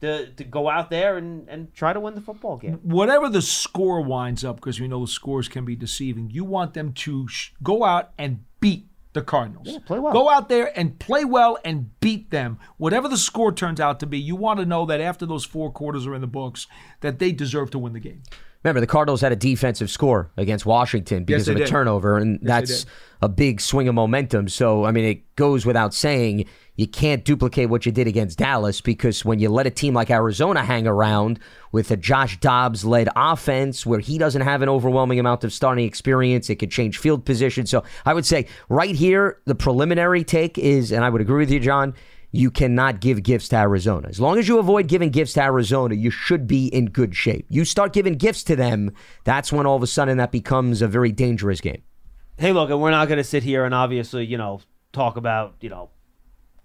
to, 0.00 0.26
to 0.32 0.44
go 0.44 0.68
out 0.68 0.90
there 0.90 1.16
and, 1.16 1.48
and 1.48 1.72
try 1.74 1.92
to 1.92 2.00
win 2.00 2.14
the 2.14 2.20
football 2.20 2.56
game. 2.56 2.78
whatever 2.82 3.28
the 3.28 3.40
score 3.42 4.00
winds 4.02 4.44
up, 4.44 4.56
because 4.56 4.78
we 4.80 4.86
know 4.88 5.00
the 5.00 5.10
scores 5.10 5.48
can 5.48 5.64
be 5.64 5.74
deceiving, 5.76 6.28
you 6.30 6.44
want 6.44 6.74
them 6.74 6.92
to 6.92 7.26
sh- 7.28 7.52
go 7.62 7.84
out 7.84 8.10
and 8.18 8.44
beat 8.60 8.86
the 9.14 9.22
Cardinals. 9.22 9.66
Yeah, 9.68 9.78
play 9.86 9.98
well. 9.98 10.12
Go 10.12 10.28
out 10.28 10.48
there 10.48 10.76
and 10.78 10.98
play 10.98 11.24
well 11.24 11.56
and 11.64 11.98
beat 12.00 12.30
them. 12.30 12.58
Whatever 12.76 13.08
the 13.08 13.16
score 13.16 13.52
turns 13.52 13.80
out 13.80 14.00
to 14.00 14.06
be, 14.06 14.18
you 14.18 14.36
want 14.36 14.60
to 14.60 14.66
know 14.66 14.84
that 14.86 15.00
after 15.00 15.24
those 15.24 15.44
four 15.44 15.70
quarters 15.72 16.06
are 16.06 16.14
in 16.14 16.20
the 16.20 16.26
books, 16.26 16.66
that 17.00 17.18
they 17.18 17.32
deserve 17.32 17.70
to 17.70 17.78
win 17.78 17.94
the 17.94 18.00
game. 18.00 18.22
Remember, 18.62 18.80
the 18.80 18.86
Cardinals 18.86 19.20
had 19.20 19.30
a 19.30 19.36
defensive 19.36 19.90
score 19.90 20.30
against 20.36 20.64
Washington 20.64 21.24
because 21.24 21.46
they 21.46 21.52
of 21.52 21.56
a 21.56 21.60
did. 21.60 21.68
turnover, 21.68 22.16
and 22.16 22.38
Yes, 22.42 22.48
that's 22.48 22.86
a 23.20 23.28
big 23.28 23.60
swing 23.60 23.88
of 23.88 23.94
momentum. 23.94 24.48
So, 24.48 24.84
I 24.84 24.90
mean, 24.90 25.04
it 25.04 25.36
goes 25.36 25.66
without 25.66 25.92
saying 25.92 26.46
you 26.76 26.88
can't 26.88 27.24
duplicate 27.24 27.68
what 27.68 27.86
you 27.86 27.92
did 27.92 28.08
against 28.08 28.38
Dallas 28.38 28.80
because 28.80 29.24
when 29.24 29.38
you 29.38 29.48
let 29.48 29.66
a 29.66 29.70
team 29.70 29.94
like 29.94 30.10
Arizona 30.10 30.64
hang 30.64 30.86
around 30.86 31.38
with 31.70 31.90
a 31.90 31.96
Josh 31.96 32.38
Dobbs 32.40 32.84
led 32.84 33.08
offense 33.14 33.86
where 33.86 34.00
he 34.00 34.18
doesn't 34.18 34.42
have 34.42 34.60
an 34.60 34.68
overwhelming 34.68 35.20
amount 35.20 35.44
of 35.44 35.52
starting 35.52 35.86
experience, 35.86 36.50
it 36.50 36.56
could 36.56 36.72
change 36.72 36.98
field 36.98 37.24
position. 37.24 37.66
So, 37.66 37.84
I 38.04 38.12
would 38.12 38.26
say 38.26 38.46
right 38.68 38.94
here, 38.94 39.38
the 39.44 39.54
preliminary 39.54 40.24
take 40.24 40.58
is, 40.58 40.90
and 40.90 41.04
I 41.04 41.10
would 41.10 41.20
agree 41.20 41.38
with 41.38 41.50
you, 41.50 41.60
John. 41.60 41.94
You 42.32 42.50
cannot 42.50 42.98
give 42.98 43.22
gifts 43.22 43.48
to 43.50 43.56
Arizona. 43.56 44.08
As 44.08 44.18
long 44.18 44.40
as 44.40 44.48
you 44.48 44.58
avoid 44.58 44.88
giving 44.88 45.10
gifts 45.10 45.34
to 45.34 45.42
Arizona, 45.42 45.94
you 45.94 46.10
should 46.10 46.48
be 46.48 46.66
in 46.66 46.86
good 46.86 47.14
shape. 47.14 47.46
You 47.48 47.64
start 47.64 47.92
giving 47.92 48.14
gifts 48.14 48.42
to 48.44 48.56
them, 48.56 48.90
that's 49.22 49.52
when 49.52 49.66
all 49.66 49.76
of 49.76 49.84
a 49.84 49.86
sudden 49.86 50.18
that 50.18 50.32
becomes 50.32 50.82
a 50.82 50.88
very 50.88 51.12
dangerous 51.12 51.60
game. 51.60 51.82
hey, 52.36 52.50
look, 52.50 52.70
we're 52.70 52.90
not 52.90 53.06
going 53.06 53.18
to 53.18 53.24
sit 53.24 53.44
here 53.44 53.64
and 53.64 53.72
obviously, 53.72 54.26
you 54.26 54.36
know, 54.36 54.60
talk 54.92 55.16
about, 55.16 55.54
you 55.60 55.68
know, 55.68 55.90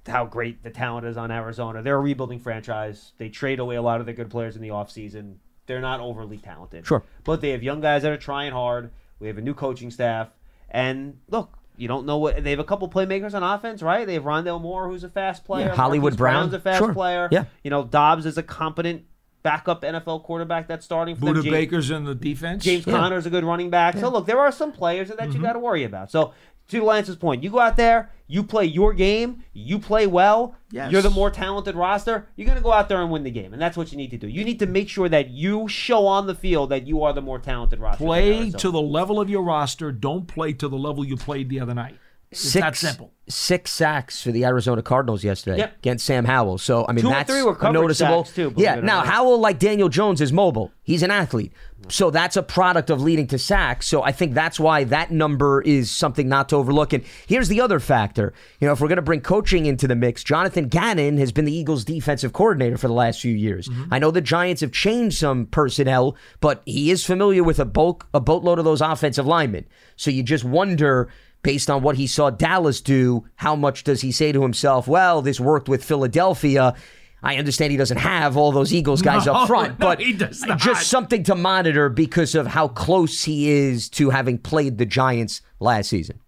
how 0.10 0.26
great 0.26 0.64
the 0.64 0.70
talent 0.70 1.06
is 1.06 1.16
on 1.18 1.32
Arizona. 1.32 1.82
They're 1.82 1.96
a 1.98 2.02
rebuilding 2.02 2.40
franchise. 2.40 3.14
They 3.18 3.30
trade 3.30 3.60
away 3.60 3.76
a 3.76 3.82
lot 3.82 4.00
of 4.00 4.06
the 4.06 4.14
good 4.14 4.30
players 4.30 4.56
in 4.56 4.62
the 4.62 4.70
offseason. 4.70 5.36
They're 5.68 5.82
not 5.82 6.00
overly 6.00 6.38
talented. 6.38 6.86
Sure. 6.86 7.04
But 7.24 7.42
they 7.42 7.52
have 7.52 7.62
young 7.64 7.80
guys 7.82 8.02
that 8.04 8.12
are 8.12 8.18
trying 8.18 8.52
hard. 8.52 8.92
We 9.20 9.28
have 9.28 9.38
a 9.38 9.42
new 9.42 9.54
coaching 9.54 9.92
staff. 9.92 10.30
And 10.70 11.20
look, 11.30 11.58
you 11.78 11.88
don't 11.88 12.06
know 12.06 12.18
what 12.18 12.44
they 12.44 12.50
have 12.52 12.60
a 12.60 12.64
couple 12.64 12.90
playmakers 12.90 13.34
on 13.34 13.44
offense, 13.44 13.82
right? 13.82 14.06
They 14.06 14.16
have 14.16 14.24
Rondale 14.24 14.60
Moore, 14.62 14.90
who's 14.90 15.04
a 15.04 15.10
fast 15.10 15.46
player. 15.46 15.68
Yeah, 15.68 15.76
Hollywood 15.76 16.14
Marquise 16.14 16.18
Brown. 16.18 16.34
Brown's 16.50 16.54
a 16.54 16.60
fast 16.60 16.78
Sure. 16.80 16.94
player. 16.94 17.30
Yeah. 17.32 17.46
You 17.64 17.70
know, 17.70 17.84
Dobbs 17.86 18.26
is 18.26 18.38
a 18.38 18.44
competent 18.44 19.04
backup 19.44 19.84
NFL 19.84 20.24
quarterback 20.24 20.68
that's 20.68 20.84
starting 20.84 21.16
for 21.16 21.26
them. 21.26 21.36
Budda 21.36 21.44
James- 21.44 21.52
Baker's 21.54 21.92
in 21.92 22.04
the 22.04 22.14
defense. 22.16 22.64
James 22.64 22.84
Conner's 22.84 23.26
a 23.26 23.30
good 23.30 23.44
running 23.46 23.70
back. 23.70 23.96
So 23.98 24.10
look, 24.10 24.26
there 24.26 24.40
are 24.40 24.52
some 24.52 24.72
players 24.74 25.08
that 25.08 25.18
Mm-hmm. 25.18 25.32
you 25.38 25.42
got 25.42 25.54
to 25.54 25.60
worry 25.60 25.84
about. 25.86 26.12
So 26.12 26.34
to 26.70 26.84
Lance's 26.84 27.16
point, 27.16 27.44
you 27.44 27.50
go 27.50 27.60
out 27.60 27.78
there, 27.78 28.12
you 28.28 28.44
play 28.44 28.66
your 28.66 28.94
game, 28.94 29.44
you 29.54 29.80
play 29.80 30.08
well. 30.08 30.56
Yes. 30.72 30.92
You're 30.92 31.02
the 31.02 31.10
more 31.10 31.32
talented 31.32 31.76
roster. 31.76 32.28
You're 32.36 32.46
going 32.46 32.58
to 32.58 32.64
go 32.64 32.72
out 32.72 32.90
there 32.90 33.02
and 33.02 33.12
win 33.12 33.24
the 33.24 33.32
game, 33.32 33.54
and 33.54 33.62
that's 33.62 33.76
what 33.76 33.92
you 33.92 33.98
need 33.98 34.12
to 34.12 34.18
do. 34.18 34.28
You 34.28 34.44
need 34.44 34.60
to 34.60 34.68
make 34.68 34.88
sure 34.88 35.10
that 35.10 35.30
you 35.30 35.68
show 35.68 36.06
on 36.06 36.28
the 36.28 36.36
field 36.36 36.70
that 36.70 36.86
you 36.86 37.04
are 37.04 37.12
the 37.12 37.22
more 37.22 37.40
talented 37.40 37.80
roster. 37.80 38.04
Play 38.04 38.52
to 38.52 38.72
the 38.72 38.82
level 38.82 39.20
of 39.20 39.30
your 39.30 39.44
roster. 39.44 39.92
Don't 39.92 40.28
play 40.28 40.54
to 40.54 40.68
the 40.68 40.78
level 40.78 41.04
you 41.04 41.18
played 41.18 41.50
the 41.50 41.60
other 41.60 41.74
night. 41.74 41.98
It's 42.32 42.54
that 42.54 42.76
simple. 42.76 43.12
Six 43.28 43.72
sacks 43.72 44.22
for 44.24 44.32
the 44.32 44.44
Arizona 44.46 44.82
Cardinals 44.82 45.24
yesterday 45.24 45.58
Yep. 45.60 45.78
against 45.80 46.06
Sam 46.06 46.26
Howell. 46.26 46.58
So 46.58 46.86
I 46.88 46.94
mean 46.94 47.04
Two 47.04 47.10
that's 47.10 47.30
three 47.30 47.44
were 47.44 47.56
coverage 47.56 47.74
noticeable. 47.82 48.24
too, 48.24 48.54
yeah. 48.58 48.76
Now 48.76 48.98
not. 48.98 49.08
Howell, 49.08 49.40
like 49.40 49.60
Daniel 49.60 49.90
Jones, 49.90 50.20
is 50.20 50.34
mobile. 50.34 50.72
He's 50.84 51.04
an 51.04 51.12
athlete. 51.12 51.52
So 51.90 52.10
that's 52.12 52.36
a 52.38 52.44
product 52.44 52.90
of 52.90 53.02
leading 53.02 53.28
to 53.28 53.38
sacks. 53.38 53.88
So 53.88 54.04
I 54.04 54.12
think 54.12 54.34
that's 54.34 54.60
why 54.60 54.84
that 54.86 55.12
number 55.12 55.62
is 55.62 55.90
something 55.92 56.28
not 56.28 56.50
to 56.50 56.56
overlook. 56.58 56.92
And 56.94 57.04
here's 57.28 57.48
the 57.50 57.62
other 57.62 57.80
factor. 57.80 58.34
You 58.60 58.68
know, 58.68 58.74
if 58.74 58.82
we're 58.82 58.88
going 58.90 58.98
to 58.98 59.02
bring 59.04 59.22
coaching 59.22 59.66
into 59.68 59.88
the 59.88 59.96
mix, 59.96 60.24
Jonathan 60.24 60.68
Gannon 60.68 61.18
has 61.18 61.32
been 61.32 61.46
the 61.46 61.54
Eagles' 61.56 61.86
defensive 61.86 62.34
coordinator 62.34 62.78
for 62.78 62.88
the 62.88 62.94
last 62.94 63.22
few 63.22 63.34
years. 63.34 63.68
Mm-hmm. 63.70 63.94
I 63.94 64.00
know 64.00 64.12
the 64.12 64.22
Giants 64.22 64.62
have 64.62 64.72
changed 64.72 65.18
some 65.20 65.46
personnel, 65.46 66.16
but 66.42 66.62
he 66.66 66.92
is 66.92 67.06
familiar 67.06 67.44
with 67.44 67.60
a 67.60 67.66
bulk, 67.66 68.08
a 68.14 68.20
boatload 68.20 68.60
of 68.60 68.66
those 68.66 68.82
offensive 68.82 69.26
linemen. 69.28 69.66
So 69.96 70.10
you 70.12 70.22
just 70.24 70.44
wonder 70.44 71.10
based 71.42 71.70
on 71.70 71.82
what 71.82 71.96
he 71.96 72.08
saw 72.08 72.30
Dallas 72.30 72.82
do, 72.82 73.26
how 73.36 73.56
much 73.56 73.84
does 73.84 74.02
he 74.02 74.12
say 74.12 74.32
to 74.32 74.42
himself, 74.42 74.88
well, 74.88 75.22
this 75.22 75.40
worked 75.40 75.70
with 75.70 75.84
Philadelphia? 75.84 76.74
I 77.22 77.36
understand 77.36 77.72
he 77.72 77.78
doesn't 77.78 77.98
have 77.98 78.38
all 78.38 78.52
those 78.52 78.74
Eagles 78.74 79.02
guys 79.02 79.26
No, 79.26 79.34
up 79.34 79.48
front, 79.48 79.80
no, 79.80 79.88
but 79.88 80.00
he 80.00 80.14
does 80.14 80.42
not. 80.46 80.58
just 80.60 80.88
something 80.88 81.24
to 81.24 81.36
monitor 81.36 81.90
because 81.90 82.34
of 82.34 82.48
how 82.48 82.70
close 82.70 83.24
he 83.26 83.50
is 83.50 83.90
to 83.90 84.10
having 84.12 84.38
played 84.38 84.78
the 84.78 84.86
Giants 84.86 85.42
last 85.60 85.90
season. 85.90 86.20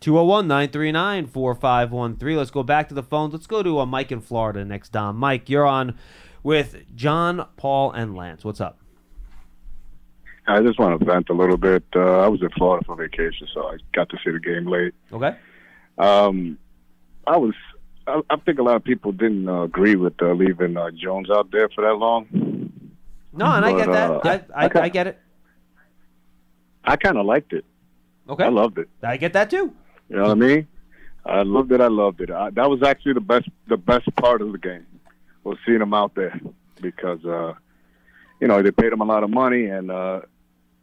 201 0.00 0.48
939 0.48 1.26
4513. 1.26 2.36
Let's 2.36 2.50
go 2.50 2.62
back 2.62 2.88
to 2.88 2.94
the 2.94 3.02
phones. 3.02 3.34
Let's 3.34 3.46
go 3.46 3.62
to 3.62 3.80
uh, 3.80 3.86
Mike 3.86 4.10
in 4.10 4.20
Florida 4.20 4.64
next, 4.64 4.90
Dom. 4.90 5.16
Mike, 5.16 5.48
you're 5.48 5.66
on 5.66 5.96
with 6.42 6.76
John, 6.96 7.46
Paul, 7.56 7.92
and 7.92 8.16
Lance. 8.16 8.44
What's 8.44 8.60
up? 8.60 8.78
I 10.46 10.60
just 10.60 10.78
want 10.78 10.98
to 10.98 11.04
vent 11.04 11.28
a 11.30 11.34
little 11.34 11.56
bit. 11.56 11.84
Uh, 11.94 12.20
I 12.20 12.28
was 12.28 12.42
in 12.42 12.50
Florida 12.50 12.84
for 12.84 12.96
vacation, 12.96 13.46
so 13.54 13.68
I 13.68 13.76
got 13.94 14.08
to 14.10 14.16
see 14.24 14.30
the 14.32 14.40
game 14.40 14.66
late. 14.66 14.92
Okay. 15.12 15.36
Um, 15.98 16.58
I 17.26 17.36
was. 17.36 17.54
I, 18.06 18.20
I 18.28 18.36
think 18.36 18.58
a 18.58 18.62
lot 18.62 18.76
of 18.76 18.84
people 18.84 19.12
didn't 19.12 19.48
uh, 19.48 19.62
agree 19.62 19.94
with 19.94 20.20
uh, 20.20 20.32
leaving 20.32 20.76
uh, 20.76 20.90
Jones 20.90 21.30
out 21.30 21.52
there 21.52 21.68
for 21.68 21.82
that 21.82 21.94
long. 21.94 22.26
No, 23.32 23.46
and 23.46 23.64
I 23.64 23.72
get 23.76 23.86
that. 23.86 24.10
uh, 24.10 24.20
I, 24.24 24.62
I, 24.62 24.66
okay. 24.66 24.80
I 24.80 24.88
get 24.88 25.06
it. 25.06 25.20
I 26.84 26.96
kind 26.96 27.16
of 27.16 27.24
liked 27.24 27.52
it. 27.52 27.64
Okay. 28.28 28.44
I 28.44 28.48
loved 28.48 28.78
it. 28.78 28.88
I 29.02 29.16
get 29.16 29.32
that 29.34 29.50
too. 29.50 29.72
You 30.08 30.16
know 30.16 30.22
what 30.22 30.30
I 30.32 30.34
mean? 30.34 30.66
I 31.24 31.42
loved 31.42 31.70
it. 31.70 31.80
I 31.80 31.86
loved 31.86 32.20
it. 32.20 32.30
I, 32.30 32.50
that 32.50 32.68
was 32.68 32.82
actually 32.82 33.12
the 33.14 33.20
best. 33.20 33.48
The 33.68 33.76
best 33.76 34.14
part 34.16 34.42
of 34.42 34.50
the 34.50 34.58
game 34.58 34.86
was 35.44 35.56
seeing 35.64 35.80
him 35.80 35.94
out 35.94 36.14
there 36.16 36.38
because 36.80 37.24
uh, 37.24 37.54
you 38.40 38.48
know 38.48 38.60
they 38.60 38.72
paid 38.72 38.92
him 38.92 39.00
a 39.00 39.04
lot 39.04 39.22
of 39.22 39.30
money 39.30 39.66
and 39.66 39.90
uh, 39.90 40.22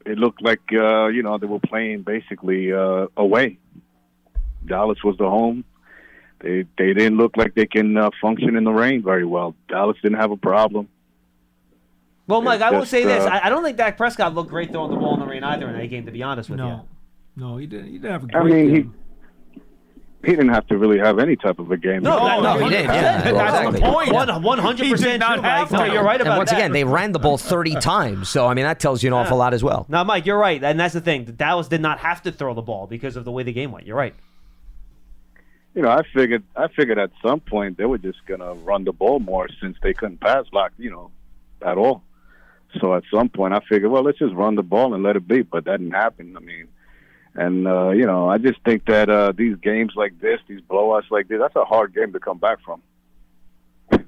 it 0.06 0.18
looked 0.18 0.42
like 0.42 0.62
uh, 0.74 1.08
you 1.08 1.24
know 1.24 1.38
they 1.38 1.48
were 1.48 1.60
playing 1.60 2.04
basically 2.04 2.74
uh, 2.74 3.08
away. 3.18 3.58
Dallas 4.66 5.04
was 5.04 5.18
the 5.18 5.30
home. 5.30 5.64
They 6.40 6.66
they 6.78 6.94
didn't 6.94 7.18
look 7.18 7.38
like 7.38 7.56
they 7.56 7.66
can 7.66 7.98
uh, 7.98 8.10
function 8.22 8.56
in 8.56 8.64
the 8.64 8.72
rain 8.72 9.04
very 9.04 9.26
well. 9.26 9.56
Dallas 9.68 9.98
didn't 10.02 10.20
have 10.20 10.32
a 10.32 10.38
problem. 10.38 10.88
Well, 12.28 12.42
Mike, 12.42 12.62
I 12.62 12.70
will 12.70 12.82
just, 12.82 12.92
say 12.92 13.06
this. 13.06 13.24
uh, 13.24 13.28
I, 13.30 13.48
I 13.48 13.50
don't 13.50 13.64
think 13.64 13.78
Dak 13.78 13.98
Prescott 13.98 14.36
looked 14.36 14.52
great 14.52 14.72
throwing 14.72 14.92
the 14.92 14.98
ball 14.98 15.16
in 15.16 15.20
the 15.20 15.26
rain 15.26 15.44
either 15.44 15.68
in 15.68 15.76
that 15.76 15.88
game, 15.88 16.06
to 16.06 16.12
be 16.12 16.22
honest 16.22 16.48
with 16.50 16.60
you. 16.60 16.66
No, 16.66 16.86
no, 17.36 17.58
he 17.58 17.66
didn't. 17.66 17.88
He 17.88 17.94
didn't 17.94 18.12
have 18.12 18.24
a 18.24 18.38
I 18.38 18.42
great 18.42 18.54
mean, 18.54 18.74
game. 18.74 18.84
he 18.84 18.99
he 20.24 20.32
didn't 20.32 20.50
have 20.50 20.68
to 20.68 20.78
really 20.78 21.00
have 21.00 21.18
any 21.20 21.36
type 21.38 21.60
of 21.60 21.72
a 21.72 21.78
game. 21.78 22.04
No, 22.04 22.20
Because- 22.20 22.44
no, 22.44 22.58
he 22.66 22.70
didn't. 22.70 22.94
Yeah, 22.94 23.32
That's 23.32 23.80
the 23.80 23.82
point. 23.82 24.10
100% 24.10 25.12
He 25.12 25.18
not 25.18 25.44
have 25.44 25.72
No, 25.72 25.86
you're 25.86 26.04
right 26.04 26.20
about 26.20 26.32
and 26.32 26.38
once 26.38 26.50
that. 26.50 26.58
again, 26.58 26.72
they 26.74 26.84
ran 26.84 27.14
the 27.14 27.20
ball 27.20 27.38
30 27.38 27.76
times. 27.76 28.28
So, 28.30 28.46
I 28.46 28.54
mean, 28.54 28.66
that 28.66 28.80
tells 28.80 29.02
you 29.02 29.08
an 29.10 29.14
awful 29.14 29.38
lot 29.38 29.54
as 29.54 29.64
well. 29.64 29.86
Now, 29.88 30.04
Mike, 30.04 30.26
you're 30.26 30.38
right, 30.38 30.62
and 30.64 30.80
that's 30.80 30.94
the 30.94 31.02
thing. 31.02 31.26
The 31.26 31.32
Dallas 31.32 31.68
did 31.70 31.82
not 31.82 32.00
have 32.00 32.22
to 32.24 32.32
throw 32.32 32.54
the 32.54 32.62
ball 32.62 32.86
because 32.88 33.16
of 33.16 33.24
the 33.26 33.32
way 33.32 33.44
the 33.44 33.54
game 33.54 33.72
went. 33.72 33.88
You're 33.88 33.96
right. 33.98 34.14
you 35.76 35.82
know, 35.84 35.90
I 35.90 36.02
figured 36.14 36.44
I 36.56 36.68
figured 36.68 36.98
at 36.98 37.12
some 37.26 37.40
point 37.40 37.78
they 37.78 37.86
were 37.86 38.00
just 38.00 38.26
gonna 38.26 38.54
run 38.56 38.84
the 38.84 38.92
ball 38.92 39.20
more 39.20 39.48
since 39.62 39.78
they 39.82 39.94
couldn't 39.94 40.20
pass 40.20 40.46
block, 40.50 40.72
you 40.78 40.90
know, 40.92 41.12
at 41.62 41.78
all. 41.78 42.04
So 42.82 42.94
at 42.96 43.04
some 43.14 43.30
point 43.30 43.54
I 43.54 43.60
figured, 43.70 43.90
well, 43.92 44.04
let's 44.04 44.18
just 44.20 44.34
run 44.34 44.56
the 44.56 44.64
ball 44.64 44.94
and 44.94 45.04
let 45.04 45.16
it 45.16 45.28
be. 45.28 45.44
But 45.44 45.66
that 45.66 45.78
didn't 45.80 45.94
happen. 45.94 46.36
I 46.36 46.40
mean, 46.42 46.68
and 47.36 47.68
uh, 47.68 47.90
you 47.90 48.06
know, 48.06 48.30
I 48.30 48.38
just 48.38 48.60
think 48.64 48.86
that 48.86 49.10
uh, 49.10 49.32
these 49.36 49.56
games 49.58 49.94
like 49.96 50.20
this, 50.20 50.40
these 50.48 50.62
blowouts 50.62 51.10
like 51.12 51.28
this, 51.28 51.40
that's 51.40 51.56
a 51.56 51.66
hard 51.66 51.94
game 51.94 52.14
to 52.14 52.20
come 52.20 52.38
back 52.38 52.60
from. 52.64 52.82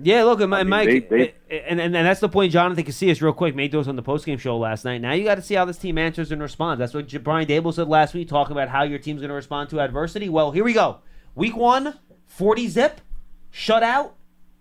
Yeah, 0.00 0.22
look, 0.22 0.40
and, 0.40 0.50
mean, 0.50 0.68
Mike, 0.68 1.08
they- 1.10 1.34
they- 1.48 1.60
and, 1.66 1.80
and 1.80 1.96
and 1.96 2.06
that's 2.06 2.20
the 2.20 2.28
point. 2.28 2.52
Jonathan 2.52 2.84
Casillas, 2.84 3.20
real 3.20 3.32
quick, 3.32 3.56
made 3.56 3.72
those 3.72 3.88
on 3.88 3.96
the 3.96 4.02
postgame 4.02 4.38
show 4.38 4.56
last 4.56 4.84
night. 4.84 5.00
Now 5.00 5.12
you 5.12 5.24
got 5.24 5.34
to 5.36 5.42
see 5.42 5.54
how 5.56 5.64
this 5.64 5.76
team 5.76 5.98
answers 5.98 6.30
and 6.30 6.40
responds. 6.40 6.78
That's 6.78 6.94
what 6.94 7.08
Brian 7.24 7.48
Daboll 7.48 7.74
said 7.74 7.88
last 7.88 8.14
week, 8.14 8.28
talking 8.28 8.52
about 8.52 8.68
how 8.68 8.84
your 8.84 9.00
team's 9.00 9.20
going 9.20 9.30
to 9.30 9.34
respond 9.34 9.70
to 9.70 9.80
adversity. 9.80 10.28
Well, 10.28 10.52
here 10.52 10.62
we 10.62 10.72
go. 10.72 10.98
Week 11.34 11.56
one, 11.56 11.98
40 12.26 12.68
zip, 12.68 13.00
shutout, 13.52 14.12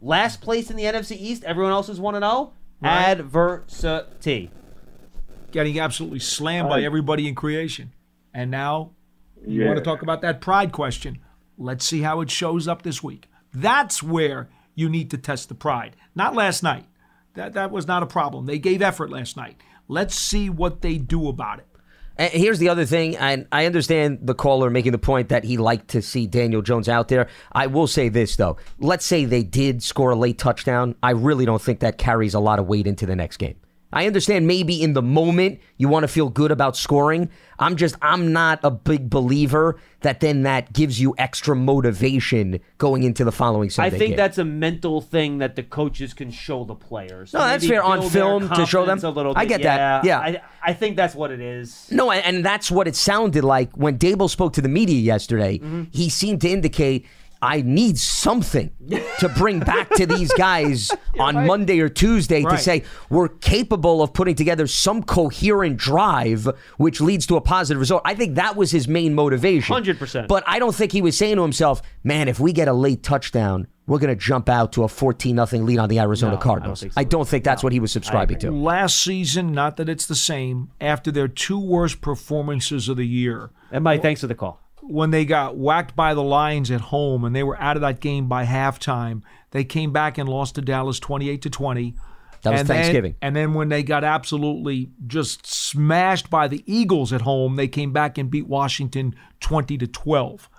last 0.02 0.42
place 0.42 0.72
in 0.72 0.76
the 0.76 0.84
NFC 0.86 1.16
East. 1.20 1.44
Everyone 1.44 1.72
else 1.72 1.88
is 1.90 2.00
one 2.00 2.16
and 2.16 2.24
zero. 2.24 2.54
Right. 2.82 3.12
Adversity. 3.12 4.50
Getting 5.52 5.80
absolutely 5.80 6.20
slammed 6.20 6.70
by 6.70 6.82
everybody 6.82 7.28
in 7.28 7.36
creation. 7.36 7.92
And 8.38 8.52
now 8.52 8.92
you 9.48 9.62
Yeah. 9.62 9.68
want 9.68 9.80
to 9.80 9.84
talk 9.84 10.04
about 10.04 10.22
that 10.22 10.42
pride 10.42 10.72
question. 10.72 11.18
Let's 11.58 11.84
see 11.84 12.02
how 12.04 12.22
it 12.22 12.30
shows 12.30 12.68
up 12.68 12.84
this 12.84 13.02
week. 13.02 13.28
That's 13.52 14.04
where 14.04 14.48
you 14.76 14.90
need 14.90 15.10
to 15.10 15.18
test 15.18 15.50
the 15.50 15.56
pride. 15.56 15.96
Not 16.14 16.36
last 16.36 16.62
night. 16.62 16.86
That 17.34 17.54
that 17.54 17.72
was 17.72 17.88
not 17.88 18.04
a 18.04 18.06
problem. 18.06 18.46
They 18.46 18.60
gave 18.60 18.84
effort 18.84 19.10
last 19.10 19.38
night. 19.38 19.58
Let's 19.88 20.14
see 20.14 20.52
what 20.52 20.82
they 20.82 21.00
do 21.00 21.28
about 21.28 21.58
it. 21.60 21.66
And 22.20 22.32
here's 22.32 22.60
the 22.60 22.70
other 22.70 22.86
thing, 22.86 23.16
and 23.18 23.48
I 23.52 23.66
understand 23.66 24.20
the 24.22 24.36
caller 24.36 24.70
making 24.70 24.92
the 24.92 24.98
point 25.00 25.30
that 25.30 25.44
he 25.44 25.58
liked 25.58 25.88
to 25.90 26.02
see 26.04 26.28
Daniel 26.28 26.62
Jones 26.62 26.88
out 26.90 27.08
there. 27.08 27.28
I 27.52 27.66
will 27.68 27.88
say 27.88 28.08
this 28.10 28.36
though: 28.36 28.58
let's 28.80 29.06
say 29.06 29.26
they 29.26 29.44
did 29.44 29.82
score 29.82 30.12
a 30.12 30.16
late 30.16 30.38
touchdown. 30.38 30.94
I 31.02 31.12
really 31.12 31.46
don't 31.46 31.62
think 31.62 31.80
that 31.80 31.98
carries 31.98 32.36
a 32.36 32.40
lot 32.40 32.60
of 32.60 32.68
weight 32.68 32.86
into 32.86 33.08
the 33.08 33.16
next 33.16 33.38
game. 33.38 33.56
I 33.98 34.06
understand 34.06 34.46
maybe 34.46 34.84
in 34.84 34.94
the 34.94 35.02
moment 35.02 35.60
you 35.78 35.88
want 35.88 36.04
to 36.04 36.08
feel 36.08 36.30
good 36.30 36.52
about 36.52 36.78
scoring. 36.78 37.32
I'm 37.58 37.76
just 37.76 37.96
I'm 38.00 38.32
not 38.32 38.60
a 38.64 38.70
big 38.70 39.10
believer 39.10 39.80
that 40.02 40.20
then 40.20 40.44
that 40.44 40.72
gives 40.72 41.02
you 41.02 41.16
extra 41.18 41.56
motivation 41.56 42.60
going 42.78 43.02
into 43.02 43.24
the 43.24 43.32
following 43.32 43.72
I 43.80 43.90
think 43.90 44.10
game. 44.10 44.16
that's 44.16 44.38
a 44.38 44.46
mental 44.46 45.02
thing 45.02 45.40
that 45.40 45.56
the 45.56 45.64
coaches 45.64 46.14
can 46.14 46.30
show 46.30 46.64
the 46.64 46.76
players. 46.76 47.34
No, 47.34 47.40
that's 47.40 47.68
fair. 47.68 47.82
On 47.82 48.08
film 48.08 48.48
to 48.50 48.66
show 48.68 48.86
them. 48.86 49.00
A 49.04 49.10
little 49.10 49.34
I 49.36 49.46
bit. 49.46 49.50
get 49.50 49.64
that. 49.64 50.06
Yeah. 50.06 50.20
I, 50.20 50.42
I 50.62 50.74
think 50.74 50.96
that's 50.96 51.16
what 51.16 51.32
it 51.32 51.40
is. 51.40 51.88
No, 51.92 52.12
and, 52.12 52.24
and 52.24 52.46
that's 52.46 52.70
what 52.70 52.88
it 52.88 52.96
sounded 52.96 53.44
like 53.44 53.76
when 53.76 53.98
Daboll 53.98 54.30
spoke 54.30 54.54
to 54.54 54.62
the 54.62 54.70
media 54.70 55.00
yesterday. 55.00 55.58
Mm-hmm. 55.58 55.86
He 55.92 56.10
seemed 56.10 56.42
to 56.42 56.50
indicate, 56.50 57.08
I 57.42 57.62
need 57.62 57.98
something 57.98 58.72
to 59.20 59.30
bring 59.30 59.60
back 59.60 59.90
to 59.92 60.06
these 60.06 60.32
guys 60.34 60.92
on 61.20 61.46
Monday 61.46 61.80
or 61.80 61.90
Tuesday 61.90 62.44
to 62.44 62.58
say 62.58 62.84
we're 63.10 63.28
capable 63.30 64.02
of 64.02 64.14
putting 64.14 64.36
together 64.36 64.68
some 64.68 65.04
coherent 65.04 65.78
drive 65.78 66.48
which 66.78 67.02
leads 67.02 67.26
to 67.28 67.36
a 67.36 67.42
positive 67.42 67.80
result. 67.80 68.02
I 68.06 68.16
think 68.16 68.36
that 68.36 68.56
was 68.56 68.72
his 68.72 68.88
main 68.88 69.14
motivation. 69.14 69.76
100%. 69.76 70.28
But 70.28 70.44
I 70.48 70.60
don't 70.60 70.74
think 70.76 70.92
he 70.92 71.02
was 71.02 71.18
saying 71.18 71.36
to 71.36 71.42
himself, 71.42 71.82
man, 72.04 72.28
if 72.28 72.40
we 72.40 72.54
get 72.54 72.68
a 72.68 72.74
late 72.74 73.04
touchdown, 73.04 73.68
we're 73.86 74.00
going 74.00 74.10
to 74.16 74.22
jump 74.22 74.50
out 74.50 74.74
to 74.74 74.84
a 74.84 74.88
14 74.88 75.36
nothing 75.36 75.66
lead 75.66 75.80
on 75.80 75.88
the 75.90 76.00
Arizona 76.00 76.32
No, 76.32 76.38
I 76.38 76.40
don't 76.40 76.44
Cardinals. 76.44 76.82
think 76.82 76.94
I 76.98 77.04
don't 77.06 77.28
think 77.28 77.44
that's 77.46 77.64
what 77.64 77.72
he 77.72 77.80
was 77.80 77.92
subscribing 77.92 78.38
to. 78.40 78.52
Last 78.52 79.02
season, 79.02 79.54
not 79.54 79.78
that 79.78 79.88
it's 79.88 80.06
the 80.06 80.16
same, 80.16 80.72
after 80.82 81.10
their 81.12 81.28
two 81.30 81.60
worst 81.60 82.02
performances 82.02 82.90
of 82.90 82.98
the 82.98 83.08
year, 83.08 83.52
And 83.72 83.84
Mike, 83.84 84.02
thanks 84.02 84.22
for 84.22 84.28
the 84.28 84.36
call. 84.36 84.62
When 84.90 85.12
they 85.12 85.26
got 85.26 85.58
whacked 85.58 85.96
by 85.96 86.14
the 86.14 86.24
Lions 86.24 86.72
at 86.72 86.82
home 86.82 87.24
and 87.26 87.36
they 87.36 87.44
were 87.44 87.60
out 87.60 87.76
of 87.78 87.82
that 87.82 88.00
game 88.00 88.28
by 88.28 88.46
halftime, 88.46 89.22
they 89.52 89.64
came 89.64 89.92
back 89.92 90.18
and 90.18 90.28
lost 90.30 90.56
to 90.56 90.62
Dallas 90.62 91.00
28 91.00 91.42
to 91.42 91.50
20. 91.50 91.94
That 92.44 92.52
was 92.52 92.60
And 92.62 92.70
then- 92.70 92.76
Thanksgiving. 92.78 93.16
and 93.22 93.36
then 93.36 93.54
when 93.54 93.70
they 93.70 93.84
got 93.84 94.04
absolutely 94.04 94.92
just 95.08 95.46
smashed 95.48 96.30
by 96.30 96.48
the 96.48 96.64
Eagles 96.66 97.12
at 97.12 97.22
home, 97.22 97.56
they 97.56 97.68
came 97.68 97.92
back 97.92 98.18
and 98.18 98.30
beat 98.30 98.48
Washington 98.48 99.16
20 99.40 99.78
to 99.80 99.88
12. 99.88 100.50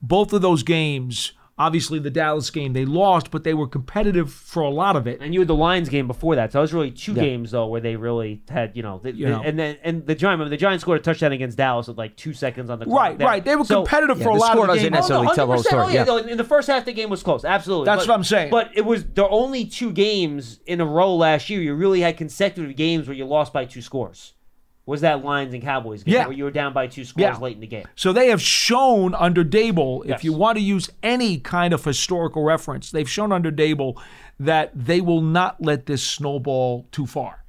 Both 0.00 0.32
of 0.32 0.40
those 0.40 0.62
games, 0.62 1.32
obviously 1.60 1.98
the 1.98 2.10
Dallas 2.10 2.50
game 2.50 2.72
they 2.72 2.84
lost, 2.84 3.30
but 3.30 3.44
they 3.44 3.54
were 3.54 3.68
competitive 3.68 4.32
for 4.32 4.62
a 4.62 4.70
lot 4.70 4.96
of 4.96 5.06
it. 5.06 5.20
And 5.20 5.34
you 5.34 5.40
had 5.40 5.48
the 5.48 5.54
Lions 5.54 5.88
game 5.88 6.06
before 6.06 6.34
that, 6.36 6.50
so 6.52 6.58
that 6.58 6.62
was 6.62 6.72
really 6.72 6.90
two 6.90 7.12
Yeah. 7.12 7.22
games 7.22 7.50
though 7.50 7.66
where 7.66 7.80
they 7.80 7.96
really 7.96 8.42
had 8.48 8.72
you 8.74 8.82
know, 8.82 8.98
the, 9.02 9.12
You 9.12 9.28
know. 9.28 9.42
and 9.44 9.58
then 9.58 9.76
and 9.84 10.06
the 10.06 10.14
Giants. 10.14 10.48
The 10.50 10.56
Giants 10.56 10.82
scored 10.82 11.00
a 11.00 11.02
touchdown 11.02 11.32
against 11.32 11.58
Dallas 11.58 11.86
with 11.86 11.98
like 11.98 12.16
two 12.16 12.32
seconds 12.32 12.70
on 12.70 12.78
the 12.78 12.86
clock. 12.86 12.98
Right, 12.98 13.18
there. 13.18 13.26
right. 13.28 13.44
They 13.44 13.54
were 13.56 13.64
So- 13.64 13.82
competitive 13.82 14.18
Yeah, 14.18 14.24
for 14.24 14.30
a 14.30 14.34
lot 14.36 14.52
score 14.52 14.62
of 14.64 14.68
the 14.68 14.74
doesn't 14.74 14.82
game. 14.84 14.92
necessarily 14.92 15.26
Oh, 15.26 15.30
no, 15.30 15.34
tell 15.34 15.46
the 15.46 15.52
whole 15.54 15.62
story. 15.62 15.84
Oh, 15.84 15.88
Yeah. 15.90 16.04
yeah. 16.06 16.32
In 16.32 16.38
the 16.38 16.44
first 16.44 16.66
half, 16.68 16.84
the 16.86 16.92
game 16.92 17.10
was 17.10 17.22
close. 17.22 17.44
Absolutely. 17.44 17.84
That's 17.84 18.02
But- 18.06 18.08
what 18.12 18.14
I'm 18.16 18.24
saying. 18.24 18.50
But 18.50 18.70
it 18.74 18.84
was 18.86 19.04
the 19.04 19.28
only 19.28 19.64
two 19.66 19.92
games 19.92 20.60
in 20.66 20.80
a 20.80 20.86
row 20.86 21.14
last 21.14 21.50
year. 21.50 21.60
You 21.60 21.74
really 21.74 22.00
had 22.00 22.16
consecutive 22.16 22.74
games 22.74 23.06
where 23.06 23.16
you 23.16 23.26
lost 23.26 23.52
by 23.52 23.66
two 23.66 23.82
scores. 23.82 24.32
Was 24.86 25.02
that 25.02 25.24
Lions 25.24 25.54
and 25.54 25.62
Cowboys 25.62 26.02
game 26.02 26.14
Yeah. 26.14 26.26
where 26.26 26.36
you 26.36 26.44
were 26.44 26.50
down 26.50 26.72
by 26.72 26.86
two 26.88 27.04
scores 27.04 27.22
Yeah. 27.22 27.38
late 27.38 27.54
in 27.54 27.60
the 27.60 27.66
game? 27.66 27.84
So 27.94 28.12
they 28.12 28.28
have 28.28 28.42
shown 28.42 29.14
under 29.14 29.44
Daboll, 29.44 30.04
Yes. 30.06 30.18
if 30.18 30.24
you 30.24 30.32
want 30.32 30.56
to 30.58 30.62
use 30.64 30.90
any 31.02 31.38
kind 31.38 31.72
of 31.72 31.84
historical 31.84 32.42
reference, 32.42 32.90
they've 32.90 33.08
shown 33.08 33.30
under 33.30 33.52
Daboll 33.52 34.00
that 34.40 34.72
they 34.74 35.00
will 35.00 35.20
not 35.20 35.60
let 35.62 35.86
this 35.86 36.02
snowball 36.02 36.86
too 36.90 37.06
far. 37.06 37.44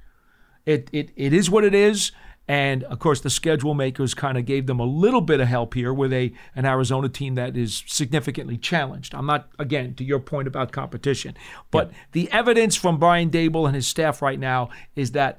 It 0.66 0.88
it, 0.92 1.10
it 1.16 1.32
is 1.32 1.50
what 1.50 1.64
it 1.64 1.74
is, 1.74 2.12
And 2.48 2.82
of 2.84 2.98
course, 2.98 3.20
the 3.20 3.30
schedule 3.30 3.72
makers 3.72 4.14
kind 4.14 4.36
of 4.36 4.44
gave 4.44 4.66
them 4.66 4.80
a 4.80 4.84
little 4.84 5.20
bit 5.20 5.38
of 5.38 5.46
help 5.46 5.74
here 5.74 5.94
with 5.94 6.12
a 6.12 6.32
an 6.56 6.66
Arizona 6.66 7.08
team 7.08 7.36
that 7.36 7.56
is 7.56 7.84
significantly 7.86 8.58
challenged. 8.58 9.14
I'm 9.14 9.26
not 9.26 9.48
again 9.60 9.94
to 9.94 10.04
your 10.04 10.18
point 10.18 10.48
about 10.48 10.72
competition, 10.72 11.34
but 11.70 11.92
the 12.10 12.30
evidence 12.32 12.74
from 12.74 12.98
Brian 12.98 13.30
Daboll 13.30 13.66
and 13.66 13.76
his 13.76 13.86
staff 13.86 14.20
right 14.20 14.40
now 14.40 14.70
is 14.96 15.12
that 15.12 15.38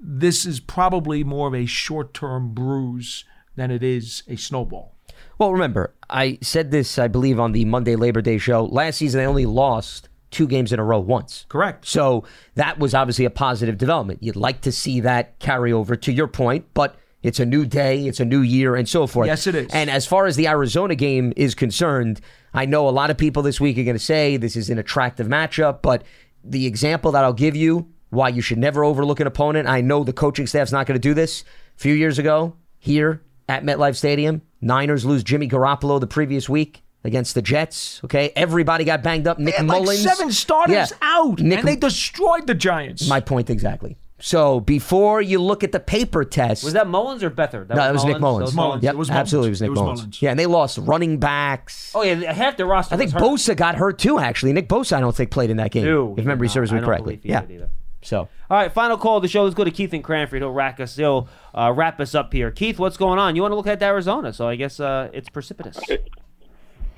this 0.00 0.46
is 0.46 0.60
probably 0.60 1.22
more 1.22 1.48
of 1.48 1.54
a 1.54 1.66
short-term 1.66 2.54
bruise 2.54 3.24
than 3.56 3.70
it 3.70 3.82
is 3.82 4.22
a 4.26 4.36
snowball. 4.36 4.94
Well, 5.38 5.52
remember, 5.52 5.94
I 6.08 6.38
said 6.42 6.70
this, 6.70 6.98
I 6.98 7.08
believe, 7.08 7.38
on 7.38 7.52
the 7.52 7.64
Monday 7.64 7.96
Labor 7.96 8.22
Day 8.22 8.38
show. 8.38 8.64
Last 8.64 8.96
season, 8.96 9.20
they 9.20 9.26
only 9.26 9.46
lost 9.46 10.08
two 10.30 10.46
games 10.46 10.72
in 10.72 10.78
a 10.78 10.84
row 10.84 11.00
once. 11.00 11.44
Correct. 11.48 11.86
So 11.86 12.24
that 12.54 12.78
was 12.78 12.94
obviously 12.94 13.24
a 13.24 13.30
positive 13.30 13.76
development. 13.76 14.22
You'd 14.22 14.36
like 14.36 14.60
to 14.62 14.72
see 14.72 15.00
that 15.00 15.38
carry 15.38 15.72
over 15.72 15.96
to 15.96 16.12
your 16.12 16.28
point, 16.28 16.66
but 16.72 16.96
it's 17.22 17.40
a 17.40 17.44
new 17.44 17.66
day, 17.66 18.06
it's 18.06 18.20
a 18.20 18.24
new 18.24 18.40
year, 18.40 18.76
and 18.76 18.88
so 18.88 19.06
forth. 19.06 19.26
Yes, 19.26 19.46
it 19.46 19.54
is. 19.54 19.70
And 19.72 19.90
as 19.90 20.06
far 20.06 20.26
as 20.26 20.36
the 20.36 20.48
Arizona 20.48 20.94
game 20.94 21.32
is 21.36 21.54
concerned, 21.54 22.20
I 22.54 22.64
know 22.64 22.88
a 22.88 22.90
lot 22.90 23.10
of 23.10 23.18
people 23.18 23.42
this 23.42 23.60
week 23.60 23.76
are 23.76 23.84
going 23.84 23.96
to 23.96 23.98
say 23.98 24.36
this 24.36 24.56
is 24.56 24.70
an 24.70 24.78
attractive 24.78 25.26
matchup, 25.26 25.82
but 25.82 26.04
the 26.42 26.66
example 26.66 27.12
that 27.12 27.24
I'll 27.24 27.32
give 27.32 27.56
you 27.56 27.88
why 28.10 28.28
you 28.28 28.42
should 28.42 28.58
never 28.58 28.84
overlook 28.84 29.20
an 29.20 29.26
opponent, 29.26 29.68
I 29.68 29.80
know 29.80 30.04
the 30.04 30.12
coaching 30.12 30.46
staff's 30.46 30.72
not 30.72 30.86
going 30.86 30.96
to 30.96 31.00
do 31.08 31.14
this. 31.14 31.44
A 31.76 31.80
few 31.80 31.94
years 31.94 32.18
ago, 32.18 32.54
here 32.78 33.22
at 33.48 33.64
MetLife 33.64 33.96
Stadium, 33.96 34.42
Niners 34.60 35.04
lose 35.04 35.22
Jimmy 35.24 35.48
Garoppolo 35.48 35.98
the 36.00 36.06
previous 36.06 36.48
week 36.48 36.82
against 37.04 37.34
the 37.34 37.40
Jets. 37.42 38.00
Okay, 38.04 38.30
everybody 38.36 38.84
got 38.84 39.02
banged 39.02 39.26
up. 39.26 39.38
Nick 39.38 39.54
They 39.54 39.58
had 39.58 39.66
like 39.66 39.82
Mullens, 39.82 40.02
seven 40.02 40.30
starters 40.32 40.74
Yeah. 40.74 40.86
out, 41.00 41.40
Nick- 41.40 41.60
and 41.60 41.68
they 41.68 41.76
destroyed 41.76 42.46
the 42.46 42.54
Giants. 42.54 43.08
My 43.08 43.20
point 43.20 43.48
exactly. 43.48 43.96
So 44.22 44.60
before 44.60 45.22
you 45.22 45.40
look 45.40 45.64
at 45.64 45.72
the 45.72 45.80
paper 45.80 46.24
test, 46.26 46.62
Was 46.62 46.74
that 46.74 46.86
Mullens 46.86 47.22
or 47.22 47.30
Beathard? 47.30 47.70
no, 47.74 47.88
it 47.88 47.92
was 47.92 48.04
Nick 48.04 48.20
Mullens. 48.20 48.50
That 48.50 48.56
Mullens. 48.56 48.82
Yep, 48.82 48.92
It 48.94 48.98
was 48.98 49.08
Mullens. 49.08 49.18
absolutely, 49.20 49.48
it 49.48 49.50
was 49.52 49.60
Nick 49.62 49.68
It 49.68 49.70
was 49.70 49.78
Mullens. 49.80 50.00
Mullens. 50.00 50.20
Yeah, 50.22 50.30
and 50.32 50.38
they 50.38 50.44
lost 50.44 50.76
running 50.76 51.16
backs. 51.18 51.90
Oh 51.94 52.02
yeah, 52.02 52.30
half 52.30 52.58
the 52.58 52.66
roster. 52.66 52.94
I 52.94 52.98
think 52.98 53.14
was 53.14 53.22
hurt. 53.22 53.22
Bosa 53.22 53.56
got 53.56 53.76
hurt 53.76 53.98
too. 53.98 54.18
Actually, 54.18 54.52
Nick 54.52 54.68
Bosa, 54.68 54.98
I 54.98 55.00
don't 55.00 55.16
think 55.16 55.30
played 55.30 55.48
in 55.48 55.56
that 55.56 55.70
game. 55.70 55.86
No, 55.86 56.14
if 56.18 56.26
memory 56.26 56.48
did 56.48 56.50
not. 56.50 56.52
serves 56.52 56.70
me 56.72 56.76
I 56.76 56.80
don't 56.82 56.86
correctly. 56.88 57.16
believe 57.16 57.22
he 57.22 57.28
Yeah. 57.30 57.40
did 57.40 57.50
either. 57.52 57.68
So 58.02 58.20
All 58.20 58.28
right, 58.56 58.72
final 58.72 58.96
call 58.96 59.16
of 59.18 59.22
the 59.22 59.28
show. 59.28 59.44
Let's 59.44 59.54
go 59.54 59.64
to 59.64 59.70
Keith 59.70 59.92
and 59.92 60.02
Cranford. 60.02 60.40
He'll 60.42 60.50
rack 60.52 60.80
us. 60.80 60.96
He'll 60.96 61.28
uh, 61.54 61.72
wrap 61.74 62.00
us 62.00 62.14
up 62.14 62.32
here. 62.32 62.50
Keith, 62.50 62.78
what's 62.78 62.96
going 62.96 63.18
on? 63.18 63.36
You 63.36 63.42
want 63.42 63.52
to 63.52 63.56
look 63.56 63.66
at 63.66 63.82
Arizona? 63.82 64.32
So 64.32 64.48
I 64.48 64.56
guess 64.56 64.80
uh, 64.80 65.10
it's 65.12 65.28
precipitous. 65.28 65.78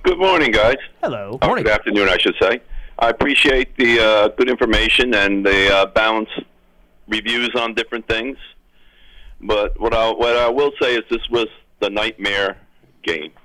Good 0.04 0.18
morning, 0.18 0.52
guys. 0.52 0.76
Hello. 1.02 1.38
Oh, 1.42 1.54
good 1.54 1.68
afternoon, 1.68 2.08
I 2.08 2.18
should 2.18 2.34
say. 2.40 2.60
I 2.98 3.08
appreciate 3.10 3.76
the 3.76 4.00
uh, 4.00 4.28
good 4.28 4.48
information 4.48 5.14
and 5.14 5.44
the 5.44 5.74
uh, 5.74 5.86
balanced 5.86 6.40
reviews 7.08 7.50
on 7.56 7.74
different 7.74 8.06
things. 8.06 8.36
But 9.40 9.78
what 9.80 9.94
I 9.94 10.10
what 10.10 10.36
I 10.36 10.48
will 10.48 10.70
say 10.80 10.94
is 10.94 11.02
this 11.10 11.28
was 11.30 11.48
the 11.80 11.90
nightmare 11.90 12.56
game. 13.02 13.32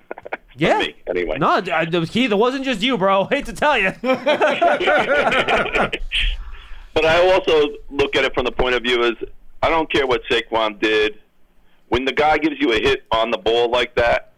Yeah. 0.59 0.79
me, 0.79 0.95
anyway. 1.07 1.37
No, 1.37 1.61
I- 1.71 1.85
Keith. 1.85 2.31
It 2.31 2.35
wasn't 2.35 2.65
just 2.65 2.81
you, 2.81 2.97
bro. 2.97 3.23
I 3.31 3.35
hate 3.35 3.45
to 3.45 3.53
tell 3.53 3.77
you. 3.77 3.93
But 6.97 7.05
I 7.05 7.31
also 7.31 7.75
look 7.91 8.15
at 8.15 8.23
it 8.23 8.33
from 8.33 8.45
the 8.45 8.51
point 8.51 8.73
of 8.73 8.81
view 8.81 9.03
is 9.03 9.13
I 9.61 9.69
don't 9.69 9.87
care 9.91 10.07
what 10.07 10.23
Saquon 10.31 10.81
did. 10.81 11.19
When 11.89 12.05
the 12.05 12.11
guy 12.11 12.39
gives 12.39 12.55
you 12.59 12.71
a 12.73 12.79
hit 12.79 13.03
on 13.11 13.29
the 13.29 13.37
ball 13.37 13.69
like 13.69 13.93
that, 13.97 14.33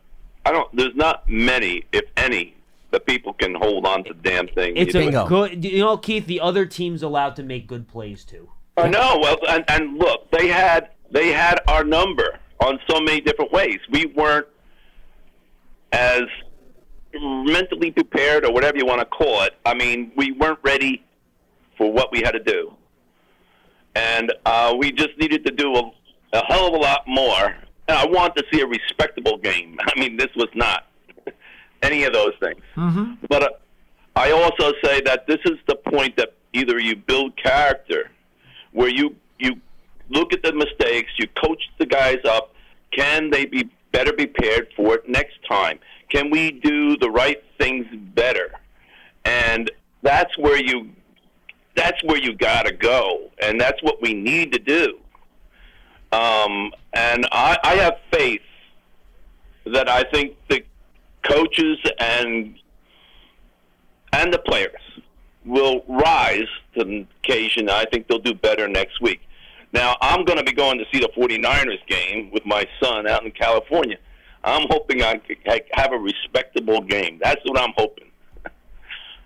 I 0.46 0.52
don't. 0.52 0.70
There's 0.76 0.94
not 0.94 1.30
many, 1.30 1.86
if 1.94 2.04
any, 2.18 2.54
that 2.92 3.06
people 3.06 3.32
can 3.32 3.56
hold 3.56 3.86
on 3.86 4.04
to 4.04 4.14
the 4.14 4.22
damn 4.22 4.50
thing. 4.50 4.76
It's 4.76 4.94
You 4.94 5.08
a 5.08 5.10
know? 5.10 5.26
good. 5.26 5.64
You 5.64 5.80
know, 5.80 5.96
Keith. 5.96 6.26
The 6.26 6.42
other 6.42 6.66
team's 6.66 7.02
allowed 7.02 7.38
to 7.38 7.44
make 7.44 7.66
good 7.66 7.88
plays 7.88 8.26
too. 8.26 8.50
I 8.76 8.90
know. 8.90 9.20
Well, 9.22 9.38
and, 9.48 9.64
and 9.70 9.98
look, 9.98 10.30
they 10.32 10.50
had 10.50 10.90
they 11.12 11.32
had 11.32 11.62
our 11.70 11.86
number 11.86 12.40
on 12.60 12.78
so 12.90 13.00
many 13.00 13.22
different 13.22 13.54
ways. 13.54 13.80
We 13.90 14.08
weren't 14.08 14.48
as 15.94 16.24
mentally 17.14 17.92
prepared, 17.92 18.44
or 18.44 18.52
whatever 18.52 18.78
you 18.78 18.86
want 18.86 19.00
to 19.00 19.06
call 19.06 19.44
it. 19.44 19.54
I 19.66 19.76
mean, 19.76 20.12
we 20.18 20.34
weren't 20.34 20.60
ready 20.62 21.06
for 21.80 21.92
what 21.92 22.12
we 22.12 22.20
had 22.20 22.34
to 22.34 22.44
do, 22.44 22.72
and 23.96 24.32
uh, 24.46 24.76
we 24.78 24.92
just 24.92 25.18
needed 25.18 25.44
to 25.46 25.52
do 25.52 25.76
a, 25.76 25.92
a 26.34 26.46
hell 26.46 26.68
of 26.68 26.74
a 26.74 26.78
lot 26.78 27.08
more. 27.08 27.56
And 27.88 27.98
I 27.98 28.06
want 28.06 28.36
to 28.36 28.44
see 28.52 28.62
a 28.62 28.68
respectable 28.68 29.38
game. 29.38 29.80
I 29.88 30.00
mean, 30.00 30.18
this 30.18 30.30
was 30.36 30.50
not 30.54 30.88
any 31.82 32.04
of 32.04 32.14
those 32.14 32.34
things. 32.40 32.62
Mm-hmm. 32.76 33.26
But 33.28 33.44
uh, 33.44 33.50
I 34.16 34.32
also 34.32 34.74
say 34.84 35.02
that 35.02 35.26
this 35.26 35.40
is 35.46 35.58
the 35.68 35.76
point 35.76 36.18
that 36.18 36.34
either 36.54 36.80
you 36.80 36.96
build 36.98 37.36
character, 37.38 38.12
where 38.74 38.90
you 38.90 39.16
you 39.40 39.60
look 40.10 40.34
at 40.34 40.44
the 40.44 40.54
mistakes, 40.54 41.12
you 41.18 41.28
coach 41.42 41.64
the 41.80 41.86
guys 41.86 42.20
up. 42.26 42.54
Can 42.92 43.30
they 43.30 43.46
be 43.46 43.70
better 43.92 44.12
prepared 44.12 44.68
for 44.76 44.96
it 44.96 45.08
next 45.08 45.38
time? 45.48 45.80
Can 46.10 46.30
we 46.30 46.52
do 46.52 46.98
the 46.98 47.10
right 47.10 47.42
things 47.60 47.86
better? 48.14 48.52
And 49.26 49.72
that's 50.02 50.36
where 50.38 50.58
you 50.58 50.90
that's 51.76 52.04
where 52.04 52.18
you 52.18 52.36
got 52.36 52.66
to 52.66 52.74
go, 52.74 53.30
and 53.42 53.60
that's 53.60 53.82
what 53.84 54.02
we 54.02 54.14
need 54.14 54.52
to 54.54 54.60
do. 54.60 55.00
Um, 56.12 56.74
and 56.94 57.28
I, 57.32 57.58
I 57.64 57.76
have 57.76 57.98
faith 58.12 58.42
that 59.66 59.88
I 59.88 60.04
think 60.12 60.36
the 60.50 60.64
coaches 61.24 61.78
and 62.00 62.56
and 64.12 64.34
the 64.34 64.40
players 64.40 64.82
will 65.46 65.84
rise 65.88 66.48
to 66.76 66.84
the 66.84 67.06
occasion. 67.24 67.70
I 67.70 67.86
think 67.92 68.08
they'll 68.08 68.20
do 68.20 68.34
better 68.34 68.68
next 68.68 69.02
week. 69.02 69.22
Now, 69.72 69.96
I'm 70.02 70.26
going 70.26 70.40
to 70.40 70.44
be 70.44 70.52
going 70.52 70.80
to 70.80 70.86
see 70.92 71.00
the 71.00 71.10
49ers 71.16 71.86
game 71.88 72.32
with 72.32 72.44
my 72.46 72.66
son 72.82 73.08
out 73.08 73.24
in 73.24 73.32
California. 73.32 73.98
I'm 74.44 74.66
hoping 74.70 75.04
I 75.04 75.22
have 75.74 75.92
a 75.92 75.98
respectable 75.98 76.82
game. 76.82 77.20
That's 77.22 77.42
what 77.46 77.60
I'm 77.60 77.74
hoping. 77.78 78.09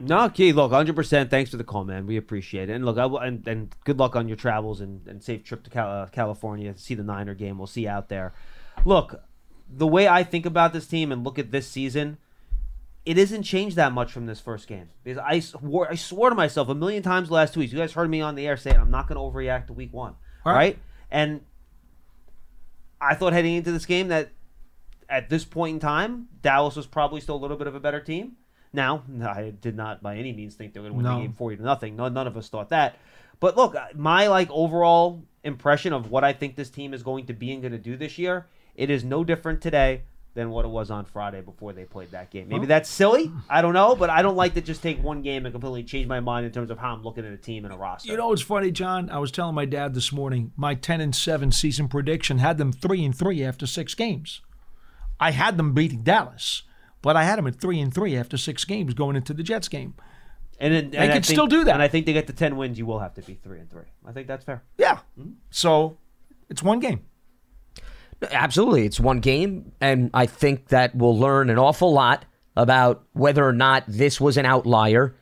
No, 0.06 0.30
Keith. 0.30 0.56
Look, 0.56 0.72
hundred 0.72 0.96
percent. 0.96 1.30
Thanks 1.30 1.52
for 1.52 1.58
the 1.58 1.64
call, 1.64 1.84
man. 1.84 2.06
We 2.06 2.18
appreciate 2.18 2.70
it. 2.70 2.74
And 2.74 2.86
look, 2.86 2.98
I, 2.98 3.06
will- 3.06 3.20
and, 3.20 3.48
and 3.48 3.74
good 3.86 4.00
luck 4.00 4.16
on 4.16 4.28
your 4.28 4.38
travels 4.38 4.82
and, 4.82 5.08
and 5.08 5.24
safe 5.24 5.44
trip 5.44 5.64
to 5.64 5.70
Cal- 5.70 5.90
uh, 6.04 6.06
California 6.08 6.74
to 6.74 6.80
see 6.80 6.94
the 6.96 7.04
Niner 7.04 7.34
game. 7.36 7.58
We'll 7.58 7.68
see 7.68 7.84
you 7.84 7.90
out 7.90 8.10
there. 8.10 8.34
Look, 8.86 9.22
the 9.70 9.88
way 9.88 10.08
I 10.08 10.24
think 10.24 10.46
about 10.46 10.74
this 10.74 10.88
team 10.88 11.12
and 11.12 11.24
look 11.24 11.40
at 11.40 11.52
this 11.52 11.68
season, 11.68 12.18
it 13.06 13.18
isn't 13.18 13.44
changed 13.44 13.76
that 13.76 13.92
much 13.94 14.12
from 14.12 14.26
this 14.26 14.40
first 14.40 14.68
game. 14.68 14.90
Because 15.04 15.18
I 15.26 15.40
swore, 15.40 15.90
I 15.90 15.96
swore 15.96 16.30
to 16.30 16.36
myself 16.36 16.70
a 16.70 16.76
million 16.76 17.04
times 17.04 17.32
last 17.32 17.54
two 17.54 17.60
weeks. 17.62 17.72
You 17.72 17.80
guys 17.80 17.94
heard 17.94 18.10
me 18.10 18.22
on 18.22 18.36
the 18.36 18.48
air 18.48 18.58
saying 18.58 18.78
I'm 18.78 18.92
not 18.92 19.08
going 19.08 19.16
to 19.18 19.22
overreact 19.22 19.68
to 19.68 19.74
week 19.74 19.94
one, 19.94 20.16
Right. 20.46 20.54
right? 20.54 20.80
And 21.12 21.42
I 23.00 23.16
thought 23.16 23.34
heading 23.34 23.56
into 23.56 23.72
this 23.72 23.86
game 23.86 24.08
that 24.10 24.30
at 25.10 25.30
this 25.30 25.46
point 25.46 25.76
in 25.76 25.80
time, 25.80 26.28
Dallas 26.42 26.76
was 26.76 26.88
probably 26.88 27.22
still 27.22 27.36
a 27.36 27.38
little 27.42 27.58
bit 27.58 27.68
of 27.68 27.76
a 27.76 27.80
better 27.80 28.00
team. 28.00 28.34
Now, 28.74 29.04
I 29.24 29.52
did 29.62 29.76
not 29.76 30.02
by 30.02 30.18
any 30.18 30.34
means 30.34 30.56
think 30.56 30.74
they 30.74 30.80
were 30.80 30.90
going 30.90 30.94
to 30.94 30.98
win 30.98 31.06
No. 31.06 31.16
the 31.22 31.28
game 31.28 31.34
forty 31.34 31.58
to 31.58 31.64
nothing. 31.64 31.96
No, 31.96 32.08
none 32.10 32.28
of 32.28 32.36
us 32.36 32.50
thought 32.50 32.70
that. 32.70 32.98
But 33.40 33.56
look, 33.56 33.76
uh, 33.76 33.86
my 33.96 34.28
like 34.28 34.50
overall 34.52 35.22
impression 35.44 35.94
of 35.94 36.10
what 36.10 36.24
I 36.24 36.34
think 36.34 36.56
this 36.56 36.70
team 36.70 36.94
is 36.94 37.04
going 37.04 37.26
to 37.28 37.34
be 37.34 37.52
and 37.52 37.62
going 37.62 37.72
to 37.74 37.78
do 37.78 37.96
this 37.98 38.18
year, 38.18 38.48
it 38.76 38.90
is 38.90 39.04
no 39.04 39.24
different 39.24 39.62
today 39.62 40.02
than 40.36 40.50
what 40.50 40.66
it 40.66 40.70
was 40.70 40.90
on 40.90 41.06
Friday 41.06 41.42
before 41.42 41.74
they 41.74 41.84
played 41.86 42.10
that 42.10 42.32
game. 42.32 42.48
Maybe 42.48 42.62
Well- 42.62 42.68
that's 42.70 42.90
silly. 42.90 43.32
I 43.48 43.62
don't 43.62 43.74
know, 43.76 43.96
but 43.96 44.10
I 44.10 44.24
don't 44.24 44.36
like 44.36 44.56
to 44.56 44.62
just 44.62 44.82
take 44.82 45.04
one 45.04 45.22
game 45.22 45.46
and 45.46 45.54
completely 45.54 45.84
change 45.84 46.08
my 46.08 46.22
mind 46.22 46.48
in 46.48 46.52
terms 46.52 46.72
of 46.72 46.80
how 46.80 46.96
I'm 46.96 47.04
looking 47.04 47.24
at 47.24 47.32
a 47.34 47.38
team 47.38 47.66
and 47.66 47.74
a 47.74 47.78
roster. 47.78 48.10
You 48.10 48.18
know 48.18 48.30
what's 48.30 48.42
funny, 48.42 48.72
John? 48.72 49.12
I 49.12 49.20
was 49.20 49.30
telling 49.30 49.54
my 49.54 49.66
dad 49.66 49.94
this 49.94 50.12
morning. 50.12 50.52
My 50.56 50.74
ten 50.74 51.02
and 51.02 51.14
seven 51.16 51.52
season 51.52 51.88
prediction 51.88 52.40
had 52.40 52.58
them 52.58 52.72
three 52.72 53.06
and 53.06 53.16
three 53.16 53.44
after 53.44 53.68
six 53.68 53.94
games. 53.94 54.42
I 55.20 55.30
had 55.32 55.58
them 55.58 55.74
beating 55.74 56.02
Dallas, 56.02 56.64
but 57.04 57.16
I 57.16 57.24
had 57.24 57.38
them 57.38 57.46
at 57.46 57.58
three 57.62 57.80
and 57.80 57.94
three 57.94 58.18
after 58.18 58.36
six 58.38 58.66
games 58.66 58.96
going 58.96 59.16
into 59.16 59.34
the 59.36 59.44
Jets 59.44 59.68
game. 59.68 59.94
and, 60.60 60.74
it, 60.74 60.92
They 60.92 60.98
and 60.98 61.12
I 61.12 61.14
could 61.14 61.26
think- 61.26 61.36
still 61.36 61.46
do 61.48 61.64
that. 61.66 61.74
And 61.76 61.84
I 61.84 61.88
think 61.88 62.08
to 62.08 62.14
get 62.14 62.26
the 62.26 62.34
ten 62.34 62.56
wins, 62.58 62.80
you 62.80 62.88
will 62.88 63.00
have 63.00 63.14
to 63.14 63.22
be 63.22 63.36
three 63.36 63.60
and 63.60 63.70
three. 63.70 63.86
I 64.06 64.12
think 64.12 64.28
that's 64.28 64.44
fair. 64.44 64.64
Yeah. 64.80 64.98
Mm-hmm. 65.20 65.34
So 65.52 65.98
it's 66.50 66.64
one 66.64 66.80
game. 66.80 67.02
Absolutely. 68.32 68.86
It's 68.86 69.00
one 69.00 69.20
game, 69.20 69.74
and 69.82 70.10
I 70.14 70.26
think 70.28 70.70
that 70.70 70.96
we'll 70.96 71.18
learn 71.18 71.50
an 71.50 71.60
awful 71.60 71.92
lot 71.92 72.26
about 72.56 73.04
whether 73.14 73.46
or 73.46 73.52
not 73.54 73.84
this 73.88 74.22
was 74.22 74.38
an 74.38 74.46
outlier 74.46 75.16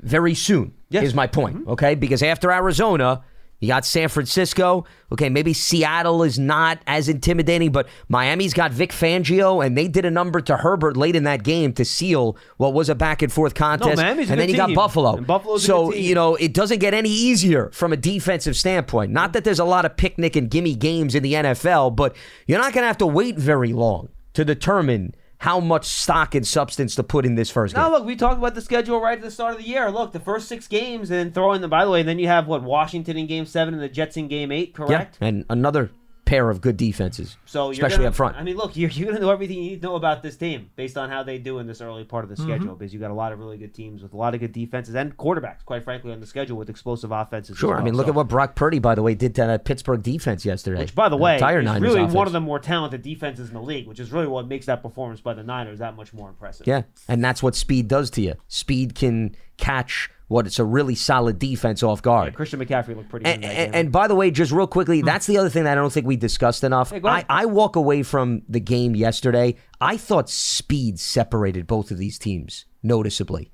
very 0.00 0.34
soon, 0.34 0.74
is 0.90 1.14
my 1.14 1.26
point. 1.28 1.58
Mm-hmm. 1.58 1.70
Okay? 1.70 1.94
Because 1.94 2.22
after 2.22 2.50
Arizona, 2.50 3.22
you 3.60 3.68
got 3.68 3.84
San 3.84 4.08
Francisco. 4.08 4.84
Okay, 5.12 5.28
maybe 5.28 5.52
Seattle 5.52 6.22
is 6.22 6.38
not 6.38 6.80
as 6.86 7.08
intimidating, 7.08 7.72
but 7.72 7.88
Miami's 8.08 8.54
got 8.54 8.72
Vic 8.72 8.90
Fangio, 8.90 9.64
and 9.64 9.76
they 9.76 9.86
did 9.86 10.04
a 10.04 10.10
number 10.10 10.40
to 10.40 10.56
Herbert 10.56 10.96
late 10.96 11.14
in 11.14 11.24
that 11.24 11.42
game 11.42 11.72
to 11.74 11.84
seal 11.84 12.36
what 12.56 12.72
was 12.72 12.88
a 12.88 12.94
back 12.94 13.22
and 13.22 13.30
forth 13.30 13.54
contest. 13.54 13.98
Miami's 13.98 14.30
a 14.30 14.32
and 14.32 14.40
then 14.40 14.48
you 14.48 14.56
got. 14.56 14.74
Buffalo. 14.74 15.16
And 15.16 15.26
Buffalo's 15.26 15.64
so, 15.64 15.92
you 15.92 16.14
know, 16.14 16.36
it 16.36 16.54
doesn't 16.54 16.78
get 16.78 16.94
any 16.94 17.10
easier 17.10 17.70
from 17.72 17.92
a 17.92 17.96
defensive 17.96 18.56
standpoint. 18.56 19.12
Not 19.12 19.34
that 19.34 19.44
there's 19.44 19.58
a 19.58 19.64
lot 19.64 19.84
of 19.84 19.96
picnic 19.96 20.36
and 20.36 20.50
gimme 20.50 20.74
games 20.74 21.14
in 21.14 21.22
the 21.22 21.34
NFL, 21.34 21.94
but 21.96 22.16
you're 22.46 22.58
not 22.58 22.72
going 22.72 22.82
to 22.82 22.86
have 22.86 22.98
to 22.98 23.06
wait 23.06 23.36
very 23.36 23.72
long 23.72 24.08
to 24.32 24.44
determine 24.44 25.14
how 25.40 25.58
much 25.58 25.86
stock 25.86 26.34
and 26.34 26.46
substance 26.46 26.94
to 26.94 27.02
put 27.02 27.24
in 27.24 27.34
this 27.34 27.50
first 27.50 27.74
game. 27.74 27.82
No, 27.82 27.90
look, 27.90 28.04
we 28.04 28.14
talked 28.14 28.36
about 28.36 28.54
the 28.54 28.60
schedule 28.60 29.00
right 29.00 29.16
at 29.16 29.24
the 29.24 29.30
start 29.30 29.52
of 29.52 29.58
the 29.62 29.66
year. 29.66 29.90
Look, 29.90 30.12
the 30.12 30.20
first 30.20 30.48
six 30.48 30.68
games, 30.68 31.10
and 31.10 31.18
then 31.18 31.32
throw 31.32 31.54
in 31.54 31.62
the. 31.62 31.68
By 31.68 31.86
the 31.86 31.90
way, 31.90 32.02
then 32.02 32.18
you 32.18 32.26
have 32.26 32.46
what 32.46 32.62
Washington 32.62 33.16
in 33.16 33.26
Game 33.26 33.46
Seven 33.46 33.72
and 33.72 33.82
the 33.82 33.88
Jets 33.88 34.18
in 34.18 34.28
Game 34.28 34.52
Eight. 34.52 34.74
Correct. 34.74 35.16
Yeah, 35.18 35.28
and 35.28 35.46
another 35.48 35.92
pair 36.30 36.48
of 36.48 36.60
good 36.60 36.76
defenses, 36.76 37.36
So 37.44 37.64
you're 37.66 37.72
especially 37.72 37.96
gonna, 37.98 38.08
up 38.10 38.14
front. 38.14 38.36
I 38.36 38.44
mean, 38.44 38.56
look, 38.56 38.76
you're, 38.76 38.88
you're 38.90 39.06
going 39.06 39.16
to 39.16 39.20
know 39.22 39.32
everything 39.32 39.56
you 39.56 39.70
need 39.70 39.82
to 39.82 39.86
know 39.88 39.96
about 39.96 40.22
this 40.22 40.36
team 40.36 40.70
based 40.76 40.96
on 40.96 41.10
how 41.10 41.24
they 41.24 41.38
do 41.38 41.58
in 41.58 41.66
this 41.66 41.80
early 41.80 42.04
part 42.04 42.22
of 42.22 42.30
the 42.30 42.36
Mm-hmm. 42.36 42.44
schedule. 42.52 42.76
Because 42.76 42.94
you 42.94 43.00
got 43.00 43.10
a 43.10 43.14
lot 43.14 43.32
of 43.32 43.40
really 43.40 43.58
good 43.58 43.74
teams 43.74 44.00
with 44.00 44.12
a 44.12 44.16
lot 44.16 44.32
of 44.34 44.40
good 44.40 44.52
defenses 44.52 44.94
and 44.94 45.16
quarterbacks, 45.16 45.64
quite 45.64 45.82
frankly, 45.82 46.12
on 46.12 46.20
the 46.20 46.26
schedule 46.26 46.56
with 46.56 46.70
explosive 46.70 47.10
offenses. 47.10 47.50
as 47.56 47.58
Sure. 47.58 47.76
I 47.76 47.82
mean, 47.82 47.94
look 47.96 48.06
So- 48.06 48.10
at 48.10 48.14
what 48.14 48.28
Brock 48.28 48.54
Purdy, 48.54 48.78
by 48.78 48.94
the 48.94 49.02
way, 49.02 49.14
did 49.16 49.34
to 49.34 49.40
that 49.42 49.64
Pittsburgh 49.64 50.02
defense 50.04 50.44
yesterday. 50.44 50.78
Which, 50.82 50.94
by 50.94 51.08
the 51.08 51.16
way, 51.16 51.34
entire 51.34 51.60
is 51.60 51.80
really 51.80 52.00
offense. 52.02 52.14
one 52.14 52.26
of 52.28 52.32
the 52.32 52.40
more 52.40 52.60
talented 52.60 53.02
defenses 53.02 53.48
in 53.48 53.54
the 53.54 53.60
league, 53.62 53.88
which 53.88 53.98
is 53.98 54.12
really 54.12 54.28
what 54.28 54.46
makes 54.46 54.66
that 54.66 54.82
performance 54.82 55.20
by 55.20 55.34
the 55.34 55.42
Niners 55.42 55.80
that 55.80 55.96
much 55.96 56.12
more 56.12 56.28
impressive. 56.28 56.66
Yeah, 56.66 56.82
and 57.08 57.24
that's 57.24 57.42
what 57.42 57.56
speed 57.56 57.88
does 57.88 58.08
to 58.10 58.20
you. 58.22 58.34
Speed 58.46 58.94
can 58.94 59.34
catch 59.60 60.10
what 60.28 60.46
it's 60.46 60.58
a 60.58 60.64
really 60.64 60.94
solid 60.94 61.38
defense 61.38 61.82
off 61.82 62.02
guard. 62.02 62.34
Christian 62.34 62.60
McCaffrey 62.60 62.94
looked 62.94 63.08
pretty 63.08 63.24
good. 63.24 63.34
And, 63.34 63.44
in 63.44 63.48
that 63.48 63.56
and, 63.56 63.72
game. 63.72 63.80
and 63.80 63.92
by 63.92 64.06
the 64.06 64.14
way, 64.14 64.30
just 64.30 64.52
real 64.52 64.66
quickly, 64.66 65.02
that's 65.02 65.26
the 65.26 65.38
other 65.38 65.48
thing 65.50 65.64
that 65.64 65.72
I 65.72 65.74
don't 65.74 65.92
think 65.92 66.06
we 66.06 66.16
discussed 66.16 66.62
enough. 66.64 66.90
Hey, 66.90 67.00
I. 67.04 67.24
I 67.28 67.46
walk 67.46 67.76
away 67.76 68.02
from 68.04 68.42
the 68.48 68.60
game 68.60 68.94
yesterday. 68.94 69.56
I 69.80 69.96
thought 69.96 70.30
speed 70.30 71.00
separated 71.00 71.66
both 71.66 71.90
of 71.90 71.98
these 71.98 72.18
teams 72.18 72.64
noticeably, 72.82 73.50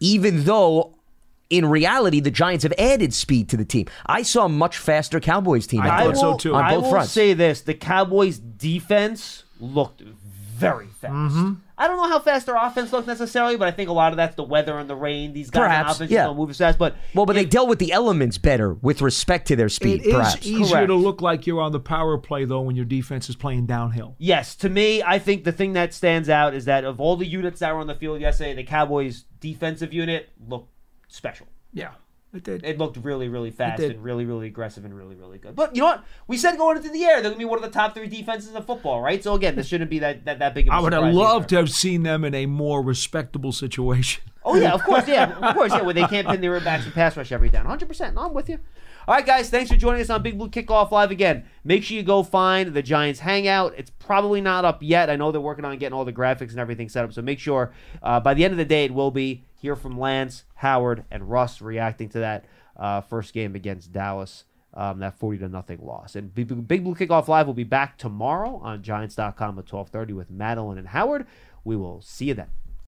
even 0.00 0.44
though. 0.44 0.96
In 1.50 1.66
reality, 1.66 2.20
the 2.20 2.30
Giants 2.30 2.62
have 2.62 2.72
added 2.78 3.12
speed 3.12 3.48
to 3.48 3.56
the 3.56 3.64
team. 3.64 3.86
I 4.06 4.22
saw 4.22 4.44
a 4.44 4.48
much 4.48 4.78
faster 4.78 5.18
Cowboys 5.18 5.66
team. 5.66 5.80
I 5.80 6.12
thought, 6.14 6.44
will, 6.44 6.54
On 6.54 6.64
I 6.64 6.76
will 6.76 6.88
fronts. 6.88 7.10
say 7.10 7.34
this: 7.34 7.62
the 7.62 7.74
Cowboys' 7.74 8.38
defense 8.38 9.42
looked 9.58 10.00
very 10.00 10.86
fast. 10.86 11.12
Mm-hmm. 11.12 11.54
I 11.80 11.88
don't 11.88 11.96
know 11.96 12.10
how 12.10 12.18
fast 12.18 12.44
their 12.44 12.56
offense 12.56 12.92
looks 12.92 13.06
necessarily, 13.06 13.56
but 13.56 13.66
I 13.66 13.70
think 13.70 13.88
a 13.88 13.92
lot 13.94 14.12
of 14.12 14.18
that's 14.18 14.36
the 14.36 14.44
weather 14.44 14.78
and 14.78 14.88
the 14.88 14.94
rain. 14.94 15.32
These 15.32 15.48
guys 15.48 15.62
on 15.62 15.68
Perhaps, 15.68 15.94
offense 15.94 16.10
yeah. 16.10 16.24
don't 16.24 16.36
move 16.36 16.50
as 16.50 16.58
fast. 16.58 16.78
But 16.78 16.94
well, 17.14 17.24
but 17.24 17.32
they 17.32 17.46
dealt 17.46 17.70
with 17.70 17.78
the 17.78 17.90
elements 17.90 18.36
better 18.36 18.74
with 18.74 19.00
respect 19.00 19.48
to 19.48 19.56
their 19.56 19.70
speed. 19.70 20.02
It 20.02 20.08
is 20.08 20.14
perhaps 20.14 20.46
easier 20.46 20.86
to 20.86 20.94
look 20.94 21.22
like 21.22 21.46
you're 21.46 21.62
on 21.62 21.72
the 21.72 21.80
power 21.80 22.18
play 22.18 22.44
though 22.44 22.60
when 22.60 22.76
your 22.76 22.84
defense 22.84 23.30
is 23.30 23.36
playing 23.36 23.64
downhill. 23.64 24.14
Yes, 24.18 24.54
to 24.56 24.68
me, 24.68 25.02
I 25.02 25.18
think 25.18 25.44
the 25.44 25.52
thing 25.52 25.72
that 25.72 25.94
stands 25.94 26.28
out 26.28 26.52
is 26.52 26.66
that 26.66 26.84
of 26.84 27.00
all 27.00 27.16
the 27.16 27.26
units 27.26 27.60
that 27.60 27.74
were 27.74 27.80
on 27.80 27.86
the 27.86 27.94
field 27.94 28.20
yesterday, 28.20 28.52
the 28.52 28.64
Cowboys' 28.64 29.24
defensive 29.40 29.94
unit 29.94 30.28
looked 30.46 30.68
special. 31.08 31.46
Yeah, 31.72 31.92
it 32.32 32.44
did. 32.44 32.64
It 32.64 32.78
looked 32.78 32.96
really, 32.98 33.28
really 33.28 33.50
fast 33.50 33.82
and 33.82 34.02
really, 34.04 34.24
really 34.24 34.46
aggressive 34.46 34.84
and 34.84 34.96
really, 34.96 35.16
really 35.16 35.38
good. 35.38 35.56
But 35.56 35.74
you 35.74 35.82
know 35.82 35.88
what? 35.88 36.04
We 36.28 36.36
said 36.36 36.56
going 36.56 36.76
into 36.76 36.90
the 36.90 37.04
air, 37.04 37.14
they're 37.14 37.30
going 37.30 37.34
to 37.34 37.38
be 37.38 37.44
one 37.44 37.58
of 37.58 37.64
the 37.64 37.76
top 37.76 37.94
three 37.94 38.06
defenses 38.06 38.54
in 38.54 38.62
football, 38.62 39.00
right? 39.00 39.22
So 39.22 39.34
again, 39.34 39.56
this 39.56 39.66
shouldn't 39.66 39.90
be 39.90 39.98
that 39.98 40.24
that, 40.26 40.38
that 40.38 40.54
big 40.54 40.68
of 40.68 40.72
a 40.72 40.76
I 40.76 40.80
would 40.80 40.92
have 40.92 41.12
loved 41.12 41.46
either. 41.46 41.48
to 41.48 41.56
have 41.56 41.70
seen 41.70 42.04
them 42.04 42.24
in 42.24 42.34
a 42.34 42.46
more 42.46 42.82
respectable 42.82 43.52
situation. 43.52 44.22
Oh 44.44 44.54
yeah, 44.54 44.72
of 44.72 44.82
course, 44.82 45.06
yeah, 45.06 45.36
of 45.38 45.54
course, 45.54 45.72
yeah. 45.72 45.82
Where 45.82 45.92
they 45.92 46.06
can't 46.06 46.26
pin 46.26 46.40
their 46.40 46.58
backs 46.64 46.84
and 46.84 46.94
pass 46.94 47.16
rush 47.16 47.30
every 47.32 47.48
down. 47.50 47.64
100. 47.64 47.86
percent 47.86 48.16
I'm 48.16 48.32
with 48.32 48.48
you. 48.48 48.58
All 49.08 49.14
right, 49.14 49.26
guys, 49.26 49.50
thanks 49.50 49.70
for 49.70 49.76
joining 49.76 50.00
us 50.02 50.10
on 50.10 50.22
Big 50.22 50.38
Blue 50.38 50.48
Kickoff 50.48 50.90
Live 50.92 51.10
again. 51.10 51.44
Make 51.64 51.82
sure 51.82 51.96
you 51.96 52.02
go 52.02 52.22
find 52.22 52.72
the 52.74 52.82
Giants 52.82 53.20
Hangout. 53.20 53.74
It's 53.76 53.90
probably 53.98 54.40
not 54.40 54.64
up 54.64 54.82
yet. 54.82 55.10
I 55.10 55.16
know 55.16 55.32
they're 55.32 55.40
working 55.40 55.64
on 55.64 55.76
getting 55.78 55.94
all 55.94 56.04
the 56.04 56.12
graphics 56.12 56.50
and 56.50 56.58
everything 56.58 56.88
set 56.88 57.04
up. 57.04 57.12
So 57.12 57.20
make 57.20 57.38
sure 57.38 57.72
uh, 58.02 58.20
by 58.20 58.34
the 58.34 58.44
end 58.44 58.52
of 58.52 58.58
the 58.58 58.64
day 58.64 58.84
it 58.84 58.94
will 58.94 59.10
be. 59.10 59.44
Hear 59.56 59.76
from 59.76 59.98
Lance, 59.98 60.44
Howard, 60.60 61.04
and 61.10 61.30
Russ 61.30 61.62
reacting 61.62 62.10
to 62.10 62.18
that 62.18 62.44
uh, 62.76 63.00
first 63.00 63.32
game 63.32 63.54
against 63.54 63.92
Dallas. 63.92 64.44
Um, 64.72 65.00
that 65.00 65.18
40 65.18 65.38
to 65.38 65.48
nothing 65.48 65.80
loss. 65.82 66.14
And 66.14 66.32
Big 66.32 66.46
Blue 66.46 66.94
Kickoff 66.94 67.26
Live 67.26 67.48
will 67.48 67.54
be 67.54 67.64
back 67.64 67.98
tomorrow 67.98 68.60
on 68.62 68.84
Giants.com 68.84 69.58
at 69.58 69.66
12:30 69.66 70.12
with 70.14 70.30
Madeline 70.30 70.78
and 70.78 70.88
Howard. 70.88 71.26
We 71.64 71.74
will 71.74 72.00
see 72.02 72.26
you 72.26 72.34
then. 72.34 72.50